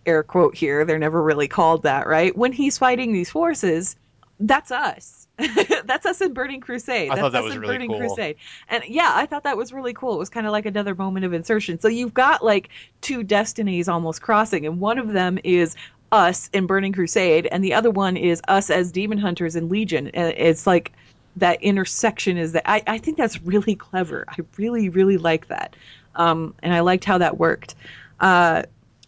air 0.06 0.24
quote 0.24 0.56
here, 0.56 0.84
they're 0.84 1.00
never 1.00 1.22
really 1.22 1.48
called 1.48 1.84
that, 1.84 2.08
right? 2.08 2.36
When 2.36 2.52
he's 2.52 2.78
fighting 2.78 3.14
these 3.14 3.30
forces, 3.30 3.96
that's 4.40 4.72
us 4.72 5.21
that's 5.86 6.06
us 6.06 6.22
in 6.22 6.34
Burning 6.34 6.62
Crusade. 6.62 7.10
I 7.10 7.16
That's 7.16 7.22
thought 7.22 7.32
that 7.34 7.40
us 7.40 7.46
was 7.46 7.56
in 7.56 7.62
really 7.62 7.76
Burning 7.76 7.90
cool. 7.90 8.00
Crusade. 8.00 8.36
And 8.70 8.84
yeah, 8.88 9.12
I 9.14 9.26
thought 9.26 9.44
that 9.44 9.58
was 9.58 9.74
really 9.74 9.94
cool. 9.94 10.16
It 10.16 10.20
was 10.20 10.30
kind 10.30 10.46
of 10.46 10.52
like 10.52 10.66
another 10.66 10.96
moment 10.96 11.26
of 11.26 11.34
insertion. 11.34 11.80
So 11.80 11.88
you've 11.88 12.14
got 12.14 12.44
like 12.44 12.70
two 13.02 13.24
destinies 13.24 13.88
almost 13.88 14.22
crossing, 14.22 14.66
and 14.66 14.80
one 14.80 14.98
of 14.98 15.14
them 15.14 15.40
is 15.44 15.76
us 16.12 16.50
in 16.54 16.68
Burning 16.68 16.94
Crusade, 16.94 17.48
and 17.52 17.64
the 17.64 17.74
other 17.74 17.90
one 17.90 18.18
is 18.18 18.42
us 18.48 18.70
as 18.70 18.92
demon 18.92 19.18
hunters 19.18 19.56
in 19.56 19.70
Legion. 19.70 20.08
And 20.10 20.34
it's 20.38 20.68
like 20.68 20.92
that 21.38 21.62
intersection 21.64 22.38
is 22.38 22.52
that 22.54 22.70
I, 22.70 22.84
I 22.88 22.98
think 22.98 23.18
that's 23.18 23.42
really 23.42 23.76
clever. 23.76 24.26
I 24.28 24.36
really, 24.58 24.90
really 24.90 25.18
like 25.18 25.48
that. 25.48 25.76
Um, 26.16 26.54
and 26.62 26.74
I 26.74 26.82
liked 26.82 27.06
how 27.06 27.18
that 27.20 27.38
worked. 27.38 27.76
Uh, 28.20 28.64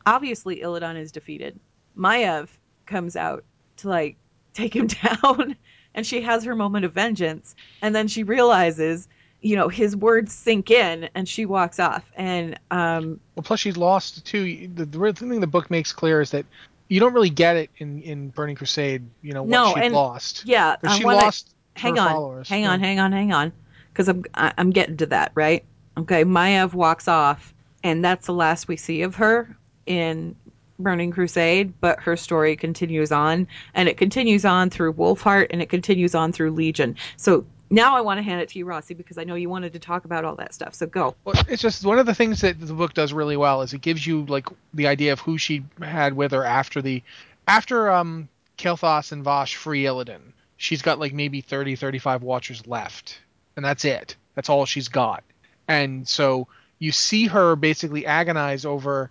obviously, 0.05 0.61
Illidan 0.61 0.97
is 0.97 1.11
defeated. 1.11 1.59
Maiev 1.97 2.47
comes 2.85 3.15
out 3.15 3.43
to 3.77 3.89
like 3.89 4.17
take 4.53 4.75
him 4.75 4.87
down 4.87 5.55
and 5.95 6.05
she 6.05 6.21
has 6.21 6.43
her 6.43 6.55
moment 6.55 6.85
of 6.85 6.93
vengeance 6.93 7.55
and 7.81 7.95
then 7.95 8.07
she 8.07 8.23
realizes 8.23 9.07
you 9.41 9.55
know 9.55 9.67
his 9.67 9.95
words 9.95 10.33
sink 10.33 10.71
in 10.71 11.09
and 11.15 11.27
she 11.27 11.45
walks 11.45 11.79
off 11.79 12.03
and 12.15 12.57
um 12.71 13.19
well 13.35 13.43
plus 13.43 13.59
she's 13.59 13.77
lost 13.77 14.25
too 14.25 14.67
the, 14.73 14.85
the 14.85 15.13
thing 15.13 15.39
the 15.39 15.47
book 15.47 15.69
makes 15.69 15.91
clear 15.91 16.21
is 16.21 16.31
that 16.31 16.45
you 16.87 16.99
don't 16.99 17.13
really 17.13 17.29
get 17.29 17.55
it 17.55 17.69
in 17.77 18.01
in 18.01 18.29
burning 18.29 18.55
crusade 18.55 19.03
you 19.21 19.33
know 19.33 19.43
what 19.43 19.49
no, 19.49 19.73
she 19.73 19.81
and, 19.81 19.93
lost 19.93 20.43
yeah 20.45 20.75
but 20.81 20.91
she 20.91 21.03
lost 21.03 21.53
hang 21.75 21.99
on 21.99 22.11
followers. 22.11 22.49
hang 22.49 22.63
yeah. 22.63 22.71
on 22.71 22.79
hang 22.79 22.99
on 22.99 23.11
hang 23.11 23.33
on 23.33 23.51
because 23.91 24.07
i'm 24.07 24.23
i'm 24.35 24.69
getting 24.69 24.97
to 24.97 25.05
that 25.05 25.31
right 25.35 25.65
okay 25.97 26.23
maiev 26.23 26.73
walks 26.73 27.07
off 27.07 27.53
and 27.83 28.03
that's 28.03 28.27
the 28.27 28.33
last 28.33 28.67
we 28.67 28.77
see 28.77 29.01
of 29.01 29.15
her 29.15 29.55
in 29.85 30.35
Burning 30.79 31.11
Crusade, 31.11 31.73
but 31.79 31.99
her 32.01 32.17
story 32.17 32.55
continues 32.55 33.11
on, 33.11 33.47
and 33.73 33.87
it 33.87 33.97
continues 33.97 34.45
on 34.45 34.69
through 34.69 34.93
Wolfheart, 34.93 35.47
and 35.51 35.61
it 35.61 35.69
continues 35.69 36.15
on 36.15 36.31
through 36.31 36.51
Legion. 36.51 36.95
So 37.17 37.45
now 37.69 37.95
I 37.95 38.01
want 38.01 38.19
to 38.19 38.21
hand 38.21 38.41
it 38.41 38.49
to 38.49 38.59
you, 38.59 38.65
Rossi, 38.65 38.93
because 38.93 39.17
I 39.17 39.23
know 39.23 39.35
you 39.35 39.49
wanted 39.49 39.73
to 39.73 39.79
talk 39.79 40.05
about 40.05 40.25
all 40.25 40.35
that 40.35 40.53
stuff. 40.53 40.75
So 40.75 40.85
go. 40.85 41.15
Well, 41.25 41.35
it's 41.47 41.61
just 41.61 41.83
one 41.85 41.99
of 41.99 42.05
the 42.05 42.13
things 42.13 42.41
that 42.41 42.59
the 42.59 42.73
book 42.73 42.93
does 42.93 43.13
really 43.13 43.37
well 43.37 43.61
is 43.61 43.73
it 43.73 43.81
gives 43.81 44.05
you 44.05 44.25
like 44.25 44.47
the 44.73 44.87
idea 44.87 45.13
of 45.13 45.19
who 45.19 45.37
she 45.37 45.63
had 45.81 46.15
with 46.15 46.31
her 46.31 46.45
after 46.45 46.81
the 46.81 47.01
after 47.47 47.91
um 47.91 48.29
Kael'thas 48.57 49.11
and 49.11 49.25
Vashj 49.25 49.55
free 49.55 49.83
Illidan. 49.83 50.21
She's 50.57 50.81
got 50.81 50.99
like 50.99 51.13
maybe 51.13 51.41
30, 51.41 51.75
35 51.75 52.21
Watchers 52.21 52.67
left, 52.67 53.19
and 53.55 53.65
that's 53.65 53.85
it. 53.85 54.15
That's 54.35 54.49
all 54.49 54.65
she's 54.65 54.87
got. 54.87 55.23
And 55.67 56.07
so 56.07 56.47
you 56.79 56.91
see 56.91 57.27
her 57.27 57.55
basically 57.55 58.05
agonize 58.05 58.65
over 58.65 59.09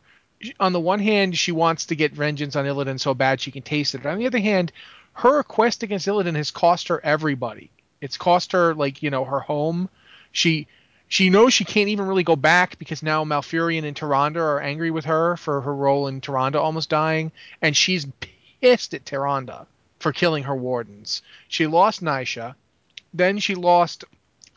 on 0.59 0.73
the 0.73 0.81
one 0.81 1.01
hand, 1.01 1.37
she 1.37 1.53
wants 1.53 1.87
to 1.87 1.97
get 1.97 2.13
vengeance 2.13 2.57
on 2.57 2.67
Illidan 2.67 2.99
so 2.99 3.15
bad 3.15 3.41
she 3.41 3.51
can 3.51 3.63
taste 3.63 3.95
it. 3.95 4.03
But 4.03 4.11
on 4.11 4.19
the 4.19 4.27
other 4.27 4.41
hand, 4.41 4.73
her 5.15 5.43
quest 5.43 5.83
against 5.83 6.07
Illidan 6.07 6.37
has 6.37 6.51
cost 6.51 6.89
her 6.89 7.01
everybody. 7.05 7.71
It's 8.01 8.17
cost 8.17 8.53
her 8.53 8.75
like 8.75 9.03
you 9.03 9.11
know 9.11 9.25
her 9.25 9.41
home. 9.41 9.89
She 10.33 10.67
she 11.09 11.29
knows 11.29 11.53
she 11.53 11.65
can't 11.65 11.91
even 11.91 12.07
really 12.07 12.25
go 12.25 12.37
back 12.37 12.79
because 12.79 13.03
now 13.03 13.23
Malfurion 13.25 13.85
and 13.85 13.97
Tyrande 13.97 14.37
are 14.37 14.61
angry 14.61 14.91
with 14.91 15.05
her 15.05 15.37
for 15.37 15.61
her 15.61 15.75
role 15.75 16.09
in 16.09 16.21
Tyrande 16.21 16.57
almost 16.57 16.89
dying, 16.89 17.31
and 17.61 17.77
she's 17.77 18.07
pissed 18.61 18.95
at 18.95 19.05
Tyrande 19.05 19.67
for 20.01 20.13
killing 20.13 20.45
her 20.45 20.57
wardens. 20.57 21.23
She 21.49 21.67
lost 21.67 22.03
Naisha, 22.03 22.55
then 23.13 23.39
she 23.39 23.55
lost 23.55 24.05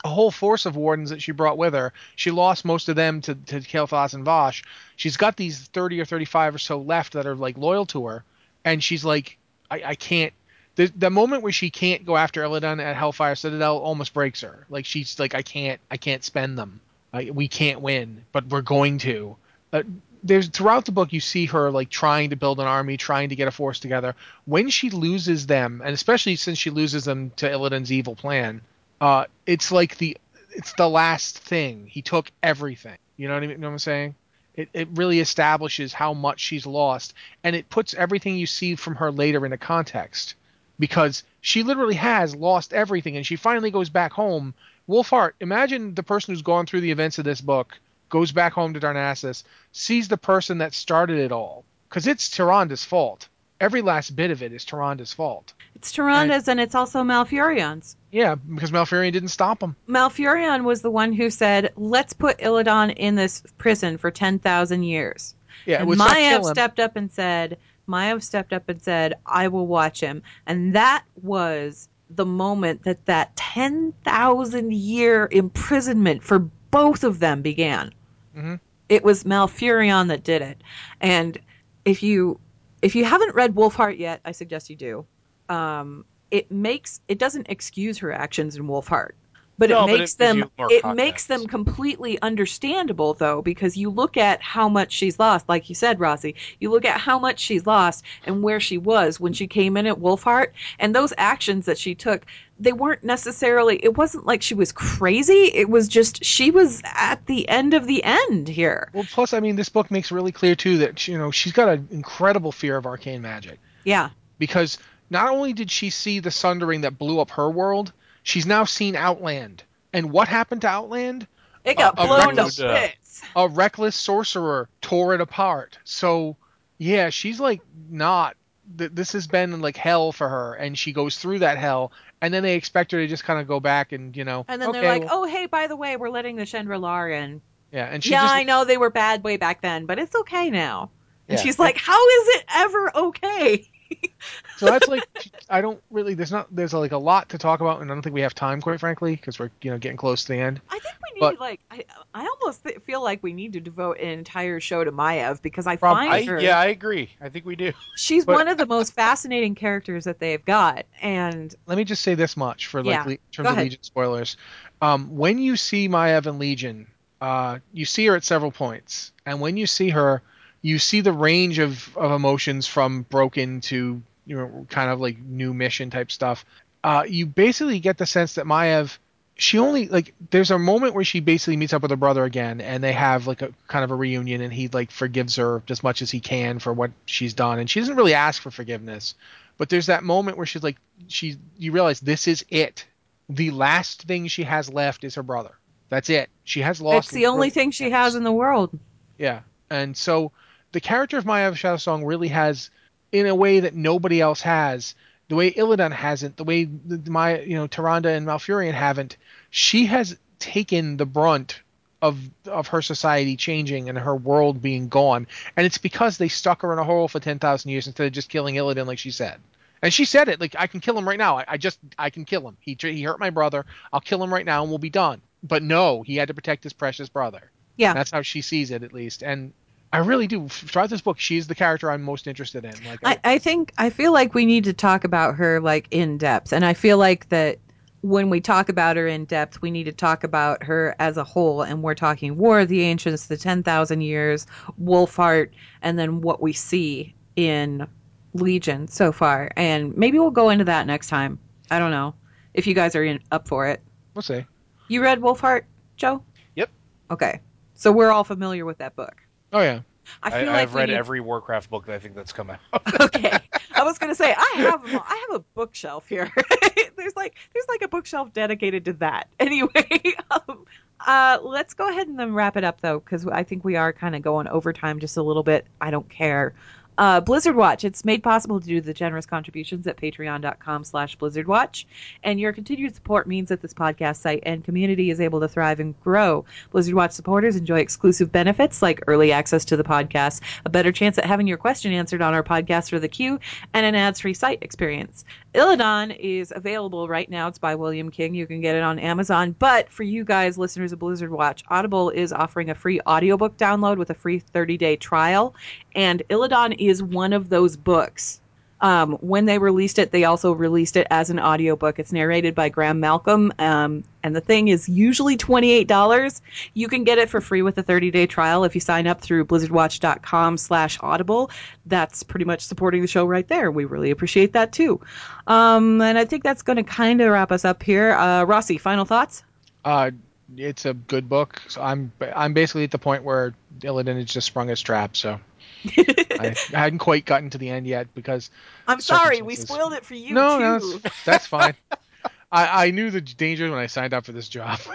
a 0.06 0.08
whole 0.08 0.30
force 0.30 0.66
of 0.66 0.76
wardens 0.76 1.10
that 1.10 1.20
she 1.20 1.32
brought 1.32 1.58
with 1.58 1.74
her. 1.74 1.92
She 2.14 2.30
lost 2.30 2.64
most 2.64 2.88
of 2.88 2.96
them 2.96 3.20
to 3.22 3.34
to 3.34 3.60
Kael'thas 3.60 4.14
and 4.14 4.24
Vashj. 4.24 4.64
She's 4.94 5.16
got 5.16 5.36
these 5.36 5.58
thirty 5.72 6.00
or 6.00 6.04
thirty 6.04 6.24
five 6.24 6.54
or 6.54 6.58
so 6.58 6.78
left 6.78 7.14
that 7.14 7.26
are 7.26 7.34
like 7.34 7.58
loyal 7.58 7.86
to 7.86 8.06
her, 8.06 8.24
and 8.64 8.82
she's 8.82 9.04
like, 9.04 9.36
I, 9.70 9.82
I 9.84 9.94
can't. 9.96 10.32
The, 10.76 10.92
the 10.94 11.10
moment 11.10 11.42
where 11.42 11.52
she 11.52 11.70
can't 11.70 12.04
go 12.04 12.16
after 12.16 12.42
Illidan 12.42 12.82
at 12.82 12.96
Hellfire 12.96 13.34
Citadel 13.34 13.78
almost 13.78 14.14
breaks 14.14 14.42
her. 14.42 14.66
Like 14.68 14.84
she's 14.84 15.18
like, 15.18 15.34
I 15.34 15.42
can't, 15.42 15.80
I 15.90 15.96
can't 15.96 16.22
spend 16.22 16.58
them. 16.58 16.80
I, 17.12 17.30
we 17.32 17.48
can't 17.48 17.80
win, 17.80 18.24
but 18.30 18.46
we're 18.46 18.60
going 18.60 18.98
to. 18.98 19.36
Uh, 19.72 19.82
there's 20.22 20.48
throughout 20.48 20.84
the 20.84 20.92
book 20.92 21.12
you 21.12 21.20
see 21.20 21.46
her 21.46 21.70
like 21.70 21.88
trying 21.88 22.30
to 22.30 22.36
build 22.36 22.60
an 22.60 22.66
army, 22.66 22.96
trying 22.96 23.30
to 23.30 23.36
get 23.36 23.48
a 23.48 23.50
force 23.50 23.80
together. 23.80 24.14
When 24.44 24.68
she 24.70 24.90
loses 24.90 25.46
them, 25.46 25.82
and 25.84 25.94
especially 25.94 26.36
since 26.36 26.58
she 26.58 26.70
loses 26.70 27.04
them 27.04 27.32
to 27.36 27.48
Illidan's 27.48 27.90
evil 27.90 28.14
plan, 28.14 28.60
uh, 29.00 29.24
it's 29.46 29.70
like 29.72 29.98
the 29.98 30.16
it's 30.50 30.72
the 30.74 30.88
last 30.88 31.38
thing. 31.38 31.86
He 31.86 32.02
took 32.02 32.30
everything. 32.42 32.98
You 33.16 33.28
know 33.28 33.34
what 33.34 33.42
I 33.42 33.46
mean? 33.46 33.50
You 33.50 33.58
know 33.58 33.68
what 33.68 33.72
I'm 33.72 33.78
saying? 33.78 34.14
It 34.54 34.68
it 34.72 34.88
really 34.94 35.20
establishes 35.20 35.92
how 35.92 36.14
much 36.14 36.40
she's 36.40 36.66
lost, 36.66 37.14
and 37.44 37.54
it 37.54 37.68
puts 37.68 37.94
everything 37.94 38.36
you 38.36 38.46
see 38.46 38.74
from 38.74 38.96
her 38.96 39.10
later 39.10 39.44
into 39.44 39.58
context, 39.58 40.34
because 40.78 41.24
she 41.40 41.62
literally 41.62 41.94
has 41.94 42.34
lost 42.34 42.72
everything, 42.72 43.16
and 43.16 43.26
she 43.26 43.36
finally 43.36 43.70
goes 43.70 43.90
back 43.90 44.12
home. 44.12 44.54
Wolfheart, 44.88 45.32
imagine 45.40 45.94
the 45.94 46.02
person 46.02 46.32
who's 46.32 46.42
gone 46.42 46.64
through 46.64 46.80
the 46.80 46.92
events 46.92 47.18
of 47.18 47.24
this 47.24 47.40
book 47.40 47.78
goes 48.08 48.32
back 48.32 48.52
home 48.52 48.72
to 48.72 48.80
Darnassus, 48.80 49.42
sees 49.72 50.08
the 50.08 50.16
person 50.16 50.58
that 50.58 50.74
started 50.74 51.18
it 51.18 51.32
all, 51.32 51.64
because 51.88 52.06
it's 52.06 52.30
Tyrande's 52.30 52.84
fault. 52.84 53.28
Every 53.60 53.82
last 53.82 54.14
bit 54.14 54.30
of 54.30 54.42
it 54.42 54.52
is 54.52 54.64
Tyrande's 54.64 55.12
fault. 55.12 55.54
It's 55.74 55.90
Tyrande's 55.90 56.48
and, 56.48 56.58
and 56.58 56.60
it's 56.60 56.74
also 56.74 57.02
Malfurion's. 57.02 57.96
Yeah, 58.12 58.34
because 58.34 58.70
Malfurion 58.70 59.12
didn't 59.12 59.30
stop 59.30 59.62
him. 59.62 59.76
Malfurion 59.88 60.64
was 60.64 60.82
the 60.82 60.90
one 60.90 61.12
who 61.12 61.30
said, 61.30 61.72
"Let's 61.76 62.12
put 62.12 62.38
Illidan 62.38 62.94
in 62.96 63.14
this 63.14 63.42
prison 63.58 63.96
for 63.96 64.10
ten 64.10 64.38
thousand 64.38 64.82
years." 64.82 65.34
Yeah, 65.64 65.82
and 65.82 65.90
Maiev 65.90 66.44
stepped 66.44 66.78
up 66.78 66.96
and 66.96 67.10
said, 67.10 67.58
Maiev 67.88 68.22
stepped 68.22 68.52
up 68.52 68.68
and 68.68 68.82
said, 68.82 69.14
"I 69.26 69.48
will 69.48 69.66
watch 69.66 70.00
him," 70.00 70.22
and 70.46 70.74
that 70.74 71.04
was 71.22 71.88
the 72.10 72.26
moment 72.26 72.82
that 72.84 73.06
that 73.06 73.34
ten 73.36 73.92
thousand 74.04 74.72
year 74.72 75.28
imprisonment 75.30 76.22
for 76.22 76.38
both 76.70 77.04
of 77.04 77.20
them 77.20 77.42
began. 77.42 77.92
Mm-hmm. 78.36 78.54
It 78.88 79.04
was 79.04 79.24
Malfurion 79.24 80.08
that 80.08 80.24
did 80.24 80.42
it, 80.42 80.62
and 81.00 81.38
if 81.84 82.02
you 82.02 82.38
if 82.82 82.94
you 82.94 83.04
haven't 83.04 83.34
read 83.34 83.54
Wolfheart 83.54 83.98
yet, 83.98 84.20
I 84.24 84.32
suggest 84.32 84.70
you 84.70 84.76
do. 84.76 85.06
Um, 85.48 86.04
it 86.30 86.50
makes 86.50 87.00
it 87.08 87.18
doesn't 87.18 87.48
excuse 87.48 87.98
her 87.98 88.12
actions 88.12 88.56
in 88.56 88.64
Wolfheart, 88.64 89.12
but 89.58 89.70
No, 89.70 89.84
it 89.84 89.86
but 89.88 89.98
makes 89.98 90.12
it 90.14 90.18
them 90.18 90.42
it 90.68 90.82
context. 90.82 90.96
makes 90.96 91.26
them 91.26 91.46
completely 91.46 92.20
understandable 92.22 93.14
though 93.14 93.42
because 93.42 93.76
you 93.76 93.90
look 93.90 94.16
at 94.16 94.42
how 94.42 94.68
much 94.68 94.92
she's 94.92 95.18
lost, 95.18 95.48
like 95.48 95.68
you 95.68 95.74
said, 95.74 95.98
Rossi. 96.00 96.34
You 96.60 96.70
look 96.70 96.84
at 96.84 97.00
how 97.00 97.18
much 97.18 97.40
she's 97.40 97.66
lost 97.66 98.04
and 98.24 98.42
where 98.42 98.60
she 98.60 98.78
was 98.78 99.18
when 99.18 99.32
she 99.32 99.46
came 99.46 99.76
in 99.76 99.86
at 99.86 99.98
Wolfheart, 99.98 100.48
and 100.78 100.94
those 100.94 101.12
actions 101.18 101.66
that 101.66 101.78
she 101.78 101.94
took. 101.94 102.26
They 102.58 102.72
weren't 102.72 103.04
necessarily. 103.04 103.76
It 103.84 103.98
wasn't 103.98 104.24
like 104.24 104.40
she 104.40 104.54
was 104.54 104.72
crazy. 104.72 105.50
It 105.52 105.68
was 105.68 105.88
just 105.88 106.24
she 106.24 106.50
was 106.50 106.80
at 106.84 107.26
the 107.26 107.46
end 107.50 107.74
of 107.74 107.86
the 107.86 108.02
end 108.02 108.48
here. 108.48 108.88
Well, 108.94 109.04
plus, 109.12 109.34
I 109.34 109.40
mean, 109.40 109.56
this 109.56 109.68
book 109.68 109.90
makes 109.90 110.10
really 110.10 110.32
clear 110.32 110.54
too 110.54 110.78
that 110.78 111.06
you 111.06 111.18
know 111.18 111.30
she's 111.30 111.52
got 111.52 111.68
an 111.68 111.86
incredible 111.90 112.52
fear 112.52 112.76
of 112.78 112.86
arcane 112.86 113.20
magic 113.20 113.58
Yeah, 113.84 114.08
because 114.38 114.78
not 115.10 115.28
only 115.28 115.52
did 115.52 115.70
she 115.70 115.90
see 115.90 116.18
the 116.20 116.30
sundering 116.30 116.80
that 116.80 116.98
blew 116.98 117.20
up 117.20 117.30
her 117.32 117.50
world, 117.50 117.92
she's 118.26 118.44
now 118.44 118.64
seen 118.64 118.96
Outland. 118.96 119.62
And 119.92 120.10
what 120.10 120.28
happened 120.28 120.60
to 120.62 120.68
Outland? 120.68 121.26
it 121.64 121.78
got 121.78 121.98
uh, 121.98 122.06
blown 122.06 122.20
to 122.20 122.26
reckless, 122.26 122.60
uh, 122.60 122.72
bits. 122.74 123.22
A 123.34 123.48
reckless 123.48 123.96
sorcerer 123.96 124.68
tore 124.82 125.14
it 125.14 125.20
apart. 125.20 125.78
So, 125.84 126.36
yeah, 126.76 127.08
she's 127.10 127.40
like 127.40 127.60
not. 127.88 128.36
Th- 128.76 128.90
this 128.92 129.12
has 129.12 129.26
been 129.26 129.60
like 129.60 129.76
hell 129.76 130.12
for 130.12 130.28
her, 130.28 130.54
and 130.54 130.76
she 130.76 130.92
goes 130.92 131.16
through 131.16 131.38
that 131.38 131.56
hell, 131.56 131.92
and 132.20 132.34
then 132.34 132.42
they 132.42 132.56
expect 132.56 132.92
her 132.92 132.98
to 132.98 133.06
just 133.06 133.24
kind 133.24 133.40
of 133.40 133.46
go 133.46 133.60
back 133.60 133.92
and 133.92 134.16
you 134.16 134.24
know. 134.24 134.44
And 134.48 134.60
then 134.60 134.70
okay, 134.70 134.80
they're 134.80 134.98
like, 134.98 135.08
well- 135.08 135.22
"Oh, 135.22 135.24
hey, 135.24 135.46
by 135.46 135.66
the 135.66 135.76
way, 135.76 135.96
we're 135.96 136.10
letting 136.10 136.36
the 136.36 136.46
Chandra 136.46 136.78
in." 137.10 137.40
yeah, 137.72 137.86
and 137.86 138.02
she 138.02 138.10
yeah, 138.10 138.22
just 138.22 138.34
I 138.34 138.42
know 138.42 138.64
they 138.64 138.76
were 138.76 138.90
bad 138.90 139.24
way 139.24 139.36
back 139.36 139.62
then, 139.62 139.86
but 139.86 139.98
it's 139.98 140.14
okay 140.14 140.50
now. 140.50 140.90
And 141.28 141.38
Yeah. 141.38 141.42
she's 141.44 141.58
like, 141.58 141.76
"How 141.78 142.08
is 142.08 142.28
it 142.36 142.44
ever 142.54 142.96
okay?" 142.96 143.70
so 144.56 144.66
that's 144.66 144.88
like 144.88 145.04
I 145.48 145.60
don't 145.60 145.80
really 145.90 146.14
there's 146.14 146.32
not 146.32 146.54
there's 146.54 146.72
like 146.72 146.92
a 146.92 146.98
lot 146.98 147.28
to 147.30 147.38
talk 147.38 147.60
about 147.60 147.80
and 147.80 147.90
I 147.90 147.94
don't 147.94 148.02
think 148.02 148.14
we 148.14 148.20
have 148.22 148.34
time 148.34 148.60
quite 148.60 148.80
frankly 148.80 149.16
because 149.16 149.38
we're 149.38 149.50
you 149.62 149.70
know 149.70 149.78
getting 149.78 149.96
close 149.96 150.22
to 150.24 150.32
the 150.32 150.38
end. 150.38 150.60
I 150.68 150.78
think 150.78 150.94
we 151.02 151.14
need 151.14 151.20
But- 151.20 151.40
like 151.40 151.60
I 151.70 151.84
I 152.14 152.26
almost 152.26 152.64
th- 152.64 152.78
feel 152.82 153.02
like 153.02 153.22
we 153.22 153.32
need 153.32 153.52
to 153.54 153.60
devote 153.60 153.98
an 153.98 154.08
entire 154.08 154.60
show 154.60 154.82
to 154.84 154.92
Maiev 154.92 155.42
because 155.42 155.66
I 155.66 155.76
find 155.76 156.12
I, 156.12 156.24
her 156.24 156.40
yeah, 156.40 156.58
I 156.58 156.66
agree. 156.66 157.10
I 157.20 157.28
think 157.28 157.44
we 157.44 157.56
do. 157.56 157.72
she's 157.96 158.24
but- 158.24 158.34
one 158.34 158.48
of 158.48 158.58
the 158.58 158.66
most 158.66 158.92
fascinating 158.94 159.54
characters 159.54 160.04
that 160.04 160.18
they've 160.18 160.44
got, 160.44 160.86
and 161.02 161.54
Let 161.66 161.78
me 161.78 161.84
just 161.84 162.02
say 162.02 162.14
this 162.14 162.36
much 162.36 162.66
for 162.66 162.82
like 162.82 162.94
Yeah, 162.94 163.04
le- 163.04 163.10
in 163.12 163.18
terms 163.32 163.48
of. 163.50 163.56
Legion 163.56 163.82
spoilers. 163.82 164.36
Um, 164.82 165.16
when 165.16 165.38
you 165.38 165.56
see 165.56 165.88
Maiev 165.88 166.26
in 166.26 166.38
Legion, 166.38 166.86
uh, 167.20 167.58
you 167.72 167.84
see 167.86 168.06
her 168.06 168.16
at 168.16 168.24
several 168.24 168.50
points, 168.50 169.12
and 169.24 169.40
when 169.40 169.56
you 169.56 169.66
see 169.66 169.88
her, 169.90 170.22
you 170.66 170.80
see 170.80 171.00
the 171.00 171.12
range 171.12 171.60
of, 171.60 171.96
of 171.96 172.10
emotions 172.10 172.66
from 172.66 173.02
broken 173.02 173.60
to 173.60 174.02
you 174.24 174.36
know 174.36 174.66
kind 174.68 174.90
of 174.90 175.00
like 175.00 175.16
new 175.20 175.54
mission 175.54 175.90
type 175.90 176.10
stuff. 176.10 176.44
Uh, 176.82 177.04
you 177.06 177.24
basically 177.24 177.78
get 177.78 177.98
the 177.98 178.06
sense 178.06 178.34
that 178.34 178.46
Maiev, 178.46 178.98
she 179.36 179.60
only 179.60 179.86
like 179.86 180.12
there's 180.30 180.50
a 180.50 180.58
moment 180.58 180.94
where 180.94 181.04
she 181.04 181.20
basically 181.20 181.56
meets 181.56 181.72
up 181.72 181.82
with 181.82 181.92
her 181.92 181.96
brother 181.96 182.24
again, 182.24 182.60
and 182.60 182.82
they 182.82 182.92
have 182.92 183.28
like 183.28 183.42
a 183.42 183.52
kind 183.68 183.84
of 183.84 183.92
a 183.92 183.94
reunion, 183.94 184.40
and 184.40 184.52
he 184.52 184.66
like 184.66 184.90
forgives 184.90 185.36
her 185.36 185.62
as 185.68 185.84
much 185.84 186.02
as 186.02 186.10
he 186.10 186.18
can 186.18 186.58
for 186.58 186.72
what 186.72 186.90
she's 187.04 187.32
done, 187.32 187.60
and 187.60 187.70
she 187.70 187.78
doesn't 187.78 187.94
really 187.94 188.14
ask 188.14 188.42
for 188.42 188.50
forgiveness. 188.50 189.14
But 189.58 189.68
there's 189.68 189.86
that 189.86 190.02
moment 190.02 190.36
where 190.36 190.46
she's 190.46 190.64
like, 190.64 190.78
she 191.06 191.36
you 191.56 191.70
realize 191.70 192.00
this 192.00 192.26
is 192.26 192.44
it. 192.48 192.84
The 193.28 193.52
last 193.52 194.02
thing 194.02 194.26
she 194.26 194.42
has 194.42 194.68
left 194.68 195.04
is 195.04 195.14
her 195.14 195.22
brother. 195.22 195.54
That's 195.90 196.10
it. 196.10 196.28
She 196.42 196.62
has 196.62 196.80
lost. 196.80 197.06
it's 197.06 197.14
the 197.14 197.26
only 197.26 197.50
thing 197.50 197.70
she 197.70 197.90
has 197.90 198.16
in 198.16 198.24
the 198.24 198.32
world. 198.32 198.76
Yeah, 199.16 199.42
and 199.70 199.96
so 199.96 200.32
the 200.76 200.80
character 200.82 201.16
of 201.16 201.24
Maiev 201.24 201.54
Shadowsong 201.54 202.06
really 202.06 202.28
has, 202.28 202.68
in 203.10 203.26
a 203.26 203.34
way 203.34 203.60
that 203.60 203.74
nobody 203.74 204.20
else 204.20 204.42
has, 204.42 204.94
the 205.28 205.34
way 205.34 205.50
Illidan 205.50 205.90
hasn't, 205.90 206.36
the 206.36 206.44
way 206.44 206.64
the, 206.64 207.10
my 207.10 207.40
you 207.40 207.54
know 207.54 207.66
Tyrande 207.66 208.14
and 208.14 208.26
Malfurion 208.26 208.74
haven't. 208.74 209.16
She 209.48 209.86
has 209.86 210.18
taken 210.38 210.98
the 210.98 211.06
brunt 211.06 211.62
of 212.02 212.18
of 212.44 212.66
her 212.68 212.82
society 212.82 213.36
changing 213.36 213.88
and 213.88 213.96
her 213.96 214.14
world 214.14 214.60
being 214.60 214.88
gone, 214.88 215.26
and 215.56 215.64
it's 215.64 215.78
because 215.78 216.18
they 216.18 216.28
stuck 216.28 216.60
her 216.60 216.74
in 216.74 216.78
a 216.78 216.84
hole 216.84 217.08
for 217.08 217.20
ten 217.20 217.38
thousand 217.38 217.70
years 217.70 217.86
instead 217.86 218.08
of 218.08 218.12
just 218.12 218.28
killing 218.28 218.56
Illidan 218.56 218.86
like 218.86 218.98
she 218.98 219.10
said. 219.10 219.40
And 219.80 219.94
she 219.94 220.04
said 220.04 220.28
it 220.28 220.42
like 220.42 220.56
I 220.58 220.66
can 220.66 220.80
kill 220.80 220.98
him 220.98 221.08
right 221.08 221.16
now. 221.16 221.38
I, 221.38 221.44
I 221.48 221.56
just 221.56 221.78
I 221.98 222.10
can 222.10 222.26
kill 222.26 222.46
him. 222.46 222.58
He 222.60 222.76
he 222.78 223.02
hurt 223.02 223.18
my 223.18 223.30
brother. 223.30 223.64
I'll 223.94 224.02
kill 224.02 224.22
him 224.22 224.30
right 224.30 224.44
now 224.44 224.60
and 224.60 224.70
we'll 224.70 224.78
be 224.78 224.90
done. 224.90 225.22
But 225.42 225.62
no, 225.62 226.02
he 226.02 226.16
had 226.16 226.28
to 226.28 226.34
protect 226.34 226.64
his 226.64 226.74
precious 226.74 227.08
brother. 227.08 227.50
Yeah. 227.78 227.94
That's 227.94 228.10
how 228.10 228.20
she 228.20 228.42
sees 228.42 228.70
it, 228.70 228.82
at 228.82 228.92
least. 228.92 229.22
And 229.22 229.54
I 229.92 229.98
really 229.98 230.26
do. 230.26 230.48
Throughout 230.48 230.90
this 230.90 231.00
book, 231.00 231.18
she's 231.18 231.46
the 231.46 231.54
character 231.54 231.90
I'm 231.90 232.02
most 232.02 232.26
interested 232.26 232.64
in. 232.64 232.74
Like, 232.84 233.00
I, 233.04 233.18
I 233.24 233.38
think 233.38 233.72
I 233.78 233.90
feel 233.90 234.12
like 234.12 234.34
we 234.34 234.44
need 234.44 234.64
to 234.64 234.72
talk 234.72 235.04
about 235.04 235.36
her 235.36 235.60
like 235.60 235.88
in 235.90 236.18
depth, 236.18 236.52
and 236.52 236.64
I 236.64 236.74
feel 236.74 236.98
like 236.98 237.28
that 237.30 237.58
when 238.02 238.28
we 238.30 238.40
talk 238.40 238.68
about 238.68 238.96
her 238.96 239.06
in 239.06 239.24
depth, 239.24 239.62
we 239.62 239.70
need 239.70 239.84
to 239.84 239.92
talk 239.92 240.22
about 240.22 240.62
her 240.64 240.94
as 240.98 241.16
a 241.16 241.24
whole, 241.24 241.62
and 241.62 241.82
we're 241.82 241.94
talking 241.94 242.36
War 242.36 242.60
of 242.60 242.68
the 242.68 242.82
Ancients, 242.82 243.26
the 243.26 243.36
ten 243.36 243.62
thousand 243.62 244.02
years, 244.02 244.46
Wolfheart, 244.82 245.50
and 245.82 245.98
then 245.98 246.20
what 246.20 246.42
we 246.42 246.52
see 246.52 247.14
in 247.36 247.86
Legion 248.34 248.88
so 248.88 249.12
far, 249.12 249.50
and 249.56 249.96
maybe 249.96 250.18
we'll 250.18 250.30
go 250.30 250.50
into 250.50 250.64
that 250.64 250.86
next 250.86 251.08
time. 251.08 251.38
I 251.70 251.78
don't 251.78 251.90
know 251.90 252.14
if 252.54 252.66
you 252.66 252.74
guys 252.74 252.94
are 252.96 253.04
in, 253.04 253.20
up 253.30 253.48
for 253.48 253.68
it. 253.68 253.80
we'll 254.14 254.22
see. 254.22 254.44
You 254.88 255.02
read 255.02 255.20
Wolfheart, 255.20 255.62
Joe? 255.96 256.22
Yep. 256.54 256.70
Okay, 257.10 257.40
so 257.74 257.92
we're 257.92 258.10
all 258.10 258.24
familiar 258.24 258.64
with 258.64 258.78
that 258.78 258.94
book. 258.94 259.22
Oh 259.56 259.62
yeah. 259.62 259.80
I 260.22 260.28
I, 260.28 260.30
feel 260.30 260.52
like 260.52 260.60
have 260.60 260.74
read 260.74 260.88
need- 260.90 260.96
every 260.96 261.20
Warcraft 261.20 261.70
book 261.70 261.86
that 261.86 261.94
I 261.94 261.98
think 261.98 262.14
that's 262.14 262.32
come 262.32 262.50
out. 262.50 262.60
okay. 263.00 263.38
I 263.74 263.82
was 263.84 263.98
gonna 263.98 264.14
say 264.14 264.34
I 264.36 264.52
have 264.56 264.82
I 264.84 265.26
have 265.28 265.40
a 265.40 265.44
bookshelf 265.54 266.06
here. 266.06 266.30
there's 266.96 267.16
like 267.16 267.36
there's 267.54 267.66
like 267.68 267.80
a 267.80 267.88
bookshelf 267.88 268.34
dedicated 268.34 268.84
to 268.84 268.92
that. 268.94 269.28
Anyway, 269.40 270.14
um, 270.30 270.66
uh, 271.06 271.38
let's 271.42 271.72
go 271.72 271.88
ahead 271.88 272.08
and 272.08 272.18
then 272.18 272.34
wrap 272.34 272.58
it 272.58 272.64
up 272.64 272.82
though, 272.82 272.98
because 272.98 273.26
I 273.26 273.44
think 273.44 273.64
we 273.64 273.76
are 273.76 273.94
kind 273.94 274.14
of 274.14 274.20
going 274.20 274.46
overtime 274.48 274.98
just 275.00 275.16
a 275.16 275.22
little 275.22 275.42
bit. 275.42 275.66
I 275.80 275.90
don't 275.90 276.08
care. 276.10 276.52
Uh, 276.98 277.20
Blizzard 277.20 277.56
Watch. 277.56 277.84
It's 277.84 278.04
made 278.04 278.22
possible 278.22 278.60
to 278.60 278.66
do 278.66 278.80
the 278.80 278.94
generous 278.94 279.26
contributions 279.26 279.86
at 279.86 279.96
patreon.com 279.96 280.84
slash 280.84 281.18
blizzardwatch. 281.18 281.84
And 282.22 282.40
your 282.40 282.52
continued 282.52 282.94
support 282.94 283.26
means 283.26 283.48
that 283.50 283.60
this 283.60 283.74
podcast 283.74 284.16
site 284.16 284.42
and 284.44 284.64
community 284.64 285.10
is 285.10 285.20
able 285.20 285.40
to 285.40 285.48
thrive 285.48 285.80
and 285.80 285.98
grow. 286.00 286.44
Blizzard 286.70 286.94
Watch 286.94 287.12
supporters 287.12 287.56
enjoy 287.56 287.80
exclusive 287.80 288.32
benefits 288.32 288.82
like 288.82 289.02
early 289.06 289.32
access 289.32 289.64
to 289.66 289.76
the 289.76 289.84
podcast, 289.84 290.40
a 290.64 290.70
better 290.70 290.92
chance 290.92 291.18
at 291.18 291.24
having 291.24 291.46
your 291.46 291.58
question 291.58 291.92
answered 291.92 292.22
on 292.22 292.34
our 292.34 292.42
podcast 292.42 292.92
or 292.92 292.98
the 292.98 293.08
queue, 293.08 293.38
and 293.74 293.84
an 293.84 293.94
ads-free 293.94 294.34
site 294.34 294.58
experience. 294.62 295.24
Illidan 295.54 296.16
is 296.18 296.52
available 296.54 297.08
right 297.08 297.30
now. 297.30 297.48
It's 297.48 297.58
by 297.58 297.74
William 297.74 298.10
King. 298.10 298.34
You 298.34 298.46
can 298.46 298.60
get 298.60 298.76
it 298.76 298.82
on 298.82 298.98
Amazon. 298.98 299.54
But 299.58 299.90
for 299.90 300.02
you 300.02 300.24
guys, 300.24 300.58
listeners 300.58 300.92
of 300.92 300.98
Blizzard 300.98 301.30
Watch, 301.30 301.64
Audible 301.68 302.10
is 302.10 302.32
offering 302.32 302.70
a 302.70 302.74
free 302.74 303.00
audiobook 303.06 303.56
download 303.56 303.96
with 303.96 304.10
a 304.10 304.14
free 304.14 304.40
30-day 304.40 304.96
trial. 304.96 305.54
And 305.94 306.22
Illidan 306.28 306.76
is 306.88 307.02
one 307.02 307.32
of 307.32 307.48
those 307.48 307.76
books. 307.76 308.40
Um, 308.80 309.14
when 309.20 309.46
they 309.46 309.58
released 309.58 309.98
it, 309.98 310.10
they 310.10 310.24
also 310.24 310.52
released 310.52 310.96
it 310.96 311.06
as 311.10 311.30
an 311.30 311.40
audiobook. 311.40 311.98
It's 311.98 312.12
narrated 312.12 312.54
by 312.54 312.68
Graham 312.68 313.00
Malcolm, 313.00 313.52
um, 313.58 314.04
and 314.22 314.36
the 314.36 314.40
thing 314.40 314.68
is 314.68 314.86
usually 314.86 315.36
$28. 315.36 316.40
You 316.74 316.88
can 316.88 317.04
get 317.04 317.16
it 317.16 317.30
for 317.30 317.40
free 317.40 317.62
with 317.62 317.78
a 317.78 317.82
30-day 317.82 318.26
trial 318.26 318.64
if 318.64 318.74
you 318.74 318.80
sign 318.82 319.06
up 319.06 319.22
through 319.22 319.46
blizzardwatch.com 319.46 320.58
slash 320.58 320.98
audible. 321.00 321.50
That's 321.86 322.22
pretty 322.22 322.44
much 322.44 322.60
supporting 322.60 323.00
the 323.00 323.08
show 323.08 323.24
right 323.24 323.48
there. 323.48 323.70
We 323.70 323.86
really 323.86 324.10
appreciate 324.10 324.52
that 324.52 324.72
too. 324.72 325.00
Um, 325.46 326.02
and 326.02 326.18
I 326.18 326.26
think 326.26 326.42
that's 326.42 326.62
going 326.62 326.76
to 326.76 326.82
kind 326.82 327.22
of 327.22 327.30
wrap 327.30 327.52
us 327.52 327.64
up 327.64 327.82
here. 327.82 328.12
Uh, 328.12 328.44
Rossi, 328.44 328.76
final 328.76 329.06
thoughts? 329.06 329.42
Uh, 329.86 330.10
it's 330.56 330.84
a 330.84 330.94
good 330.94 331.28
book. 331.28 331.62
So 331.68 331.80
I'm 331.80 332.12
I'm 332.20 332.52
basically 332.52 332.84
at 332.84 332.90
the 332.90 332.98
point 332.98 333.24
where 333.24 333.54
Illidan 333.80 334.16
has 334.16 334.26
just 334.26 334.46
sprung 334.46 334.68
his 334.68 334.80
trap. 334.80 335.16
So 335.16 335.40
I, 336.38 336.54
hadn't 336.72 336.98
quite 336.98 337.24
gotten 337.24 337.50
to 337.50 337.58
the 337.58 337.70
end 337.70 337.86
yet 337.86 338.14
because 338.14 338.50
I'm 338.88 339.00
sorry, 339.00 339.42
we 339.42 339.54
spoiled 339.56 339.92
it 339.92 340.04
for 340.04 340.14
you 340.14 340.34
no, 340.34 340.58
too. 340.58 340.64
no, 340.64 340.98
that's, 340.98 341.24
that's 341.24 341.46
fine. 341.46 341.74
I, 342.52 342.86
I 342.86 342.90
knew 342.90 343.10
the 343.10 343.20
danger 343.20 343.70
when 343.70 343.78
I 343.78 343.86
signed 343.86 344.14
up 344.14 344.24
for 344.24 344.32
this 344.32 344.48
job. 344.48 344.80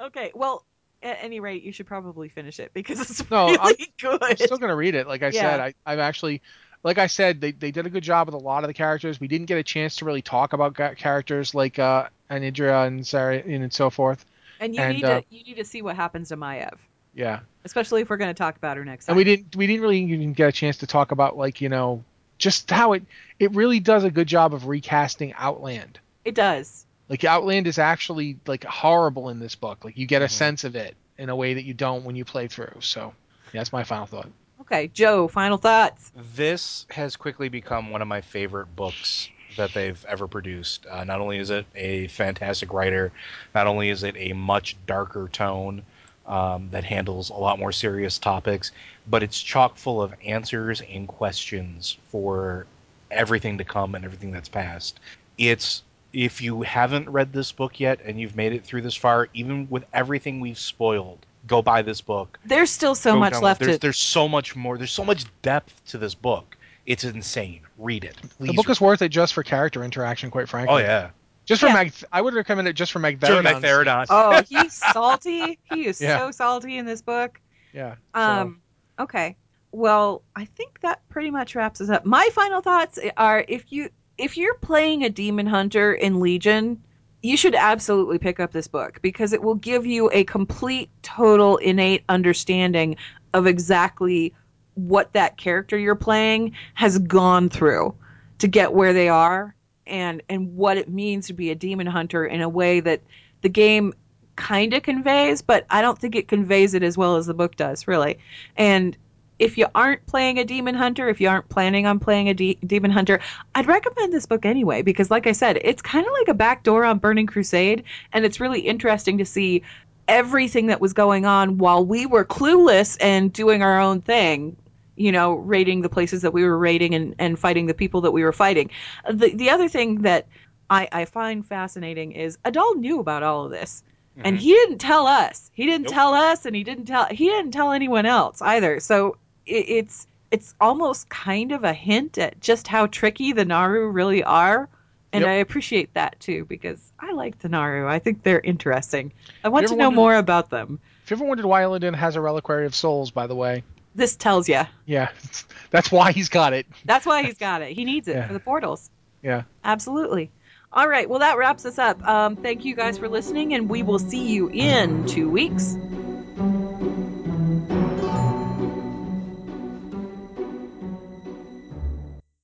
Okay, 0.00 0.32
well, 0.34 0.64
at 1.02 1.18
any 1.20 1.40
rate, 1.40 1.62
you 1.62 1.72
should 1.72 1.86
probably 1.86 2.28
finish 2.30 2.58
it 2.58 2.72
because 2.72 3.00
it's 3.00 3.30
No, 3.30 3.46
really 3.46 3.58
I'm- 3.58 3.74
good. 4.00 4.22
I'm 4.22 4.36
still 4.36 4.56
gonna 4.56 4.76
read 4.76 4.94
it. 4.94 5.06
Like 5.06 5.22
I 5.22 5.26
Yeah. 5.28 5.42
said, 5.42 5.60
I, 5.60 5.74
I've 5.84 5.98
actually, 5.98 6.40
like 6.82 6.96
I 6.98 7.06
said, 7.06 7.40
they, 7.40 7.52
they 7.52 7.70
did 7.70 7.86
a 7.86 7.90
good 7.90 8.02
job 8.02 8.26
with 8.26 8.34
a 8.34 8.38
lot 8.38 8.64
of 8.64 8.68
the 8.68 8.74
characters. 8.74 9.20
We 9.20 9.28
didn't 9.28 9.46
get 9.46 9.58
a 9.58 9.62
chance 9.62 9.96
to 9.96 10.04
really 10.06 10.22
talk 10.22 10.52
about 10.54 10.74
characters 10.96 11.54
like 11.54 11.78
uh, 11.78 12.08
Anyndra 12.30 12.86
and 12.86 13.06
Sarah 13.06 13.36
and 13.38 13.72
so 13.72 13.90
forth. 13.90 14.24
and 14.58 14.74
you 14.74 14.80
and, 14.80 14.94
need 14.96 15.04
uh, 15.04 15.20
to 15.20 15.26
you 15.30 15.44
need 15.44 15.56
to 15.56 15.64
see 15.64 15.82
what 15.82 15.96
happens 15.96 16.28
to 16.30 16.36
Maiev, 16.38 16.78
Yeah, 17.14 17.40
especially 17.64 18.02
if 18.02 18.10
we're 18.10 18.16
going 18.16 18.30
to 18.30 18.38
talk 18.38 18.56
about 18.56 18.76
her 18.76 18.84
next 18.84 19.06
time. 19.06 19.12
and 19.12 19.16
we 19.16 19.24
didn't 19.24 19.56
we 19.56 19.66
didn't 19.66 19.82
really 19.82 19.98
even 20.00 20.32
get 20.32 20.48
a 20.48 20.52
chance 20.52 20.78
to 20.78 20.86
talk 20.86 21.12
about 21.12 21.36
like 21.36 21.60
you 21.60 21.68
know 21.68 22.04
just 22.38 22.70
how 22.70 22.92
it 22.92 23.02
it 23.38 23.54
really 23.54 23.80
does 23.80 24.04
a 24.04 24.10
good 24.10 24.28
job 24.28 24.54
of 24.54 24.66
recasting 24.66 25.32
Outland. 25.34 25.98
It 26.24 26.34
does. 26.34 26.86
Like 27.08 27.24
Outland 27.24 27.66
is 27.66 27.78
actually 27.78 28.36
like 28.46 28.64
horrible 28.64 29.28
in 29.30 29.40
this 29.40 29.54
book. 29.54 29.84
Like 29.84 29.98
you 29.98 30.06
get 30.06 30.22
a 30.22 30.26
Mhm. 30.26 30.30
sense 30.30 30.64
of 30.64 30.76
it 30.76 30.94
in 31.18 31.28
a 31.28 31.36
way 31.36 31.54
that 31.54 31.64
you 31.64 31.74
don't 31.74 32.04
when 32.04 32.14
you 32.16 32.24
play 32.24 32.46
through. 32.46 32.80
So 32.80 33.12
yeah, 33.52 33.60
that's 33.60 33.72
my 33.72 33.82
final 33.84 34.06
thought. 34.06 34.28
Okay, 34.60 34.88
Joe, 34.88 35.26
final 35.26 35.58
thoughts. 35.58 36.12
This 36.36 36.86
has 36.90 37.16
quickly 37.16 37.48
become 37.48 37.90
one 37.90 38.00
of 38.02 38.08
my 38.08 38.20
favorite 38.20 38.74
books 38.76 39.28
that 39.56 39.72
they've 39.74 40.02
ever 40.08 40.28
produced. 40.28 40.86
Uh, 40.86 41.02
not 41.02 41.20
only 41.20 41.38
is 41.38 41.50
it 41.50 41.66
a 41.74 42.06
fantastic 42.08 42.72
writer, 42.72 43.10
not 43.54 43.66
only 43.66 43.88
is 43.88 44.04
it 44.04 44.14
a 44.16 44.32
much 44.32 44.76
darker 44.86 45.28
tone 45.32 45.82
um, 46.30 46.68
that 46.70 46.84
handles 46.84 47.28
a 47.30 47.34
lot 47.34 47.58
more 47.58 47.72
serious 47.72 48.18
topics, 48.18 48.70
but 49.08 49.22
it's 49.22 49.40
chock 49.40 49.76
full 49.76 50.00
of 50.00 50.14
answers 50.24 50.80
and 50.82 51.08
questions 51.08 51.96
for 52.08 52.66
everything 53.10 53.58
to 53.58 53.64
come 53.64 53.94
and 53.94 54.04
everything 54.04 54.30
that's 54.30 54.48
past. 54.48 55.00
It's 55.36 55.82
if 56.12 56.40
you 56.40 56.62
haven't 56.62 57.08
read 57.08 57.32
this 57.32 57.52
book 57.52 57.78
yet 57.80 58.00
and 58.04 58.20
you've 58.20 58.36
made 58.36 58.52
it 58.52 58.64
through 58.64 58.82
this 58.82 58.94
far, 58.96 59.28
even 59.34 59.66
with 59.70 59.84
everything 59.92 60.40
we've 60.40 60.58
spoiled, 60.58 61.18
go 61.46 61.62
buy 61.62 61.82
this 61.82 62.00
book. 62.00 62.38
There's 62.44 62.70
still 62.70 62.94
so 62.94 63.12
Go 63.14 63.18
much 63.20 63.32
download- 63.34 63.42
left 63.42 63.60
There's, 63.60 63.76
to. 63.76 63.80
there's 63.80 63.98
so 63.98 64.28
much 64.28 64.54
more. 64.56 64.78
There's 64.78 64.92
so 64.92 65.04
much 65.04 65.24
depth 65.42 65.84
to 65.86 65.98
this 65.98 66.14
book. 66.14 66.56
It's 66.86 67.04
insane. 67.04 67.60
Read 67.78 68.04
it. 68.04 68.16
Please. 68.38 68.48
the 68.48 68.52
book 68.54 68.68
is 68.70 68.80
worth 68.80 69.02
it 69.02 69.10
just 69.10 69.32
for 69.34 69.42
character 69.42 69.84
interaction, 69.84 70.30
quite 70.30 70.48
frankly. 70.48 70.74
Oh 70.74 70.78
yeah. 70.78 71.10
Just 71.50 71.62
for 71.62 71.66
Yeah. 71.66 71.74
Mag, 71.74 71.92
I 72.12 72.20
would 72.20 72.32
recommend 72.34 72.68
it 72.68 72.74
just 72.74 72.92
for 72.92 73.00
Jeremy 73.00 73.50
Magtheridon. 73.50 74.06
Oh, 74.08 74.40
he's 74.48 74.72
salty. 74.72 75.58
He 75.64 75.86
is 75.86 76.00
Yeah. 76.00 76.18
so 76.18 76.30
salty 76.30 76.78
in 76.78 76.86
this 76.86 77.02
book. 77.02 77.40
Yeah. 77.72 77.96
so- 78.14 78.20
Um, 78.20 78.60
okay. 79.00 79.36
Well, 79.72 80.22
I 80.36 80.44
think 80.44 80.80
that 80.82 81.00
pretty 81.08 81.32
much 81.32 81.56
wraps 81.56 81.80
us 81.80 81.88
up. 81.90 82.06
My 82.06 82.28
final 82.32 82.60
thoughts 82.60 83.00
are 83.16 83.44
if 83.48 83.72
you 83.72 83.88
if 84.16 84.36
you're 84.36 84.54
playing 84.58 85.02
a 85.02 85.10
demon 85.10 85.46
hunter 85.46 85.92
in 85.92 86.20
Legion, 86.20 86.80
you 87.20 87.36
should 87.36 87.56
absolutely 87.56 88.18
pick 88.18 88.38
up 88.38 88.52
this 88.52 88.68
book 88.68 89.00
because 89.02 89.32
it 89.32 89.42
will 89.42 89.56
give 89.56 89.86
you 89.86 90.08
a 90.12 90.22
complete, 90.22 90.88
total, 91.02 91.56
innate 91.56 92.04
understanding 92.08 92.94
of 93.34 93.48
exactly 93.48 94.32
what 94.74 95.12
that 95.14 95.36
character 95.36 95.76
you're 95.76 95.96
playing 95.96 96.52
has 96.74 96.96
gone 97.00 97.48
through 97.48 97.92
to 98.38 98.46
get 98.46 98.72
where 98.72 98.92
they 98.92 99.08
are 99.08 99.54
and 99.90 100.22
and 100.28 100.56
what 100.56 100.78
it 100.78 100.88
means 100.88 101.26
to 101.26 101.32
be 101.32 101.50
a 101.50 101.54
demon 101.54 101.86
hunter 101.86 102.24
in 102.24 102.40
a 102.40 102.48
way 102.48 102.80
that 102.80 103.00
the 103.42 103.48
game 103.48 103.92
kind 104.36 104.72
of 104.72 104.82
conveys, 104.82 105.42
but 105.42 105.66
I 105.70 105.82
don't 105.82 105.98
think 105.98 106.14
it 106.14 106.28
conveys 106.28 106.74
it 106.74 106.82
as 106.82 106.96
well 106.96 107.16
as 107.16 107.26
the 107.26 107.34
book 107.34 107.56
does, 107.56 107.86
really. 107.86 108.18
And 108.56 108.96
if 109.38 109.56
you 109.56 109.66
aren't 109.74 110.04
playing 110.06 110.38
a 110.38 110.44
demon 110.44 110.74
hunter, 110.74 111.08
if 111.08 111.20
you 111.20 111.28
aren't 111.28 111.48
planning 111.48 111.86
on 111.86 111.98
playing 111.98 112.28
a 112.28 112.34
de- 112.34 112.58
demon 112.66 112.90
hunter, 112.90 113.20
I'd 113.54 113.66
recommend 113.66 114.12
this 114.12 114.26
book 114.26 114.44
anyway 114.44 114.82
because, 114.82 115.10
like 115.10 115.26
I 115.26 115.32
said, 115.32 115.58
it's 115.62 115.82
kind 115.82 116.06
of 116.06 116.12
like 116.12 116.28
a 116.28 116.34
backdoor 116.34 116.84
on 116.84 116.98
Burning 116.98 117.26
Crusade, 117.26 117.84
and 118.12 118.24
it's 118.24 118.40
really 118.40 118.60
interesting 118.60 119.18
to 119.18 119.24
see 119.24 119.62
everything 120.08 120.66
that 120.66 120.80
was 120.80 120.92
going 120.92 121.24
on 121.24 121.56
while 121.56 121.84
we 121.84 122.04
were 122.04 122.24
clueless 122.24 122.98
and 123.00 123.32
doing 123.32 123.62
our 123.62 123.80
own 123.80 124.00
thing. 124.00 124.56
You 125.00 125.12
know, 125.12 125.32
raiding 125.34 125.80
the 125.80 125.88
places 125.88 126.20
that 126.22 126.32
we 126.32 126.44
were 126.44 126.58
raiding 126.58 126.94
and, 126.94 127.14
and 127.18 127.38
fighting 127.38 127.66
the 127.66 127.74
people 127.74 128.02
that 128.02 128.10
we 128.10 128.22
were 128.22 128.32
fighting. 128.32 128.70
The 129.10 129.30
the 129.34 129.48
other 129.50 129.66
thing 129.68 130.02
that 130.02 130.26
I, 130.68 130.88
I 130.92 131.04
find 131.06 131.44
fascinating 131.46 132.12
is 132.12 132.36
A'dal 132.44 132.76
knew 132.76 133.00
about 133.00 133.22
all 133.22 133.46
of 133.46 133.50
this 133.50 133.82
and 134.22 134.36
Mhm. 134.36 134.40
he 134.40 134.52
didn't 134.52 134.78
tell 134.78 135.06
us. 135.06 135.50
He 135.54 135.64
didn't 135.64 135.84
Nope. 135.86 135.94
tell 135.94 136.12
us, 136.14 136.44
and 136.44 136.54
he 136.54 136.62
didn't 136.64 136.84
tell 136.84 137.06
he 137.06 137.26
didn't 137.28 137.52
tell 137.52 137.72
anyone 137.72 138.04
else 138.04 138.42
either. 138.42 138.78
So 138.80 139.16
it, 139.46 139.64
it's 139.78 140.06
it's 140.30 140.54
almost 140.60 141.08
kind 141.08 141.50
of 141.52 141.64
a 141.64 141.72
hint 141.72 142.18
at 142.18 142.38
just 142.40 142.68
how 142.68 142.86
tricky 142.86 143.32
the 143.32 143.44
Naaru 143.46 143.88
really 143.88 144.22
are, 144.22 144.68
and 145.14 145.22
Yep. 145.22 145.30
I 145.30 145.34
appreciate 145.34 145.94
that 145.94 146.20
too 146.20 146.44
because 146.44 146.78
I 147.00 147.12
like 147.12 147.38
the 147.38 147.48
Naaru. 147.48 147.88
I 147.88 147.98
think 148.00 148.22
they're 148.22 148.40
interesting. 148.40 149.12
I 149.42 149.48
want 149.48 149.66
to 149.68 149.74
know 149.76 149.86
wondered- 149.86 149.96
more 149.96 150.16
about 150.16 150.50
them. 150.50 150.78
if 151.04 151.10
you 151.10 151.16
ever 151.16 151.24
wondered 151.24 151.46
why 151.46 151.62
Illidan 151.62 151.94
has 151.94 152.16
a 152.16 152.20
reliquary 152.20 152.66
of 152.66 152.74
souls, 152.74 153.10
by 153.10 153.26
the 153.26 153.34
way, 153.34 153.62
This 153.94 154.16
tells 154.16 154.48
you 154.48 154.62
yeah, 154.86 155.10
that's 155.70 155.90
why 155.90 156.12
he's 156.12 156.28
got 156.28 156.52
it. 156.52 156.66
that's 156.84 157.06
why 157.06 157.22
he's 157.22 157.38
got 157.38 157.62
it. 157.62 157.72
He 157.72 157.84
needs 157.84 158.08
it 158.08 158.16
Yeah. 158.16 158.26
for 158.26 158.32
the 158.32 158.40
portals. 158.40 158.90
Yeah. 159.22 159.42
Absolutely. 159.64 160.30
All 160.72 160.88
right. 160.88 161.08
Well, 161.08 161.18
that 161.18 161.36
wraps 161.36 161.64
us 161.66 161.78
up. 161.78 162.06
Um, 162.08 162.36
thank 162.36 162.64
you 162.64 162.74
guys 162.76 162.96
for 162.96 163.08
listening, 163.08 163.54
and 163.54 163.68
we 163.68 163.82
will 163.82 163.98
see 163.98 164.28
you 164.30 164.48
in 164.52 165.04
two 165.04 165.28
weeks. 165.28 165.76